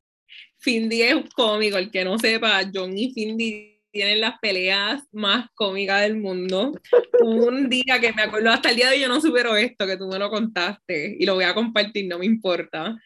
Findy 0.58 1.02
es 1.02 1.32
cómico, 1.36 1.78
el 1.78 1.92
que 1.92 2.04
no 2.04 2.18
sepa, 2.18 2.62
John 2.74 2.98
y 2.98 3.12
Findy 3.12 3.75
tienen 3.96 4.20
las 4.20 4.38
peleas 4.40 5.02
más 5.12 5.48
cómicas 5.54 6.02
del 6.02 6.18
mundo. 6.18 6.72
Un 7.20 7.68
día 7.68 7.98
que 8.00 8.12
me 8.12 8.22
acuerdo, 8.22 8.50
hasta 8.50 8.70
el 8.70 8.76
día 8.76 8.90
de 8.90 8.96
hoy 8.96 9.02
yo 9.02 9.08
no 9.08 9.20
supero 9.20 9.56
esto, 9.56 9.86
que 9.86 9.96
tú 9.96 10.06
me 10.06 10.18
lo 10.18 10.28
contaste 10.30 11.16
y 11.18 11.24
lo 11.24 11.34
voy 11.34 11.44
a 11.44 11.54
compartir, 11.54 12.06
no 12.06 12.18
me 12.18 12.26
importa. 12.26 12.96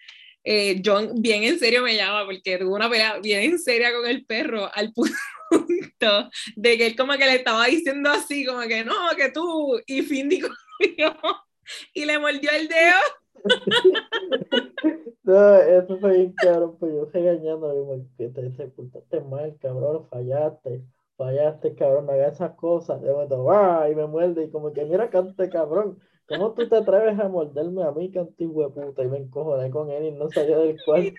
Eh, 0.42 0.80
John 0.84 1.12
bien 1.20 1.44
en 1.44 1.58
serio 1.58 1.82
me 1.82 1.94
llama 1.94 2.24
porque 2.24 2.58
tuvo 2.58 2.74
una 2.74 2.88
pelea 2.88 3.18
bien 3.18 3.42
en 3.42 3.58
seria 3.58 3.92
con 3.92 4.08
el 4.08 4.24
perro 4.24 4.70
al 4.74 4.92
punto 5.50 6.30
de 6.56 6.78
que 6.78 6.86
él 6.86 6.96
como 6.96 7.12
que 7.12 7.26
le 7.26 7.36
estaba 7.36 7.66
diciendo 7.66 8.10
así, 8.10 8.44
como 8.44 8.62
que 8.62 8.84
no, 8.84 9.10
que 9.16 9.30
tú, 9.30 9.80
y 9.86 10.02
Findy 10.02 10.42
y 11.94 12.04
le 12.04 12.18
mordió 12.18 12.50
el 12.50 12.68
dedo 12.68 12.96
no, 15.22 15.56
eso 15.56 15.98
fue 15.98 16.16
bien 16.16 16.34
cabrón, 16.34 16.76
pues 16.78 16.92
yo 16.92 17.04
regañando, 17.12 18.06
que 18.16 18.28
te, 18.28 18.50
te 18.50 18.66
portaste 18.68 19.20
mal, 19.20 19.56
cabrón, 19.60 20.06
fallaste, 20.08 20.82
fallaste, 21.16 21.74
cabrón, 21.74 22.06
no 22.06 22.12
hagas 22.12 22.34
esas 22.34 22.54
cosas. 22.54 23.00
De 23.02 23.12
momento, 23.12 23.50
¡ah! 23.50 23.88
Y 23.90 23.94
me 23.94 24.06
muerde, 24.06 24.44
y 24.44 24.50
como 24.50 24.72
que 24.72 24.84
mira, 24.84 25.10
cante, 25.10 25.48
cabrón, 25.48 25.98
¿cómo 26.26 26.54
tú 26.54 26.68
te 26.68 26.76
atreves 26.76 27.18
a 27.18 27.28
morderme 27.28 27.82
a 27.82 27.92
mí, 27.92 28.10
cante, 28.10 28.46
puta? 28.46 29.02
Y 29.02 29.08
me 29.08 29.18
encojoné 29.18 29.70
con 29.70 29.90
él 29.90 30.04
y 30.04 30.12
no 30.12 30.28
salió 30.30 30.60
del 30.60 30.76
cuarto. 30.84 31.14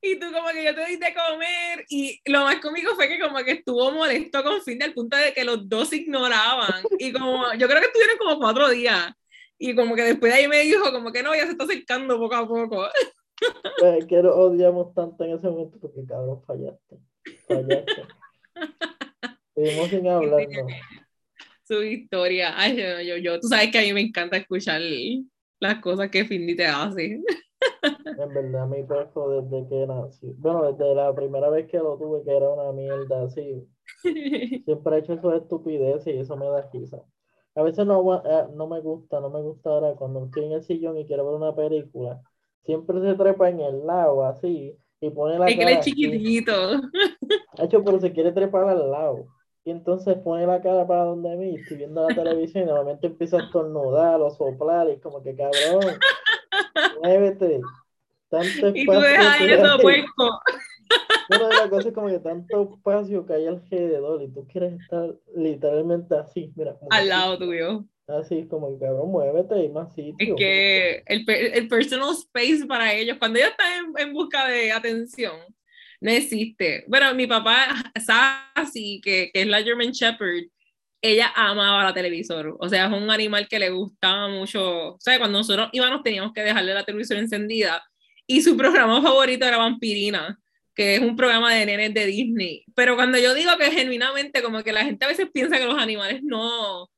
Y 0.00 0.18
tú 0.18 0.26
como 0.32 0.48
que 0.50 0.64
yo 0.64 0.74
te 0.74 0.84
di 0.86 0.96
de 0.96 1.14
comer 1.14 1.84
y 1.88 2.20
lo 2.26 2.40
más 2.40 2.56
cómico 2.60 2.94
fue 2.94 3.08
que 3.08 3.18
como 3.18 3.38
que 3.38 3.52
estuvo 3.52 3.90
molesto 3.90 4.42
con 4.44 4.60
fin 4.60 4.82
al 4.82 4.92
punto 4.92 5.16
de 5.16 5.32
que 5.32 5.44
los 5.44 5.68
dos 5.68 5.92
ignoraban 5.92 6.82
y 6.98 7.10
como 7.12 7.52
yo 7.54 7.66
creo 7.66 7.80
que 7.80 7.86
estuvieron 7.86 8.18
como 8.18 8.38
cuatro 8.38 8.68
días 8.68 9.12
y 9.64 9.76
como 9.76 9.94
que 9.94 10.02
después 10.02 10.32
de 10.32 10.40
ahí 10.40 10.48
me 10.48 10.58
dijo, 10.62 10.90
como 10.90 11.12
que 11.12 11.22
no, 11.22 11.32
ya 11.36 11.44
se 11.44 11.52
está 11.52 11.62
acercando 11.62 12.18
poco 12.18 12.34
a 12.34 12.48
poco. 12.48 12.84
Pues, 13.78 14.06
que 14.06 14.20
lo 14.20 14.36
odiamos 14.36 14.92
tanto 14.92 15.22
en 15.22 15.38
ese 15.38 15.48
momento 15.48 15.78
porque 15.80 16.04
cabrón 16.04 16.42
fallaste. 16.44 16.98
Fallaste. 17.46 18.02
Seguimos 19.54 19.88
sin 19.88 20.08
hablar, 20.08 20.48
¿no? 20.48 20.66
Su 21.62 21.80
historia. 21.80 22.54
Ay, 22.56 22.76
yo, 22.76 23.00
yo, 23.02 23.16
yo, 23.18 23.38
tú 23.38 23.46
sabes 23.46 23.70
que 23.70 23.78
a 23.78 23.82
mí 23.82 23.92
me 23.92 24.00
encanta 24.00 24.36
escuchar 24.36 24.80
las 25.60 25.80
cosas 25.80 26.10
que 26.10 26.24
Findy 26.24 26.56
te 26.56 26.66
hace. 26.66 27.20
En 27.82 28.34
verdad, 28.34 28.66
mi 28.66 28.82
perro 28.82 29.42
desde 29.42 29.68
que 29.68 29.86
nació, 29.86 30.32
bueno, 30.38 30.72
desde 30.72 30.92
la 30.92 31.14
primera 31.14 31.48
vez 31.50 31.68
que 31.68 31.78
lo 31.78 31.96
tuve, 31.96 32.24
que 32.24 32.36
era 32.36 32.48
una 32.48 32.72
mierda 32.72 33.22
así, 33.22 33.64
siempre 34.64 34.96
he 34.96 34.98
hecho 34.98 35.12
eso 35.12 35.30
de 35.30 35.38
estupidez 35.38 36.04
y 36.08 36.18
eso 36.18 36.36
me 36.36 36.46
da 36.46 36.68
risa. 36.72 37.04
A 37.54 37.62
veces 37.62 37.86
no, 37.86 38.22
eh, 38.24 38.46
no 38.54 38.66
me 38.66 38.80
gusta, 38.80 39.20
no 39.20 39.28
me 39.30 39.42
gusta 39.42 39.70
ahora 39.70 39.94
cuando 39.94 40.24
estoy 40.24 40.46
en 40.46 40.52
el 40.52 40.62
sillón 40.62 40.98
y 40.98 41.06
quiero 41.06 41.26
ver 41.26 41.34
una 41.34 41.54
película. 41.54 42.20
Siempre 42.64 43.00
se 43.00 43.14
trepa 43.14 43.50
en 43.50 43.60
el 43.60 43.86
lado, 43.86 44.24
así, 44.24 44.76
y 45.00 45.10
pone 45.10 45.38
la 45.38 45.48
es 45.48 45.56
cara. 45.56 45.70
Es 45.72 45.84
chiquitito. 45.84 46.52
Hecho, 47.58 47.84
pero 47.84 48.00
se 48.00 48.12
quiere 48.12 48.32
trepar 48.32 48.68
al 48.68 48.90
lado. 48.90 49.26
Y 49.64 49.70
entonces 49.70 50.16
pone 50.18 50.46
la 50.46 50.60
cara 50.60 50.86
para 50.86 51.04
donde 51.04 51.36
mí, 51.36 51.56
estoy 51.56 51.76
viendo 51.76 52.08
la 52.08 52.14
televisión 52.14 52.64
y 52.64 52.66
normalmente 52.66 53.06
empieza 53.06 53.36
a 53.36 53.44
estornudar 53.44 54.20
o 54.20 54.30
soplar 54.30 54.88
y 54.90 54.98
como 54.98 55.22
que 55.22 55.36
cabrón, 55.36 55.98
muévete. 57.02 57.60
Tanto 58.28 58.68
y 58.74 58.86
tú 58.86 58.92
dejas 58.92 59.40
eso 59.40 59.78
puerco. 59.78 60.40
Bueno, 61.28 61.48
la 61.48 61.68
cosa 61.68 61.88
es 61.88 61.94
como 61.94 62.08
que 62.08 62.18
tanto 62.18 62.74
espacio 62.74 63.26
que 63.26 63.34
hay 63.34 63.46
alrededor 63.46 64.22
y 64.22 64.28
tú 64.32 64.46
quieres 64.46 64.80
estar 64.80 65.14
literalmente 65.34 66.14
así, 66.14 66.52
mira. 66.56 66.76
Al 66.90 67.08
lado 67.08 67.38
tuyo. 67.38 67.84
Así, 68.06 68.46
como 68.46 68.72
que 68.72 68.84
cabrón, 68.84 69.10
muévete 69.10 69.62
y 69.62 69.68
más 69.68 69.94
sitio. 69.94 70.14
Es 70.18 70.34
que 70.36 71.02
el, 71.06 71.24
el 71.28 71.68
personal 71.68 72.10
space 72.10 72.66
para 72.66 72.92
ellos, 72.92 73.16
cuando 73.18 73.38
ellos 73.38 73.50
están 73.50 73.94
en, 73.96 74.12
busca 74.12 74.46
de 74.46 74.72
atención, 74.72 75.36
no 76.00 76.10
existe. 76.10 76.84
Bueno, 76.88 77.14
mi 77.14 77.26
papá, 77.26 77.68
Sassy, 78.04 79.00
que, 79.00 79.30
que 79.32 79.42
es 79.42 79.46
la 79.46 79.62
German 79.62 79.92
Shepherd, 79.92 80.44
ella 81.00 81.32
amaba 81.34 81.84
la 81.84 81.94
televisor. 81.94 82.56
O 82.58 82.68
sea, 82.68 82.86
es 82.86 82.92
un 82.92 83.10
animal 83.10 83.48
que 83.48 83.58
le 83.58 83.70
gustaba 83.70 84.28
mucho. 84.28 84.94
O 84.94 85.00
sea, 85.00 85.18
cuando 85.18 85.38
nosotros 85.38 85.68
íbamos 85.72 86.02
teníamos 86.02 86.32
que 86.32 86.42
dejarle 86.42 86.74
la 86.74 86.84
televisor 86.84 87.16
encendida. 87.16 87.82
Y 88.26 88.42
su 88.42 88.56
programa 88.56 89.00
favorito 89.00 89.46
era 89.46 89.58
Vampirina 89.58 90.41
que 90.74 90.96
es 90.96 91.00
un 91.00 91.16
programa 91.16 91.54
de 91.54 91.66
nenes 91.66 91.94
de 91.94 92.06
Disney. 92.06 92.64
Pero 92.74 92.96
cuando 92.96 93.18
yo 93.18 93.34
digo 93.34 93.50
que 93.58 93.70
genuinamente, 93.70 94.42
como 94.42 94.62
que 94.62 94.72
la 94.72 94.84
gente 94.84 95.04
a 95.04 95.08
veces 95.08 95.28
piensa 95.32 95.58
que 95.58 95.66
los 95.66 95.78
animales 95.78 96.22
no, 96.22 96.88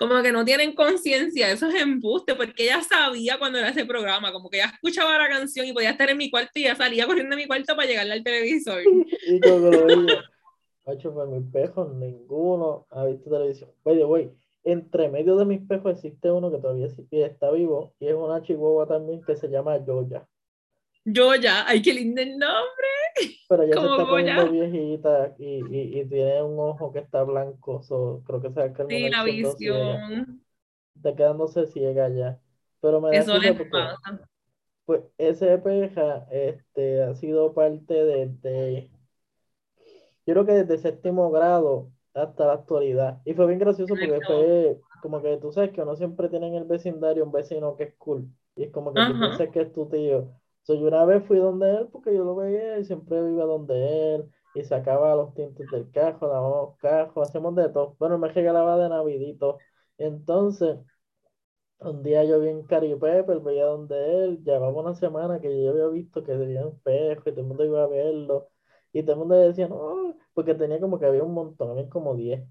como 0.00 0.22
que 0.22 0.32
no 0.32 0.46
tienen 0.46 0.74
conciencia, 0.74 1.50
eso 1.50 1.68
es 1.68 1.74
embuste, 1.74 2.34
porque 2.34 2.64
ella 2.64 2.80
sabía 2.82 3.38
cuando 3.38 3.58
era 3.58 3.68
ese 3.68 3.84
programa, 3.84 4.32
como 4.32 4.48
que 4.48 4.56
ella 4.56 4.72
escuchaba 4.72 5.18
la 5.18 5.28
canción 5.28 5.66
y 5.66 5.72
podía 5.72 5.90
estar 5.90 6.08
en 6.08 6.16
mi 6.16 6.30
cuarto 6.30 6.52
y 6.54 6.62
ya 6.62 6.74
salía 6.74 7.06
corriendo 7.06 7.36
de 7.36 7.42
mi 7.42 7.46
cuarto 7.46 7.76
para 7.76 7.86
llegarle 7.86 8.14
al 8.14 8.24
televisor. 8.24 8.82
y 9.28 9.40
como 9.40 9.70
lo 9.70 9.86
veía, 9.86 10.24
ocho, 10.84 11.12
pues 11.12 11.28
mis 11.28 11.52
pejos, 11.52 11.94
ninguno 11.94 12.86
ha 12.90 13.04
visto 13.04 13.30
televisión. 13.30 13.70
Oye, 13.82 14.02
güey, 14.04 14.30
entre 14.64 15.10
medio 15.10 15.36
de 15.36 15.44
mis 15.44 15.60
pejos 15.60 15.92
existe 15.92 16.30
uno 16.30 16.50
que 16.50 16.58
todavía 16.58 16.88
está 17.10 17.50
vivo 17.50 17.94
y 18.00 18.08
es 18.08 18.14
una 18.14 18.42
chihuahua 18.42 18.86
también 18.86 19.22
que 19.22 19.36
se 19.36 19.48
llama 19.48 19.78
Joya. 19.84 20.26
Joya, 21.04 21.66
ay, 21.66 21.80
qué 21.80 21.94
lindo 21.94 22.20
el 22.20 22.32
nombre. 22.32 22.88
Pero 23.48 23.64
ya 23.64 23.74
se 23.74 23.86
está 23.86 24.06
poniendo 24.06 24.50
viejita 24.50 25.34
y, 25.38 25.64
y, 25.70 26.00
y, 26.00 26.04
tiene 26.06 26.42
un 26.42 26.58
ojo 26.58 26.92
que 26.92 27.00
está 27.00 27.22
blanco, 27.22 27.80
creo 28.24 28.40
que 28.40 28.50
se 28.50 28.68
va 28.68 28.88
Sí, 28.88 29.08
la 29.08 29.24
visión. 29.24 30.42
Está 30.94 31.16
quedándose 31.16 31.66
ciega 31.66 32.08
ya. 32.10 32.38
Pero 32.80 33.00
me 33.00 33.16
Eso 33.16 33.38
le 33.38 33.54
pasa. 33.54 33.98
Pues 34.84 35.02
ese 35.18 35.58
peja 35.58 36.26
este, 36.30 37.02
ha 37.02 37.14
sido 37.14 37.54
parte 37.54 37.94
de, 37.94 38.90
yo 40.26 40.34
creo 40.34 40.46
que 40.46 40.52
desde 40.52 40.78
séptimo 40.78 41.30
grado 41.30 41.90
hasta 42.14 42.46
la 42.46 42.54
actualidad. 42.54 43.20
Y 43.24 43.34
fue 43.34 43.46
bien 43.46 43.58
gracioso 43.58 43.94
porque 43.94 44.20
fue 44.26 44.80
como 45.00 45.22
que 45.22 45.36
tú 45.38 45.52
sabes 45.52 45.70
que 45.70 45.82
uno 45.82 45.96
siempre 45.96 46.28
tiene 46.28 46.48
en 46.48 46.54
el 46.54 46.64
vecindario 46.64 47.24
un 47.24 47.32
vecino 47.32 47.76
que 47.76 47.84
es 47.84 47.94
cool. 47.98 48.28
Y 48.56 48.64
es 48.64 48.70
como 48.70 48.92
que 48.92 49.00
tú 49.06 49.18
piensas 49.18 49.48
que 49.50 49.60
es 49.62 49.72
tu 49.72 49.88
tío 49.88 50.39
So, 50.62 50.74
yo 50.74 50.86
una 50.86 51.04
vez 51.04 51.24
fui 51.26 51.38
donde 51.38 51.70
él 51.70 51.88
porque 51.92 52.14
yo 52.14 52.24
lo 52.24 52.36
veía 52.36 52.78
y 52.78 52.84
siempre 52.84 53.18
iba 53.18 53.44
donde 53.44 54.14
él 54.16 54.30
y 54.54 54.62
sacaba 54.64 55.14
los 55.14 55.34
tintes 55.34 55.70
del 55.70 55.90
cajo, 55.90 56.26
lavamos 56.26 56.76
cajos, 56.78 57.28
hacemos 57.28 57.54
de 57.56 57.68
todo. 57.70 57.96
Bueno, 57.98 58.18
me 58.18 58.28
regalaba 58.28 58.76
de 58.78 58.88
navidito. 58.88 59.58
Entonces, 59.98 60.78
un 61.80 62.02
día 62.02 62.24
yo 62.24 62.40
vi 62.40 62.48
en 62.48 62.62
Cari 62.64 62.94
Pepper, 62.96 63.40
veía 63.40 63.64
donde 63.66 64.24
él, 64.24 64.42
llevaba 64.44 64.80
una 64.82 64.94
semana 64.94 65.40
que 65.40 65.62
yo 65.62 65.70
había 65.70 65.86
visto 65.88 66.22
que 66.24 66.32
tenía 66.36 66.66
un 66.66 66.74
espejo 66.74 67.22
y 67.28 67.32
todo 67.32 67.40
el 67.42 67.46
mundo 67.46 67.64
iba 67.64 67.82
a 67.84 67.86
verlo. 67.86 68.48
Y 68.92 69.02
todo 69.02 69.12
el 69.14 69.18
mundo 69.20 69.34
decía, 69.36 69.68
no, 69.68 70.16
porque 70.34 70.54
tenía 70.54 70.80
como 70.80 70.98
que 70.98 71.06
había 71.06 71.22
un 71.24 71.32
montón, 71.34 71.70
había 71.70 71.88
como 71.88 72.14
10. 72.16 72.42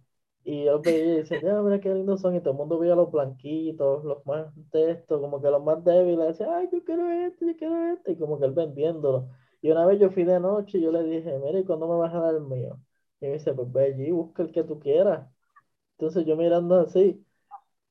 Y 0.43 0.65
yo 0.65 0.81
veía 0.81 1.05
y 1.05 1.17
decía, 1.17 1.41
ya, 1.41 1.61
mira 1.61 1.79
qué 1.79 1.93
lindos 1.93 2.21
son. 2.21 2.35
Y 2.35 2.41
todo 2.41 2.51
el 2.53 2.57
mundo 2.57 2.79
veía 2.79 2.95
los 2.95 3.11
blanquitos, 3.11 4.03
los 4.03 4.25
más 4.25 4.47
de 4.71 4.91
esto, 4.91 5.21
como 5.21 5.41
que 5.41 5.49
los 5.49 5.63
más 5.63 5.83
débiles. 5.83 6.27
Decía, 6.29 6.47
ay, 6.57 6.69
yo 6.71 6.83
quiero 6.83 7.09
esto, 7.09 7.45
yo 7.45 7.57
quiero 7.57 7.93
esto. 7.93 8.11
Y 8.11 8.17
como 8.17 8.39
que 8.39 8.45
él 8.45 8.51
vendiéndolo. 8.53 9.29
Y 9.61 9.71
una 9.71 9.85
vez 9.85 9.99
yo 9.99 10.09
fui 10.11 10.23
de 10.23 10.39
noche 10.39 10.77
y 10.77 10.81
yo 10.81 10.91
le 10.91 11.03
dije, 11.03 11.37
mira, 11.39 11.59
¿y 11.59 11.65
cuándo 11.65 11.87
me 11.87 11.95
vas 11.97 12.13
a 12.13 12.19
dar 12.19 12.35
el 12.35 12.41
mío? 12.41 12.79
Y 13.21 13.27
me 13.27 13.33
dice, 13.33 13.53
pues 13.53 13.71
ve 13.71 13.85
allí, 13.85 14.11
busca 14.11 14.43
el 14.43 14.51
que 14.51 14.63
tú 14.63 14.79
quieras. 14.79 15.27
Entonces 15.97 16.25
yo 16.25 16.35
mirando 16.37 16.79
así, 16.79 17.25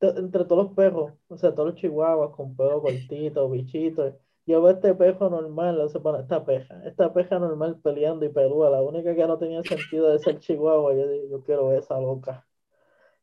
entre 0.00 0.44
todos 0.44 0.64
los 0.66 0.74
perros, 0.76 1.12
o 1.28 1.36
sea, 1.36 1.54
todos 1.54 1.70
los 1.70 1.80
chihuahuas 1.80 2.30
con 2.36 2.56
pelo 2.56 2.82
cortito, 2.82 3.48
bichitos. 3.50 4.14
Yo 4.48 4.62
veo 4.62 4.72
este 4.72 4.94
pejo 4.94 5.28
normal, 5.28 5.78
o 5.78 5.88
sea, 5.90 6.00
esta 6.18 6.42
peja, 6.42 6.82
esta 6.86 7.12
peja 7.12 7.38
normal 7.38 7.78
peleando 7.84 8.24
y 8.24 8.30
pelúa, 8.30 8.70
la 8.70 8.80
única 8.80 9.14
que 9.14 9.26
no 9.26 9.36
tenía 9.36 9.62
sentido 9.62 10.10
de 10.10 10.18
ser 10.20 10.38
chihuahua, 10.38 10.94
yo 10.94 11.06
digo, 11.06 11.24
yo 11.30 11.44
quiero 11.44 11.76
esa 11.76 12.00
loca. 12.00 12.46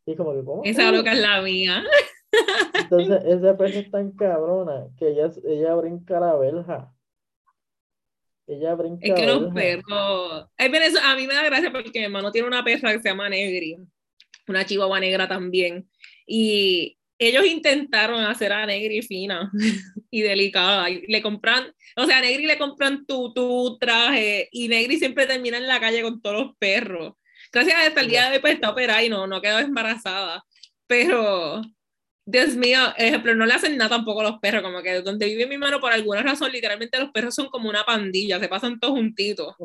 Y 0.06 0.16
como 0.16 0.36
que, 0.36 0.46
¿cómo? 0.46 0.62
Esa 0.64 0.92
loca 0.92 1.14
es 1.14 1.20
la 1.20 1.42
mía. 1.42 1.84
Entonces, 2.80 3.24
esa 3.26 3.58
peja 3.58 3.80
es 3.80 3.90
tan 3.90 4.12
cabrona 4.12 4.86
que 5.00 5.08
ella, 5.08 5.32
ella 5.46 5.74
brinca 5.74 6.20
la 6.20 6.36
verja. 6.36 6.94
Ella 8.46 8.76
brinca. 8.76 9.08
Es 9.08 9.16
que 9.16 9.26
los 9.26 9.52
perros. 9.52 10.48
a 10.60 11.16
mí 11.16 11.26
me 11.26 11.34
da 11.34 11.44
gracia 11.46 11.72
porque 11.72 11.90
mi 11.92 12.06
hermano 12.06 12.32
tiene 12.32 12.48
una 12.48 12.64
perra 12.64 12.94
que 12.94 13.00
se 13.00 13.10
llama 13.10 13.30
Negri, 13.30 13.80
una 14.48 14.64
chihuahua 14.64 15.00
negra 15.00 15.28
también. 15.28 15.90
Y 16.28 17.00
ellos 17.18 17.46
intentaron 17.46 18.24
hacer 18.24 18.52
a 18.52 18.66
Negri 18.66 19.02
fina 19.02 19.52
y 20.12 20.22
delicada. 20.22 20.90
Y 20.90 21.06
le 21.08 21.22
compran, 21.22 21.72
o 21.96 22.06
sea, 22.06 22.20
a 22.20 22.22
Negri 22.22 22.46
le 22.46 22.58
compran 22.58 23.06
tu, 23.06 23.34
tu 23.34 23.78
traje 23.80 24.50
y 24.52 24.68
Negri 24.68 24.98
siempre 24.98 25.26
termina 25.26 25.58
en 25.58 25.68
la 25.68 25.80
calle 25.80 26.02
con 26.02 26.22
todos 26.22 26.46
los 26.46 26.58
perros. 26.58 27.14
Gracias 27.52 27.76
a 27.76 27.88
hasta 27.88 28.02
el 28.02 28.10
día 28.10 28.30
de 28.30 28.36
hoy 28.36 28.42
pues 28.42 28.56
está 28.56 28.70
operada 28.70 29.04
y 29.04 29.10
no, 29.10 29.28
no 29.28 29.42
quedó 29.42 29.60
embarazada. 29.60 30.44
Pero 30.88 31.62
Dios 32.26 32.56
mío, 32.56 32.80
ejemplo, 32.98 33.36
no 33.36 33.46
le 33.46 33.54
hacen 33.54 33.78
nada 33.78 33.92
tampoco 33.92 34.22
a 34.22 34.32
los 34.32 34.40
perros, 34.40 34.64
como 34.64 34.82
que 34.82 35.02
donde 35.02 35.28
vive 35.28 35.48
mi 35.48 35.56
hermano, 35.56 35.80
por 35.80 35.94
alguna 35.94 36.24
razón, 36.24 36.52
literalmente 36.52 37.00
los 37.00 37.12
perros 37.12 37.36
son 37.36 37.48
como 37.48 37.70
una 37.70 37.84
pandilla, 37.84 38.40
se 38.40 38.50
pasan 38.50 38.80
todos 38.80 38.96
juntitos. 38.96 39.56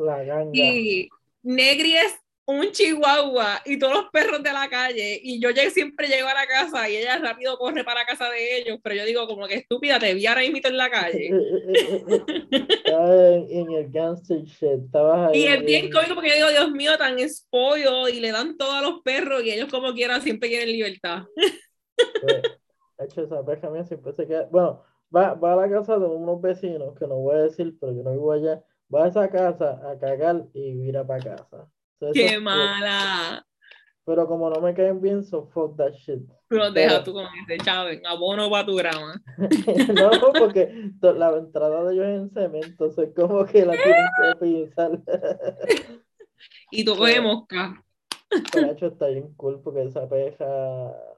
y 0.53 1.09
Negri 1.43 1.97
es 1.97 2.15
un 2.53 2.71
chihuahua 2.71 3.61
y 3.65 3.79
todos 3.79 3.95
los 3.95 4.11
perros 4.11 4.43
de 4.43 4.53
la 4.53 4.69
calle, 4.69 5.21
y 5.23 5.41
yo 5.41 5.51
siempre 5.71 6.09
llego 6.09 6.29
a 6.29 6.35
la 6.35 6.47
casa 6.47 6.89
y 6.89 6.97
ella 6.97 7.19
rápido 7.19 7.57
corre 7.59 7.85
para 7.85 8.01
la 8.01 8.07
casa 8.07 8.29
de 8.31 8.59
ellos, 8.59 8.79
pero 8.83 8.97
yo 8.97 9.05
digo 9.05 9.27
como 9.27 9.47
que 9.47 9.55
estúpida, 9.57 9.99
te 9.99 10.15
vi 10.15 10.27
ahora 10.27 10.41
mismo 10.41 10.59
en 10.63 10.77
la 10.77 10.91
calle. 10.91 11.29
en, 12.87 13.73
el 13.73 13.91
gangster 13.91 14.43
shit, 14.43 14.85
estabas 14.85 15.31
ahí. 15.31 15.43
Y 15.43 15.47
es 15.47 15.65
bien 15.65 15.91
cómico 15.91 16.15
porque 16.15 16.31
yo 16.31 16.37
digo, 16.37 16.51
Dios 16.51 16.71
mío, 16.73 16.97
tan 16.99 17.19
espollo, 17.19 18.09
y 18.09 18.21
le 18.21 18.33
dan 18.33 18.57
todo 18.57 18.73
a 18.73 18.83
los 18.83 19.03
perros 19.03 19.43
y 19.43 19.51
ellos 19.51 19.69
como 19.71 19.93
quieran 19.93 20.23
siempre 20.23 20.49
quieren 20.49 20.69
libertad. 20.69 21.25
Hecho, 22.99 23.23
esa 23.23 23.45
perra 23.45 23.71
mía 23.71 23.85
siempre 23.85 24.13
se 24.13 24.27
queda. 24.27 24.47
Bueno, 24.51 24.83
va, 25.15 25.35
va 25.35 25.55
a 25.55 25.57
la 25.57 25.71
casa 25.71 25.99
de 25.99 26.07
unos 26.07 26.41
vecinos, 26.41 26.95
que 26.99 27.07
no 27.07 27.17
voy 27.17 27.37
a 27.37 27.43
decir, 27.43 27.77
pero 27.81 27.93
yo 27.93 28.03
no 28.03 28.13
vivo 28.13 28.33
allá. 28.33 28.63
Va 28.93 29.05
a 29.05 29.09
esa 29.09 29.31
casa 29.31 29.81
a 29.89 29.99
cagar 29.99 30.47
y 30.53 30.75
vira 30.75 31.07
para 31.07 31.37
casa. 31.37 31.71
¡Qué 32.13 32.39
mala! 32.39 33.45
Pero 34.05 34.27
como 34.27 34.51
no 34.51 34.61
me 34.61 34.75
caen 34.75 35.01
bien, 35.01 35.23
so 35.23 35.47
fuck 35.47 35.77
that 35.77 35.93
shit. 35.93 36.21
Pero 36.49 36.71
deja 36.73 37.05
tú 37.05 37.13
con 37.13 37.27
ese 37.47 37.63
Chávez, 37.63 38.01
abono 38.05 38.51
para 38.51 38.67
tu 38.67 38.75
grama. 38.75 39.23
no, 39.95 40.33
porque 40.37 40.91
la 41.01 41.37
entrada 41.37 41.85
de 41.85 41.95
ellos 41.95 42.07
es 42.07 42.17
en 42.17 42.31
cemento, 42.31 42.67
entonces 42.67 43.11
como 43.15 43.45
que 43.45 43.65
la 43.65 43.75
tienen 43.75 44.07
que 44.17 44.37
pisar. 44.41 45.01
y 46.73 46.85
tú 46.85 46.97
coges 46.97 47.23
mosca. 47.23 47.85
Pero 48.53 48.71
hecho 48.73 48.87
está 48.87 49.09
bien 49.09 49.35
cool 49.35 49.61
porque 49.63 49.85
esa 49.85 50.09
peja 50.09 50.47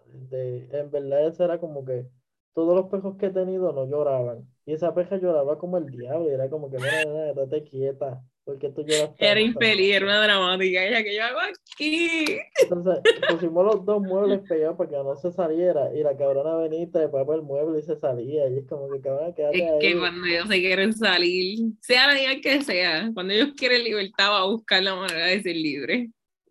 de, 0.06 0.68
en 0.72 0.90
verdad 0.90 1.26
esa 1.26 1.44
era 1.44 1.58
como 1.58 1.84
que 1.84 2.06
todos 2.54 2.74
los 2.74 2.90
pejos 2.90 3.16
que 3.16 3.26
he 3.26 3.30
tenido 3.30 3.72
no 3.72 3.86
lloraban. 3.86 4.46
Y 4.66 4.74
esa 4.74 4.94
peja 4.94 5.16
lloraba 5.16 5.58
como 5.58 5.78
el 5.78 5.86
diablo, 5.86 6.30
y 6.30 6.34
era 6.34 6.48
como 6.50 6.70
que, 6.70 6.76
mira, 6.76 7.30
estate 7.30 7.64
quieta, 7.64 8.22
porque 8.44 8.70
tú 8.70 8.82
lloras. 8.82 9.10
Era 9.18 9.40
infeliz, 9.40 9.94
era 9.94 10.06
una 10.06 10.22
dramática, 10.22 10.84
ella 10.84 11.02
que 11.02 11.14
yo 11.14 11.22
hago 11.22 11.38
aquí. 11.40 12.38
Entonces 12.62 13.00
pusimos 13.28 13.64
los 13.64 13.84
dos 13.84 14.02
muebles 14.02 14.40
pegados 14.48 14.76
para 14.76 14.90
que 14.90 14.96
no 14.96 15.16
se 15.16 15.30
saliera, 15.32 15.94
y 15.94 16.02
la 16.02 16.16
cabrona 16.16 16.56
venita 16.56 16.98
de 16.98 17.08
papá 17.08 17.34
el 17.34 17.42
mueble 17.42 17.78
y 17.78 17.82
se 17.82 17.96
salía, 17.96 18.48
y 18.48 18.58
es 18.58 18.66
como 18.66 18.90
que 18.90 19.00
cabrón, 19.00 19.34
quédate 19.34 19.64
Es 19.64 19.72
que 19.80 19.98
cuando 19.98 20.26
ellos 20.26 20.48
se 20.48 20.60
quieren 20.60 20.92
salir, 20.92 21.58
sea 21.80 22.08
la 22.08 22.14
día 22.14 22.40
que 22.40 22.62
sea, 22.62 23.10
cuando 23.14 23.32
ellos 23.32 23.50
quieren 23.56 23.84
libertad, 23.84 24.30
va 24.30 24.40
a 24.40 24.46
buscar 24.46 24.82
la 24.82 24.96
manera 24.96 25.26
de 25.26 25.42
ser 25.42 25.56
libre. 25.56 26.10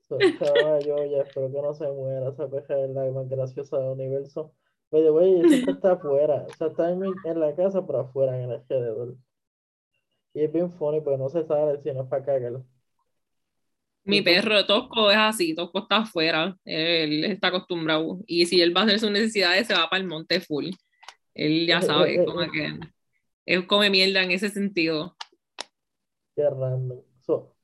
yo 0.10 1.06
ya 1.06 1.24
espero 1.24 1.52
que 1.52 1.62
no 1.62 1.74
se 1.74 1.88
muera, 1.88 2.30
esa 2.30 2.50
peja 2.50 2.80
es 2.80 2.89
la 2.89 3.12
más 3.12 3.28
graciosa 3.30 3.78
del 3.78 3.92
universo. 3.92 4.54
Oye, 4.94 5.10
güey, 5.10 5.42
está 5.70 5.94
afuera, 5.94 6.46
o 6.50 6.54
sea, 6.54 6.68
está 6.68 6.92
en, 6.92 7.02
en, 7.24 7.39
la 7.39 7.56
casa, 7.56 7.86
pero 7.86 8.02
afuera, 8.02 8.38
en 8.38 8.50
el 8.50 8.52
alrededor. 8.52 9.16
Y 10.34 10.44
es 10.44 10.52
bien 10.52 10.72
funny, 10.72 11.02
pero 11.02 11.18
no 11.18 11.30
se 11.30 11.44
sabe 11.44 11.82
si 11.82 11.92
no 11.92 12.04
es 12.04 12.10
para 12.10 12.24
cagarlo. 12.24 12.66
Mi 14.04 14.22
perro 14.22 14.66
Tosco 14.66 15.12
es 15.12 15.18
así, 15.18 15.54
Tosco 15.54 15.80
está 15.80 15.98
afuera, 15.98 16.58
él 16.66 17.24
está 17.26 17.50
acostumbrado. 17.50 18.20
Y 18.26 18.46
si 18.48 18.62
él 18.62 18.76
va 18.76 18.82
a 18.82 18.84
hacer 18.86 19.00
sus 19.00 19.12
necesidades, 19.12 19.68
se 19.68 19.74
va 19.74 19.90
para 19.90 20.02
el 20.02 20.08
monte 20.08 20.40
full. 20.40 20.70
Él 21.36 21.68
ya 21.68 21.82
sabe, 21.82 22.26
como 22.26 22.40
que 22.52 22.80
él 23.46 23.68
come 23.68 23.90
mierda 23.90 24.24
en 24.24 24.32
ese 24.32 24.50
sentido. 24.50 25.16
Qué 26.36 26.50
random. 26.50 27.00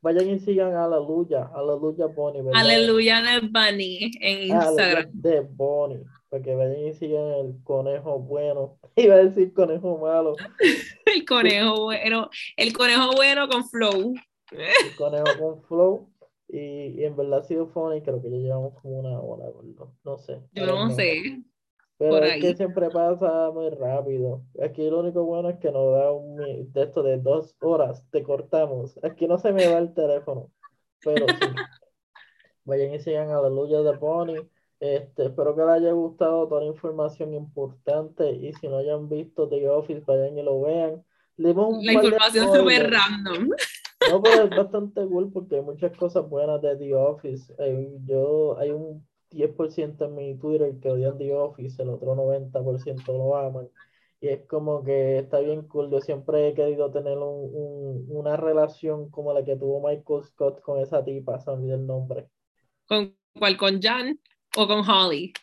vayan 0.01 0.30
y 0.30 0.39
sigan 0.39 0.76
Aleluya, 0.76 1.49
Aleluya 1.55 2.05
Bonnie. 2.05 2.43
Aleluya 2.53 3.22
de 3.22 3.39
Bunny 3.47 4.11
en 4.22 4.55
Instagram. 4.55 5.09
De 5.13 5.41
Bonnie 5.41 6.03
para 6.30 6.43
que 6.43 6.55
vayan 6.55 6.80
y 6.80 6.93
sigan 6.93 7.25
el 7.34 7.63
conejo 7.63 8.19
bueno. 8.19 8.78
Iba 8.95 9.15
a 9.15 9.23
decir 9.23 9.53
conejo 9.53 9.97
malo. 9.97 10.36
el 11.05 11.25
conejo 11.25 11.84
bueno, 11.84 12.30
el 12.55 12.73
conejo 12.73 13.11
bueno 13.15 13.47
con 13.47 13.67
flow. 13.67 14.13
El 14.51 14.95
conejo 14.97 15.25
con 15.39 15.63
flow. 15.63 16.09
Y, 16.49 17.03
en 17.03 17.15
verdad 17.17 17.39
ha 17.39 17.43
sido 17.43 17.67
funny, 17.67 18.01
creo 18.01 18.21
que 18.21 18.30
ya 18.30 18.38
llevamos 18.38 18.73
como 18.82 18.99
una 18.99 19.19
hora, 19.19 19.45
no 20.05 20.17
sé. 20.17 20.41
Yo 20.53 20.65
no, 20.65 20.89
sé. 20.91 21.41
Pero 21.97 22.23
es 22.23 22.41
que 22.41 22.55
siempre 22.55 22.89
pasa 22.89 23.51
muy 23.51 23.69
rápido. 23.71 24.43
Aquí 24.64 24.89
lo 24.89 24.99
único 24.99 25.26
bueno 25.26 25.49
es 25.49 25.57
que 25.57 25.72
nos 25.72 25.93
da 25.93 26.11
un 26.14 26.38
de 26.38 26.84
esto 26.84 27.03
de 27.03 27.18
dos 27.18 27.56
horas, 27.60 28.06
te 28.11 28.23
cortamos. 28.23 28.97
Aquí 29.03 29.27
no 29.27 29.38
se 29.39 29.51
me 29.51 29.68
va 29.68 29.80
el 29.80 29.93
teléfono. 29.93 30.51
Pero 31.03 31.26
sí. 31.27 31.35
Vayan 32.64 32.93
y 32.93 32.99
sigan 32.99 33.31
a 33.31 33.41
la 33.41 33.49
lucha 33.49 33.81
de 33.81 33.97
Pony 33.97 34.47
este, 34.79 35.25
espero 35.25 35.55
que 35.55 35.61
les 35.61 35.69
haya 35.71 35.91
gustado 35.91 36.47
toda 36.47 36.61
la 36.61 36.67
información 36.67 37.33
importante 37.33 38.31
y 38.31 38.53
si 38.53 38.67
no 38.67 38.77
hayan 38.77 39.09
visto 39.09 39.49
The 39.49 39.69
Office, 39.69 40.03
vayan 40.05 40.37
y 40.37 40.43
lo 40.43 40.61
vean. 40.61 41.03
la 41.37 41.49
información 41.93 42.45
es 42.45 42.59
súper 42.59 42.91
random. 42.91 43.49
No, 44.11 44.21
pero 44.21 44.43
es 44.43 44.49
bastante 44.57 45.05
cool 45.07 45.31
porque 45.31 45.55
hay 45.55 45.61
muchas 45.61 45.97
cosas 45.97 46.29
buenas 46.29 46.61
de 46.61 46.75
The 46.75 46.95
Office. 46.95 47.53
Eh, 47.57 47.89
yo, 48.05 48.57
hay 48.59 48.69
un 48.69 49.07
10% 49.31 50.05
en 50.05 50.15
mi 50.15 50.37
Twitter 50.37 50.73
que 50.79 50.91
odian 50.91 51.17
The 51.17 51.33
Office, 51.33 51.81
el 51.81 51.89
otro 51.89 52.15
90% 52.15 53.05
lo 53.07 53.35
aman. 53.35 53.69
Y 54.19 54.29
es 54.29 54.45
como 54.47 54.83
que 54.83 55.19
está 55.19 55.39
bien 55.39 55.67
cool. 55.67 55.91
Yo 55.91 56.01
siempre 56.01 56.47
he 56.47 56.53
querido 56.53 56.91
tener 56.91 57.17
un, 57.17 58.05
una 58.09 58.35
relación 58.35 59.09
como 59.09 59.33
la 59.33 59.43
que 59.43 59.55
tuvo 59.55 59.87
Michael 59.87 60.23
Scott 60.23 60.61
con 60.61 60.79
esa 60.79 61.03
tipa, 61.03 61.39
se 61.39 61.55
me 61.55 61.73
el 61.73 61.85
nombre. 61.85 62.27
¿Con 62.87 63.15
cuál? 63.37 63.57
¿Con 63.57 63.81
Jan? 63.81 64.19
O 64.57 64.67
con 64.67 64.88
Holly. 64.89 65.34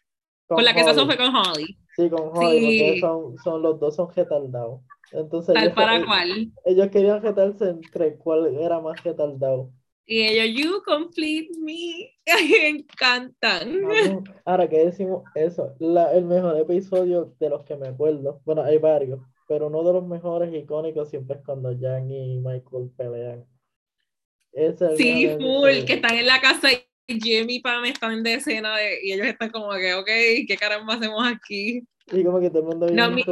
Con, 0.47 0.65
la 0.65 0.75
que 0.75 0.85
se 0.85 0.95
fue 0.95 1.17
con 1.17 1.35
Holly. 1.35 1.79
Sí, 1.97 2.11
con 2.11 2.37
Holly, 2.37 3.01
son, 3.01 3.37
son, 3.39 3.63
los 3.63 3.79
dos 3.81 3.95
son 3.95 4.13
retardado 4.15 4.83
Entonces, 5.13 5.55
¿Tal 5.55 5.73
para 5.73 6.05
cuál? 6.05 6.53
Ellos 6.65 6.89
querían 6.89 7.23
retarse 7.23 7.71
entre 7.71 8.17
cuál 8.17 8.55
era 8.59 8.81
más 8.81 9.03
retardado. 9.03 9.71
Y 10.07 10.21
ellos, 10.21 10.61
you 10.61 10.83
complete 10.85 11.49
me. 11.61 12.13
me 12.51 12.69
encantan. 12.69 13.81
Ahora 14.45 14.69
que 14.69 14.85
decimos 14.85 15.23
eso, 15.35 15.75
la, 15.79 16.13
el 16.13 16.25
mejor 16.25 16.59
episodio 16.59 17.35
de 17.39 17.49
los 17.49 17.65
que 17.65 17.77
me 17.77 17.89
acuerdo, 17.89 18.43
bueno, 18.45 18.63
hay 18.63 18.79
varios, 18.79 19.21
pero 19.49 19.69
uno 19.69 19.83
de 19.83 19.93
los 19.95 20.07
mejores 20.07 20.53
icónicos 20.53 21.09
siempre 21.09 21.37
es 21.39 21.45
cuando 21.45 21.75
Jan 21.79 22.11
y 22.11 22.39
Michael 22.39 22.91
pelean. 22.97 23.47
Sí, 24.97 25.29
full, 25.37 25.85
que 25.85 25.95
están 25.95 26.17
en 26.17 26.27
la 26.27 26.41
casa 26.41 26.69
y 27.07 27.21
Jimmy 27.21 27.57
y 27.57 27.61
Pam 27.61 27.85
están 27.85 28.23
de 28.23 28.35
escena 28.35 28.77
de, 28.77 28.99
y 29.03 29.13
ellos 29.13 29.27
están 29.27 29.51
como 29.51 29.73
que, 29.73 29.95
ok, 29.95 30.07
¿qué 30.49 30.57
caramba 30.59 30.95
hacemos 30.95 31.27
aquí? 31.27 31.83
Y 32.13 32.23
como 32.25 32.41
que 32.41 32.51
todo 32.51 32.61
el 32.61 32.65
mundo 32.67 32.87
viene 32.87 33.03
No, 33.03 33.11
mi-. 33.11 33.25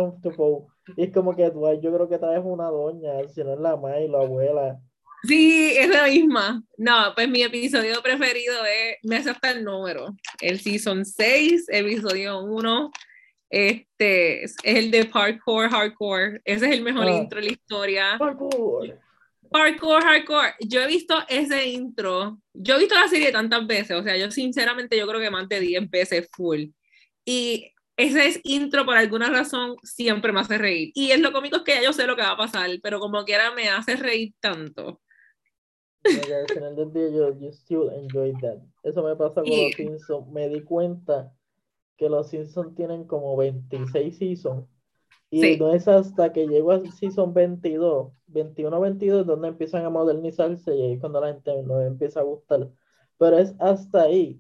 Y 0.97 1.05
es 1.05 1.13
como 1.13 1.37
que 1.37 1.51
Dwight, 1.51 1.81
yo 1.83 1.93
creo 1.95 2.09
que 2.09 2.19
traes 2.19 2.43
una 2.45 2.67
doña, 2.67 3.13
si 3.35 3.43
no 3.45 3.55
es 3.55 3.61
la 3.61 3.77
madre 3.77 4.05
y 4.07 4.09
la 4.09 4.19
abuela. 4.21 4.79
Sí, 5.25 5.75
es 5.77 5.89
la 5.89 6.07
misma. 6.07 6.63
No, 6.77 7.13
pues 7.15 7.29
mi 7.29 7.43
episodio 7.43 8.03
preferido 8.03 8.55
es, 8.65 8.97
me 9.05 9.17
hace 9.17 9.31
hasta 9.31 9.51
el 9.53 9.63
número, 9.65 10.15
el 10.41 10.59
Season 10.59 11.05
6, 11.05 11.67
episodio 11.69 12.41
1, 12.43 12.91
este, 13.51 14.45
es 14.45 14.57
el 14.65 14.91
de 14.91 15.05
Parkour 15.05 15.69
Hardcore, 15.69 16.41
ese 16.45 16.67
es 16.67 16.73
el 16.73 16.83
mejor 16.83 17.07
Ah. 17.07 17.13
intro 17.13 17.41
de 17.41 17.47
la 17.47 17.53
historia. 17.53 18.17
Parkour. 18.19 18.99
Parkour 19.53 20.03
Hardcore, 20.03 20.55
yo 20.61 20.81
he 20.83 20.87
visto 20.87 21.15
ese 21.29 21.67
intro, 21.69 22.39
yo 22.55 22.77
he 22.77 22.79
visto 22.79 22.95
la 22.95 23.09
serie 23.09 23.31
tantas 23.33 23.67
veces, 23.67 23.97
o 23.97 24.03
sea, 24.03 24.17
yo 24.17 24.31
sinceramente 24.31 24.97
yo 24.97 25.07
creo 25.07 25.21
que 25.21 25.31
más 25.31 25.49
de 25.49 25.61
10 25.61 25.91
veces 25.91 26.29
full. 26.33 26.67
Y 27.25 27.73
ese 27.97 28.27
es 28.27 28.41
intro 28.45 28.85
por 28.85 28.97
alguna 28.97 29.29
razón 29.31 29.77
siempre 29.83 30.33
me 30.33 30.41
hace 30.41 30.59
reír. 30.59 30.91
Y 30.95 31.11
es 31.11 31.21
lo 31.21 31.33
cómico 31.33 31.59
es 31.59 31.63
que 31.63 31.75
ya 31.75 31.83
yo 31.83 31.93
sé 31.93 32.07
lo 32.07 32.17
que 32.17 32.23
va 32.23 32.31
a 32.33 32.37
pasar, 32.37 32.71
pero 32.83 32.99
como 32.99 33.25
quiera 33.25 33.53
me 33.53 33.69
hace 33.69 33.97
reír 33.97 34.33
tanto. 34.41 35.01
Al 36.05 36.49
final 36.53 36.75
del 36.75 36.93
día 36.93 37.11
yo, 37.11 37.53
still 37.53 37.89
enjoy 37.95 38.33
that. 38.41 38.59
Eso 38.83 39.03
me 39.05 39.15
pasa 39.15 39.43
con 39.43 39.47
Sí. 39.47 39.67
los 39.67 39.75
Simpsons. 39.77 40.29
Me 40.33 40.49
di 40.49 40.63
cuenta 40.63 41.33
que 41.97 42.09
los 42.09 42.31
Simpsons 42.31 42.75
tienen 42.75 43.05
como 43.07 43.37
26 43.37 44.19
seasons. 44.19 44.67
Y 45.35 45.41
Sí. 45.41 45.57
no 45.59 45.73
es 45.73 45.89
hasta 45.89 46.31
que 46.31 46.47
llego 46.47 46.73
a 46.73 46.81
season 46.81 47.33
22, 47.33 48.13
21, 48.27 48.79
22, 48.79 49.27
donde 49.27 49.49
empiezan 49.49 49.83
a 49.87 49.89
modernizarse 49.89 50.77
y 50.77 50.83
ahí 50.83 50.93
es 50.93 51.01
cuando 51.01 51.23
la 51.23 51.29
gente 51.29 51.63
nos 51.63 51.83
empieza 51.85 52.21
a 52.21 52.25
gustar. 52.25 52.69
Pero 53.17 53.39
es 53.39 53.55
hasta 53.59 54.03
ahí 54.03 54.39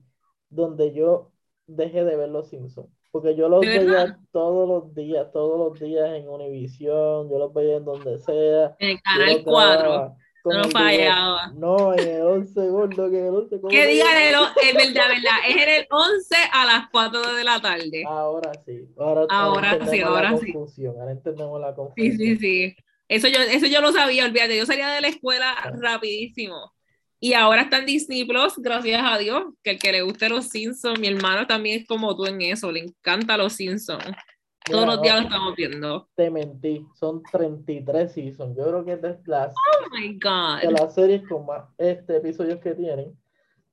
donde 0.50 0.92
yo 0.92 1.30
dejé 1.66 2.04
de 2.04 2.14
ver 2.14 2.28
los 2.28 2.48
Simpsons. 2.50 2.90
Porque 3.10 3.34
yo 3.34 3.48
los 3.48 3.60
veía 3.62 4.18
todos 4.32 4.68
los 4.68 4.94
días, 4.94 5.32
todos 5.32 5.58
los 5.58 5.80
días 5.80 6.10
en 6.10 6.28
Univision, 6.28 7.30
yo 7.30 7.38
los 7.38 7.54
veía 7.54 7.76
en 7.76 7.86
donde 7.86 8.18
sea. 8.18 8.76
En 8.78 8.90
el 8.90 9.02
canal 9.02 9.34
los 9.34 9.44
4. 9.44 10.16
No 10.44 10.64
fallaba. 10.70 11.52
No, 11.54 11.92
en 11.94 12.08
el 12.08 12.22
11, 12.22 12.68
gordo, 12.68 13.10
que 13.10 13.18
en 13.18 13.26
el 13.26 13.34
11. 13.34 13.56
¿cómo 13.60 13.68
Que 13.68 13.86
digan 13.86 14.16
el, 14.16 14.34
es 14.34 14.74
verdad, 14.74 15.08
verdad, 15.08 15.38
es 15.48 15.56
en 15.56 15.68
el 15.68 15.86
11 15.90 16.36
a 16.52 16.64
las 16.66 16.88
4 16.90 17.34
de 17.34 17.44
la 17.44 17.60
tarde. 17.60 18.04
Ahora 18.06 18.52
sí, 18.64 18.88
ahora, 18.98 19.26
Ahora 19.30 19.70
sí, 19.70 19.76
entendemos 19.76 20.08
ahora 20.16 20.38
sí. 20.38 20.52
confusión, 20.52 20.94
ahora 20.98 21.12
entendemos 21.12 21.60
la 21.60 21.70
Sí, 21.70 21.76
confusión. 21.76 22.16
sí, 22.18 22.36
sí. 22.36 22.76
Eso 23.08 23.28
yo, 23.28 23.38
eso 23.40 23.66
yo 23.66 23.80
lo 23.80 23.92
sabía, 23.92 24.24
olvídate, 24.24 24.56
yo 24.56 24.64
salía 24.66 24.88
de 24.90 25.00
la 25.02 25.08
escuela 25.08 25.54
rapidísimo. 25.80 26.72
Y 27.20 27.34
ahora 27.34 27.62
está 27.62 27.78
en 27.78 27.86
Disney 27.86 28.24
Plus, 28.24 28.54
gracias 28.56 29.00
a 29.04 29.16
Dios, 29.18 29.44
que 29.62 29.70
el 29.72 29.78
que 29.78 29.92
le 29.92 30.02
guste 30.02 30.28
los 30.28 30.48
Simpsons, 30.48 30.98
mi 30.98 31.06
hermano 31.06 31.46
también 31.46 31.80
es 31.80 31.86
como 31.86 32.16
tú 32.16 32.26
en 32.26 32.40
eso, 32.42 32.72
le 32.72 32.80
encanta 32.80 33.36
los 33.36 33.52
Simpsons. 33.52 34.02
Todos 34.70 34.86
los 34.86 35.02
días 35.02 35.16
lo 35.16 35.22
estamos 35.22 35.56
viendo. 35.56 36.08
te 36.14 36.30
mentí, 36.30 36.86
son 36.94 37.22
33 37.30 38.12
seasons. 38.12 38.56
Yo 38.56 38.64
creo 38.64 38.84
que 38.84 38.92
es 38.92 39.02
de 39.02 39.18
las, 39.26 39.54
Oh 39.54 39.86
my 39.94 40.08
de 40.14 40.18
God. 40.22 40.78
las 40.80 40.94
series 40.94 41.26
con 41.28 41.46
más 41.46 41.64
este, 41.78 42.16
episodios 42.18 42.60
que 42.60 42.74
tienen. 42.74 43.16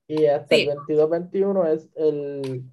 Y 0.07 0.25
hasta 0.25 0.55
Sí. 0.55 0.61
el 0.67 0.77
22-21 0.87 1.65
es 1.71 1.89
el 1.95 2.63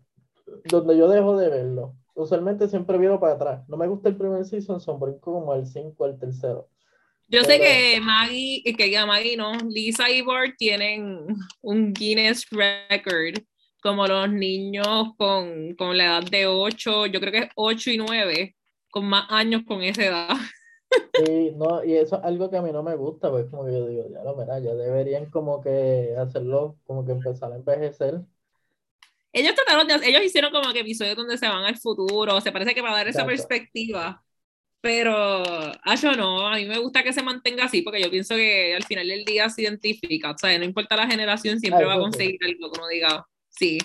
donde 0.64 0.97
yo 0.97 1.09
dejo 1.09 1.36
de 1.36 1.48
verlo. 1.51 1.94
Usualmente 2.14 2.66
siempre 2.68 2.97
viro 2.97 3.20
para 3.20 3.34
atrás. 3.34 3.68
No 3.68 3.76
me 3.76 3.86
gusta 3.88 4.09
el 4.09 4.16
primer 4.16 4.44
season, 4.47 4.80
son 4.80 4.98
brinco 4.98 5.32
como 5.34 5.55
el 5.55 5.66
5 5.66 6.05
al 6.05 6.18
tercero. 6.18 6.68
Yo 7.28 7.43
sé 7.43 7.59
Pero- 7.59 7.64
que 7.64 8.01
Maggie, 8.01 8.62
que 8.76 8.84
diga 8.84 9.05
Maggie 9.05 9.36
no, 9.36 9.52
Lisa 9.68 10.09
y 10.09 10.22
Bart 10.22 10.55
tienen 10.56 11.26
un 11.60 11.93
Guinness 11.93 12.47
Record, 12.51 13.43
como 13.87 14.07
los 14.07 14.29
niños 14.31 15.15
con, 15.17 15.75
con 15.77 15.97
la 15.97 16.05
edad 16.07 16.23
de 16.25 16.47
8, 16.47 17.07
yo 17.07 17.21
creo 17.21 17.33
que 17.33 17.39
es 17.39 17.49
8 17.55 17.91
y 17.93 17.99
9, 17.99 18.57
con 18.91 19.07
más 19.07 19.27
años 19.31 19.63
con 19.67 19.83
esa 19.83 20.05
edad. 20.05 20.37
Sí, 21.15 21.53
no, 21.57 21.83
y 21.85 21.95
eso 21.95 22.17
es 22.17 22.25
algo 22.25 22.51
que 22.51 22.59
a 22.59 22.63
mí 22.63 22.73
no 22.73 22.83
me 22.83 22.95
gusta, 22.95 23.31
pues 23.31 23.47
como 23.51 23.65
que 23.65 23.73
yo 23.73 23.87
digo, 23.87 24.05
ya 24.11 24.23
lo 24.23 24.37
mira, 24.37 24.59
ya 24.59 24.75
deberían 24.75 25.31
como 25.31 25.63
que 25.63 26.15
hacerlo, 26.19 26.79
como 26.85 27.07
que 27.07 27.13
empezar 27.13 27.53
a 27.53 27.57
envejecer. 27.57 28.21
Ellos 29.33 29.55
trataron 29.55 29.87
de, 29.87 29.95
ellos 30.09 30.23
hicieron 30.25 30.51
como 30.53 30.73
que 30.73 30.81
episodios 30.81 31.17
donde 31.17 31.39
se 31.39 31.49
van 31.49 31.65
al 31.65 31.77
futuro, 31.79 32.41
se 32.41 32.53
parece 32.53 32.75
que 32.75 32.83
para 32.83 32.95
dar 32.97 33.09
esa 33.09 33.23
Exacto. 33.23 33.27
perspectiva, 33.27 34.23
pero 34.81 35.43
yo 36.03 36.13
no, 36.13 36.47
a 36.49 36.57
mí 36.57 36.67
me 36.67 36.79
gusta 36.79 37.03
que 37.03 37.13
se 37.13 37.23
mantenga 37.23 37.65
así, 37.65 37.83
porque 37.83 38.03
yo 38.03 38.11
pienso 38.11 38.37
que 38.37 38.75
al 38.75 38.85
final 38.85 39.09
del 39.09 39.25
día 39.25 39.49
se 39.51 39.63
identifica, 39.63 40.33
o 40.33 40.39
sea, 40.39 40.59
no 40.59 40.65
importa 40.65 40.97
la 40.97 41.09
generación, 41.09 41.61
siempre 41.61 41.87
va 41.87 41.95
a 41.95 41.97
sí. 41.97 42.03
conseguir 42.03 42.39
algo 42.45 42.71
que 42.71 42.79
uno 42.79 42.89
diga, 42.89 43.27
sí. 43.59 43.78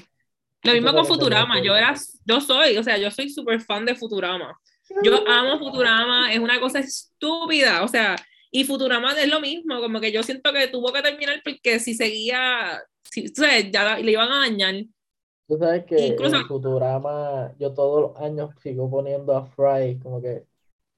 Lo 0.64 0.74
mismo 0.74 0.94
con 0.94 1.06
Futurama, 1.06 1.62
yo 1.64 1.76
era, 1.76 1.96
yo 2.26 2.40
soy, 2.40 2.78
o 2.78 2.84
sea, 2.84 2.98
yo 2.98 3.10
soy 3.10 3.30
súper 3.30 3.62
fan 3.62 3.84
de 3.86 3.96
Futurama. 3.96 4.60
Yo 5.04 5.28
amo 5.28 5.58
Futurama, 5.58 6.32
es 6.32 6.40
una 6.40 6.60
cosa 6.60 6.80
estúpida, 6.80 7.84
o 7.84 7.88
sea, 7.88 8.16
y 8.52 8.64
Futurama 8.66 9.14
es 9.14 9.28
lo 9.28 9.40
mismo, 9.40 9.80
como 9.80 10.00
que 10.00 10.12
yo 10.12 10.22
siento 10.22 10.52
que 10.54 10.68
tuvo 10.68 10.92
que 10.94 11.02
terminar 11.02 11.42
porque 11.44 11.80
si 11.80 11.96
seguía, 11.96 12.80
si, 13.04 13.26
o 13.26 13.34
sea, 13.34 13.60
ya 13.60 13.98
le 13.98 14.12
iban 14.12 14.32
a 14.32 14.40
dañar. 14.40 14.76
Tú 15.48 15.58
sabes 15.58 15.84
que 15.86 16.00
Incluso- 16.08 16.36
en 16.36 16.48
Futurama 16.48 17.54
yo 17.58 17.74
todos 17.74 18.02
los 18.12 18.22
años 18.22 18.52
sigo 18.62 18.90
poniendo 18.90 19.36
a 19.36 19.46
Fry 19.48 19.98
como 20.00 20.22
que 20.22 20.44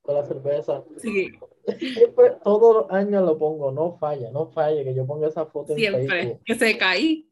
con 0.01 0.15
la 0.15 0.25
cerveza. 0.25 0.83
Sí, 1.01 1.31
Siempre, 1.79 2.33
todos 2.43 2.75
los 2.75 2.91
años 2.91 3.23
lo 3.23 3.37
pongo, 3.37 3.71
no 3.71 3.97
falla, 3.97 4.29
no 4.31 4.51
falla, 4.51 4.83
que 4.83 4.93
yo 4.93 5.05
ponga 5.05 5.29
esa 5.29 5.45
foto 5.45 5.71
en 5.71 5.79
siempre, 5.79 6.07
Facebook. 6.07 6.41
que 6.43 6.55
se 6.55 6.77
cae. 6.77 7.23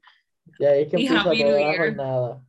Y 0.59 0.65
ahí 0.65 0.83
es 0.83 0.89
que 0.91 0.99
Y 0.99 1.05
empieza 1.07 1.21
Happy 1.29 1.39
toda 1.39 1.51
New 1.51 1.59
la 1.61 1.71
Year. 1.71 1.77
jornada. 1.87 2.41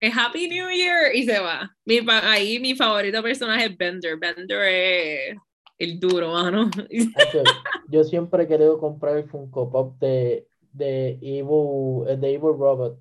Es 0.00 0.12
Happy 0.16 0.48
New 0.48 0.68
Year 0.70 1.14
y 1.14 1.22
se 1.24 1.38
va. 1.38 1.70
Mi, 1.84 2.00
ahí 2.08 2.58
mi 2.58 2.74
favorito 2.74 3.22
personaje 3.22 3.66
es 3.66 3.76
Bender. 3.76 4.16
Bender 4.18 4.62
es 4.62 5.36
el 5.78 6.00
duro, 6.00 6.32
mano. 6.32 6.68
Yo 7.88 8.02
siempre 8.04 8.44
he 8.44 8.48
querido 8.48 8.78
comprar 8.78 9.16
el 9.18 9.28
Funko 9.28 9.70
Pop 9.70 9.98
de, 10.00 10.46
de 10.72 11.18
Evil, 11.22 12.20
de 12.20 12.28
Evil 12.34 12.58
Robot. 12.58 12.98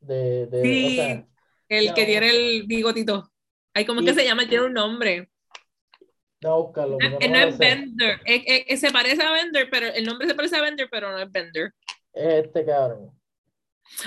De, 0.00 0.46
de, 0.46 0.60
o 0.60 0.64
Sí, 0.64 0.96
sea, 0.96 1.26
el 1.68 1.94
que 1.94 2.06
tiene 2.06 2.30
el 2.30 2.62
bigotito. 2.66 3.30
Ay, 3.74 3.84
¿cómo 3.84 4.00
es 4.00 4.06
que 4.06 4.14
se 4.14 4.24
llama? 4.24 4.48
Tiene 4.48 4.64
un 4.64 4.72
nombre. 4.72 5.30
no, 6.42 6.72
porque 6.72 7.28
No, 7.28 7.36
es. 7.38 7.58
Bender. 7.58 8.18
Es- 8.24 8.42
es- 8.46 8.64
es- 8.66 8.80
se 8.80 8.90
parece 8.90 9.22
a 9.22 9.30
Bender, 9.32 9.68
pero 9.70 9.86
el 9.86 10.04
nombre 10.04 10.26
se 10.26 10.34
parece 10.34 10.56
a 10.56 10.62
Bender, 10.62 10.88
pero 10.90 11.12
no 11.12 11.18
es 11.18 11.30
Bender. 11.30 11.72
Es 12.12 12.46
este 12.46 12.64
cabrón. 12.64 13.10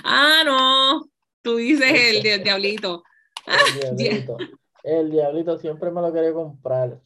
Ah, 0.03 0.43
no. 0.45 1.09
Tú 1.41 1.57
dices 1.57 1.91
el, 1.91 2.23
del 2.23 2.43
diablito. 2.43 3.03
El 3.45 3.97
diablito. 3.97 4.37
El 4.83 5.11
diablito 5.11 5.57
siempre 5.57 5.91
me 5.91 6.01
lo 6.01 6.13
quería 6.13 6.33
comprar. 6.33 6.99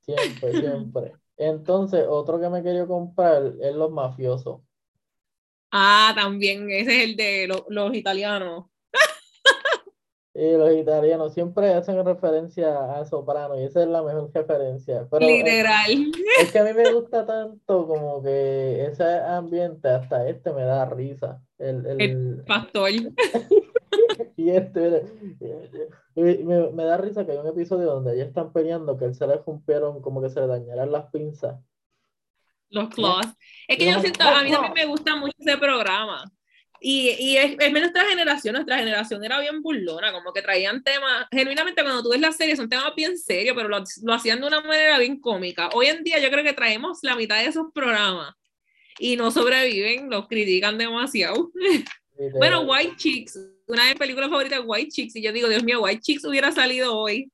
Siempre, 0.00 0.52
siempre. 0.52 1.12
Entonces, 1.36 2.04
otro 2.08 2.40
que 2.40 2.48
me 2.48 2.62
quería 2.62 2.86
comprar 2.86 3.52
es 3.60 3.74
los 3.74 3.90
mafiosos. 3.90 4.60
Ah, 5.70 6.12
también. 6.14 6.70
Ese 6.70 6.96
es 7.02 7.10
el 7.10 7.16
de 7.16 7.46
lo- 7.46 7.66
los 7.68 7.94
italianos. 7.94 8.66
Y 10.38 10.56
los 10.56 10.72
italianos 10.72 11.34
siempre 11.34 11.74
hacen 11.74 12.04
referencia 12.04 12.94
a 12.94 13.04
Soprano 13.04 13.58
y 13.58 13.64
esa 13.64 13.82
es 13.82 13.88
la 13.88 14.04
mejor 14.04 14.30
referencia. 14.32 15.04
Pero 15.10 15.26
Literal. 15.26 16.12
es 16.40 16.52
que 16.52 16.58
a 16.60 16.62
mí 16.62 16.72
me 16.74 16.92
gusta 16.92 17.26
tanto 17.26 17.88
como 17.88 18.22
que 18.22 18.84
ese 18.84 19.02
ambiente, 19.02 19.88
hasta 19.88 20.28
este 20.28 20.52
me 20.52 20.62
da 20.62 20.84
risa. 20.84 21.42
El, 21.58 21.84
el, 22.00 22.44
Pastor. 22.46 22.88
y 24.36 24.50
este, 24.50 25.02
me, 26.14 26.70
me 26.70 26.84
da 26.84 26.98
risa 26.98 27.26
que 27.26 27.32
hay 27.32 27.38
un 27.38 27.48
episodio 27.48 27.86
donde 27.86 28.14
ellos 28.14 28.28
están 28.28 28.52
peleando 28.52 28.96
que 28.96 29.06
él 29.06 29.16
se 29.16 29.26
le 29.26 29.38
rompieron, 29.38 30.00
como 30.00 30.22
que 30.22 30.30
se 30.30 30.38
le 30.38 30.46
dañaran 30.46 30.92
las 30.92 31.10
pinzas. 31.10 31.58
Los 32.70 32.90
claws. 32.90 33.26
Es 33.66 33.76
que 33.76 33.90
yo 33.90 33.98
siento, 33.98 34.22
a 34.22 34.44
mí 34.44 34.52
también 34.52 34.74
me 34.74 34.86
gusta 34.86 35.16
mucho 35.16 35.34
ese 35.36 35.56
programa. 35.58 36.30
Y, 36.80 37.10
y 37.18 37.36
es, 37.36 37.56
es 37.58 37.72
nuestra 37.72 38.04
generación, 38.08 38.54
nuestra 38.54 38.78
generación 38.78 39.24
era 39.24 39.40
bien 39.40 39.62
burlona, 39.62 40.12
como 40.12 40.32
que 40.32 40.42
traían 40.42 40.82
temas, 40.82 41.26
genuinamente 41.30 41.82
cuando 41.82 42.02
tú 42.02 42.10
ves 42.10 42.20
la 42.20 42.32
serie 42.32 42.54
son 42.56 42.68
temas 42.68 42.92
bien 42.96 43.18
serios, 43.18 43.56
pero 43.56 43.68
lo, 43.68 43.82
lo 44.02 44.14
hacían 44.14 44.40
de 44.40 44.46
una 44.46 44.60
manera 44.60 44.98
bien 44.98 45.18
cómica. 45.18 45.70
Hoy 45.74 45.86
en 45.86 46.04
día 46.04 46.18
yo 46.20 46.30
creo 46.30 46.44
que 46.44 46.52
traemos 46.52 46.98
la 47.02 47.16
mitad 47.16 47.38
de 47.38 47.46
esos 47.46 47.66
programas 47.74 48.34
y 48.98 49.16
no 49.16 49.30
sobreviven, 49.30 50.10
los 50.10 50.28
critican 50.28 50.78
demasiado. 50.78 51.50
Bueno. 52.36 52.62
White 52.62 52.96
Chicks, 52.96 53.38
una 53.68 53.84
de 53.84 53.90
mis 53.90 53.98
películas 53.98 54.28
favoritas, 54.28 54.60
White 54.64 54.90
Chicks, 54.90 55.14
y 55.14 55.22
yo 55.22 55.32
digo, 55.32 55.48
Dios 55.48 55.62
mío, 55.62 55.80
White 55.82 56.00
Chicks 56.00 56.24
hubiera 56.24 56.50
salido 56.50 56.96
hoy 56.96 57.30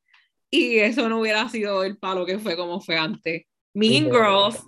y 0.51 0.79
eso 0.79 1.09
no 1.09 1.21
hubiera 1.21 1.49
sido 1.49 1.83
el 1.85 1.97
palo 1.97 2.27
que 2.27 2.39
fue 2.39 2.57
como 2.57 2.81
fue 2.81 2.97
antes. 2.97 3.45
Mean. 3.73 4.05
Girls, 4.05 4.63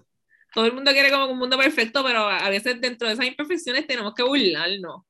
todo 0.56 0.64
el 0.64 0.72
mundo 0.72 0.90
quiere 0.92 1.10
como 1.10 1.26
un 1.30 1.38
mundo 1.38 1.58
perfecto, 1.58 2.02
pero 2.02 2.20
a 2.20 2.48
veces 2.48 2.80
dentro 2.80 3.06
de 3.06 3.12
esas 3.12 3.26
imperfecciones 3.26 3.86
tenemos 3.86 4.14
que 4.14 4.22
burlarnos. 4.22 5.02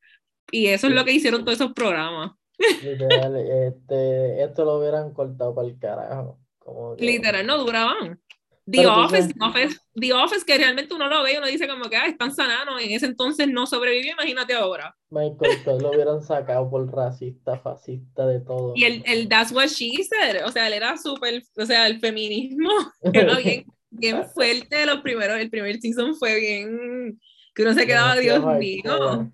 Y 0.50 0.66
eso 0.66 0.88
es 0.88 0.92
lo 0.92 1.04
que 1.04 1.12
hicieron 1.12 1.44
todos 1.44 1.60
esos 1.60 1.72
programas. 1.72 2.32
Literal, 2.82 3.36
este, 3.36 4.42
esto 4.42 4.64
lo 4.64 4.78
hubieran 4.78 5.12
cortado 5.14 5.54
para 5.54 5.68
el 5.68 5.78
carajo. 5.78 6.40
Como 6.58 6.96
que- 6.96 7.04
Literal, 7.06 7.46
no 7.46 7.58
duraban. 7.58 8.20
The 8.68 8.88
Office, 8.88 9.28
The 9.28 9.44
Office, 9.44 9.78
The 9.94 10.12
Office, 10.14 10.44
que 10.44 10.58
realmente 10.58 10.92
uno 10.92 11.06
lo 11.08 11.22
ve 11.22 11.34
y 11.34 11.36
uno 11.36 11.46
dice 11.46 11.68
como 11.68 11.88
que 11.88 11.96
ah, 11.96 12.08
están 12.08 12.34
sanados, 12.34 12.82
en 12.82 12.90
ese 12.90 13.06
entonces 13.06 13.46
no 13.46 13.68
sobrevivió, 13.68 14.14
imagínate 14.14 14.54
ahora. 14.54 14.96
Michael 15.10 15.62
Todd 15.62 15.80
lo 15.80 15.92
hubieran 15.92 16.24
sacado 16.24 16.68
por 16.68 16.92
racista, 16.92 17.60
fascista, 17.60 18.26
de 18.26 18.40
todo. 18.40 18.72
Y 18.74 18.82
el, 18.82 19.04
el 19.06 19.28
That's 19.28 19.52
What 19.52 19.68
She 19.68 19.92
Said, 20.02 20.44
o 20.44 20.50
sea, 20.50 20.66
él 20.66 20.72
era 20.72 20.98
súper, 20.98 21.44
o 21.56 21.64
sea, 21.64 21.86
el 21.86 22.00
feminismo 22.00 22.70
era 23.12 23.36
bien, 23.36 23.66
bien 23.98 24.28
fuerte, 24.30 24.86
los 24.86 25.00
primeros, 25.00 25.38
el 25.38 25.50
primer 25.50 25.80
season 25.80 26.14
fue 26.14 26.38
bien, 26.38 27.20
que 27.54 27.62
uno 27.62 27.74
se 27.74 27.86
quedaba, 27.86 28.16
Dios 28.16 28.44
mío. 28.58 29.32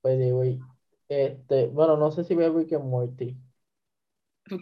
Pues, 0.00 0.58
este, 1.08 1.66
bueno, 1.66 1.96
no 1.96 2.10
sé 2.10 2.24
si 2.24 2.34
ve 2.34 2.48
Rick 2.48 2.72
and 2.72 2.84
Morty. 2.84 3.36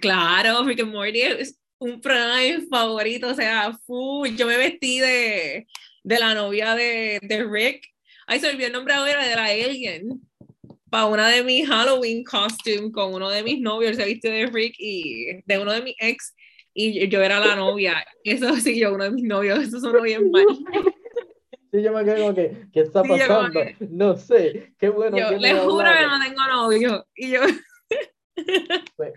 Claro, 0.01 0.65
Rick 0.65 0.81
and 0.81 0.93
Morty 0.93 1.21
es 1.21 1.61
un 1.79 2.01
programa 2.01 2.39
favorito, 2.71 3.29
o 3.29 3.35
sea, 3.35 3.79
full. 3.87 4.31
Yo 4.31 4.47
me 4.47 4.57
vestí 4.57 4.99
de, 4.99 5.67
de 6.03 6.19
la 6.19 6.35
novia 6.35 6.75
de, 6.75 7.21
de 7.23 7.45
Rick. 7.45 7.87
Ay, 8.27 8.41
se 8.41 8.49
olvidó 8.49 8.67
el 8.67 8.73
nombre 8.73 8.95
ahora 8.95 9.25
de 9.27 9.35
la 9.37 9.45
Alien. 9.45 10.21
Para 10.91 11.07
una 11.07 11.29
de 11.29 11.45
mis 11.45 11.69
Halloween 11.69 12.25
costumes 12.25 12.93
con 12.93 13.13
uno 13.13 13.29
de 13.29 13.43
mis 13.43 13.61
novios, 13.61 13.97
se 13.97 14.07
viste 14.07 14.31
de 14.31 14.47
Rick 14.47 14.75
y 14.79 15.43
de 15.45 15.59
uno 15.59 15.73
de 15.73 15.83
mis 15.83 15.95
ex, 15.99 16.35
y 16.81 17.09
yo 17.09 17.21
era 17.21 17.41
la 17.41 17.57
novia. 17.57 18.05
Eso 18.23 18.55
sí, 18.57 18.79
yo 18.79 18.95
uno 18.95 19.05
de 19.05 19.11
mis 19.11 19.25
novios, 19.25 19.59
eso 19.59 19.81
sonó 19.81 20.03
bien 20.03 20.31
mal. 20.31 20.47
Sí, 21.71 21.83
yo 21.83 21.93
me 21.93 22.03
quedé 22.03 22.23
como 22.23 22.35
que, 22.35 22.67
¿qué 22.73 22.81
está 22.81 23.03
pasando? 23.03 23.61
No 23.91 24.17
sé, 24.17 24.73
qué 24.79 24.89
bueno. 24.89 25.19
Yo 25.19 25.33
les 25.33 25.61
juro 25.61 25.85
que 25.85 26.07
no 26.07 26.19
tengo 26.19 26.47
novio. 26.47 27.07
Y 27.15 27.31
yo. 27.33 27.41
Pues, 28.97 29.13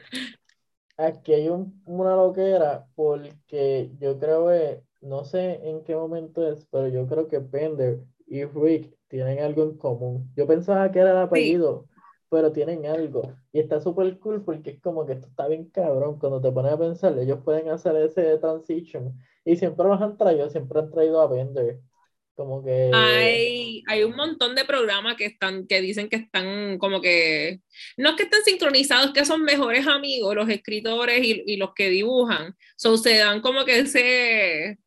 aquí 0.97 1.31
hay 1.33 1.47
un, 1.47 1.81
una 1.85 2.13
loquera 2.13 2.87
porque 2.93 3.91
yo 3.99 4.19
creo 4.19 4.49
que, 4.49 4.81
no 4.99 5.23
sé 5.23 5.61
en 5.63 5.85
qué 5.85 5.95
momento 5.95 6.45
es, 6.51 6.67
pero 6.69 6.89
yo 6.89 7.07
creo 7.07 7.29
que 7.29 7.39
Pender 7.39 7.99
y 8.27 8.43
Rick 8.43 8.97
tienen 9.07 9.39
algo 9.39 9.63
en 9.63 9.77
común. 9.77 10.29
Yo 10.35 10.45
pensaba 10.45 10.91
que 10.91 10.99
era 10.99 11.11
el 11.11 11.17
apellido, 11.19 11.87
pero 12.31 12.53
tienen 12.53 12.85
algo. 12.85 13.35
Y 13.51 13.59
está 13.59 13.81
súper 13.81 14.17
cool 14.19 14.41
porque 14.45 14.69
es 14.71 14.79
como 14.79 15.05
que 15.05 15.13
esto 15.13 15.27
está 15.27 15.49
bien 15.49 15.69
cabrón. 15.69 16.17
Cuando 16.17 16.39
te 16.39 16.49
pones 16.49 16.71
a 16.71 16.79
pensar, 16.79 17.19
ellos 17.19 17.39
pueden 17.43 17.69
hacer 17.69 17.93
ese 17.97 18.37
transition. 18.37 19.13
Y 19.43 19.57
siempre 19.57 19.85
los 19.85 20.01
han 20.01 20.17
traído, 20.17 20.49
siempre 20.49 20.79
han 20.79 20.89
traído 20.89 21.19
a 21.19 21.27
Bender. 21.27 21.81
Como 22.33 22.63
que... 22.63 22.89
Hay, 22.93 23.83
hay 23.85 24.03
un 24.05 24.15
montón 24.15 24.55
de 24.55 24.63
programas 24.63 25.17
que 25.17 25.25
están, 25.25 25.67
que 25.67 25.81
dicen 25.81 26.07
que 26.07 26.15
están 26.15 26.77
como 26.77 27.01
que, 27.01 27.59
no 27.97 28.11
es 28.11 28.15
que 28.15 28.23
estén 28.23 28.43
sincronizados, 28.45 29.11
que 29.11 29.25
son 29.25 29.43
mejores 29.43 29.85
amigos 29.85 30.33
los 30.33 30.47
escritores 30.47 31.21
y, 31.21 31.43
y 31.45 31.57
los 31.57 31.73
que 31.73 31.89
dibujan. 31.89 32.55
So, 32.77 32.95
se 32.95 33.17
dan 33.17 33.41
como 33.41 33.65
que 33.65 33.79
ese, 33.79 34.79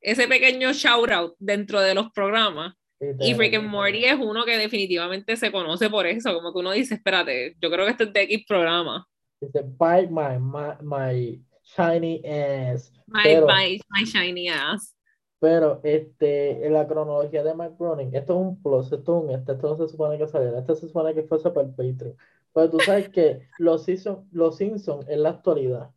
ese 0.00 0.26
pequeño 0.26 0.72
shout 0.72 1.10
out 1.12 1.36
dentro 1.38 1.80
de 1.80 1.94
los 1.94 2.10
programas. 2.10 2.74
Y 3.00 3.34
Rick 3.34 3.54
and 3.54 3.68
Morty 3.68 4.04
es 4.04 4.18
uno 4.18 4.44
que 4.44 4.58
definitivamente 4.58 5.36
se 5.36 5.52
conoce 5.52 5.88
por 5.88 6.06
eso, 6.06 6.34
como 6.34 6.52
que 6.52 6.58
uno 6.58 6.72
dice, 6.72 6.94
espérate, 6.94 7.56
yo 7.60 7.70
creo 7.70 7.84
que 7.84 7.92
este 7.92 8.04
es 8.04 8.12
de 8.12 8.22
X 8.22 8.44
programa. 8.46 9.06
Dice, 9.40 9.62
bite 9.62 10.08
my, 10.10 10.38
my, 10.40 10.74
my 10.82 11.44
shiny 11.62 12.20
ass. 12.26 12.92
My, 13.06 13.36
my, 13.36 13.80
my 13.90 14.04
shiny 14.04 14.48
ass. 14.48 14.94
Pero 15.40 15.80
este, 15.84 16.66
en 16.66 16.72
la 16.72 16.88
cronología 16.88 17.44
de 17.44 17.54
McGroning, 17.54 18.14
esto 18.14 18.34
es 18.34 18.40
un 18.40 18.60
plus, 18.60 18.90
esto 18.90 19.18
es 19.18 19.24
un 19.24 19.30
este, 19.30 19.52
esto 19.52 19.68
no 19.68 19.76
se 19.76 19.92
supone 19.92 20.18
que 20.18 20.26
saliera, 20.26 20.58
esto 20.58 20.74
se 20.74 20.88
supone 20.88 21.14
que 21.14 21.22
fuese 21.22 21.50
para 21.50 21.68
el 21.68 21.74
Patreon. 21.74 22.16
Pero 22.52 22.70
tú 22.70 22.80
sabes 22.80 23.08
que 23.10 23.48
los 23.58 23.84
Simpsons 23.84 24.26
los 24.32 24.56
Simpson 24.56 25.04
es 25.08 25.18
la 25.18 25.30
actualidad, 25.30 25.90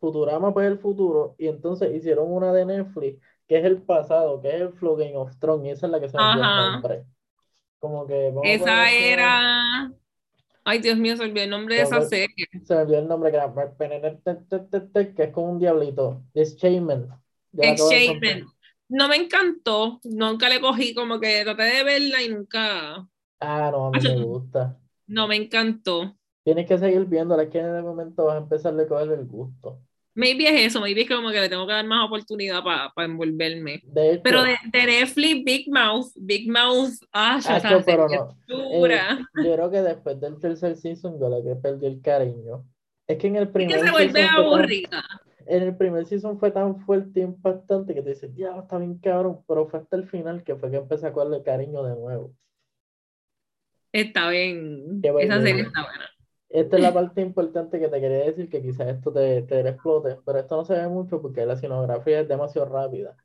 Futurama 0.00 0.52
pues 0.52 0.66
el 0.66 0.78
futuro, 0.78 1.34
y 1.38 1.48
entonces 1.48 1.94
hicieron 1.94 2.30
una 2.30 2.52
de 2.52 2.66
Netflix, 2.66 3.22
que 3.46 3.58
es 3.58 3.64
el 3.64 3.82
pasado, 3.82 4.40
que 4.40 4.48
es 4.48 4.60
el 4.60 4.72
Flow 4.72 4.96
Game 4.96 5.16
of 5.16 5.36
Thrones, 5.38 5.66
y 5.66 5.70
esa 5.70 5.86
es 5.86 5.92
la 5.92 6.00
que 6.00 6.08
se 6.08 6.16
me 6.16 6.22
olvidó 6.22 6.44
el 6.44 6.72
nombre. 6.72 7.04
Como 7.78 8.06
que... 8.06 8.32
Esa 8.44 8.90
era... 8.90 9.92
Ay, 10.64 10.78
Dios 10.78 10.96
mío, 10.96 11.16
se 11.16 11.24
olvidó 11.24 11.44
el 11.44 11.50
nombre 11.50 11.76
de 11.76 11.82
esa 11.82 12.00
serie. 12.02 12.48
Se 12.64 12.74
me 12.74 12.82
olvidó 12.82 12.98
el 13.00 13.08
nombre, 13.08 13.30
que 13.30 13.36
era... 13.36 13.52
que 15.14 15.22
es 15.22 15.30
como 15.30 15.50
un 15.52 15.58
diablito. 15.58 16.22
Exchainment. 16.34 17.10
Exchainment 17.56 18.48
no 18.88 19.08
me 19.08 19.16
encantó, 19.16 20.00
nunca 20.04 20.48
le 20.48 20.60
cogí, 20.60 20.94
como 20.94 21.18
que 21.20 21.42
traté 21.42 21.62
de 21.64 21.84
verla 21.84 22.22
y 22.22 22.28
nunca. 22.28 23.06
Ah, 23.40 23.70
no, 23.72 23.86
a 23.88 23.90
mí 23.90 23.98
me 24.00 24.22
gusta. 24.22 24.78
No 25.06 25.26
me 25.26 25.36
encantó. 25.36 26.16
Tienes 26.44 26.66
que 26.66 26.78
seguir 26.78 27.04
viéndola, 27.06 27.44
es 27.44 27.50
que 27.50 27.58
en 27.58 27.74
el 27.74 27.82
momento 27.82 28.26
vas 28.26 28.36
a 28.36 28.38
empezar 28.38 28.78
a 28.78 28.86
coger 28.86 29.10
el 29.12 29.26
gusto. 29.26 29.80
Maybe 30.14 30.48
es 30.48 30.68
eso, 30.68 30.80
maybe 30.80 31.02
es 31.02 31.08
como 31.08 31.30
que 31.30 31.40
le 31.40 31.48
tengo 31.48 31.66
que 31.66 31.72
dar 31.72 31.84
más 31.86 32.06
oportunidad 32.06 32.62
para 32.62 32.92
envolverme. 32.98 33.82
pero 34.22 34.42
de, 34.42 34.56
de, 34.72 34.86
Netflix, 34.86 35.44
Big 35.44 35.70
Mouth, 35.70 36.12
Big 36.16 36.48
Mouth, 36.48 36.92
ah, 37.12 37.40
ya 37.42 37.60
sabes, 37.60 37.84
pero 37.84 38.08
no. 38.08 38.36
Eh, 38.48 39.18
yo 39.44 39.54
creo 39.54 39.70
que 39.70 39.82
después 39.82 40.20
del 40.20 40.38
tercer 40.38 40.76
season 40.76 41.18
yo 41.18 41.28
la 41.28 41.42
que 41.42 41.56
perdí 41.60 41.86
el 41.86 42.00
cariño. 42.00 42.64
Es 43.06 43.18
que 43.18 43.26
en 43.26 43.36
el 43.36 43.48
primer 43.48 43.76
es 43.76 43.82
que 43.82 43.88
se 43.88 43.92
vuelve 43.92 44.22
aburrida 44.22 45.04
en 45.46 45.62
el 45.62 45.76
primer 45.76 46.06
season 46.06 46.38
fue 46.38 46.50
tan 46.50 46.80
fuerte 46.80 47.20
y 47.20 47.22
impactante 47.22 47.94
que 47.94 48.02
te 48.02 48.10
dices, 48.10 48.30
ya, 48.34 48.56
está 48.58 48.78
bien 48.78 48.98
cabrón, 48.98 49.40
pero 49.46 49.66
fue 49.66 49.80
hasta 49.80 49.96
el 49.96 50.08
final 50.08 50.42
que 50.42 50.56
fue 50.56 50.70
que 50.70 50.76
empecé 50.76 51.06
a 51.06 51.12
cogerle 51.12 51.42
cariño 51.42 51.82
de 51.82 51.94
nuevo. 51.94 52.34
Está 53.92 54.28
bien, 54.28 55.00
esa 55.02 55.42
serie 55.42 55.62
está 55.62 55.84
buena. 55.84 56.10
Esta 56.54 56.76
es 56.76 56.82
la 56.82 56.92
parte 56.94 57.20
importante 57.20 57.80
que 57.80 57.88
te 57.88 58.00
quería 58.00 58.24
decir, 58.26 58.48
que 58.48 58.62
quizás 58.62 58.86
esto 58.88 59.12
te, 59.12 59.42
te 59.42 59.60
explote, 59.68 60.18
pero 60.24 60.38
esto 60.38 60.56
no 60.56 60.64
se 60.64 60.74
ve 60.74 60.86
mucho 60.88 61.20
porque 61.20 61.44
la 61.44 61.54
escenografía 61.54 62.20
es 62.20 62.28
demasiado 62.28 62.68
rápida. 62.68 63.16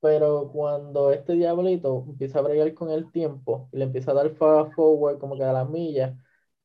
Pero 0.00 0.50
cuando 0.52 1.10
este 1.10 1.32
diablito 1.32 2.04
empieza 2.06 2.40
a 2.40 2.42
bregar 2.42 2.74
con 2.74 2.90
el 2.90 3.10
tiempo 3.10 3.70
y 3.72 3.78
le 3.78 3.84
empieza 3.84 4.10
a 4.10 4.14
dar 4.14 4.30
fast 4.36 4.74
forward 4.74 5.18
como 5.18 5.36
que 5.36 5.44
a 5.44 5.52
las 5.54 5.68
millas, 5.68 6.14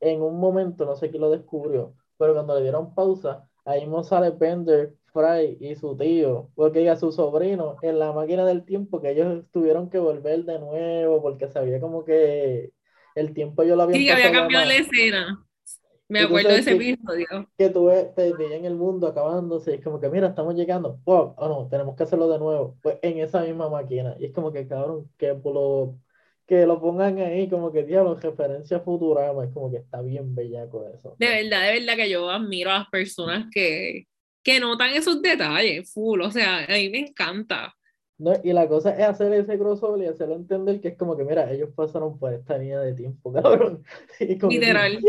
en 0.01 0.21
un 0.21 0.39
momento, 0.39 0.85
no 0.85 0.95
sé 0.97 1.09
quién 1.09 1.21
lo 1.21 1.31
descubrió, 1.31 1.95
pero 2.17 2.33
cuando 2.33 2.55
le 2.55 2.63
dieron 2.63 2.93
pausa, 2.93 3.47
ahí 3.63 3.81
mismo 3.81 4.03
sale 4.03 4.31
Bender 4.31 4.95
Fry 5.13 5.57
y 5.61 5.75
su 5.75 5.95
tío, 5.95 6.49
porque 6.53 6.89
a 6.89 6.97
su 6.97 7.13
sobrino, 7.13 7.77
en 7.81 7.97
la 7.97 8.11
máquina 8.11 8.45
del 8.45 8.65
tiempo, 8.65 9.01
que 9.01 9.11
ellos 9.11 9.45
tuvieron 9.51 9.89
que 9.89 9.99
volver 9.99 10.43
de 10.43 10.59
nuevo, 10.59 11.21
porque 11.21 11.47
sabía 11.47 11.79
como 11.79 12.03
que 12.03 12.73
el 13.15 13.33
tiempo 13.33 13.63
yo 13.63 13.77
lo 13.77 13.83
había 13.83 13.95
Sí, 13.95 14.09
había 14.09 14.31
cambiado 14.33 14.65
la 14.65 14.75
escena. 14.75 15.45
Me 16.09 16.21
acuerdo 16.21 16.49
de 16.49 16.59
ese 16.59 16.71
episodio. 16.71 17.27
Que 17.55 17.69
tuve, 17.69 18.11
te 18.15 18.33
veía 18.33 18.57
en 18.57 18.65
el 18.65 18.75
mundo 18.75 19.07
acabándose, 19.07 19.71
y 19.71 19.75
es 19.75 19.83
como 19.83 19.99
que, 19.99 20.09
mira, 20.09 20.27
estamos 20.27 20.55
llegando, 20.55 20.99
oh, 21.05 21.35
no, 21.39 21.67
tenemos 21.69 21.95
que 21.95 22.03
hacerlo 22.03 22.27
de 22.27 22.39
nuevo, 22.39 22.77
pues 22.81 22.97
en 23.03 23.19
esa 23.19 23.43
misma 23.43 23.69
máquina. 23.69 24.15
Y 24.19 24.25
es 24.25 24.33
como 24.33 24.51
que, 24.51 24.67
cabrón, 24.67 25.09
que 25.17 25.27
lo, 25.27 25.99
que 26.47 26.65
lo 26.65 26.81
pongan 26.81 27.19
ahí, 27.19 27.47
como 27.47 27.71
que, 27.71 27.83
diablo, 27.83 28.15
referencia 28.15 28.79
Futurama, 28.79 29.45
es 29.45 29.53
como 29.53 29.69
que 29.69 29.77
está 29.77 30.01
bien 30.01 30.33
bellaco 30.33 30.87
eso. 30.87 31.15
De 31.19 31.27
verdad, 31.27 31.67
de 31.67 31.79
verdad 31.79 31.95
que 31.95 32.09
yo 32.09 32.27
admiro 32.27 32.71
a 32.71 32.79
las 32.79 32.89
personas 32.89 33.45
que, 33.51 34.07
que 34.41 34.59
notan 34.59 34.89
esos 34.89 35.21
detalles, 35.21 35.93
full, 35.93 36.21
o 36.21 36.31
sea, 36.31 36.65
a 36.65 36.73
mí 36.73 36.89
me 36.89 36.99
encanta. 36.99 37.75
No, 38.19 38.33
y 38.43 38.51
la 38.51 38.67
cosa 38.67 38.91
es 38.91 39.07
hacer 39.07 39.31
ese 39.31 39.57
crossover 39.57 40.03
y 40.03 40.07
hacerlo 40.07 40.35
entender 40.35 40.81
que 40.81 40.89
es 40.89 40.97
como 40.97 41.15
que, 41.15 41.23
mira, 41.23 41.49
ellos 41.51 41.69
pasaron 41.73 42.19
por 42.19 42.33
esta 42.33 42.57
línea 42.57 42.81
de 42.81 42.93
tiempo, 42.93 43.31
cabrón. 43.33 43.83
Literal. 44.19 44.99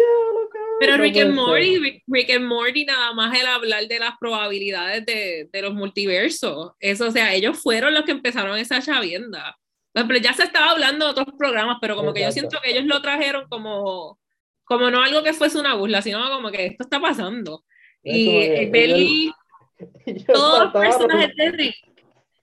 Pero 0.78 0.96
Rick 0.96 1.16
and, 1.18 1.34
Morty, 1.34 2.02
Rick, 2.06 2.30
and 2.30 2.46
Morty, 2.46 2.84
nada 2.84 3.12
más 3.12 3.38
el 3.38 3.46
hablar 3.46 3.86
de 3.88 3.98
las 3.98 4.16
probabilidades 4.18 5.04
de, 5.04 5.48
de, 5.52 5.62
los 5.62 5.74
multiversos. 5.74 6.72
Eso, 6.78 7.08
o 7.08 7.10
sea, 7.10 7.34
ellos 7.34 7.60
fueron 7.60 7.92
los 7.92 8.04
que 8.04 8.12
empezaron 8.12 8.56
esa 8.56 8.80
chavienda. 8.80 9.58
Pero 9.92 10.16
ya 10.16 10.32
se 10.32 10.44
estaba 10.44 10.70
hablando 10.70 11.04
de 11.04 11.10
otros 11.10 11.26
programas, 11.36 11.78
pero 11.80 11.96
como 11.96 12.14
que 12.14 12.22
yo 12.22 12.30
siento 12.30 12.58
que 12.62 12.70
ellos 12.70 12.84
lo 12.84 13.02
trajeron 13.02 13.48
como, 13.48 14.18
como 14.64 14.90
no 14.90 15.02
algo 15.02 15.22
que 15.22 15.32
fuese 15.32 15.58
una 15.58 15.74
burla, 15.74 16.00
sino 16.00 16.30
como 16.30 16.50
que 16.50 16.66
esto 16.66 16.84
está 16.84 17.00
pasando. 17.00 17.64
Y 18.02 18.66
Belly, 18.70 19.32
todos 20.32 20.64
los 20.64 20.72
personajes 20.72 21.34
de 21.36 21.50
Rick. 21.50 21.89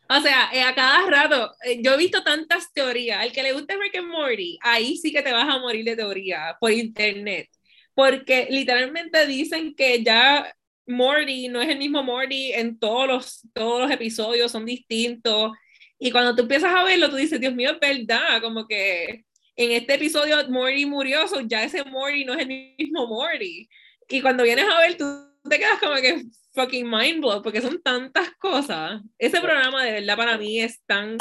O 0.10 0.22
sea, 0.22 0.50
eh, 0.54 0.62
a 0.62 0.74
cada 0.74 1.06
rato, 1.10 1.54
eh, 1.64 1.80
yo 1.82 1.94
he 1.94 1.98
visto 1.98 2.24
tantas 2.24 2.72
teorías. 2.74 3.22
Al 3.22 3.32
que 3.32 3.44
le 3.44 3.54
guste 3.54 3.76
Rick 3.78 3.98
and 3.98 4.08
Morty, 4.08 4.58
ahí 4.62 4.98
sí 4.98 5.12
que 5.12 5.22
te 5.22 5.34
vas 5.34 5.48
a 5.48 5.60
morir 5.60 5.84
de 5.86 5.96
teoría 5.96 6.56
por 6.60 6.72
internet. 6.72 7.50
Porque 7.94 8.48
literalmente 8.50 9.26
dicen 9.28 9.76
que 9.76 10.04
ya 10.04 10.54
Morty 10.86 11.50
no 11.50 11.62
es 11.62 11.70
el 11.70 11.78
mismo 11.78 12.04
Morty 12.04 12.54
en 12.54 12.80
todos 12.80 13.08
los, 13.08 13.42
todos 13.54 13.82
los 13.82 13.92
episodios, 13.92 14.52
son 14.52 14.66
distintos. 14.66 15.52
Y 16.00 16.12
cuando 16.12 16.36
tú 16.36 16.44
empiezas 16.44 16.74
a 16.74 16.84
verlo, 16.84 17.10
tú 17.10 17.18
dices, 17.18 17.40
Dios 17.40 17.54
mío, 17.56 17.72
es 17.72 17.80
verdad, 17.80 18.42
como 18.42 18.68
que 18.68 19.26
en 19.56 19.72
este 19.72 19.96
episodio 19.96 20.38
Morty 20.50 20.86
murió, 20.86 21.26
ya 21.48 21.64
ese 21.64 21.84
Morty 21.84 22.24
no 22.24 22.34
es 22.34 22.42
el 22.42 22.76
mismo 22.78 23.08
Morty. 23.08 23.68
Y 24.08 24.22
cuando 24.22 24.44
vienes 24.44 24.66
a 24.70 24.80
ver, 24.80 24.96
tú 24.98 25.06
te 25.50 25.58
quedas 25.58 25.80
como 25.80 25.96
que 25.96 26.24
fucking 26.58 26.90
mind 26.90 27.22
blow, 27.22 27.42
porque 27.42 27.62
son 27.62 27.82
tantas 27.82 28.32
cosas. 28.40 29.02
Ese 29.18 29.40
programa 29.40 29.84
de 29.86 29.92
verdad 29.94 30.18
para 30.18 30.38
mí 30.38 30.60
es 30.60 30.82
tan, 30.86 31.18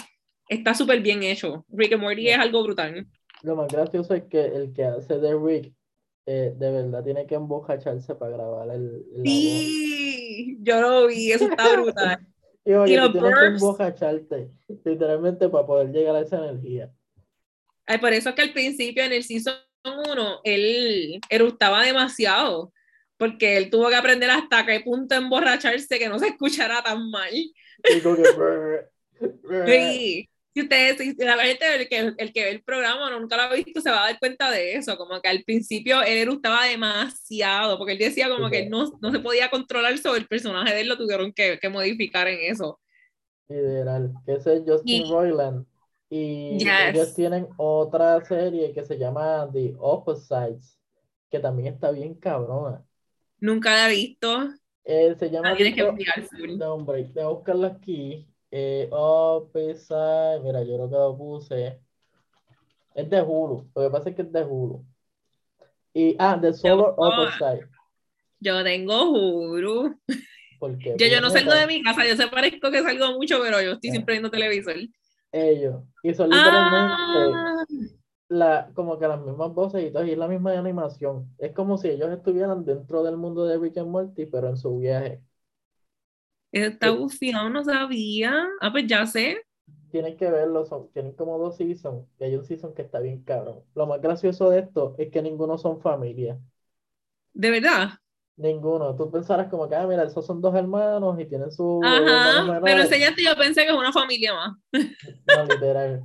está 0.49 0.75
súper 0.75 1.01
bien 1.01 1.23
hecho. 1.23 1.65
Rick 1.69 1.93
and 1.93 2.03
Morty 2.03 2.29
es 2.29 2.39
algo 2.39 2.65
brutal. 2.65 3.07
Lo 3.43 3.55
más 3.55 3.69
gracioso 3.69 4.15
es 4.15 4.25
que 4.25 4.45
el 4.45 4.73
que 4.73 4.85
hace 4.85 5.19
de 5.19 5.39
Rick 5.39 5.73
eh, 6.27 6.53
de 6.57 6.71
verdad 6.73 7.05
tiene 7.05 7.27
que 7.27 7.37
embocacharse 7.37 8.15
para 8.17 8.33
grabar 8.33 8.71
el. 8.71 9.05
sí, 9.25 10.59
yo 10.63 10.81
lo 10.81 11.07
vi, 11.07 11.31
eso 11.33 11.49
está 11.49 11.73
brutal. 11.81 12.27
Y, 12.65 12.73
oye, 12.73 12.95
Y 12.95 12.97
los 12.97 13.13
tienes 13.13 13.31
que 13.33 13.41
burps. 13.47 13.63
embojacharte, 13.63 14.51
literalmente, 14.85 15.49
para 15.49 15.67
poder 15.67 15.93
llegar 15.93 16.17
a 16.17 16.21
esa 16.23 16.39
energía. 16.39 16.91
Ay, 17.87 17.99
por 17.99 18.13
eso 18.13 18.31
es 18.31 18.35
que 18.35 18.43
al 18.43 18.53
principio 18.53 19.05
en 19.05 19.13
el 19.13 19.23
Season 19.23 19.55
1 19.85 20.41
él 20.43 21.21
eructaba 21.31 21.85
demasiado, 21.85 22.73
porque 23.17 23.57
él 23.57 23.71
tuvo 23.71 23.89
que 23.89 23.97
aprender 23.97 24.31
hasta 24.31 24.65
qué 24.67 24.81
punto 24.81 25.15
emborracharse 25.15 25.99
que 25.99 26.09
no 26.09 26.19
se 26.19 26.29
escuchara 26.29 26.83
tan 26.83 27.11
mal. 27.11 27.31
Sí. 29.67 30.29
Si 30.55 30.63
ustedes, 30.63 30.97
si 30.97 31.15
la 31.23 31.37
gente, 31.37 31.67
el 31.75 31.87
que, 31.89 32.15
el 32.17 32.33
que 32.33 32.45
ve 32.45 32.51
el 32.51 32.63
programa 32.63 33.09
o 33.15 33.21
nunca 33.21 33.37
lo 33.37 33.43
ha 33.43 33.53
visto, 33.53 33.79
se 33.83 33.91
va 33.91 34.05
a 34.05 34.07
dar 34.07 34.19
cuenta 34.19 34.51
de 34.51 34.73
eso, 34.75 34.97
como 34.97 35.21
que 35.21 35.29
al 35.29 35.43
principio 35.45 36.01
él 36.03 36.17
eructaba 36.17 36.65
demasiado, 36.65 37.77
porque 37.77 37.93
él 37.93 37.99
decía 37.99 38.31
como 38.31 38.49
que 38.49 38.67
no, 38.67 38.91
no 39.03 39.11
se 39.13 39.19
podía 39.19 39.51
controlar 39.51 39.99
sobre 39.99 40.21
el 40.21 40.27
personaje 40.27 40.75
de 40.75 40.81
él, 40.81 40.89
lo 40.89 40.97
tuvieron 40.97 41.31
que, 41.35 41.59
que 41.61 41.69
modificar 41.69 42.27
en 42.29 42.51
eso. 42.51 42.81
Literal, 43.49 44.13
que 44.25 44.33
ese 44.33 44.55
es 44.57 44.63
Justin 44.67 45.05
Y- 45.07 45.11
Roiland. 45.11 45.67
Y 46.09 46.57
Yes. 46.59 46.71
ellos 46.95 47.15
tienen 47.15 47.49
otra 47.59 48.25
serie 48.25 48.73
que 48.73 48.83
se 48.83 48.97
llama 48.97 49.47
The 49.53 49.75
Opposites, 49.79 50.79
que 51.31 51.39
también 51.39 51.75
está 51.75 51.91
bien 51.91 52.15
cabrona. 52.15 52.83
Nunca 53.41 53.71
la 53.71 53.87
he 53.91 53.95
visto, 53.95 54.49
Eh, 54.85 55.15
se 55.19 55.31
llama 55.31 55.51
la 55.51 55.57
tienes 55.57 55.75
que. 55.75 55.83
No, 56.57 56.75
hombre, 56.75 57.11
voy 57.15 57.23
a 57.23 57.29
buscarla 57.29 57.67
aquí. 57.69 58.27
Eh, 58.51 58.89
Opposite, 58.93 60.41
mira, 60.43 60.63
yo 60.63 60.75
creo 60.77 60.89
que 60.89 60.95
lo 60.97 61.17
puse. 61.19 61.81
Es 62.95 63.11
de 63.11 63.21
Hulu, 63.21 63.69
lo 63.75 63.83
que 63.83 63.91
pasa 63.91 64.09
es 64.11 64.17
que 64.17 64.23
es 64.23 64.33
de 64.33 64.45
Hulu. 64.45 64.85
Y, 65.93 66.17
ah, 66.19 66.39
The 66.41 66.53
Solar 66.55 66.95
buscó. 66.97 67.03
Opposite. 67.09 67.69
Yo 68.41 68.63
tengo 68.65 69.11
Hulu. 69.11 69.99
Porque, 70.59 70.95
Yo, 70.99 71.07
yo 71.07 71.21
no 71.21 71.29
salgo 71.31 71.53
de 71.53 71.67
mi 71.67 71.83
casa, 71.83 72.07
yo 72.07 72.17
sé 72.17 72.29
parezco 72.29 72.71
que 72.71 72.83
salgo 72.83 73.13
mucho, 73.13 73.39
pero 73.43 73.61
yo 73.61 73.73
estoy 73.73 73.91
Ah. 73.91 73.93
siempre 73.93 74.15
viendo 74.15 74.31
televisor. 74.31 74.77
Ellos. 75.33 75.83
Y 76.03 76.15
son 76.15 76.31
literalmente. 76.31 77.37
Ah, 77.37 77.65
la, 78.29 78.71
como 78.75 78.99
que 78.99 79.09
las 79.09 79.21
mismas 79.21 79.53
voces 79.55 79.85
y 79.85 79.93
todo, 79.93 80.05
y 80.05 80.13
es 80.13 80.19
la 80.19 80.29
misma 80.29 80.53
animación. 80.59 81.31
Es 81.39 81.53
como 81.53 81.79
si 81.79 81.89
ellos 81.89 82.11
estuvieran 82.11 82.65
dentro 82.65 83.03
del 83.03 83.17
mundo 83.17 83.45
de 83.47 83.59
Rick 83.59 83.79
and 83.79 83.91
Morty, 83.91 84.27
pero 84.27 84.49
en 84.49 84.57
su 84.57 84.79
viaje. 84.79 85.23
está 86.53 86.91
bufiado, 86.91 87.51
no 87.51 87.65
sabía. 87.65 88.49
Ah, 88.61 88.71
pues 88.73 88.87
ya 88.87 89.07
sé. 89.07 89.43
Tienen 89.91 90.17
que 90.17 90.31
verlo, 90.31 90.65
son, 90.65 90.91
tienen 90.93 91.13
como 91.13 91.39
dos 91.39 91.57
seasons, 91.57 92.07
y 92.19 92.25
hay 92.25 92.37
un 92.37 92.45
season 92.45 92.75
que 92.75 92.83
está 92.83 93.01
bien 93.01 93.23
cabrón. 93.25 93.63
Lo 93.75 93.87
más 93.87 94.01
gracioso 94.01 94.51
de 94.51 94.61
esto 94.61 94.95
es 94.99 95.11
que 95.11 95.23
ninguno 95.23 95.59
son 95.59 95.81
familia. 95.81 96.39
De 97.35 97.51
verdad. 97.51 97.91
Ninguno. 98.37 98.95
Tú 98.95 99.11
pensarás 99.11 99.49
como 99.49 99.69
que, 99.69 99.75
ah, 99.77 99.87
mira, 99.87 100.05
esos 100.05 100.27
son 100.27 100.41
dos 100.43 100.55
hermanos 100.55 101.19
y 101.19 101.25
tienen 101.27 101.49
hermanos 101.49 101.83
Ajá. 101.83 102.61
Pero 102.63 102.83
menores. 102.83 102.85
enseñaste, 102.85 103.25
yo 103.25 103.35
pensé 103.37 103.63
que 103.65 103.71
es 103.71 103.77
una 103.77 103.93
familia 103.93 104.35
más. 104.35 104.57
No, 105.27 105.45
literal. 105.45 106.03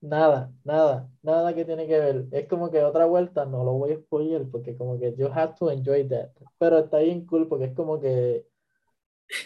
Nada, 0.00 0.52
nada, 0.64 1.10
nada 1.22 1.54
que 1.54 1.64
tiene 1.64 1.86
que 1.88 1.98
ver. 1.98 2.26
Es 2.30 2.46
como 2.46 2.70
que 2.70 2.84
otra 2.84 3.06
vuelta, 3.06 3.44
no 3.46 3.64
lo 3.64 3.72
voy 3.72 3.92
a 3.92 3.96
spoiler 3.98 4.48
porque 4.48 4.76
como 4.76 4.96
que 4.98 5.14
you 5.16 5.26
have 5.32 5.54
to 5.58 5.70
enjoy 5.72 6.06
that. 6.08 6.30
Pero 6.58 6.78
está 6.78 6.98
bien 6.98 7.26
cool 7.26 7.48
porque 7.48 7.64
es 7.66 7.74
como 7.74 7.98
que, 7.98 8.46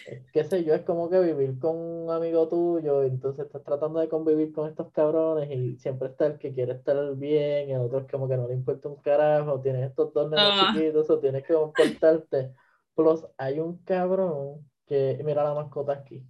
eh, 0.07 0.27
qué 0.33 0.45
sé 0.45 0.65
yo, 0.65 0.75
es 0.75 0.83
como 0.83 1.11
que 1.11 1.21
vivir 1.21 1.59
con 1.59 1.77
un 1.77 2.11
amigo 2.11 2.49
tuyo, 2.49 3.03
entonces 3.05 3.47
estás 3.47 3.65
tratando 3.65 4.01
de 4.01 4.09
convivir 4.09 4.53
con 4.53 4.69
estos 4.69 4.91
cabrones 4.93 5.51
y 5.51 5.77
siempre 5.79 6.09
está 6.09 6.27
el 6.27 6.39
que 6.39 6.53
quiere 6.53 6.73
estar 6.75 7.17
bien, 7.17 7.71
el 7.71 7.81
otro 7.83 8.01
es 8.01 8.07
como 8.11 8.29
que 8.29 8.37
no 8.37 8.49
le 8.49 8.55
importa 8.55 8.89
un 8.89 8.97
carajo, 8.97 9.61
tienes 9.61 9.89
estos 9.91 10.13
dos 10.15 10.31
nenes 10.31 10.45
Ah. 10.49 10.73
chiquitos, 10.75 11.11
o 11.11 11.19
tienes 11.21 11.45
que 11.45 11.55
comportarte. 11.55 12.55
Plus, 12.95 13.27
hay 13.39 13.61
un 13.61 13.79
cabrón 13.85 14.71
que, 14.87 15.21
mira 15.25 15.45
la 15.45 15.55
mascota 15.55 15.93
aquí. 15.93 16.27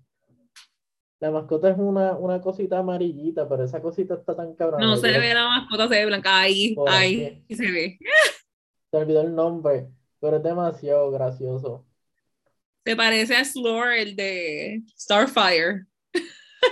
La 1.22 1.30
mascota 1.30 1.70
es 1.70 1.78
una, 1.78 2.16
una 2.18 2.40
cosita 2.40 2.78
amarillita, 2.78 3.48
pero 3.48 3.62
esa 3.62 3.80
cosita 3.80 4.14
está 4.14 4.34
tan 4.34 4.56
cabrona. 4.56 4.84
No 4.84 4.96
se 4.96 5.06
ve 5.06 5.32
la 5.32 5.46
mascota, 5.46 5.86
se 5.86 5.94
ve 5.94 6.06
blanca. 6.06 6.40
Ahí, 6.40 6.74
Por 6.74 6.90
ahí, 6.90 7.44
sí 7.46 7.54
se 7.54 7.70
ve. 7.70 7.96
Se 8.90 8.96
olvidó 8.96 9.20
el 9.20 9.32
nombre, 9.32 9.86
pero 10.18 10.38
es 10.38 10.42
demasiado 10.42 11.12
gracioso. 11.12 11.86
Se 12.84 12.96
parece 12.96 13.36
a 13.36 13.44
Slore, 13.44 14.02
el 14.02 14.16
de 14.16 14.82
Starfire. 14.98 15.86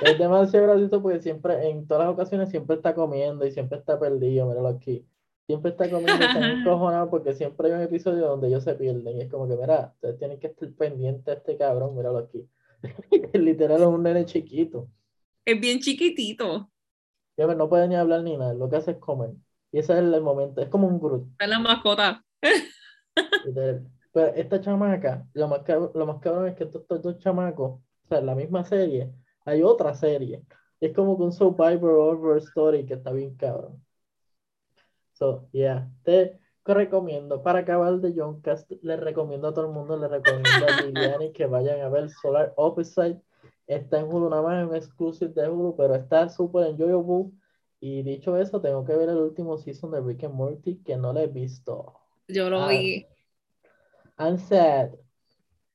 Es 0.02 0.18
demasiado 0.18 0.66
gracioso 0.66 1.00
porque 1.00 1.22
siempre, 1.22 1.68
en 1.68 1.86
todas 1.86 2.06
las 2.06 2.12
ocasiones, 2.12 2.50
siempre 2.50 2.74
está 2.74 2.92
comiendo 2.92 3.46
y 3.46 3.52
siempre 3.52 3.78
está 3.78 4.00
perdido. 4.00 4.48
Míralo 4.48 4.66
aquí. 4.66 5.06
Siempre 5.46 5.70
está 5.70 5.88
comiendo 5.88 6.24
y 6.24 6.26
está 6.26 6.50
encojonado 6.50 7.08
porque 7.08 7.34
siempre 7.34 7.68
hay 7.68 7.74
un 7.74 7.82
episodio 7.82 8.26
donde 8.26 8.48
ellos 8.48 8.64
se 8.64 8.74
pierden. 8.74 9.16
Y 9.16 9.20
es 9.20 9.30
como 9.30 9.46
que, 9.46 9.54
mira, 9.54 9.92
ustedes 9.94 10.18
tienen 10.18 10.40
que 10.40 10.48
estar 10.48 10.68
pendientes 10.72 11.24
de 11.24 11.34
este 11.34 11.56
cabrón, 11.56 11.94
míralo 11.94 12.18
aquí. 12.18 12.48
Literal 13.34 13.80
es 13.80 13.86
un 13.86 14.02
nene 14.02 14.24
chiquito. 14.24 14.88
Es 15.44 15.60
bien 15.60 15.80
chiquitito. 15.80 16.70
Ya 17.36 17.46
no 17.46 17.68
puede 17.68 17.88
ni 17.88 17.96
hablar 17.96 18.22
ni 18.22 18.36
nada, 18.36 18.54
lo 18.54 18.68
que 18.68 18.76
hace 18.76 18.92
es 18.92 18.98
comer. 18.98 19.30
Y 19.72 19.78
ese 19.78 19.92
es 19.92 19.98
el, 20.00 20.20
momento, 20.20 20.60
es 20.60 20.68
como 20.68 20.88
un 20.88 20.98
Groot. 20.98 21.26
En 21.38 21.50
la 21.50 21.58
mascota. 21.58 22.24
literal. 23.44 23.86
Pero 24.12 24.34
esta 24.34 24.60
chamaca, 24.60 25.26
lo 25.34 25.48
más, 25.48 25.60
cab- 25.60 25.92
lo 25.94 26.06
más 26.06 26.20
cabrón 26.20 26.48
es 26.48 26.56
que 26.56 26.64
estos, 26.64 26.82
estos 26.82 27.02
dos 27.02 27.18
chamacos, 27.18 27.80
o 27.80 28.08
sea, 28.08 28.18
en 28.18 28.26
la 28.26 28.34
misma 28.34 28.64
serie, 28.64 29.12
hay 29.44 29.62
otra 29.62 29.94
serie. 29.94 30.42
Es 30.80 30.92
como 30.94 31.16
que 31.16 31.24
un 31.24 31.32
Survivor 31.32 31.92
Horror 31.92 32.38
Story 32.38 32.84
que 32.84 32.94
está 32.94 33.12
bien 33.12 33.36
cabrón. 33.36 33.84
So, 35.12 35.48
yeah, 35.52 35.88
te 36.02 36.40
recomiendo, 36.74 37.42
para 37.42 37.60
acabar 37.60 37.94
de 38.00 38.12
Johncast, 38.16 38.70
les 38.82 39.00
recomiendo 39.00 39.48
a 39.48 39.54
todo 39.54 39.66
el 39.66 39.72
mundo, 39.72 39.96
les 39.98 40.10
recomiendo 40.10 40.66
a 40.66 40.82
Liliani 40.82 41.32
que 41.32 41.46
vayan 41.46 41.80
a 41.80 41.88
ver 41.88 42.10
Solar 42.10 42.52
Opposite. 42.56 43.20
Está 43.66 44.00
en 44.00 44.06
Hulu, 44.06 44.28
nada 44.30 44.42
más 44.42 44.62
es 44.62 44.68
un 44.68 44.76
exclusive 44.76 45.32
de 45.32 45.48
Hulu, 45.48 45.76
pero 45.76 45.94
está 45.94 46.28
súper 46.28 46.66
enjoyable. 46.66 47.30
Y 47.80 48.02
dicho 48.02 48.36
eso, 48.36 48.60
tengo 48.60 48.84
que 48.84 48.94
ver 48.94 49.08
el 49.08 49.16
último 49.16 49.56
season 49.56 49.90
de 49.92 50.00
Rick 50.00 50.24
and 50.24 50.34
Morty 50.34 50.76
que 50.84 50.96
no 50.96 51.12
lo 51.12 51.20
he 51.20 51.26
visto. 51.28 51.94
Yo 52.28 52.50
lo 52.50 52.62
Ah. 52.62 52.68
vi. 52.68 53.06
I'm 54.18 54.38
sad. 54.38 54.90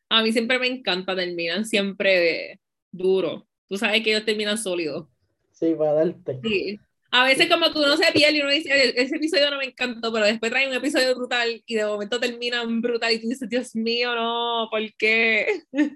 A 0.10 0.22
mí 0.22 0.32
siempre 0.32 0.60
me 0.60 0.68
encanta, 0.68 1.16
terminan 1.16 1.66
siempre 1.66 2.60
duro. 2.92 3.48
Tú 3.68 3.78
sabes 3.78 4.04
que 4.04 4.12
ellos 4.12 4.26
terminan 4.26 4.58
sólidos. 4.58 5.08
Sí, 5.52 5.74
para 5.74 5.94
darte. 5.94 6.40
Sí. 6.44 6.80
A 7.18 7.24
veces 7.26 7.48
como 7.50 7.72
que 7.72 7.80
uno 7.80 7.96
se 7.98 8.12
pierde 8.12 8.38
y 8.38 8.42
uno 8.42 8.52
dice, 8.52 8.74
"Oye, 8.74 8.94
ese 9.02 9.16
episodio 9.16 9.50
no 9.50 9.58
me 9.58 9.66
encantó, 9.66 10.12
pero 10.12 10.26
después 10.26 10.52
trae 10.52 10.68
un 10.68 10.74
episodio 10.74 11.16
brutal 11.16 11.64
y 11.66 11.76
de 11.76 11.86
momento 11.86 12.20
terminan 12.20 12.82
brutal 12.82 13.14
y 13.14 13.22
tú 13.22 13.30
dices, 13.30 13.48
Dios 13.50 13.76
mío, 13.76 14.14
no, 14.16 14.68
¿por 14.70 14.82
qué? 14.98 15.48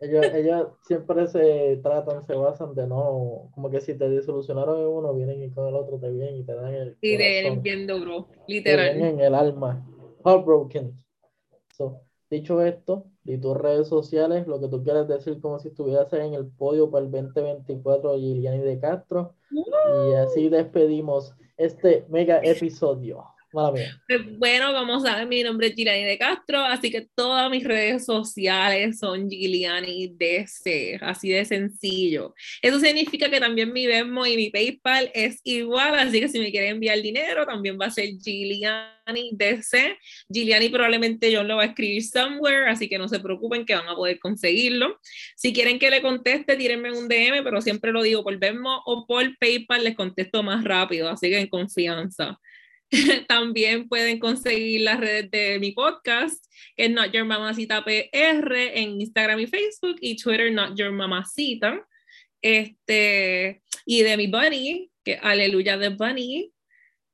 Ellos, 0.01 0.33
ellos 0.33 0.69
siempre 0.83 1.27
se 1.27 1.79
tratan, 1.83 2.25
se 2.25 2.33
basan 2.33 2.73
de 2.75 2.87
no, 2.87 3.49
como 3.53 3.69
que 3.69 3.81
si 3.81 3.97
te 3.97 4.09
disolucionaron 4.09 4.79
en 4.79 4.87
uno, 4.87 5.13
vienen 5.13 5.43
y 5.43 5.51
con 5.51 5.67
el 5.67 5.75
otro 5.75 5.99
te 5.99 6.09
vienen 6.09 6.37
y 6.37 6.43
te 6.45 6.53
dan 6.55 6.73
el 6.73 6.97
Y 7.01 7.17
de 7.17 7.41
corazón, 7.41 7.61
bien 7.61 7.85
duro, 7.87 8.29
te 8.65 8.77
literal. 8.77 8.93
vienen 8.93 9.15
en 9.15 9.19
el 9.21 9.35
alma. 9.35 9.85
Heartbroken. 10.25 10.97
So, 11.77 12.01
dicho 12.29 12.61
esto, 12.61 13.05
y 13.25 13.37
tus 13.37 13.57
redes 13.57 13.87
sociales, 13.87 14.47
lo 14.47 14.59
que 14.59 14.67
tú 14.67 14.83
quieras 14.83 15.07
decir 15.07 15.39
como 15.41 15.59
si 15.59 15.69
estuvieras 15.69 16.11
en 16.13 16.33
el 16.33 16.47
podio 16.47 16.89
para 16.89 17.05
el 17.05 17.11
2024 17.11 18.13
de 18.13 18.19
Giliani 18.19 18.59
de 18.59 18.79
Castro. 18.79 19.33
Y 19.51 20.13
así 20.13 20.49
despedimos 20.49 21.33
este 21.57 22.05
mega 22.09 22.39
episodio. 22.43 23.25
Mala 23.51 23.71
mía. 23.71 24.01
Pues, 24.07 24.37
Bueno, 24.37 24.73
como 24.73 24.99
saben, 24.99 25.27
mi 25.27 25.41
nombre 25.41 25.67
es 25.67 25.75
Giliani 25.75 26.03
de 26.03 26.17
Castro, 26.19 26.59
así 26.59 26.91
que 26.91 27.07
todas 27.15 27.49
mis 27.49 27.63
redes 27.63 28.05
sociales 28.05 28.99
son 28.99 29.27
Giliani 29.27 30.13
DC, 30.15 30.99
así 31.01 31.29
de 31.29 31.43
sencillo. 31.45 32.35
Eso 32.61 32.79
significa 32.79 33.29
que 33.29 33.39
también 33.39 33.73
mi 33.73 33.87
Venmo 33.87 34.25
y 34.27 34.35
mi 34.35 34.51
PayPal 34.51 35.11
es 35.15 35.39
igual, 35.43 35.95
así 35.95 36.19
que 36.19 36.27
si 36.27 36.39
me 36.39 36.51
quieren 36.51 36.75
enviar 36.75 37.01
dinero, 37.01 37.45
también 37.47 37.79
va 37.79 37.87
a 37.87 37.91
ser 37.91 38.09
Giliani 38.23 39.31
DC. 39.31 39.97
Giliani 40.31 40.69
probablemente 40.69 41.31
yo 41.31 41.43
lo 41.43 41.55
va 41.55 41.63
a 41.63 41.67
escribir 41.67 42.03
somewhere, 42.03 42.69
así 42.69 42.87
que 42.87 42.99
no 42.99 43.07
se 43.07 43.19
preocupen 43.19 43.65
que 43.65 43.73
van 43.73 43.87
a 43.87 43.95
poder 43.95 44.19
conseguirlo. 44.19 44.99
Si 45.35 45.53
quieren 45.53 45.79
que 45.79 45.89
le 45.89 46.03
conteste, 46.03 46.55
tírenme 46.55 46.91
un 46.91 47.07
DM, 47.07 47.43
pero 47.43 47.61
siempre 47.61 47.91
lo 47.91 48.03
digo 48.03 48.23
por 48.23 48.37
Venmo 48.37 48.83
o 48.85 49.07
por 49.07 49.25
PayPal, 49.39 49.83
les 49.83 49.95
contesto 49.95 50.43
más 50.43 50.63
rápido, 50.63 51.09
así 51.09 51.29
que 51.29 51.39
en 51.39 51.47
confianza. 51.47 52.39
También 53.27 53.87
pueden 53.87 54.19
conseguir 54.19 54.81
las 54.81 54.99
redes 54.99 55.29
de 55.31 55.59
mi 55.59 55.71
podcast, 55.71 56.43
que 56.75 56.85
es 56.85 56.91
Not 56.91 57.11
Your 57.11 57.25
Mamacita 57.25 57.83
PR, 57.83 58.55
en 58.73 59.01
Instagram 59.01 59.39
y 59.39 59.47
Facebook, 59.47 59.97
y 60.01 60.15
Twitter, 60.15 60.51
Not 60.51 60.77
Your 60.77 60.91
Mamacita. 60.91 61.85
Este, 62.41 63.61
y 63.85 64.01
de 64.01 64.17
mi 64.17 64.27
Bunny, 64.27 64.89
que 65.03 65.15
Aleluya 65.15 65.77
de 65.77 65.89
Bunny. 65.89 66.51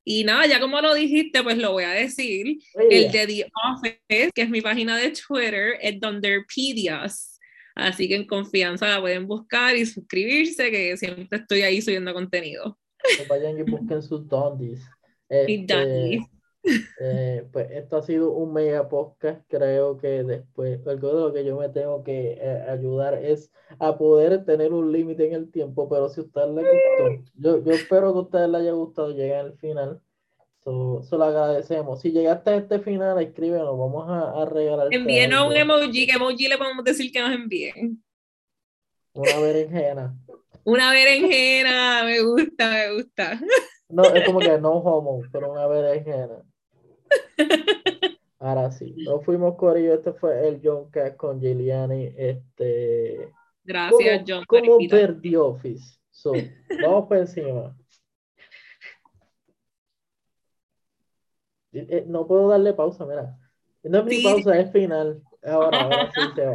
Y 0.07 0.23
nada, 0.23 0.45
ya 0.45 0.59
como 0.59 0.79
lo 0.81 0.93
dijiste, 0.93 1.41
pues 1.43 1.57
lo 1.57 1.71
voy 1.71 1.83
a 1.83 1.89
decir. 1.89 2.59
El 2.89 3.11
de 3.11 3.27
The 3.27 3.49
Office, 3.73 4.31
que 4.33 4.41
es 4.43 4.49
mi 4.49 4.61
página 4.61 4.97
de 4.97 5.11
Twitter, 5.11 5.77
es 5.81 5.99
Donderpedias. 5.99 7.39
Así 7.75 8.07
que 8.07 8.15
en 8.15 8.27
confianza 8.27 8.87
la 8.87 9.01
pueden 9.01 9.27
buscar 9.27 9.75
y 9.75 9.85
suscribirse, 9.85 10.71
que 10.71 10.95
siempre 10.95 11.39
estoy 11.39 11.63
ahí 11.63 11.81
subiendo 11.81 12.13
contenido. 12.13 12.77
Que 13.17 13.25
vayan 13.25 13.59
y 13.59 13.63
busquen 13.63 14.01
sus 14.01 14.27
dondies. 14.27 14.81
Este. 15.29 16.19
Eh, 16.99 17.47
pues 17.51 17.69
esto 17.69 17.97
ha 17.97 18.01
sido 18.01 18.31
un 18.31 18.53
mega 18.53 18.89
podcast. 18.89 19.41
Creo 19.47 19.97
que 19.97 20.23
después, 20.23 20.85
algo 20.87 21.07
de 21.09 21.21
lo 21.21 21.33
que 21.33 21.45
yo 21.45 21.57
me 21.57 21.69
tengo 21.69 22.03
que 22.03 22.39
eh, 22.41 22.65
ayudar 22.67 23.13
es 23.23 23.51
a 23.79 23.97
poder 23.97 24.45
tener 24.45 24.73
un 24.73 24.91
límite 24.91 25.27
en 25.27 25.33
el 25.33 25.51
tiempo. 25.51 25.87
Pero 25.87 26.09
si 26.09 26.21
a 26.21 26.23
usted 26.23 26.47
le 26.47 26.61
gustó, 26.61 27.31
yo, 27.35 27.63
yo 27.63 27.71
espero 27.71 28.13
que 28.13 28.17
a 28.17 28.21
ustedes 28.21 28.49
les 28.49 28.61
haya 28.61 28.71
gustado 28.71 29.11
llegar 29.11 29.45
al 29.45 29.57
final. 29.57 30.01
Eso 30.61 31.17
lo 31.17 31.23
agradecemos. 31.25 32.01
Si 32.01 32.11
llegaste 32.11 32.49
a 32.49 32.55
este 32.55 32.79
final, 32.79 33.21
escríbenos, 33.21 33.77
vamos 33.77 34.09
a, 34.09 34.41
a 34.41 34.45
regalar. 34.45 34.87
Envíenos 34.89 35.47
un 35.47 35.55
emoji, 35.55 36.07
¿qué 36.07 36.13
emoji 36.13 36.47
le 36.47 36.57
podemos 36.57 36.83
decir 36.83 37.11
que 37.11 37.21
nos 37.21 37.31
envíen? 37.31 38.03
Una 39.13 39.39
berenjena. 39.39 40.17
Una 40.63 40.91
berenjena, 40.91 42.03
me 42.03 42.19
gusta, 42.23 42.69
me 42.71 42.93
gusta. 42.95 43.39
No, 43.89 44.03
es 44.03 44.25
como 44.25 44.39
que 44.39 44.57
no 44.59 44.71
homo, 44.73 45.21
pero 45.31 45.51
una 45.51 45.67
berenjena. 45.67 46.41
Ahora 48.39 48.71
sí, 48.71 48.93
nos 49.05 49.23
fuimos 49.23 49.55
Corillo, 49.55 49.93
este 49.93 50.13
fue 50.13 50.47
el 50.47 50.59
John 50.63 50.89
Cash 50.89 51.15
con 51.15 51.39
Giuliani, 51.39 52.13
este... 52.17 53.31
Gracias, 53.63 54.23
John. 54.27 54.43
Como 54.45 54.77
ver 54.89 55.19
The 55.19 55.37
Office. 55.37 55.99
So, 56.11 56.33
vamos 56.81 57.07
por 57.07 57.17
encima. 57.17 57.75
Eh, 61.73 62.05
no 62.07 62.25
puedo 62.25 62.47
darle 62.47 62.73
pausa, 62.73 63.05
mira. 63.05 63.37
No 63.83 63.99
es 63.99 64.05
mi 64.05 64.23
pausa, 64.23 64.57
es 64.59 64.71
final. 64.71 65.21
Ahora, 65.43 65.81
ahora 65.81 66.11
sí 66.13 66.21
se 66.35 66.45
va. 66.45 66.53